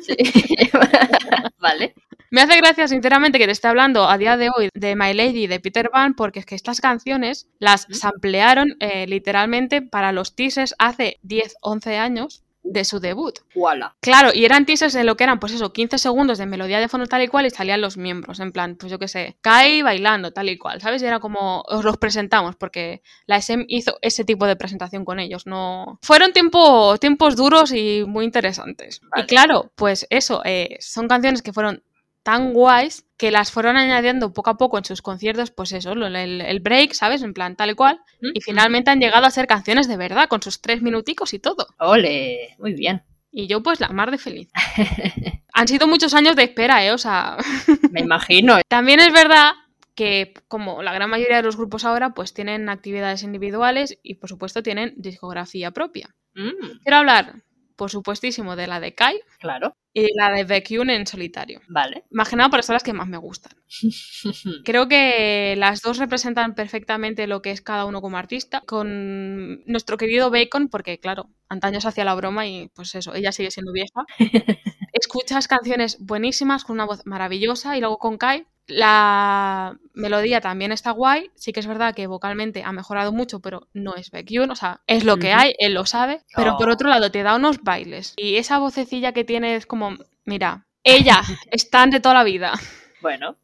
Sí. 0.02 0.16
vale. 1.60 1.94
Me 2.32 2.40
hace 2.40 2.56
gracia, 2.56 2.88
sinceramente, 2.88 3.38
que 3.38 3.44
te 3.44 3.52
esté 3.52 3.68
hablando 3.68 4.08
a 4.08 4.16
día 4.16 4.38
de 4.38 4.48
hoy 4.48 4.70
de 4.72 4.96
My 4.96 5.12
Lady 5.12 5.44
y 5.44 5.46
de 5.48 5.60
Peter 5.60 5.90
Pan, 5.90 6.14
porque 6.14 6.38
es 6.38 6.46
que 6.46 6.54
estas 6.54 6.80
canciones 6.80 7.46
las 7.58 7.86
samplearon 7.90 8.74
eh, 8.80 9.06
literalmente 9.06 9.82
para 9.82 10.12
los 10.12 10.34
teasers 10.34 10.74
hace 10.78 11.18
10, 11.24 11.56
11 11.60 11.98
años 11.98 12.42
de 12.62 12.86
su 12.86 13.00
debut. 13.00 13.40
Wala. 13.54 13.96
Claro, 14.00 14.30
y 14.32 14.46
eran 14.46 14.64
teasers 14.64 14.94
de 14.94 15.04
lo 15.04 15.14
que 15.18 15.24
eran, 15.24 15.40
pues 15.40 15.52
eso, 15.52 15.74
15 15.74 15.98
segundos 15.98 16.38
de 16.38 16.46
melodía 16.46 16.80
de 16.80 16.88
fondo 16.88 17.06
tal 17.06 17.20
y 17.20 17.28
cual 17.28 17.44
y 17.44 17.50
salían 17.50 17.82
los 17.82 17.98
miembros, 17.98 18.40
en 18.40 18.50
plan, 18.50 18.76
pues 18.76 18.90
yo 18.90 18.98
qué 18.98 19.08
sé, 19.08 19.36
Kai 19.42 19.82
bailando 19.82 20.32
tal 20.32 20.48
y 20.48 20.56
cual, 20.56 20.80
¿sabes? 20.80 21.02
Y 21.02 21.06
era 21.06 21.20
como, 21.20 21.62
os 21.68 21.84
los 21.84 21.98
presentamos, 21.98 22.56
porque 22.56 23.02
la 23.26 23.36
SM 23.36 23.66
hizo 23.68 23.98
ese 24.00 24.24
tipo 24.24 24.46
de 24.46 24.56
presentación 24.56 25.04
con 25.04 25.18
ellos, 25.18 25.46
no... 25.46 25.98
Fueron 26.00 26.32
tiempo, 26.32 26.96
tiempos 26.96 27.36
duros 27.36 27.72
y 27.72 28.04
muy 28.06 28.24
interesantes. 28.24 29.02
Vale. 29.02 29.24
Y 29.24 29.26
claro, 29.26 29.70
pues 29.74 30.06
eso, 30.08 30.40
eh, 30.46 30.78
son 30.80 31.08
canciones 31.08 31.42
que 31.42 31.52
fueron 31.52 31.82
tan 32.22 32.52
guays 32.52 33.04
que 33.16 33.30
las 33.30 33.50
fueron 33.52 33.76
añadiendo 33.76 34.32
poco 34.32 34.50
a 34.50 34.56
poco 34.56 34.78
en 34.78 34.84
sus 34.84 35.02
conciertos, 35.02 35.50
pues 35.50 35.72
eso, 35.72 35.92
el, 35.92 36.40
el 36.40 36.60
break, 36.60 36.92
¿sabes? 36.92 37.22
En 37.22 37.34
plan 37.34 37.56
tal 37.56 37.70
y 37.70 37.74
cual. 37.74 38.00
Y 38.34 38.40
finalmente 38.40 38.90
han 38.90 39.00
llegado 39.00 39.26
a 39.26 39.30
ser 39.30 39.46
canciones 39.46 39.88
de 39.88 39.96
verdad, 39.96 40.28
con 40.28 40.42
sus 40.42 40.60
tres 40.60 40.82
minuticos 40.82 41.34
y 41.34 41.38
todo. 41.38 41.66
Ole, 41.78 42.56
muy 42.58 42.74
bien. 42.74 43.02
Y 43.30 43.46
yo, 43.46 43.62
pues, 43.62 43.80
la 43.80 43.88
mar 43.88 44.10
de 44.10 44.18
feliz. 44.18 44.50
Han 45.54 45.68
sido 45.68 45.86
muchos 45.86 46.12
años 46.14 46.36
de 46.36 46.44
espera, 46.44 46.84
¿eh? 46.84 46.92
O 46.92 46.98
sea, 46.98 47.36
Me 47.90 48.00
imagino. 48.00 48.58
también 48.68 49.00
es 49.00 49.12
verdad 49.12 49.52
que, 49.94 50.34
como 50.48 50.82
la 50.82 50.92
gran 50.92 51.08
mayoría 51.10 51.36
de 51.36 51.42
los 51.42 51.56
grupos 51.56 51.84
ahora, 51.84 52.14
pues 52.14 52.34
tienen 52.34 52.68
actividades 52.68 53.22
individuales 53.22 53.98
y, 54.02 54.14
por 54.16 54.28
supuesto, 54.28 54.62
tienen 54.62 54.94
discografía 54.96 55.70
propia. 55.70 56.14
Mm, 56.34 56.78
Quiero 56.82 56.96
hablar, 56.98 57.42
por 57.82 57.90
supuestísimo, 57.90 58.54
de 58.54 58.68
la 58.68 58.78
de 58.78 58.94
Kai 58.94 59.18
claro. 59.40 59.74
y 59.92 60.06
la 60.16 60.30
de 60.30 60.44
Baekhyun 60.44 60.88
en 60.88 61.04
solitario. 61.04 61.60
Vale. 61.66 62.04
Más 62.12 62.28
que 62.28 62.36
nada 62.36 62.48
porque 62.48 62.62
son 62.62 62.74
las 62.74 62.84
que 62.84 62.92
más 62.92 63.08
me 63.08 63.16
gustan. 63.16 63.54
Creo 64.64 64.86
que 64.86 65.56
las 65.58 65.82
dos 65.82 65.98
representan 65.98 66.54
perfectamente 66.54 67.26
lo 67.26 67.42
que 67.42 67.50
es 67.50 67.60
cada 67.60 67.84
uno 67.84 68.00
como 68.00 68.18
artista, 68.18 68.60
con 68.60 69.64
nuestro 69.64 69.96
querido 69.96 70.30
Bacon, 70.30 70.68
porque 70.68 71.00
claro, 71.00 71.28
antaño 71.48 71.80
se 71.80 71.88
hacía 71.88 72.04
la 72.04 72.14
broma 72.14 72.46
y 72.46 72.68
pues 72.72 72.94
eso, 72.94 73.16
ella 73.16 73.32
sigue 73.32 73.50
siendo 73.50 73.72
vieja. 73.72 74.04
Escuchas 74.92 75.48
canciones 75.48 75.96
buenísimas 75.98 76.62
con 76.62 76.74
una 76.74 76.86
voz 76.86 77.04
maravillosa 77.04 77.76
y 77.76 77.80
luego 77.80 77.98
con 77.98 78.16
Kai. 78.16 78.46
La 78.68 79.76
melodía 79.94 80.40
también 80.40 80.72
está 80.72 80.92
guay, 80.92 81.30
sí 81.34 81.52
que 81.52 81.60
es 81.60 81.66
verdad 81.66 81.94
que 81.94 82.06
vocalmente 82.06 82.62
ha 82.64 82.72
mejorado 82.72 83.12
mucho, 83.12 83.40
pero 83.40 83.68
no 83.74 83.94
es 83.96 84.10
Baekhyun, 84.10 84.50
o 84.50 84.56
sea, 84.56 84.80
es 84.86 85.04
lo 85.04 85.16
que 85.18 85.32
hay, 85.32 85.52
él 85.58 85.74
lo 85.74 85.84
sabe, 85.84 86.22
pero 86.36 86.56
por 86.56 86.68
Oh. 86.68 86.72
otro 86.72 86.88
lado 86.88 87.10
te 87.10 87.22
da 87.22 87.34
unos 87.36 87.62
bailes 87.62 88.14
y 88.16 88.36
esa 88.36 88.58
vocecilla 88.58 89.12
que 89.12 89.24
tiene 89.24 89.56
es 89.56 89.66
como, 89.66 89.96
mira, 90.24 90.66
ella, 90.84 91.20
están 91.50 91.90
de 91.90 92.00
toda 92.00 92.14
la 92.14 92.24
vida. 92.24 92.52
Bueno. 93.02 93.36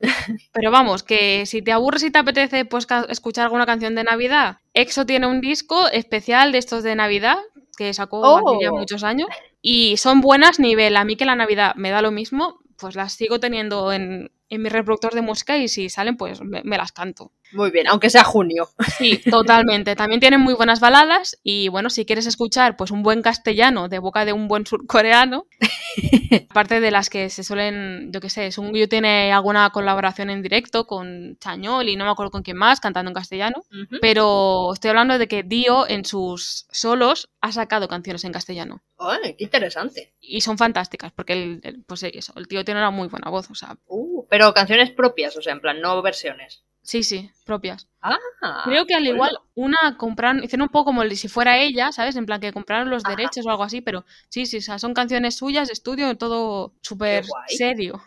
Pero 0.52 0.70
vamos, 0.70 1.02
que 1.02 1.44
si 1.44 1.62
te 1.62 1.72
aburres 1.72 2.04
y 2.04 2.12
te 2.12 2.18
apetece 2.20 2.64
pues, 2.64 2.86
escuchar 3.08 3.44
alguna 3.44 3.66
canción 3.66 3.96
de 3.96 4.04
Navidad, 4.04 4.58
EXO 4.72 5.04
tiene 5.04 5.26
un 5.26 5.40
disco 5.40 5.88
especial 5.88 6.52
de 6.52 6.58
estos 6.58 6.84
de 6.84 6.94
Navidad 6.94 7.38
que 7.76 7.92
sacó 7.92 8.20
Oh. 8.20 8.38
hace 8.54 8.64
ya 8.64 8.70
muchos 8.70 9.02
años 9.02 9.28
y 9.60 9.96
son 9.96 10.20
buenas 10.20 10.60
nivel. 10.60 10.96
A 10.96 11.04
mí 11.04 11.16
que 11.16 11.24
la 11.24 11.34
Navidad 11.34 11.74
me 11.74 11.90
da 11.90 12.02
lo 12.02 12.12
mismo, 12.12 12.60
pues 12.78 12.94
las 12.94 13.12
sigo 13.14 13.40
teniendo 13.40 13.92
en, 13.92 14.30
en 14.50 14.62
mi 14.62 14.68
reproductor 14.68 15.14
de 15.14 15.22
música 15.22 15.56
y 15.58 15.68
si 15.68 15.88
salen 15.90 16.16
pues 16.16 16.40
me, 16.42 16.62
me 16.64 16.76
las 16.76 16.92
canto. 16.92 17.32
Muy 17.52 17.70
bien, 17.70 17.86
aunque 17.88 18.10
sea 18.10 18.24
junio. 18.24 18.68
Sí, 18.98 19.18
totalmente. 19.30 19.96
También 19.96 20.20
tienen 20.20 20.40
muy 20.40 20.52
buenas 20.54 20.80
baladas 20.80 21.38
y 21.42 21.68
bueno, 21.68 21.88
si 21.90 22.04
quieres 22.04 22.26
escuchar 22.26 22.76
pues 22.76 22.90
un 22.90 23.02
buen 23.02 23.22
castellano 23.22 23.88
de 23.88 23.98
boca 23.98 24.24
de 24.26 24.32
un 24.34 24.48
buen 24.48 24.66
surcoreano, 24.66 25.46
aparte 26.50 26.80
de 26.80 26.90
las 26.90 27.08
que 27.10 27.30
se 27.30 27.44
suelen, 27.44 28.10
yo 28.12 28.20
qué 28.20 28.30
sé, 28.30 28.50
Sungyu 28.52 28.86
tiene 28.88 29.32
alguna 29.32 29.70
colaboración 29.70 30.30
en 30.30 30.42
directo 30.42 30.86
con 30.86 31.36
Chañol 31.40 31.88
y 31.88 31.96
no 31.96 32.04
me 32.04 32.10
acuerdo 32.10 32.30
con 32.30 32.42
quién 32.42 32.56
más 32.56 32.80
cantando 32.80 33.10
en 33.10 33.14
castellano, 33.14 33.62
pero 34.00 34.72
estoy 34.74 34.90
hablando 34.90 35.18
de 35.18 35.28
que 35.28 35.42
Dio 35.42 35.88
en 35.88 36.04
sus 36.04 36.66
solos 36.70 37.30
ha 37.40 37.52
sacado 37.52 37.88
canciones 37.88 38.24
en 38.24 38.32
castellano 38.32 38.82
Ay, 38.98 39.34
qué 39.36 39.44
interesante. 39.44 40.14
y 40.20 40.40
son 40.40 40.58
fantásticas 40.58 41.12
porque 41.12 41.32
el, 41.32 41.60
el- 41.62 41.82
pues 41.84 42.02
eso, 42.02 42.32
el 42.36 42.48
tío 42.48 42.64
tiene 42.64 42.80
una 42.80 42.90
muy 42.90 43.08
buena 43.08 43.30
voz, 43.30 43.50
o 43.50 43.54
sea, 43.54 43.76
Uh, 43.86 44.17
pero 44.28 44.54
canciones 44.54 44.90
propias, 44.90 45.36
o 45.36 45.42
sea, 45.42 45.52
en 45.52 45.60
plan, 45.60 45.80
no 45.80 46.00
versiones. 46.02 46.64
sí, 46.82 47.02
sí, 47.02 47.30
propias. 47.44 47.86
Ah, 48.00 48.16
Creo 48.64 48.86
que 48.86 48.94
al 48.94 49.02
bueno. 49.02 49.14
igual 49.14 49.38
una 49.54 49.96
compraron, 49.98 50.42
hicieron 50.44 50.62
un 50.64 50.68
poco 50.68 50.86
como 50.86 51.04
si 51.10 51.28
fuera 51.28 51.58
ella, 51.58 51.92
¿sabes? 51.92 52.16
En 52.16 52.26
plan 52.26 52.40
que 52.40 52.52
compraron 52.52 52.90
los 52.90 53.04
Ajá. 53.04 53.16
derechos 53.16 53.46
o 53.46 53.50
algo 53.50 53.64
así, 53.64 53.80
pero 53.80 54.04
sí, 54.28 54.46
sí, 54.46 54.58
o 54.58 54.62
sea, 54.62 54.78
son 54.78 54.94
canciones 54.94 55.36
suyas 55.36 55.70
estudio, 55.70 56.16
todo 56.16 56.74
súper 56.82 57.24
serio. 57.48 58.02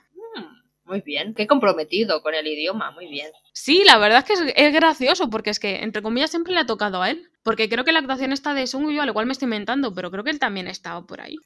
Muy 0.83 1.01
bien, 1.01 1.33
qué 1.35 1.47
comprometido 1.47 2.21
con 2.21 2.33
el 2.33 2.47
idioma, 2.47 2.91
muy 2.91 3.07
bien. 3.07 3.31
Sí, 3.53 3.83
la 3.85 3.97
verdad 3.97 4.19
es 4.19 4.25
que 4.25 4.33
es, 4.33 4.53
es 4.55 4.73
gracioso 4.73 5.29
porque 5.29 5.51
es 5.51 5.59
que, 5.59 5.83
entre 5.83 6.01
comillas, 6.01 6.31
siempre 6.31 6.53
le 6.53 6.59
ha 6.59 6.65
tocado 6.65 7.01
a 7.01 7.09
él. 7.09 7.27
Porque 7.43 7.67
creo 7.69 7.83
que 7.83 7.91
la 7.91 7.97
actuación 7.99 8.31
está 8.33 8.53
de 8.53 8.67
Sung 8.67 8.91
yo 8.91 9.01
al 9.01 9.09
igual 9.09 9.25
me 9.25 9.31
estoy 9.31 9.47
inventando, 9.47 9.95
pero 9.95 10.11
creo 10.11 10.23
que 10.23 10.29
él 10.29 10.37
también 10.37 10.67
ha 10.67 10.71
estado 10.71 11.07
por 11.07 11.21
ahí. 11.21 11.37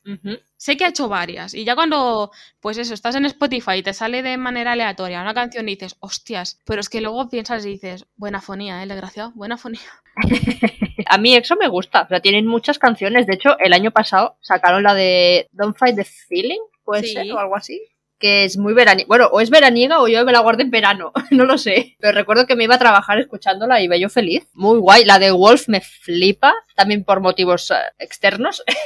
Sé 0.57 0.75
que 0.75 0.83
ha 0.83 0.89
hecho 0.89 1.07
varias. 1.07 1.53
Y 1.53 1.63
ya 1.63 1.73
cuando, 1.73 2.31
pues 2.59 2.77
eso, 2.77 2.93
estás 2.93 3.15
en 3.15 3.23
Spotify 3.25 3.75
y 3.77 3.83
te 3.83 3.93
sale 3.93 4.21
de 4.21 4.35
manera 4.35 4.73
aleatoria 4.73 5.21
una 5.21 5.33
canción 5.33 5.69
y 5.69 5.75
dices, 5.75 5.95
hostias, 6.01 6.59
pero 6.65 6.81
es 6.81 6.89
que 6.89 6.99
luego 6.99 7.29
piensas 7.29 7.65
y 7.65 7.69
dices, 7.69 8.07
buena 8.17 8.41
fonía, 8.41 8.83
¿eh? 8.83 8.87
Desgraciado, 8.87 9.31
buena 9.35 9.55
fonía. 9.57 9.79
A 11.07 11.17
mí 11.17 11.33
EXO 11.33 11.55
me 11.55 11.69
gusta, 11.69 12.01
o 12.01 12.07
sea, 12.09 12.19
tienen 12.19 12.45
muchas 12.45 12.77
canciones. 12.77 13.25
De 13.25 13.35
hecho, 13.35 13.57
el 13.59 13.71
año 13.71 13.91
pasado 13.91 14.37
sacaron 14.41 14.83
la 14.83 14.93
de 14.95 15.47
Don't 15.53 15.77
Fight 15.77 15.95
the 15.95 16.03
Feeling, 16.03 16.59
puede 16.83 17.03
Sí. 17.03 17.13
ser, 17.13 17.31
o 17.31 17.39
algo 17.39 17.55
así. 17.55 17.81
Que 18.17 18.45
es 18.45 18.57
muy 18.57 18.73
veraniega. 18.73 19.07
Bueno, 19.07 19.27
o 19.31 19.41
es 19.41 19.49
veraniega 19.49 20.01
o 20.01 20.07
yo 20.07 20.23
me 20.25 20.31
la 20.31 20.39
guardé 20.39 20.63
en 20.63 20.71
verano, 20.71 21.11
no 21.31 21.45
lo 21.45 21.57
sé. 21.57 21.95
Pero 21.99 22.13
recuerdo 22.17 22.45
que 22.47 22.55
me 22.55 22.63
iba 22.63 22.75
a 22.75 22.79
trabajar 22.79 23.19
escuchándola 23.19 23.81
y 23.81 23.85
iba 23.85 23.97
yo 23.97 24.09
feliz. 24.09 24.47
Muy 24.53 24.79
guay. 24.79 25.03
La 25.05 25.19
de 25.19 25.31
Wolf 25.31 25.67
me 25.67 25.81
flipa, 25.81 26.53
también 26.75 27.03
por 27.03 27.19
motivos 27.21 27.71
eh, 27.71 27.75
externos. 27.99 28.63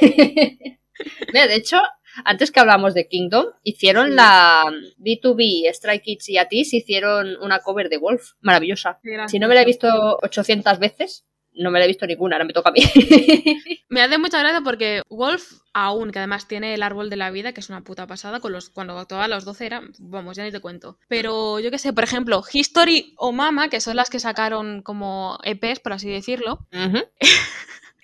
Mira, 1.32 1.46
de 1.46 1.54
hecho, 1.54 1.80
antes 2.24 2.50
que 2.50 2.60
hablamos 2.60 2.92
de 2.94 3.08
Kingdom, 3.08 3.46
hicieron 3.62 4.08
Sí. 4.08 4.14
la 4.16 4.64
B2B, 4.98 5.68
Strike 5.70 6.02
Kids 6.02 6.28
y 6.28 6.38
Atis 6.38 6.74
hicieron 6.74 7.36
una 7.40 7.60
cover 7.60 7.88
de 7.88 7.98
Wolf. 7.98 8.32
Maravillosa. 8.40 9.00
Si 9.28 9.38
no 9.38 9.48
me 9.48 9.54
la 9.54 9.62
he 9.62 9.66
visto 9.66 10.18
800 10.22 10.78
veces, 10.78 11.24
no 11.60 11.70
me 11.70 11.78
la 11.78 11.84
he 11.84 11.88
visto 11.88 12.06
ninguna, 12.06 12.36
ahora 12.36 12.44
me 12.44 12.52
toca 12.52 12.70
a 12.70 12.72
mí. 12.72 12.80
Me 13.88 14.02
hace 14.02 14.18
mucha 14.18 14.38
gracia 14.38 14.60
porque 14.62 15.02
Wolf, 15.10 15.50
aún, 15.72 16.12
que 16.12 16.18
además 16.20 16.46
tiene 16.46 16.74
el 16.74 16.82
árbol 16.84 17.10
de 17.10 17.16
la 17.16 17.30
vida, 17.32 17.52
que 17.52 17.58
es 17.60 17.68
una 17.70 17.82
puta 17.82 18.06
pasada, 18.06 18.38
con 18.38 18.52
los, 18.52 18.70
cuando 18.70 18.96
actuaba 18.96 19.24
a 19.24 19.28
los 19.28 19.44
12 19.44 19.66
era, 19.66 19.82
vamos, 19.98 20.36
ya 20.36 20.44
ni 20.44 20.52
te 20.52 20.60
cuento. 20.60 20.96
Pero 21.08 21.58
yo 21.58 21.72
qué 21.72 21.78
sé, 21.78 21.92
por 21.92 22.04
ejemplo, 22.04 22.42
History 22.52 23.14
o 23.16 23.32
Mama, 23.32 23.68
que 23.68 23.80
son 23.80 23.96
las 23.96 24.08
que 24.08 24.20
sacaron 24.20 24.82
como 24.82 25.38
EPs, 25.42 25.80
por 25.80 25.92
así 25.92 26.08
decirlo. 26.08 26.66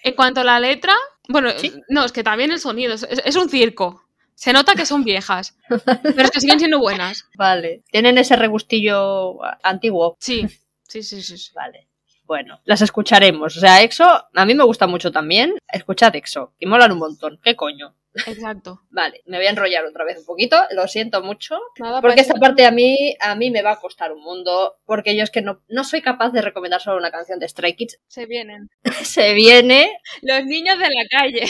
En 0.03 0.15
cuanto 0.15 0.41
a 0.41 0.45
la 0.45 0.61
letra, 0.61 0.95
bueno, 1.29 1.51
Sí. 1.59 1.73
no, 1.89 2.05
es 2.05 2.13
que 2.13 2.23
también 2.23 2.53
el 2.53 2.61
sonido, 2.61 2.95
es, 2.95 3.03
es 3.03 3.35
un 3.37 3.49
circo. 3.49 4.05
Se 4.37 4.53
nota 4.53 4.75
que 4.75 4.87
son 4.87 5.03
viejas, 5.03 5.57
pero 5.69 6.23
es 6.23 6.31
que 6.31 6.41
siguen 6.41 6.59
siendo 6.61 6.79
buenas. 6.79 7.25
Vale. 7.37 7.83
Tienen 7.91 8.17
ese 8.19 8.37
regustillo 8.37 9.39
antiguo. 9.65 10.17
Sí, 10.21 10.47
sí, 10.87 11.03
sí, 11.03 11.23
sí. 11.23 11.39
sí. 11.39 11.51
Vale. 11.55 11.89
Bueno, 12.27 12.61
las 12.65 12.83
escucharemos. 12.83 13.57
O 13.57 13.61
sea, 13.61 13.83
EXO, 13.83 14.05
a 14.35 14.45
mí 14.45 14.55
me 14.55 14.65
gusta 14.65 14.87
mucho 14.87 15.13
también. 15.13 15.55
Escuchad 15.73 16.15
EXO, 16.17 16.53
que 16.59 16.67
molan 16.67 16.93
un 16.93 16.99
montón. 16.99 17.39
¿Qué 17.43 17.55
coño? 17.55 17.95
Exacto. 18.27 18.83
Vale, 18.91 19.23
me 19.27 19.37
voy 19.37 19.47
a 19.47 19.51
enrollar 19.51 19.85
otra 19.85 20.05
vez 20.05 20.19
un 20.19 20.25
poquito, 20.27 20.57
lo 20.71 20.87
siento 20.89 21.23
mucho, 21.23 21.59
Nada, 21.79 22.01
porque 22.01 22.21
esta 22.21 22.35
parte 22.35 22.65
a 22.65 22.71
mí, 22.71 23.17
a 23.21 23.35
mí 23.35 23.51
me 23.51 23.63
va 23.63 23.73
a 23.73 23.81
costar 23.81 24.13
un 24.13 24.23
mundo, 24.23 24.77
porque 24.85 25.17
yo 25.17 25.23
es 25.23 25.31
que 25.31 25.43
no, 25.43 25.63
no 25.69 25.85
soy 25.85 26.03
capaz 26.03 26.31
de 26.31 26.43
recomendar 26.43 26.81
solo 26.81 26.99
una 26.99 27.11
canción 27.11 27.39
de 27.39 27.49
Stray 27.49 27.75
Kids. 27.75 27.99
Se 28.07 28.27
vienen. 28.27 28.69
Se 29.03 29.35
viene 29.35 29.99
Los 30.23 30.45
niños 30.45 30.79
de 30.79 30.87
la 30.87 31.07
calle. 31.11 31.45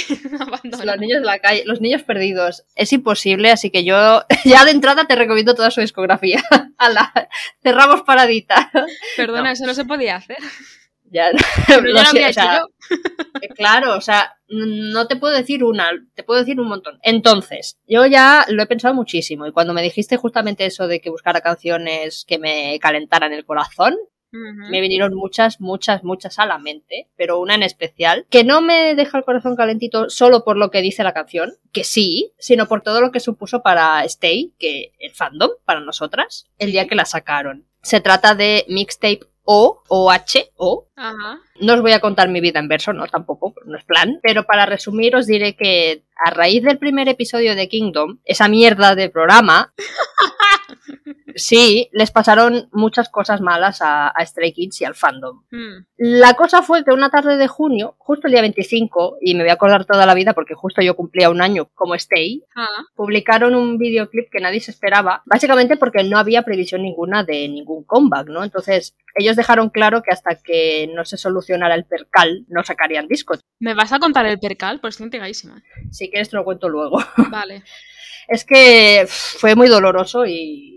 Los 0.85 0.99
niños 0.99 1.21
de 1.21 1.27
la 1.27 1.39
calle, 1.39 1.63
los 1.67 1.81
niños 1.81 2.03
perdidos. 2.03 2.65
Es 2.75 2.93
imposible, 2.93 3.51
así 3.51 3.71
que 3.71 3.85
yo 3.85 4.23
ya 4.45 4.65
de 4.65 4.71
entrada 4.71 5.07
te 5.07 5.15
recomiendo 5.17 5.55
toda 5.55 5.71
su 5.71 5.81
discografía. 5.81 6.43
Ala, 6.79 7.13
cerramos 7.63 8.03
paradita. 8.03 8.71
Perdona, 9.17 9.45
No. 9.45 9.51
eso 9.51 9.67
no 9.67 9.75
se 9.75 9.85
podía 9.85 10.17
hacer. 10.17 10.39
Ya, 11.11 11.31
Pero 11.67 11.83
lo 11.83 11.95
ya 11.95 12.03
lo 12.03 12.09
había 12.09 12.11
sé, 12.11 12.25
o 12.25 12.29
hecho 12.29 12.41
sea, 12.41 12.59
yo. 12.61 13.49
Claro, 13.55 13.97
o 13.97 14.01
sea, 14.01 14.37
no 14.49 15.07
te 15.07 15.17
puedo 15.17 15.35
decir 15.35 15.65
una, 15.65 15.91
te 16.15 16.23
puedo 16.23 16.41
decir 16.41 16.61
un 16.61 16.69
montón. 16.69 16.99
Entonces, 17.03 17.79
yo 17.87 18.07
ya 18.07 18.45
lo 18.49 18.63
he 18.63 18.67
pensado 18.67 18.95
muchísimo 18.95 19.47
y 19.47 19.53
cuando 19.53 19.73
me 19.73 19.83
dijiste 19.83 20.17
justamente 20.17 20.67
eso 20.67 20.89
de 20.89 21.01
que 21.01 21.11
buscara 21.11 21.41
canciones 21.41 22.25
que 22.27 22.39
me 22.39 22.79
calentaran 22.81 23.33
el 23.33 23.45
corazón, 23.45 23.97
me 24.33 24.83
vinieron 24.83 25.15
muchas, 25.15 25.61
muchas, 25.61 26.05
muchas 26.05 26.39
a 26.39 26.45
la 26.45 26.59
mente, 26.59 27.09
pero 27.17 27.41
una 27.41 27.55
en 27.55 27.63
especial, 27.63 28.27
que 28.29 28.45
no 28.45 28.61
me 28.61 28.95
deja 28.95 29.17
el 29.17 29.25
corazón 29.25 29.57
calentito 29.57 30.11
solo 30.11 30.45
por 30.45 30.59
lo 30.59 30.71
que 30.71 30.83
dice 30.83 31.05
la 31.05 31.15
canción, 31.15 31.55
que 31.73 31.85
sí, 31.85 32.33
sino 32.39 32.67
por 32.67 32.83
todo 32.83 33.01
lo 33.01 33.13
que 33.13 33.21
supuso 33.21 33.63
para 33.63 34.05
Stay, 34.05 34.53
que 34.59 34.93
el 34.99 35.13
fandom, 35.13 35.53
para 35.65 35.81
nosotras, 35.81 36.49
el 36.59 36.73
día 36.73 36.87
que 36.87 36.97
la 36.97 37.07
sacaron. 37.07 37.67
Se 37.81 38.01
trata 38.01 38.35
de 38.35 38.67
Mixtape 38.69 39.21
O, 39.47 39.83
OH, 39.89 40.51
O, 40.57 40.89
Ajá. 40.97 41.39
no 41.61 41.75
os 41.75 41.81
voy 41.81 41.93
a 41.93 42.01
contar 42.01 42.29
mi 42.29 42.41
vida 42.41 42.59
en 42.59 42.69
verso, 42.69 42.93
no, 42.93 43.07
tampoco, 43.07 43.55
no 43.65 43.79
es 43.79 43.85
plan. 43.85 44.19
Pero 44.23 44.43
para 44.45 44.67
resumir, 44.67 45.15
os 45.15 45.27
diré 45.27 45.55
que 45.55 46.03
a 46.17 46.31
raíz 46.31 46.63
del 46.65 46.79
primer 46.79 47.09
episodio 47.09 47.55
de 47.55 47.69
Kingdom, 47.69 48.19
esa 48.25 48.49
mierda 48.49 48.95
de 48.97 49.09
programa, 49.09 49.73
sí, 51.37 51.89
les 51.93 52.11
pasaron 52.11 52.69
muchas 52.73 53.09
cosas 53.09 53.41
malas 53.41 53.81
a, 53.83 54.09
a 54.09 54.27
Stray 54.27 54.53
Kids 54.53 54.81
y 54.81 54.85
al 54.85 54.95
fandom. 54.95 55.43
Mm. 55.51 55.87
La 55.99 56.35
cosa 56.35 56.63
fue 56.63 56.85
que 56.85 56.93
una 56.93 57.11
tarde 57.11 57.37
de 57.37 57.47
junio, 57.47 57.95
justo 57.99 58.27
el 58.27 58.33
día 58.33 58.41
25, 58.41 59.19
y 59.21 59.35
me 59.35 59.43
voy 59.45 59.51
a 59.51 59.55
acordar 59.55 59.85
toda 59.85 60.07
la 60.07 60.15
vida 60.15 60.33
porque 60.33 60.55
justo 60.55 60.83
yo 60.83 60.97
cumplía 60.97 61.31
un 61.31 61.41
año 61.41 61.69
como 61.75 61.95
Stay, 61.95 62.43
Ah, 62.55 62.67
publicaron 62.95 63.55
un 63.55 63.79
videoclip 63.79 64.31
que 64.31 64.41
nadie 64.41 64.61
se 64.61 64.71
esperaba, 64.71 65.23
básicamente 65.27 65.77
porque 65.77 66.03
no 66.05 66.19
había 66.19 66.43
previsión 66.43 66.83
ninguna 66.83 67.23
de 67.23 67.49
ningún 67.49 67.85
comeback, 67.85 68.29
¿no? 68.29 68.43
Entonces, 68.45 68.97
ellos 69.15 69.37
dejaron 69.37 69.71
claro 69.71 70.03
que 70.03 70.13
hasta 70.13 70.37
que 70.37 70.91
no 70.95 71.05
se 71.05 71.17
solucionara 71.17 71.75
el 71.75 71.85
percal, 71.85 72.45
no 72.49 72.65
sacarían 72.65 73.09
discos. 73.09 73.41
¿Me 73.59 73.75
vas 73.75 73.93
a 73.93 73.99
contar 73.99 74.27
el 74.27 74.39
percal? 74.39 74.81
Pues 74.81 74.95
estoy 74.95 75.07
intrigadísima. 75.07 75.63
Si 75.91 76.11
quieres 76.11 76.31
te 76.31 76.37
lo 76.37 76.45
cuento 76.45 76.69
luego. 76.69 76.99
Vale. 77.31 77.63
Es 78.29 78.45
que 78.45 79.07
fue 79.09 79.55
muy 79.55 79.69
doloroso 79.69 80.27
y 80.27 80.76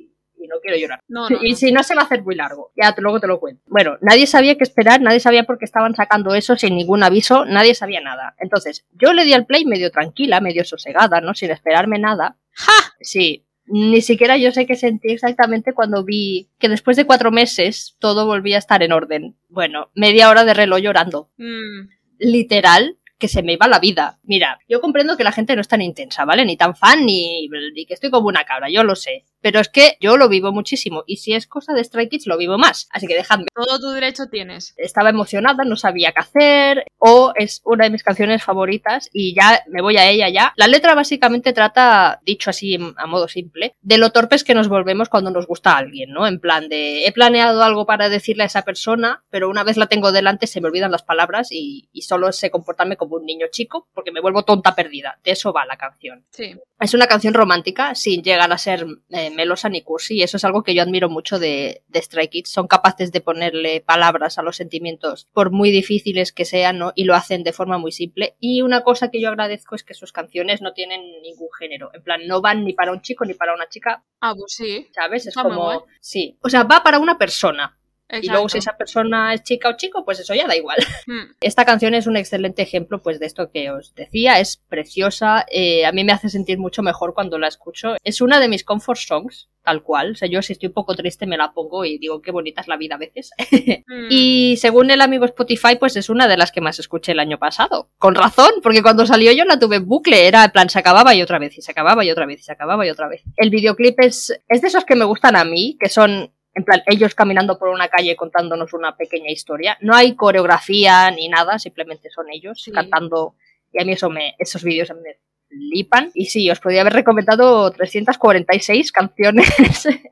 no 0.50 0.60
quiero 0.62 0.78
llorar. 0.78 1.00
No, 1.08 1.30
no, 1.30 1.40
Y 1.44 1.56
si 1.56 1.72
no 1.72 1.84
se 1.84 1.96
va 1.96 2.02
a 2.02 2.06
hacer 2.06 2.24
muy 2.24 2.36
largo, 2.36 2.72
ya 2.76 2.94
te- 2.94 3.02
luego 3.02 3.20
te 3.20 3.28
lo 3.28 3.40
cuento. 3.40 3.62
Bueno, 3.68 3.98
nadie 4.02 4.28
sabía 4.28 4.56
qué 4.58 4.64
esperar, 4.64 5.02
nadie 5.02 5.20
sabía 5.20 5.44
por 5.44 5.58
qué 5.60 5.66
estaban 5.66 5.96
sacando 5.96 6.34
eso 6.36 6.56
sin 6.58 6.76
ningún 6.76 7.04
aviso, 7.04 7.46
nadie 7.46 7.76
sabía 7.76 8.02
nada. 8.02 8.36
Entonces, 8.40 8.86
yo 8.94 9.14
le 9.14 9.24
di 9.26 9.34
al 9.34 9.46
play 9.46 9.66
medio 9.66 9.92
tranquila, 9.92 10.42
medio 10.42 10.66
sosegada, 10.66 11.22
¿no? 11.22 11.34
Sin 11.34 11.52
esperarme 11.52 12.00
nada. 12.00 12.38
¡Ja! 12.52 12.72
Sí, 13.00 13.46
ni 13.72 14.02
siquiera 14.02 14.36
yo 14.38 14.52
sé 14.52 14.66
qué 14.66 14.76
sentí 14.76 15.12
exactamente 15.12 15.74
cuando 15.74 16.04
vi 16.04 16.50
que 16.58 16.70
después 16.70 16.98
de 16.98 17.06
cuatro 17.06 17.30
meses 17.32 17.96
todo 18.00 18.26
volvía 18.26 18.56
a 18.56 18.60
estar 18.60 18.82
en 18.82 18.92
orden. 18.92 19.38
Bueno, 19.48 19.92
media 19.94 20.30
hora 20.30 20.44
de 20.44 20.56
reloj 20.56 20.80
llorando. 20.80 21.30
Mm, 21.38 21.88
Literal, 22.18 22.98
que 23.18 23.28
se 23.28 23.44
me 23.44 23.54
iba 23.54 23.68
la 23.68 23.80
vida. 23.80 24.20
Mira, 24.24 24.60
yo 24.68 24.82
comprendo 24.82 25.16
que 25.18 25.24
la 25.24 25.32
gente 25.32 25.56
no 25.56 25.62
es 25.62 25.68
tan 25.68 25.82
intensa, 25.82 26.26
¿vale? 26.26 26.46
Ni 26.46 26.58
tan 26.58 26.76
fan, 26.76 27.06
ni, 27.06 27.48
ni 27.74 27.86
que 27.86 27.94
estoy 27.94 28.10
como 28.10 28.28
una 28.28 28.44
cabra, 28.46 28.70
yo 28.70 28.84
lo 28.84 28.96
sé. 28.96 29.26
Pero 29.42 29.60
es 29.60 29.70
que 29.70 29.98
yo 30.00 30.18
lo 30.18 30.30
vivo 30.30 30.52
muchísimo. 30.52 31.04
Y 31.08 31.18
si 31.18 31.34
es 31.34 31.48
cosa 31.48 31.74
de 31.74 31.84
Stray 31.84 32.10
Kids, 32.10 32.28
lo 32.28 32.38
vivo 32.38 32.58
más. 32.58 32.88
Así 32.92 33.08
que 33.08 33.16
dejadme. 33.16 33.46
todo 33.54 33.80
tu 33.80 33.90
derecho 33.90 34.28
tienes. 34.28 34.74
Estaba 34.78 35.10
emocionada, 35.10 35.64
no 35.64 35.76
sabía 35.76 36.12
qué 36.12 36.20
hacer. 36.20 36.86
O 36.98 37.32
es 37.36 37.62
una 37.64 37.86
de 37.86 37.92
mis 37.92 38.04
canciones 38.04 38.44
favoritas 38.44 39.10
y 39.14 39.34
ya 39.34 39.64
me 39.68 39.82
voy 39.82 39.98
a 39.98 40.10
ella 40.10 40.30
ya. 40.30 40.54
La 40.58 40.68
letra 40.68 40.96
básicamente 40.96 41.54
trata, 41.54 42.20
dicho 42.26 42.50
así 42.50 42.78
a 42.98 43.06
modo 43.06 43.28
simple, 43.28 43.74
de 43.82 43.98
lo 43.98 44.12
torpes 44.12 44.44
que 44.44 44.54
nos 44.54 44.68
volvemos 44.68 45.10
cuando 45.10 45.32
nos 45.32 45.48
gusta 45.48 45.74
a 45.74 45.78
alguien, 45.78 46.12
¿no? 46.12 46.28
En 46.28 46.40
plan 46.40 46.68
de, 46.68 47.06
he 47.06 47.12
planeado 47.12 47.64
algo 47.64 47.86
para 47.86 48.10
decirle 48.10 48.44
a 48.44 48.48
esa 48.48 48.64
persona, 48.64 49.24
pero 49.30 49.50
una 49.50 49.64
vez 49.64 49.78
la 49.78 49.88
tengo 49.88 50.12
delante 50.12 50.48
se 50.48 50.62
me 50.62 50.68
olvidan 50.68 50.92
las 50.92 51.04
palabras 51.04 51.50
y, 51.52 51.90
y 51.94 52.02
solo 52.02 52.32
sé 52.32 52.52
comportarme 52.52 52.98
como 52.98 53.16
un 53.16 53.26
niño 53.26 53.48
chico 53.52 53.88
porque 53.94 54.12
me 54.12 54.22
vuelvo 54.22 54.44
tonta 54.44 54.76
perdida. 54.76 55.20
De 55.24 55.32
eso 55.32 55.54
va 55.54 55.66
la 55.66 55.78
canción. 55.78 56.26
Sí. 56.32 56.56
Es 56.80 56.94
una 56.94 57.08
canción 57.08 57.34
romántica 57.34 57.96
sin 57.96 58.24
llegar 58.24 58.52
a 58.52 58.58
ser 58.58 58.86
eh, 59.10 59.29
melosa 59.36 59.70
ni 59.70 59.82
cursi 59.82 60.16
y 60.18 60.24
eso 60.24 60.38
es 60.38 60.46
algo 60.46 60.64
que 60.64 60.74
yo 60.74 60.82
admiro 60.82 61.10
mucho 61.10 61.40
de, 61.40 61.84
de 61.88 62.02
Stray 62.02 62.28
Kids. 62.28 62.50
Son 62.50 62.68
capaces 62.68 63.12
de 63.12 63.22
ponerle 63.22 63.82
palabras 63.82 64.38
a 64.38 64.44
los 64.44 64.56
sentimientos 64.56 65.28
por 65.34 65.52
muy 65.52 65.72
difíciles 65.72 66.32
que 66.32 66.46
sean 66.46 66.78
¿no? 66.78 66.92
y 66.96 67.04
lo 67.06 67.16
hacen 67.16 67.44
de 67.44 67.54
forma 67.54 67.78
muy 67.78 67.92
simple. 67.92 68.36
Y 68.40 68.62
una 68.62 68.84
cosa 68.84 69.10
que 69.12 69.22
yo 69.22 69.30
agradezco 69.30 69.76
es 69.76 69.84
que 69.84 69.94
sus 69.94 70.12
canciones 70.12 70.62
no 70.62 70.74
tienen 70.74 71.02
ningún 71.22 71.50
género. 71.58 71.92
En 71.94 72.04
plan, 72.04 72.22
no 72.28 72.42
van 72.42 72.66
ni 72.66 72.74
para 72.74 72.92
un 72.92 73.02
chico 73.02 73.26
ni 73.26 73.34
para 73.34 73.54
una 73.54 73.68
chica, 73.70 74.04
Ah, 74.22 74.34
pues 74.38 74.54
sí. 74.54 74.88
¿sabes? 74.94 75.24
Es 75.24 75.30
Está 75.30 75.44
como... 75.44 75.86
Sí. 76.02 76.38
O 76.42 76.50
sea, 76.50 76.64
va 76.64 76.84
para 76.84 77.00
una 77.00 77.18
persona. 77.18 77.79
Exacto. 78.10 78.26
Y 78.26 78.30
luego 78.30 78.50
si 78.50 78.58
esa 78.58 78.76
persona 78.76 79.34
es 79.36 79.44
chica 79.44 79.70
o 79.70 79.78
chico, 79.78 80.04
pues 80.04 80.20
eso 80.20 80.34
ya 80.34 80.48
da 80.48 80.56
igual. 80.56 80.78
Mm, 81.08 81.32
Esta 81.42 81.66
canción 81.66 81.96
es 81.96 82.06
un 82.08 82.18
excelente 82.18 82.62
ejemplo 82.62 83.02
pues 83.02 83.20
de 83.20 83.26
esto 83.26 83.50
que 83.52 83.72
os 83.72 83.96
decía, 83.96 84.40
es 84.40 84.58
preciosa, 84.58 85.46
eh, 85.50 85.86
a 85.86 85.92
mí 85.92 86.04
me 86.04 86.12
hace 86.12 86.30
sentir 86.30 86.60
mucho 86.60 86.84
mejor 86.84 87.16
cuando 87.16 87.40
la 87.40 87.48
escucho. 87.48 87.96
Es 88.04 88.22
una 88.22 88.40
de 88.40 88.48
mis 88.48 88.64
comfort 88.64 89.00
songs, 89.00 89.50
tal 89.64 89.82
cual, 89.82 90.12
o 90.12 90.16
sea, 90.16 90.28
yo 90.28 90.42
si 90.42 90.54
estoy 90.54 90.68
un 90.68 90.74
poco 90.74 90.94
triste 90.96 91.26
me 91.26 91.38
la 91.38 91.52
pongo 91.54 91.84
y 91.86 91.98
digo 91.98 92.22
qué 92.22 92.32
bonita 92.32 92.62
es 92.62 92.68
la 92.68 92.78
vida 92.78 92.96
a 92.96 93.00
veces. 93.00 93.32
mm. 93.88 94.08
y 94.10 94.58
según 94.58 94.92
el 94.92 95.02
amigo 95.02 95.26
Spotify, 95.26 95.78
pues 95.80 95.96
es 95.96 96.10
una 96.10 96.28
de 96.28 96.38
las 96.38 96.52
que 96.52 96.62
más 96.62 96.80
escuché 96.80 97.14
el 97.14 97.20
año 97.20 97.40
pasado. 97.40 97.90
Con 97.98 98.14
razón, 98.14 98.52
porque 98.62 98.84
cuando 98.84 99.06
salió 99.06 99.32
yo 99.32 99.46
la 99.46 99.58
tuve 99.58 99.78
en 99.78 99.88
bucle, 99.88 100.28
era 100.28 100.44
en 100.44 100.52
plan 100.52 100.70
se 100.70 100.80
acababa 100.80 101.16
y 101.16 101.22
otra 101.22 101.40
vez, 101.40 101.58
y 101.58 101.62
se 101.62 101.72
acababa 101.72 102.04
y 102.06 102.12
otra 102.12 102.26
vez, 102.26 102.42
y 102.42 102.44
se 102.44 102.52
acababa 102.52 102.86
y 102.86 102.90
otra 102.90 103.08
vez. 103.08 103.24
El 103.38 103.50
videoclip 103.50 104.00
es, 104.02 104.40
es 104.48 104.62
de 104.62 104.68
esos 104.68 104.86
que 104.86 104.96
me 104.96 105.06
gustan 105.06 105.36
a 105.36 105.44
mí, 105.44 105.78
que 105.80 105.90
son 105.90 106.32
en 106.54 106.64
plan, 106.64 106.82
ellos 106.88 107.16
caminando 107.16 107.58
por 107.60 107.70
una 107.70 107.88
calle 107.88 108.16
contándonos 108.16 108.74
una 108.74 108.98
pequeña 108.98 109.30
historia. 109.32 109.78
No 109.82 109.96
hay 109.96 110.16
coreografía 110.16 111.10
ni 111.12 111.28
nada, 111.30 111.60
simplemente 111.60 112.10
son 112.10 112.28
ellos 112.32 112.62
Sí. 112.64 112.72
cantando. 112.72 113.36
Y 113.72 113.82
a 113.82 113.86
mí 113.86 113.94
eso 113.94 114.10
me, 114.10 114.36
esos 114.40 114.64
vídeos 114.64 114.90
me 114.90 115.20
flipan. 115.48 116.12
Y 116.14 116.26
sí, 116.26 116.50
os 116.50 116.60
podría 116.60 116.82
haber 116.82 116.94
recomendado 116.94 117.70
346 117.72 118.92
canciones. 118.92 119.48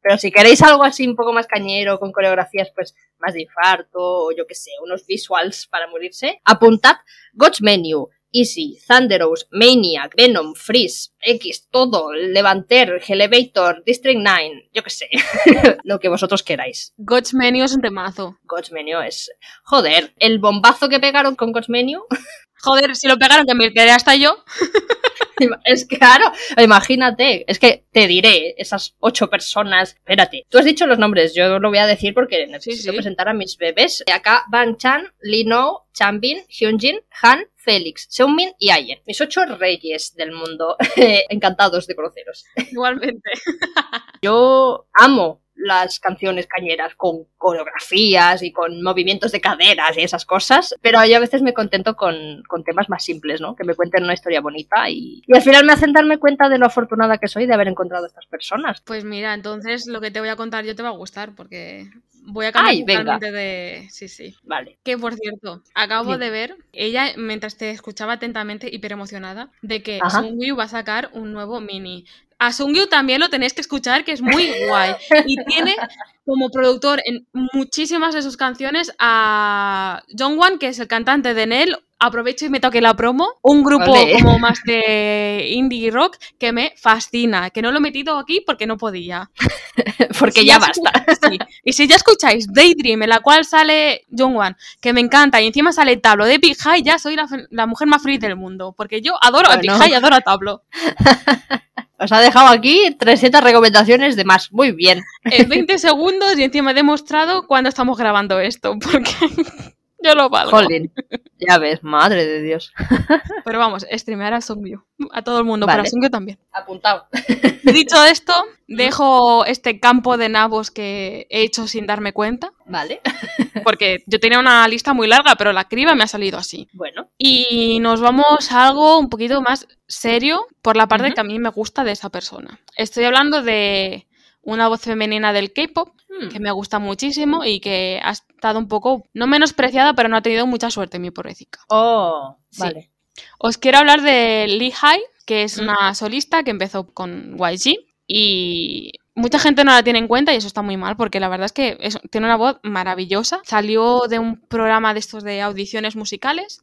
Pero 0.00 0.16
si 0.18 0.30
queréis 0.30 0.62
algo 0.62 0.84
así 0.84 1.06
un 1.06 1.16
poco 1.16 1.32
más 1.32 1.46
cañero, 1.46 1.98
con 1.98 2.12
coreografías 2.12 2.70
pues 2.74 2.94
más 3.18 3.34
de 3.34 3.42
infarto, 3.42 3.98
o 4.00 4.32
yo 4.32 4.46
que 4.46 4.54
sé, 4.54 4.70
unos 4.82 5.06
visuals 5.06 5.66
para 5.66 5.88
morirse, 5.88 6.40
apuntad 6.44 6.96
God's 7.32 7.60
Menu, 7.60 8.08
Easy, 8.32 8.78
Thunderous, 8.86 9.46
Maniac, 9.50 10.14
Venom, 10.16 10.54
Freeze, 10.54 11.10
X, 11.20 11.68
todo, 11.70 12.12
Levanter, 12.12 13.02
Elevator, 13.06 13.82
District 13.84 14.20
9, 14.20 14.70
yo 14.72 14.82
que 14.82 14.90
sé, 14.90 15.08
lo 15.84 15.98
que 15.98 16.08
vosotros 16.08 16.42
queráis. 16.42 16.92
God's 16.96 17.34
Menu 17.34 17.64
es 17.64 17.74
un 17.74 17.80
temazo. 17.80 18.38
God's 18.44 18.72
Menu 18.72 19.00
es... 19.00 19.30
Joder, 19.64 20.14
el 20.18 20.38
bombazo 20.38 20.88
que 20.88 21.00
pegaron 21.00 21.36
con 21.36 21.52
God's 21.52 21.68
Menu, 21.68 22.02
Joder, 22.60 22.96
si 22.96 23.06
lo 23.06 23.18
pegaron 23.18 23.46
que 23.46 23.54
me 23.54 23.72
quedé 23.72 23.90
hasta 23.90 24.16
yo. 24.16 24.36
es 25.64 25.86
que, 25.86 25.98
claro, 25.98 26.32
imagínate, 26.56 27.44
es 27.50 27.58
que 27.58 27.84
te 27.92 28.06
diré, 28.06 28.54
esas 28.58 28.94
ocho 29.00 29.28
personas, 29.28 29.94
espérate, 29.94 30.46
tú 30.48 30.58
has 30.58 30.64
dicho 30.64 30.86
los 30.86 30.98
nombres, 30.98 31.34
yo 31.34 31.58
lo 31.58 31.68
voy 31.68 31.78
a 31.78 31.86
decir 31.86 32.14
porque 32.14 32.46
necesito 32.46 32.90
sí. 32.90 32.96
presentar 32.96 33.28
a 33.28 33.34
mis 33.34 33.56
bebés. 33.56 34.04
Acá 34.12 34.44
Van 34.50 34.76
Chan, 34.76 35.12
Lino, 35.20 35.88
Chanbin, 35.92 36.44
Hyunjin, 36.48 37.00
Han, 37.22 37.46
Félix, 37.56 38.06
Seungmin 38.08 38.52
y 38.58 38.70
Ayen. 38.70 39.00
Mis 39.06 39.20
ocho 39.20 39.44
reyes 39.44 40.14
del 40.14 40.32
mundo, 40.32 40.76
encantados 41.28 41.86
de 41.86 41.94
conoceros. 41.94 42.44
Igualmente. 42.70 43.30
Yo 44.22 44.86
amo 44.94 45.42
las 45.58 46.00
canciones 46.00 46.46
cañeras 46.46 46.94
con 46.94 47.24
coreografías 47.36 48.42
y 48.42 48.52
con 48.52 48.82
movimientos 48.82 49.32
de 49.32 49.40
caderas 49.40 49.96
y 49.96 50.02
esas 50.02 50.24
cosas, 50.24 50.74
pero 50.80 51.04
yo 51.04 51.16
a 51.16 51.20
veces 51.20 51.42
me 51.42 51.52
contento 51.54 51.96
con, 51.96 52.42
con 52.48 52.64
temas 52.64 52.88
más 52.88 53.04
simples, 53.04 53.40
¿no? 53.40 53.54
Que 53.56 53.64
me 53.64 53.74
cuenten 53.74 54.04
una 54.04 54.14
historia 54.14 54.40
bonita 54.40 54.88
y, 54.88 55.22
y 55.26 55.36
al 55.36 55.42
final 55.42 55.64
me 55.64 55.72
hacen 55.72 55.92
darme 55.92 56.18
cuenta 56.18 56.48
de 56.48 56.58
lo 56.58 56.66
afortunada 56.66 57.18
que 57.18 57.28
soy 57.28 57.46
de 57.46 57.54
haber 57.54 57.68
encontrado 57.68 58.04
a 58.04 58.08
estas 58.08 58.26
personas. 58.26 58.80
Pues 58.84 59.04
mira, 59.04 59.34
entonces 59.34 59.86
lo 59.86 60.00
que 60.00 60.10
te 60.10 60.20
voy 60.20 60.28
a 60.28 60.36
contar 60.36 60.64
yo 60.64 60.74
te 60.74 60.82
va 60.82 60.90
a 60.90 60.92
gustar 60.92 61.34
porque 61.34 61.88
Voy 62.30 62.44
a 62.44 62.52
cambiar 62.52 62.74
Ay, 62.74 62.84
totalmente 62.84 63.32
de. 63.32 63.88
Sí, 63.90 64.06
sí. 64.06 64.34
Vale. 64.42 64.78
Que 64.84 64.98
por 64.98 65.14
cierto, 65.14 65.62
acabo 65.74 66.14
Sí. 66.14 66.20
de 66.20 66.30
ver, 66.30 66.56
ella 66.72 67.12
mientras 67.16 67.56
te 67.56 67.70
escuchaba 67.70 68.14
atentamente, 68.14 68.68
hiper 68.70 68.92
emocionada, 68.92 69.50
de 69.62 69.82
que. 69.82 69.98
Sungyu 70.10 70.54
va 70.54 70.64
a 70.64 70.68
sacar 70.68 71.08
un 71.14 71.32
nuevo 71.32 71.60
mini. 71.60 72.04
A 72.38 72.52
Sungyu 72.52 72.86
también 72.86 73.20
lo 73.20 73.28
tenéis 73.28 73.52
que 73.52 73.60
escuchar, 73.60 74.04
que 74.04 74.12
es 74.12 74.22
muy 74.22 74.50
guay. 74.68 74.94
Y 75.26 75.36
tiene 75.44 75.76
como 76.24 76.50
productor 76.50 77.00
en 77.04 77.26
muchísimas 77.52 78.14
de 78.14 78.22
sus 78.22 78.36
canciones 78.36 78.92
a 78.98 80.02
Jongwan, 80.16 80.58
que 80.58 80.68
es 80.68 80.78
el 80.78 80.86
cantante 80.86 81.34
de 81.34 81.46
Nell. 81.46 81.78
Aprovecho 82.00 82.46
y 82.46 82.48
me 82.48 82.60
toque 82.60 82.80
la 82.80 82.94
promo. 82.94 83.26
Un 83.42 83.64
grupo 83.64 83.92
como 84.22 84.38
más 84.38 84.60
de 84.64 85.48
indie 85.50 85.90
rock 85.90 86.16
que 86.38 86.52
me 86.52 86.72
fascina. 86.76 87.50
Que 87.50 87.60
no 87.60 87.72
lo 87.72 87.78
he 87.78 87.80
metido 87.80 88.18
aquí 88.18 88.40
porque 88.46 88.68
no 88.68 88.76
podía. 88.76 89.30
Porque 90.18 90.40
Si 90.40 90.46
ya 90.46 90.58
basta. 90.58 91.04
sí. 91.28 91.38
Y 91.64 91.72
si 91.72 91.86
ya 91.86 91.96
escucháis 91.96 92.52
Daydream, 92.52 93.02
en 93.02 93.08
la 93.08 93.20
cual 93.20 93.44
sale 93.44 94.04
Jongwan, 94.16 94.56
que 94.80 94.92
me 94.92 95.00
encanta, 95.00 95.40
y 95.40 95.46
encima 95.46 95.72
sale 95.72 95.96
Tablo 95.96 96.24
de 96.24 96.38
Big 96.38 96.56
High, 96.56 96.82
ya 96.82 96.98
soy 96.98 97.16
la, 97.50 97.66
mujer 97.66 97.86
más 97.86 98.02
feliz 98.02 98.20
del 98.20 98.34
mundo. 98.36 98.74
Porque 98.76 99.00
yo 99.00 99.16
adoro 99.20 99.48
a 99.50 99.56
Big 99.56 99.70
Bueno. 99.70 99.82
High 99.84 99.90
y 99.92 99.94
adoro 99.94 100.16
a 100.16 100.20
Tablo. 100.20 100.62
Os 101.98 102.12
ha 102.12 102.20
dejado 102.20 102.48
aquí 102.48 102.94
300 102.98 103.42
recomendaciones 103.42 104.14
de 104.14 104.24
más. 104.24 104.52
Muy 104.52 104.72
bien. 104.72 105.02
En 105.24 105.48
20 105.48 105.78
segundos 105.78 106.38
y 106.38 106.44
encima 106.44 106.70
he 106.70 106.74
demostrado 106.74 107.46
cuándo 107.46 107.68
estamos 107.68 107.98
grabando 107.98 108.38
esto. 108.38 108.78
Porque 108.78 109.10
yo 110.02 110.14
lo 110.14 110.28
valgo. 110.28 110.50
Jolín. 110.50 110.92
Ya 111.38 111.58
ves, 111.58 111.82
madre 111.82 112.24
de 112.26 112.42
Dios. 112.42 112.72
Pero 113.44 113.58
vamos, 113.58 113.86
streamear 113.90 114.34
a 114.34 114.40
Songyu. 114.40 114.82
A 115.12 115.22
todo 115.22 115.38
el 115.38 115.44
mundo, 115.44 115.66
pero 115.66 115.78
Vale. 115.78 115.88
a 115.88 115.90
Songyu 115.90 116.10
también. 116.10 116.38
Apuntado. 116.52 117.06
Dicho 117.62 118.04
esto, 118.04 118.32
dejo 118.66 119.44
este 119.44 119.78
campo 119.78 120.16
de 120.16 120.28
nabos 120.28 120.70
que 120.70 121.26
he 121.30 121.42
hecho 121.42 121.68
sin 121.68 121.86
darme 121.86 122.12
cuenta. 122.12 122.52
Vale. 122.66 123.00
Porque 123.64 124.02
yo 124.06 124.18
tenía 124.18 124.40
una 124.40 124.66
lista 124.66 124.92
muy 124.92 125.06
larga, 125.06 125.36
pero 125.36 125.52
la 125.52 125.68
criba 125.68 125.94
me 125.94 126.04
ha 126.04 126.08
salido 126.08 126.38
así. 126.38 126.68
Bueno. 126.72 127.10
Y 127.16 127.78
nos 127.80 128.00
vamos 128.00 128.50
a 128.50 128.66
algo 128.66 128.98
un 128.98 129.08
poquito 129.08 129.40
más 129.40 129.68
serio 129.86 130.46
por 130.62 130.76
la 130.76 130.88
parte 130.88 131.14
que 131.14 131.20
a 131.20 131.24
mí 131.24 131.38
me 131.38 131.50
gusta 131.50 131.84
de 131.84 131.92
esa 131.92 132.10
persona. 132.10 132.60
Estoy 132.76 133.04
hablando 133.04 133.42
de 133.42 134.06
una 134.42 134.68
voz 134.68 134.80
femenina 134.80 135.32
del 135.32 135.52
K-pop 135.52 135.90
Hmm. 136.20 136.28
que 136.30 136.40
me 136.40 136.50
gusta 136.50 136.78
muchísimo 136.78 137.44
y 137.44 137.60
que 137.60 138.00
ha 138.02 138.10
estado 138.10 138.58
un 138.58 138.68
poco, 138.68 139.04
no 139.14 139.26
menospreciada, 139.26 139.94
pero 139.94 140.08
no 140.08 140.16
ha 140.16 140.22
tenido 140.22 140.46
mucha 140.46 140.70
suerte, 140.70 140.98
mi 140.98 141.10
pobrecita. 141.10 141.58
Oh, 141.68 142.36
Sí. 142.50 142.60
vale. 142.60 142.90
Os 143.38 143.58
quiero 143.58 143.78
hablar 143.78 144.02
de 144.02 144.46
Lee 144.48 144.72
Hai, 144.80 145.00
que 145.26 145.42
es 145.42 145.58
Mm. 145.58 145.62
una 145.62 145.94
solista 145.94 146.42
que 146.44 146.50
empezó 146.50 146.92
con 146.92 147.36
YG 147.36 147.76
y 148.06 148.92
mucha 149.14 149.38
gente 149.38 149.64
no 149.64 149.72
la 149.72 149.82
tiene 149.82 149.98
en 149.98 150.08
cuenta 150.08 150.32
y 150.32 150.36
eso 150.36 150.46
está 150.46 150.62
muy 150.62 150.76
mal 150.76 150.96
porque 150.96 151.20
la 151.20 151.28
verdad 151.28 151.46
es 151.46 151.52
que 151.52 151.76
es- 151.80 151.98
tiene 152.10 152.26
una 152.26 152.36
voz 152.36 152.58
maravillosa. 152.62 153.40
Salió 153.44 154.02
de 154.08 154.18
un 154.18 154.40
programa 154.40 154.94
de 154.94 155.00
estos 155.00 155.24
de 155.24 155.42
audiciones 155.42 155.96
musicales 155.96 156.62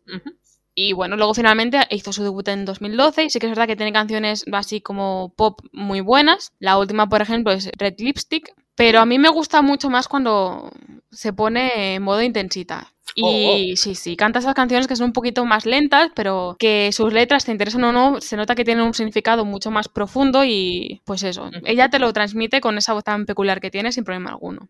y 0.74 0.94
bueno, 0.94 1.16
luego 1.18 1.34
finalmente 1.34 1.80
hizo 1.92 2.12
su 2.14 2.24
debut 2.24 2.48
en 2.48 2.66
2012 2.66 3.24
y 3.26 3.30
sí 3.30 3.40
que 3.40 3.46
es 3.48 3.52
verdad 3.52 3.68
que 3.68 3.76
tiene 3.76 3.94
canciones 3.94 4.44
así 4.52 4.82
como 4.82 5.34
pop 5.36 5.60
muy 5.72 6.02
buenas. 6.02 6.52
La 6.60 6.78
última, 6.78 7.08
por 7.08 7.22
ejemplo, 7.22 7.52
es 7.54 7.70
Red 7.78 7.96
Lipstick, 8.00 8.54
pero 8.76 9.00
a 9.00 9.06
mí 9.06 9.18
me 9.20 9.30
gusta 9.30 9.62
mucho 9.62 9.90
más 9.90 10.08
cuando 10.08 10.72
se 11.12 11.34
pone 11.34 11.96
en 11.96 12.04
modo 12.04 12.22
intensita. 12.22 12.92
Y 13.18 13.78
sí, 13.78 13.96
sí, 13.96 14.18
canta 14.18 14.40
esas 14.40 14.54
canciones 14.56 14.88
que 14.88 14.98
son 14.98 15.08
un 15.08 15.14
poquito 15.14 15.46
más 15.46 15.66
lentas, 15.66 16.10
pero 16.16 16.58
que 16.60 16.92
sus 16.92 17.14
letras, 17.14 17.46
te 17.46 17.52
interesan 17.52 17.86
o 17.86 17.94
no, 17.94 18.20
se 18.20 18.36
nota 18.36 18.56
que 18.56 18.66
tienen 18.66 18.84
un 18.84 18.94
significado 18.94 19.46
mucho 19.46 19.72
más 19.72 19.88
profundo 19.88 20.44
y 20.44 21.02
pues 21.06 21.24
eso, 21.24 21.50
ella 21.64 21.90
te 21.90 22.00
lo 22.00 22.12
transmite 22.12 22.60
con 22.60 22.78
esa 22.78 22.94
voz 22.94 23.06
tan 23.06 23.26
peculiar 23.26 23.62
que 23.62 23.72
tiene 23.72 23.94
sin 23.94 24.04
problema 24.04 24.32
alguno. 24.32 24.68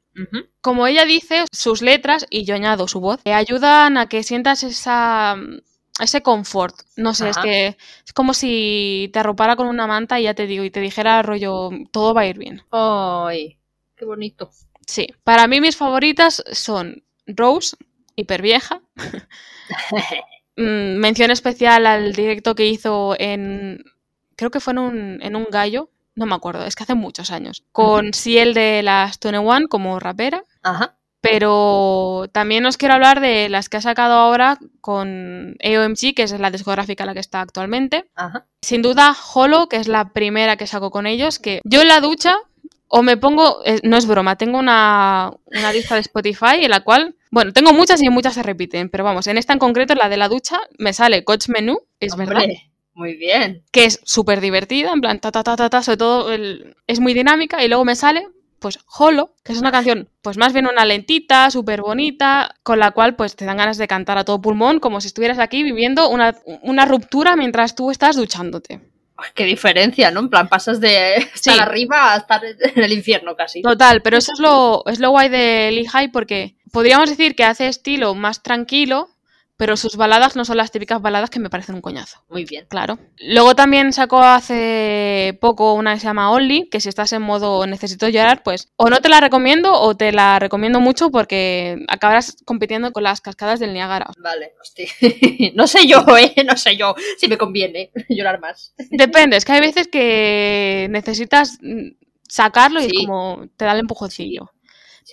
Como 0.61 0.85
ella 0.85 1.05
dice, 1.05 1.45
sus 1.51 1.81
letras, 1.81 2.27
y 2.29 2.45
yo 2.45 2.53
añado 2.53 2.87
su 2.87 2.99
voz, 2.99 3.23
te 3.23 3.33
ayudan 3.33 3.97
a 3.97 4.07
que 4.07 4.21
sientas 4.21 4.61
esa, 4.61 5.37
ese 5.99 6.21
confort. 6.21 6.75
No 6.97 7.15
sé, 7.15 7.29
es 7.29 7.37
que 7.37 7.77
es 8.05 8.13
como 8.13 8.35
si 8.35 9.09
te 9.11 9.19
arropara 9.19 9.55
con 9.55 9.67
una 9.67 9.87
manta 9.87 10.19
y 10.19 10.23
ya 10.23 10.35
te 10.35 10.45
digo, 10.45 10.63
y 10.63 10.69
te 10.69 10.81
dijera 10.81 11.23
rollo, 11.23 11.71
todo 11.91 12.13
va 12.13 12.21
a 12.21 12.27
ir 12.27 12.37
bien. 12.37 12.61
Ay, 12.69 13.57
qué 13.95 14.05
bonito. 14.05 14.51
Sí, 14.85 15.07
para 15.23 15.47
mí 15.47 15.61
mis 15.61 15.77
favoritas 15.77 16.43
son 16.51 17.03
Rose, 17.25 17.75
hiper 18.15 18.41
vieja. 18.41 18.81
Mm, 20.57 20.99
mención 20.99 21.31
especial 21.31 21.85
al 21.85 22.13
directo 22.13 22.55
que 22.55 22.65
hizo 22.65 23.13
en, 23.19 23.83
creo 24.37 24.51
que 24.51 24.61
fue 24.61 24.71
en 24.71 24.79
un, 24.79 25.19
en 25.21 25.35
un 25.35 25.47
gallo, 25.51 25.89
no 26.15 26.25
me 26.25 26.35
acuerdo, 26.35 26.65
es 26.65 26.75
que 26.75 26.83
hace 26.83 26.95
muchos 26.95 27.29
años, 27.29 27.65
con 27.73 28.13
Ciel 28.13 28.53
de 28.53 28.81
las 28.81 29.19
21 29.19 29.67
como 29.67 29.99
rapera. 29.99 30.45
Ajá. 30.63 30.95
Pero 31.19 32.29
también 32.31 32.65
os 32.67 32.77
quiero 32.77 32.93
hablar 32.93 33.19
de 33.19 33.49
las 33.49 33.67
que 33.67 33.77
ha 33.77 33.81
sacado 33.81 34.13
ahora 34.13 34.59
con 34.79 35.57
AOMG, 35.61 36.13
que 36.15 36.23
es 36.23 36.39
la 36.39 36.51
discográfica 36.51 37.03
en 37.03 37.07
la 37.07 37.13
que 37.15 37.19
está 37.19 37.41
actualmente. 37.41 38.05
Ajá. 38.13 38.45
Sin 38.61 38.83
duda, 38.83 39.15
Holo, 39.33 39.67
que 39.67 39.77
es 39.77 39.87
la 39.87 40.13
primera 40.13 40.55
que 40.55 40.67
sacó 40.67 40.91
con 40.91 41.07
ellos, 41.07 41.39
que 41.39 41.61
yo 41.63 41.81
en 41.81 41.87
la 41.87 41.99
ducha 41.99 42.37
o 42.97 43.03
me 43.03 43.17
pongo, 43.17 43.59
eh, 43.65 43.81
no 43.83 43.97
es 43.97 44.05
broma, 44.05 44.37
tengo 44.37 44.57
una, 44.57 45.29
una 45.47 45.73
lista 45.73 45.95
de 45.95 46.01
Spotify 46.01 46.63
en 46.63 46.69
la 46.69 46.79
cual, 46.79 47.15
bueno, 47.29 47.51
tengo 47.51 47.73
muchas 47.73 48.01
y 48.01 48.07
muchas 48.09 48.35
se 48.35 48.41
repiten, 48.43 48.89
pero 48.89 49.03
vamos, 49.03 49.27
en 49.27 49.37
esta 49.37 49.51
en 49.51 49.59
concreto, 49.59 49.95
la 49.95 50.07
de 50.07 50.15
la 50.15 50.29
ducha, 50.29 50.61
me 50.77 50.93
sale 50.93 51.25
Coach 51.25 51.49
Menú, 51.49 51.77
es 51.99 52.13
Hombre, 52.13 52.27
verdad, 52.27 52.45
Muy 52.93 53.15
bien. 53.17 53.63
que 53.73 53.83
es 53.83 53.99
súper 54.05 54.39
divertida, 54.39 54.91
en 54.93 55.01
plan, 55.01 55.19
ta, 55.19 55.29
ta, 55.31 55.43
ta, 55.43 55.57
ta, 55.57 55.69
ta, 55.69 55.83
sobre 55.83 55.97
todo 55.97 56.31
el- 56.31 56.77
es 56.87 57.01
muy 57.01 57.13
dinámica, 57.13 57.61
y 57.63 57.67
luego 57.67 57.83
me 57.83 57.95
sale, 57.95 58.29
pues, 58.59 58.79
Holo, 58.97 59.33
que 59.43 59.51
es 59.51 59.59
una 59.59 59.73
canción, 59.73 60.07
pues 60.21 60.37
más 60.37 60.53
bien 60.53 60.65
una 60.65 60.85
lentita, 60.85 61.51
súper 61.51 61.81
bonita, 61.81 62.55
con 62.63 62.79
la 62.79 62.91
cual, 62.91 63.17
pues, 63.17 63.35
te 63.35 63.43
dan 63.43 63.57
ganas 63.57 63.77
de 63.77 63.89
cantar 63.89 64.17
a 64.17 64.23
todo 64.23 64.39
pulmón, 64.41 64.79
como 64.79 65.01
si 65.01 65.07
estuvieras 65.07 65.39
aquí 65.39 65.63
viviendo 65.63 66.07
una, 66.09 66.33
una 66.61 66.85
ruptura 66.85 67.35
mientras 67.35 67.75
tú 67.75 67.91
estás 67.91 68.15
duchándote. 68.15 68.79
Qué 69.33 69.45
diferencia, 69.45 70.11
¿no? 70.11 70.19
En 70.19 70.29
plan, 70.29 70.47
pasas 70.49 70.79
de 70.81 71.15
estar 71.33 71.53
Sí. 71.55 71.59
arriba 71.59 72.13
a 72.13 72.17
estar 72.17 72.41
en 72.43 72.83
el 72.83 72.91
infierno 72.93 73.35
casi. 73.35 73.61
Total, 73.61 74.01
pero 74.01 74.17
eso 74.17 74.31
es 74.33 74.39
lo, 74.39 74.83
es 74.87 74.99
lo 74.99 75.09
guay 75.11 75.29
de 75.29 75.71
Lee 75.71 75.85
High 75.87 76.09
porque 76.11 76.55
podríamos 76.71 77.09
decir 77.09 77.35
que 77.35 77.43
hace 77.45 77.67
estilo 77.67 78.13
más 78.15 78.43
tranquilo, 78.43 79.09
pero 79.57 79.77
sus 79.77 79.95
baladas 79.95 80.35
no 80.35 80.43
son 80.45 80.57
las 80.57 80.71
típicas 80.71 81.01
baladas 81.01 81.29
que 81.29 81.39
me 81.39 81.49
parecen 81.49 81.75
un 81.75 81.81
coñazo. 81.81 82.23
Muy 82.29 82.45
bien. 82.45 82.65
Claro. 82.69 82.97
Luego 83.19 83.55
también 83.55 83.93
sacó 83.93 84.21
hace 84.21 85.37
poco 85.39 85.73
una 85.73 85.93
que 85.93 85.99
se 86.01 86.07
llama 86.07 86.31
Only, 86.31 86.69
que 86.69 86.79
si 86.79 86.89
estás 86.89 87.13
en 87.13 87.21
modo 87.21 87.65
necesito 87.67 88.07
llorar, 88.09 88.43
pues 88.43 88.69
o 88.75 88.89
no 88.89 88.99
te 89.01 89.09
la 89.09 89.19
recomiendo 89.21 89.73
o 89.79 89.95
te 89.95 90.11
la 90.11 90.39
recomiendo 90.39 90.79
mucho 90.79 91.09
porque 91.11 91.77
acabarás 91.87 92.37
compitiendo 92.45 92.91
con 92.91 93.03
las 93.03 93.21
cascadas 93.21 93.59
del 93.59 93.73
Niágara. 93.73 94.11
Vale, 94.17 94.53
hostia. 94.61 94.87
no 95.55 95.67
sé 95.67 95.87
yo, 95.87 96.03
¿eh? 96.17 96.33
No 96.45 96.57
sé 96.57 96.75
yo 96.75 96.95
si 97.17 97.27
me 97.27 97.37
conviene 97.37 97.91
llorar 98.09 98.39
más. 98.39 98.73
Depende, 98.89 99.37
es 99.37 99.45
que 99.45 99.51
hay 99.53 99.61
veces 99.61 99.87
que 99.87 100.87
necesitas 100.89 101.57
mm, 101.61 101.91
sacarlo 102.27 102.79
y 102.81 102.83
Sí. 102.83 102.91
es 102.93 103.05
como 103.05 103.45
te 103.55 103.65
da 103.65 103.71
el 103.73 103.79
empujoncillo. 103.79 104.51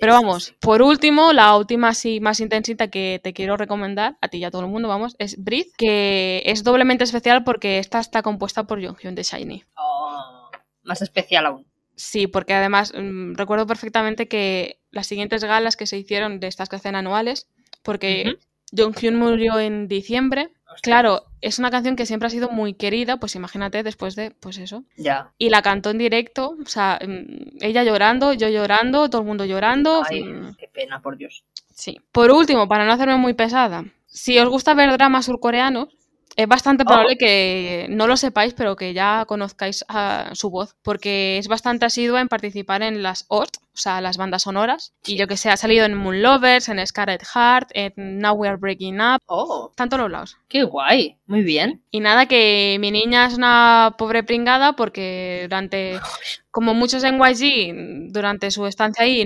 Pero 0.00 0.14
vamos, 0.14 0.54
por 0.60 0.82
último, 0.82 1.32
la 1.32 1.56
última 1.56 1.88
así 1.88 2.20
más 2.20 2.40
intensita 2.40 2.88
que 2.88 3.20
te 3.22 3.32
quiero 3.32 3.56
recomendar, 3.56 4.16
a 4.20 4.28
ti 4.28 4.38
y 4.38 4.44
a 4.44 4.50
todo 4.50 4.62
el 4.62 4.68
mundo, 4.68 4.88
vamos, 4.88 5.14
es 5.18 5.42
Breathe, 5.42 5.72
que 5.76 6.42
es 6.46 6.64
doblemente 6.64 7.04
especial 7.04 7.44
porque 7.44 7.78
esta 7.78 8.00
está 8.00 8.22
compuesta 8.22 8.64
por 8.64 8.84
Jonghyun 8.84 9.14
de 9.14 9.22
Shiny. 9.22 9.64
Oh, 9.76 10.50
más 10.82 11.02
especial 11.02 11.46
aún. 11.46 11.66
Sí, 11.94 12.26
porque 12.26 12.54
además 12.54 12.92
mm, 12.96 13.34
recuerdo 13.34 13.66
perfectamente 13.66 14.28
que 14.28 14.80
las 14.90 15.06
siguientes 15.06 15.44
galas 15.44 15.76
que 15.76 15.86
se 15.86 15.98
hicieron 15.98 16.40
de 16.40 16.46
estas 16.46 16.68
que 16.68 16.76
hacen 16.76 16.96
anuales, 16.96 17.48
porque 17.82 18.36
Jonghyun 18.76 19.16
murió 19.16 19.58
en 19.58 19.88
diciembre, 19.88 20.50
Claro, 20.80 21.24
es 21.40 21.58
una 21.58 21.70
canción 21.70 21.96
que 21.96 22.06
siempre 22.06 22.28
ha 22.28 22.30
sido 22.30 22.48
muy 22.48 22.74
querida, 22.74 23.18
pues 23.18 23.34
imagínate 23.34 23.82
después 23.82 24.14
de, 24.16 24.30
pues 24.30 24.58
eso, 24.58 24.84
Ya. 24.96 25.32
y 25.38 25.50
la 25.50 25.60
cantó 25.62 25.90
en 25.90 25.98
directo, 25.98 26.56
o 26.64 26.68
sea, 26.68 26.98
mm, 27.06 27.58
ella 27.60 27.82
llorando, 27.84 28.32
yo 28.32 28.48
llorando, 28.48 29.10
todo 29.10 29.20
el 29.22 29.26
mundo 29.26 29.44
llorando. 29.44 30.02
Ay, 30.08 30.22
mm, 30.24 30.54
qué 30.56 30.68
pena, 30.68 31.00
por 31.02 31.16
Dios. 31.16 31.44
Sí. 31.74 32.00
Por 32.12 32.30
último, 32.30 32.68
para 32.68 32.84
no 32.86 32.92
hacerme 32.92 33.16
muy 33.16 33.34
pesada, 33.34 33.84
si 34.06 34.38
os 34.38 34.48
gusta 34.48 34.74
ver 34.74 34.90
dramas 34.92 35.26
surcoreanos, 35.26 35.88
es 36.36 36.46
bastante 36.48 36.82
Oh. 36.82 36.86
probable 36.86 37.16
que 37.16 37.86
no 37.90 38.06
lo 38.06 38.16
sepáis, 38.16 38.54
pero 38.54 38.76
que 38.76 38.94
ya 38.94 39.24
conozcáis 39.26 39.84
a 39.88 40.30
su 40.34 40.50
voz, 40.50 40.74
porque 40.82 41.38
es 41.38 41.48
bastante 41.48 41.84
asidua 41.86 42.20
en 42.20 42.28
participar 42.28 42.82
en 42.82 43.02
las 43.02 43.24
OST, 43.28 43.56
o 43.58 43.76
sea, 43.76 44.00
las 44.00 44.16
bandas 44.16 44.42
sonoras. 44.42 44.92
Y 45.06 45.16
yo 45.16 45.26
que 45.26 45.36
sé, 45.36 45.50
ha 45.50 45.56
salido 45.56 45.84
en 45.86 45.94
Moon 45.94 46.22
Lovers, 46.22 46.68
en 46.68 46.84
Scarlet 46.86 47.22
Heart, 47.34 47.70
en 47.74 48.18
Now 48.18 48.34
We 48.34 48.48
Are 48.48 48.56
Breaking 48.56 49.00
Up, 49.00 49.18
Oh, 49.26 49.72
todos 49.76 49.98
los 50.00 50.10
lados. 50.10 50.36
qué 50.48 50.64
guay. 50.64 51.16
Muy 51.26 51.42
bien. 51.42 51.82
Y 51.90 52.00
nada, 52.00 52.26
que 52.26 52.76
mi 52.80 52.90
niña 52.90 53.26
es 53.26 53.34
una 53.34 53.94
pobre 53.98 54.22
pringada 54.22 54.74
porque 54.74 55.40
durante, 55.44 56.00
como 56.50 56.74
muchos 56.74 57.04
en 57.04 57.18
YG, 57.18 58.10
durante 58.12 58.50
su 58.50 58.66
estancia 58.66 59.04
ahí, 59.04 59.24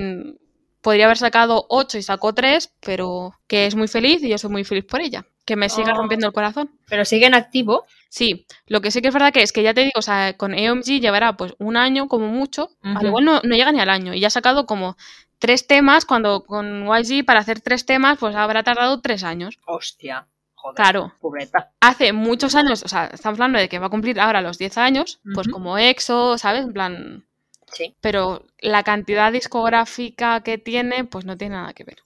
podría 0.82 1.07
haber 1.07 1.18
sacado 1.18 1.66
8 1.68 1.98
y 1.98 2.02
sacó 2.02 2.32
3, 2.32 2.72
pero 2.80 3.32
que 3.48 3.66
es 3.66 3.74
muy 3.74 3.88
feliz 3.88 4.22
y 4.22 4.28
yo 4.28 4.38
soy 4.38 4.50
muy 4.50 4.62
feliz 4.64 4.84
por 4.84 5.00
ella. 5.00 5.26
Que 5.47 5.57
me 5.57 5.68
siga 5.70 5.92
Oh. 5.94 5.97
rompiendo 5.97 6.26
el 6.26 6.32
corazón. 6.34 6.70
Pero 6.88 7.05
sigue 7.07 7.24
en 7.26 7.34
activo. 7.34 7.86
Sí, 8.11 8.47
lo 8.66 8.80
que 8.82 8.90
sí 8.90 9.01
que 9.01 9.09
es 9.09 9.14
verdad 9.14 9.32
que 9.32 9.42
es 9.42 9.53
que 9.53 9.62
ya 9.62 9.72
te 9.72 9.80
digo, 9.82 9.92
o 9.97 10.03
sea, 10.03 10.36
con 10.36 10.53
EOMG 10.55 11.01
llevará 11.01 11.36
pues 11.36 11.55
un 11.59 11.76
año 11.76 12.09
como 12.09 12.28
mucho, 12.28 12.68
al 12.82 13.07
igual 13.07 13.24
no, 13.24 13.41
no 13.42 13.54
llega 13.57 13.72
ni 13.72 13.80
al 13.80 13.91
año, 13.91 14.12
y 14.14 14.21
ya 14.21 14.26
ha 14.29 14.30
sacado 14.30 14.66
como 14.66 14.96
tres 15.38 15.66
temas, 15.66 16.04
cuando 16.04 16.45
con 16.45 16.87
YG 16.87 17.25
para 17.25 17.41
hacer 17.41 17.61
tres 17.61 17.84
temas 17.87 18.18
pues 18.18 18.34
habrá 18.37 18.62
tardado 18.62 19.00
tres 19.00 19.22
años. 19.25 19.58
Hostia. 19.66 20.26
Joder. 20.54 20.76
Claro, 20.76 21.12
Pobreta. 21.21 21.71
hace 21.80 22.12
muchos 22.12 22.54
años, 22.57 22.83
o 22.83 22.88
sea, 22.88 23.07
estamos 23.12 23.38
hablando 23.38 23.58
de 23.58 23.68
que 23.68 23.79
va 23.79 23.87
a 23.87 23.91
cumplir 23.91 24.18
ahora 24.18 24.41
los 24.41 24.58
10 24.58 24.79
años, 24.79 25.21
pues 25.34 25.46
como 25.49 25.79
EXO, 25.79 26.38
¿sabes? 26.38 26.64
En 26.64 26.72
plan, 26.72 27.25
Sí. 27.72 27.95
pero 28.00 28.45
la 28.61 28.83
cantidad 28.83 29.30
discográfica 29.30 30.41
que 30.41 30.58
tiene 30.58 31.04
pues 31.04 31.25
no 31.25 31.37
tiene 31.37 31.57
nada 31.57 31.72
que 31.75 31.84
ver. 31.84 31.99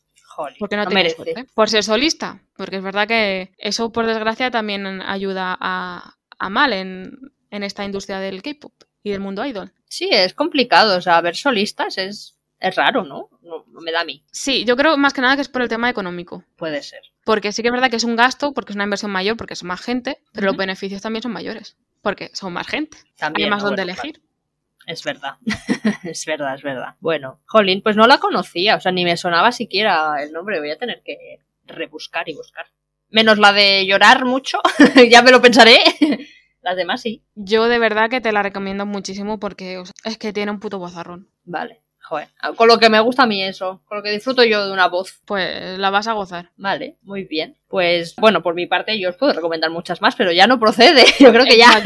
Porque 0.58 0.76
no, 0.76 0.82
no 0.84 0.88
tiene 0.88 1.02
merece. 1.04 1.16
suerte. 1.16 1.46
Por 1.54 1.68
ser 1.68 1.84
solista. 1.84 2.40
Porque 2.56 2.76
es 2.76 2.82
verdad 2.82 3.06
que 3.08 3.52
eso, 3.58 3.92
por 3.92 4.06
desgracia, 4.06 4.50
también 4.50 5.00
ayuda 5.02 5.56
a, 5.60 6.16
a 6.38 6.48
mal 6.50 6.72
en, 6.72 7.18
en 7.50 7.62
esta 7.62 7.84
industria 7.84 8.18
del 8.20 8.42
K-pop 8.42 8.72
y 9.02 9.10
del 9.10 9.20
mundo 9.20 9.44
idol. 9.44 9.72
Sí, 9.88 10.08
es 10.12 10.34
complicado. 10.34 10.96
O 10.98 11.00
sea, 11.00 11.20
ver 11.20 11.36
solistas 11.36 11.98
es, 11.98 12.36
es 12.58 12.74
raro, 12.76 13.04
¿no? 13.04 13.28
¿no? 13.42 13.64
No 13.68 13.80
me 13.80 13.90
da 13.92 14.02
a 14.02 14.04
mí. 14.04 14.22
Sí, 14.30 14.64
yo 14.64 14.76
creo 14.76 14.96
más 14.96 15.12
que 15.12 15.20
nada 15.20 15.34
que 15.36 15.42
es 15.42 15.48
por 15.48 15.62
el 15.62 15.68
tema 15.68 15.88
económico. 15.90 16.44
Puede 16.56 16.82
ser. 16.82 17.02
Porque 17.24 17.52
sí 17.52 17.62
que 17.62 17.68
es 17.68 17.72
verdad 17.72 17.90
que 17.90 17.96
es 17.96 18.04
un 18.04 18.16
gasto, 18.16 18.52
porque 18.52 18.72
es 18.72 18.76
una 18.76 18.84
inversión 18.84 19.10
mayor, 19.10 19.36
porque 19.36 19.56
son 19.56 19.68
más 19.68 19.80
gente, 19.80 20.22
pero 20.32 20.46
los 20.46 20.56
beneficios 20.56 21.02
también 21.02 21.22
son 21.22 21.32
mayores. 21.32 21.76
Porque 22.02 22.30
son 22.34 22.52
más 22.52 22.66
gente. 22.66 22.98
También. 23.16 23.46
Hay 23.46 23.50
más 23.50 23.62
¿no? 23.62 23.68
donde 23.70 23.82
Bueno, 23.82 23.92
elegir. 23.92 24.14
claro. 24.20 24.29
Es 24.90 25.04
verdad. 25.04 25.36
es 26.02 26.26
verdad, 26.26 26.56
es 26.56 26.62
verdad. 26.62 26.96
Bueno, 26.98 27.40
Jolín, 27.46 27.80
pues 27.80 27.94
no 27.94 28.08
la 28.08 28.18
conocía. 28.18 28.74
O 28.74 28.80
sea, 28.80 28.90
ni 28.90 29.04
me 29.04 29.16
sonaba 29.16 29.52
siquiera 29.52 30.20
el 30.20 30.32
nombre. 30.32 30.58
Voy 30.58 30.72
a 30.72 30.78
tener 30.78 31.00
que 31.04 31.38
rebuscar 31.64 32.28
y 32.28 32.34
buscar. 32.34 32.66
Menos 33.08 33.38
la 33.38 33.52
de 33.52 33.86
llorar 33.86 34.24
mucho. 34.24 34.58
ya 35.08 35.22
me 35.22 35.30
lo 35.30 35.40
pensaré. 35.40 35.78
Las 36.62 36.76
demás 36.76 37.02
sí. 37.02 37.22
Yo 37.36 37.68
de 37.68 37.78
verdad 37.78 38.10
que 38.10 38.20
te 38.20 38.32
la 38.32 38.42
recomiendo 38.42 38.84
muchísimo 38.84 39.38
porque 39.38 39.78
o 39.78 39.86
sea, 39.86 39.94
es 40.04 40.18
que 40.18 40.32
tiene 40.32 40.50
un 40.50 40.58
puto 40.58 40.80
bozarrón. 40.80 41.30
Vale. 41.44 41.82
Joder. 42.02 42.26
Con 42.56 42.66
lo 42.66 42.80
que 42.80 42.90
me 42.90 42.98
gusta 42.98 43.22
a 43.22 43.26
mí 43.26 43.44
eso. 43.44 43.82
Con 43.84 43.98
lo 43.98 44.02
que 44.02 44.10
disfruto 44.10 44.42
yo 44.42 44.66
de 44.66 44.72
una 44.72 44.88
voz. 44.88 45.20
Pues 45.24 45.78
la 45.78 45.90
vas 45.90 46.08
a 46.08 46.14
gozar. 46.14 46.50
Vale, 46.56 46.96
muy 47.02 47.22
bien. 47.22 47.56
Pues 47.68 48.16
bueno, 48.16 48.42
por 48.42 48.54
mi 48.54 48.66
parte 48.66 48.98
yo 48.98 49.10
os 49.10 49.16
puedo 49.16 49.32
recomendar 49.32 49.70
muchas 49.70 50.02
más, 50.02 50.16
pero 50.16 50.32
ya 50.32 50.48
no 50.48 50.58
procede. 50.58 51.04
Yo 51.20 51.30
creo 51.30 51.44
que 51.44 51.56
ya. 51.56 51.80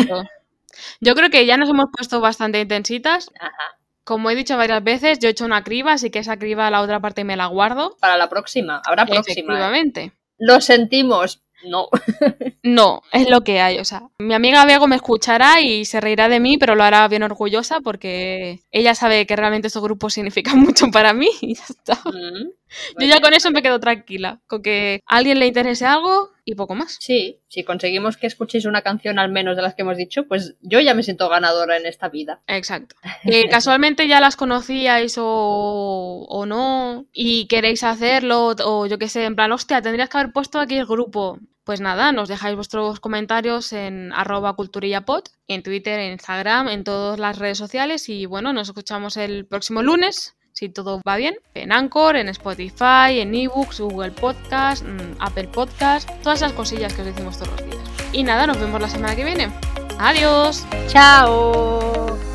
Yo 1.01 1.15
creo 1.15 1.31
que 1.31 1.47
ya 1.47 1.57
nos 1.57 1.69
hemos 1.69 1.87
puesto 1.93 2.21
bastante 2.21 2.61
intensitas. 2.61 3.31
Ajá. 3.39 3.79
Como 4.05 4.31
he 4.31 4.35
dicho 4.35 4.57
varias 4.57 4.85
veces, 4.85 5.19
yo 5.19 5.29
he 5.29 5.33
hecho 5.33 5.47
una 5.47 5.65
criba, 5.65 5.93
así 5.93 6.11
que 6.11 6.19
esa 6.19 6.37
criba 6.39 6.71
la 6.71 6.83
otra 6.83 7.01
parte 7.01 7.25
me 7.25 7.37
la 7.37 7.47
guardo. 7.47 7.97
Para 8.01 8.19
la 8.19 8.29
próxima. 8.29 8.83
Habrá 8.85 9.07
próxima. 9.07 9.31
¿eh? 9.31 9.33
Efectivamente. 9.33 10.13
Lo 10.39 10.61
sentimos. 10.61 11.45
No. 11.67 11.89
No, 12.67 13.03
es 13.13 13.29
lo 13.29 13.43
que 13.43 13.61
hay. 13.61 13.79
O 13.79 13.85
sea, 13.85 14.09
mi 14.19 14.33
amiga 14.33 14.65
Bego 14.65 14.87
me 14.87 14.97
escuchará 14.97 15.61
y 15.61 15.85
se 15.85 16.01
reirá 16.01 16.31
de 16.31 16.41
mí, 16.41 16.57
pero 16.57 16.75
lo 16.75 16.83
hará 16.83 17.07
bien 17.09 17.23
orgullosa 17.23 17.83
porque 17.83 18.61
ella 18.71 18.95
sabe 18.95 19.27
que 19.27 19.37
realmente 19.37 19.67
estos 19.67 19.83
grupos 19.83 20.15
significan 20.15 20.59
mucho 20.61 20.91
para 20.91 21.13
mí 21.13 21.29
y 21.43 21.55
ya 21.57 21.65
está. 21.69 21.95
Mm. 22.07 22.53
Yo 22.99 23.07
ya 23.07 23.20
con 23.20 23.35
eso 23.35 23.51
me 23.51 23.62
quedo 23.62 23.81
tranquila, 23.81 24.41
con 24.47 24.62
que 24.62 25.01
a 25.07 25.16
alguien 25.16 25.39
le 25.39 25.47
interese 25.47 25.86
algo 25.86 26.31
y 26.45 26.55
poco 26.55 26.74
más. 26.74 26.97
Sí, 27.01 27.41
si 27.49 27.65
conseguimos 27.65 28.16
que 28.16 28.27
escuchéis 28.27 28.66
una 28.66 28.82
canción 28.82 29.19
al 29.19 29.31
menos 29.31 29.57
de 29.57 29.62
las 29.62 29.74
que 29.74 29.82
hemos 29.82 29.97
dicho, 29.97 30.27
pues 30.27 30.57
yo 30.61 30.81
ya 30.81 30.95
me 30.95 31.03
siento 31.03 31.28
ganadora 31.28 31.77
en 31.77 31.86
esta 31.86 32.09
vida. 32.09 32.43
Exacto. 32.47 32.97
Casualmente 33.51 34.09
ya 34.09 34.20
las 34.20 34.36
conocíais 34.36 35.16
o, 35.19 36.27
o 36.28 36.47
no 36.47 37.07
y 37.12 37.47
queréis 37.47 37.85
hacerlo 37.85 38.55
o 38.65 38.86
yo 38.86 38.99
qué 38.99 39.09
sé, 39.09 39.24
en 39.24 39.36
plan, 39.36 39.53
hostia, 39.53 39.82
tendrías 39.82 40.09
que 40.09 40.19
haber 40.19 40.32
puesto 40.32 40.59
aquí 40.59 40.77
el 40.77 40.86
grupo. 40.86 41.39
Pues 41.65 41.81
nada, 41.81 42.12
nos 42.12 42.28
dejáis 42.28 42.57
vuestros 42.57 43.01
comentarios 43.01 43.73
en 43.73 44.12
arroba 44.12 44.55
culturillapod, 44.55 45.23
en 45.49 45.62
Twitter, 45.62 45.99
en 45.99 46.12
Instagram, 46.12 46.69
en 46.69 46.85
todas 46.85 47.19
las 47.19 47.39
redes 47.39 47.57
sociales 47.57 48.11
y 48.11 48.27
bueno, 48.27 48.53
nos 48.53 48.69
escuchamos 48.69 49.16
el 49.16 49.47
próximo 49.47 49.82
lunes, 49.82 50.36
si 50.55 50.69
todo 50.69 51.03
va 51.07 51.17
bien, 51.17 51.37
en 51.55 51.73
Anchor, 51.73 52.17
en 52.17 52.29
Spotify, 52.29 53.19
en 53.21 53.35
eBooks, 53.35 53.81
Google 53.81 54.13
Podcast, 54.13 54.85
mm, 54.85 55.17
Apple 55.19 55.49
Podcast, 55.49 56.09
todas 56.23 56.39
esas 56.39 56.53
cosillas 56.53 56.95
que 56.95 57.03
os 57.03 57.07
decimos 57.09 57.37
todos 57.37 57.61
los 57.61 57.71
días. 57.71 57.83
Y 58.13 58.23
nada, 58.23 58.47
nos 58.47 58.59
vemos 58.59 58.81
la 58.81 58.89
semana 58.89 59.17
que 59.17 59.25
viene. 59.25 59.51
Adiós. 59.99 60.65
¡Chao! 60.89 62.34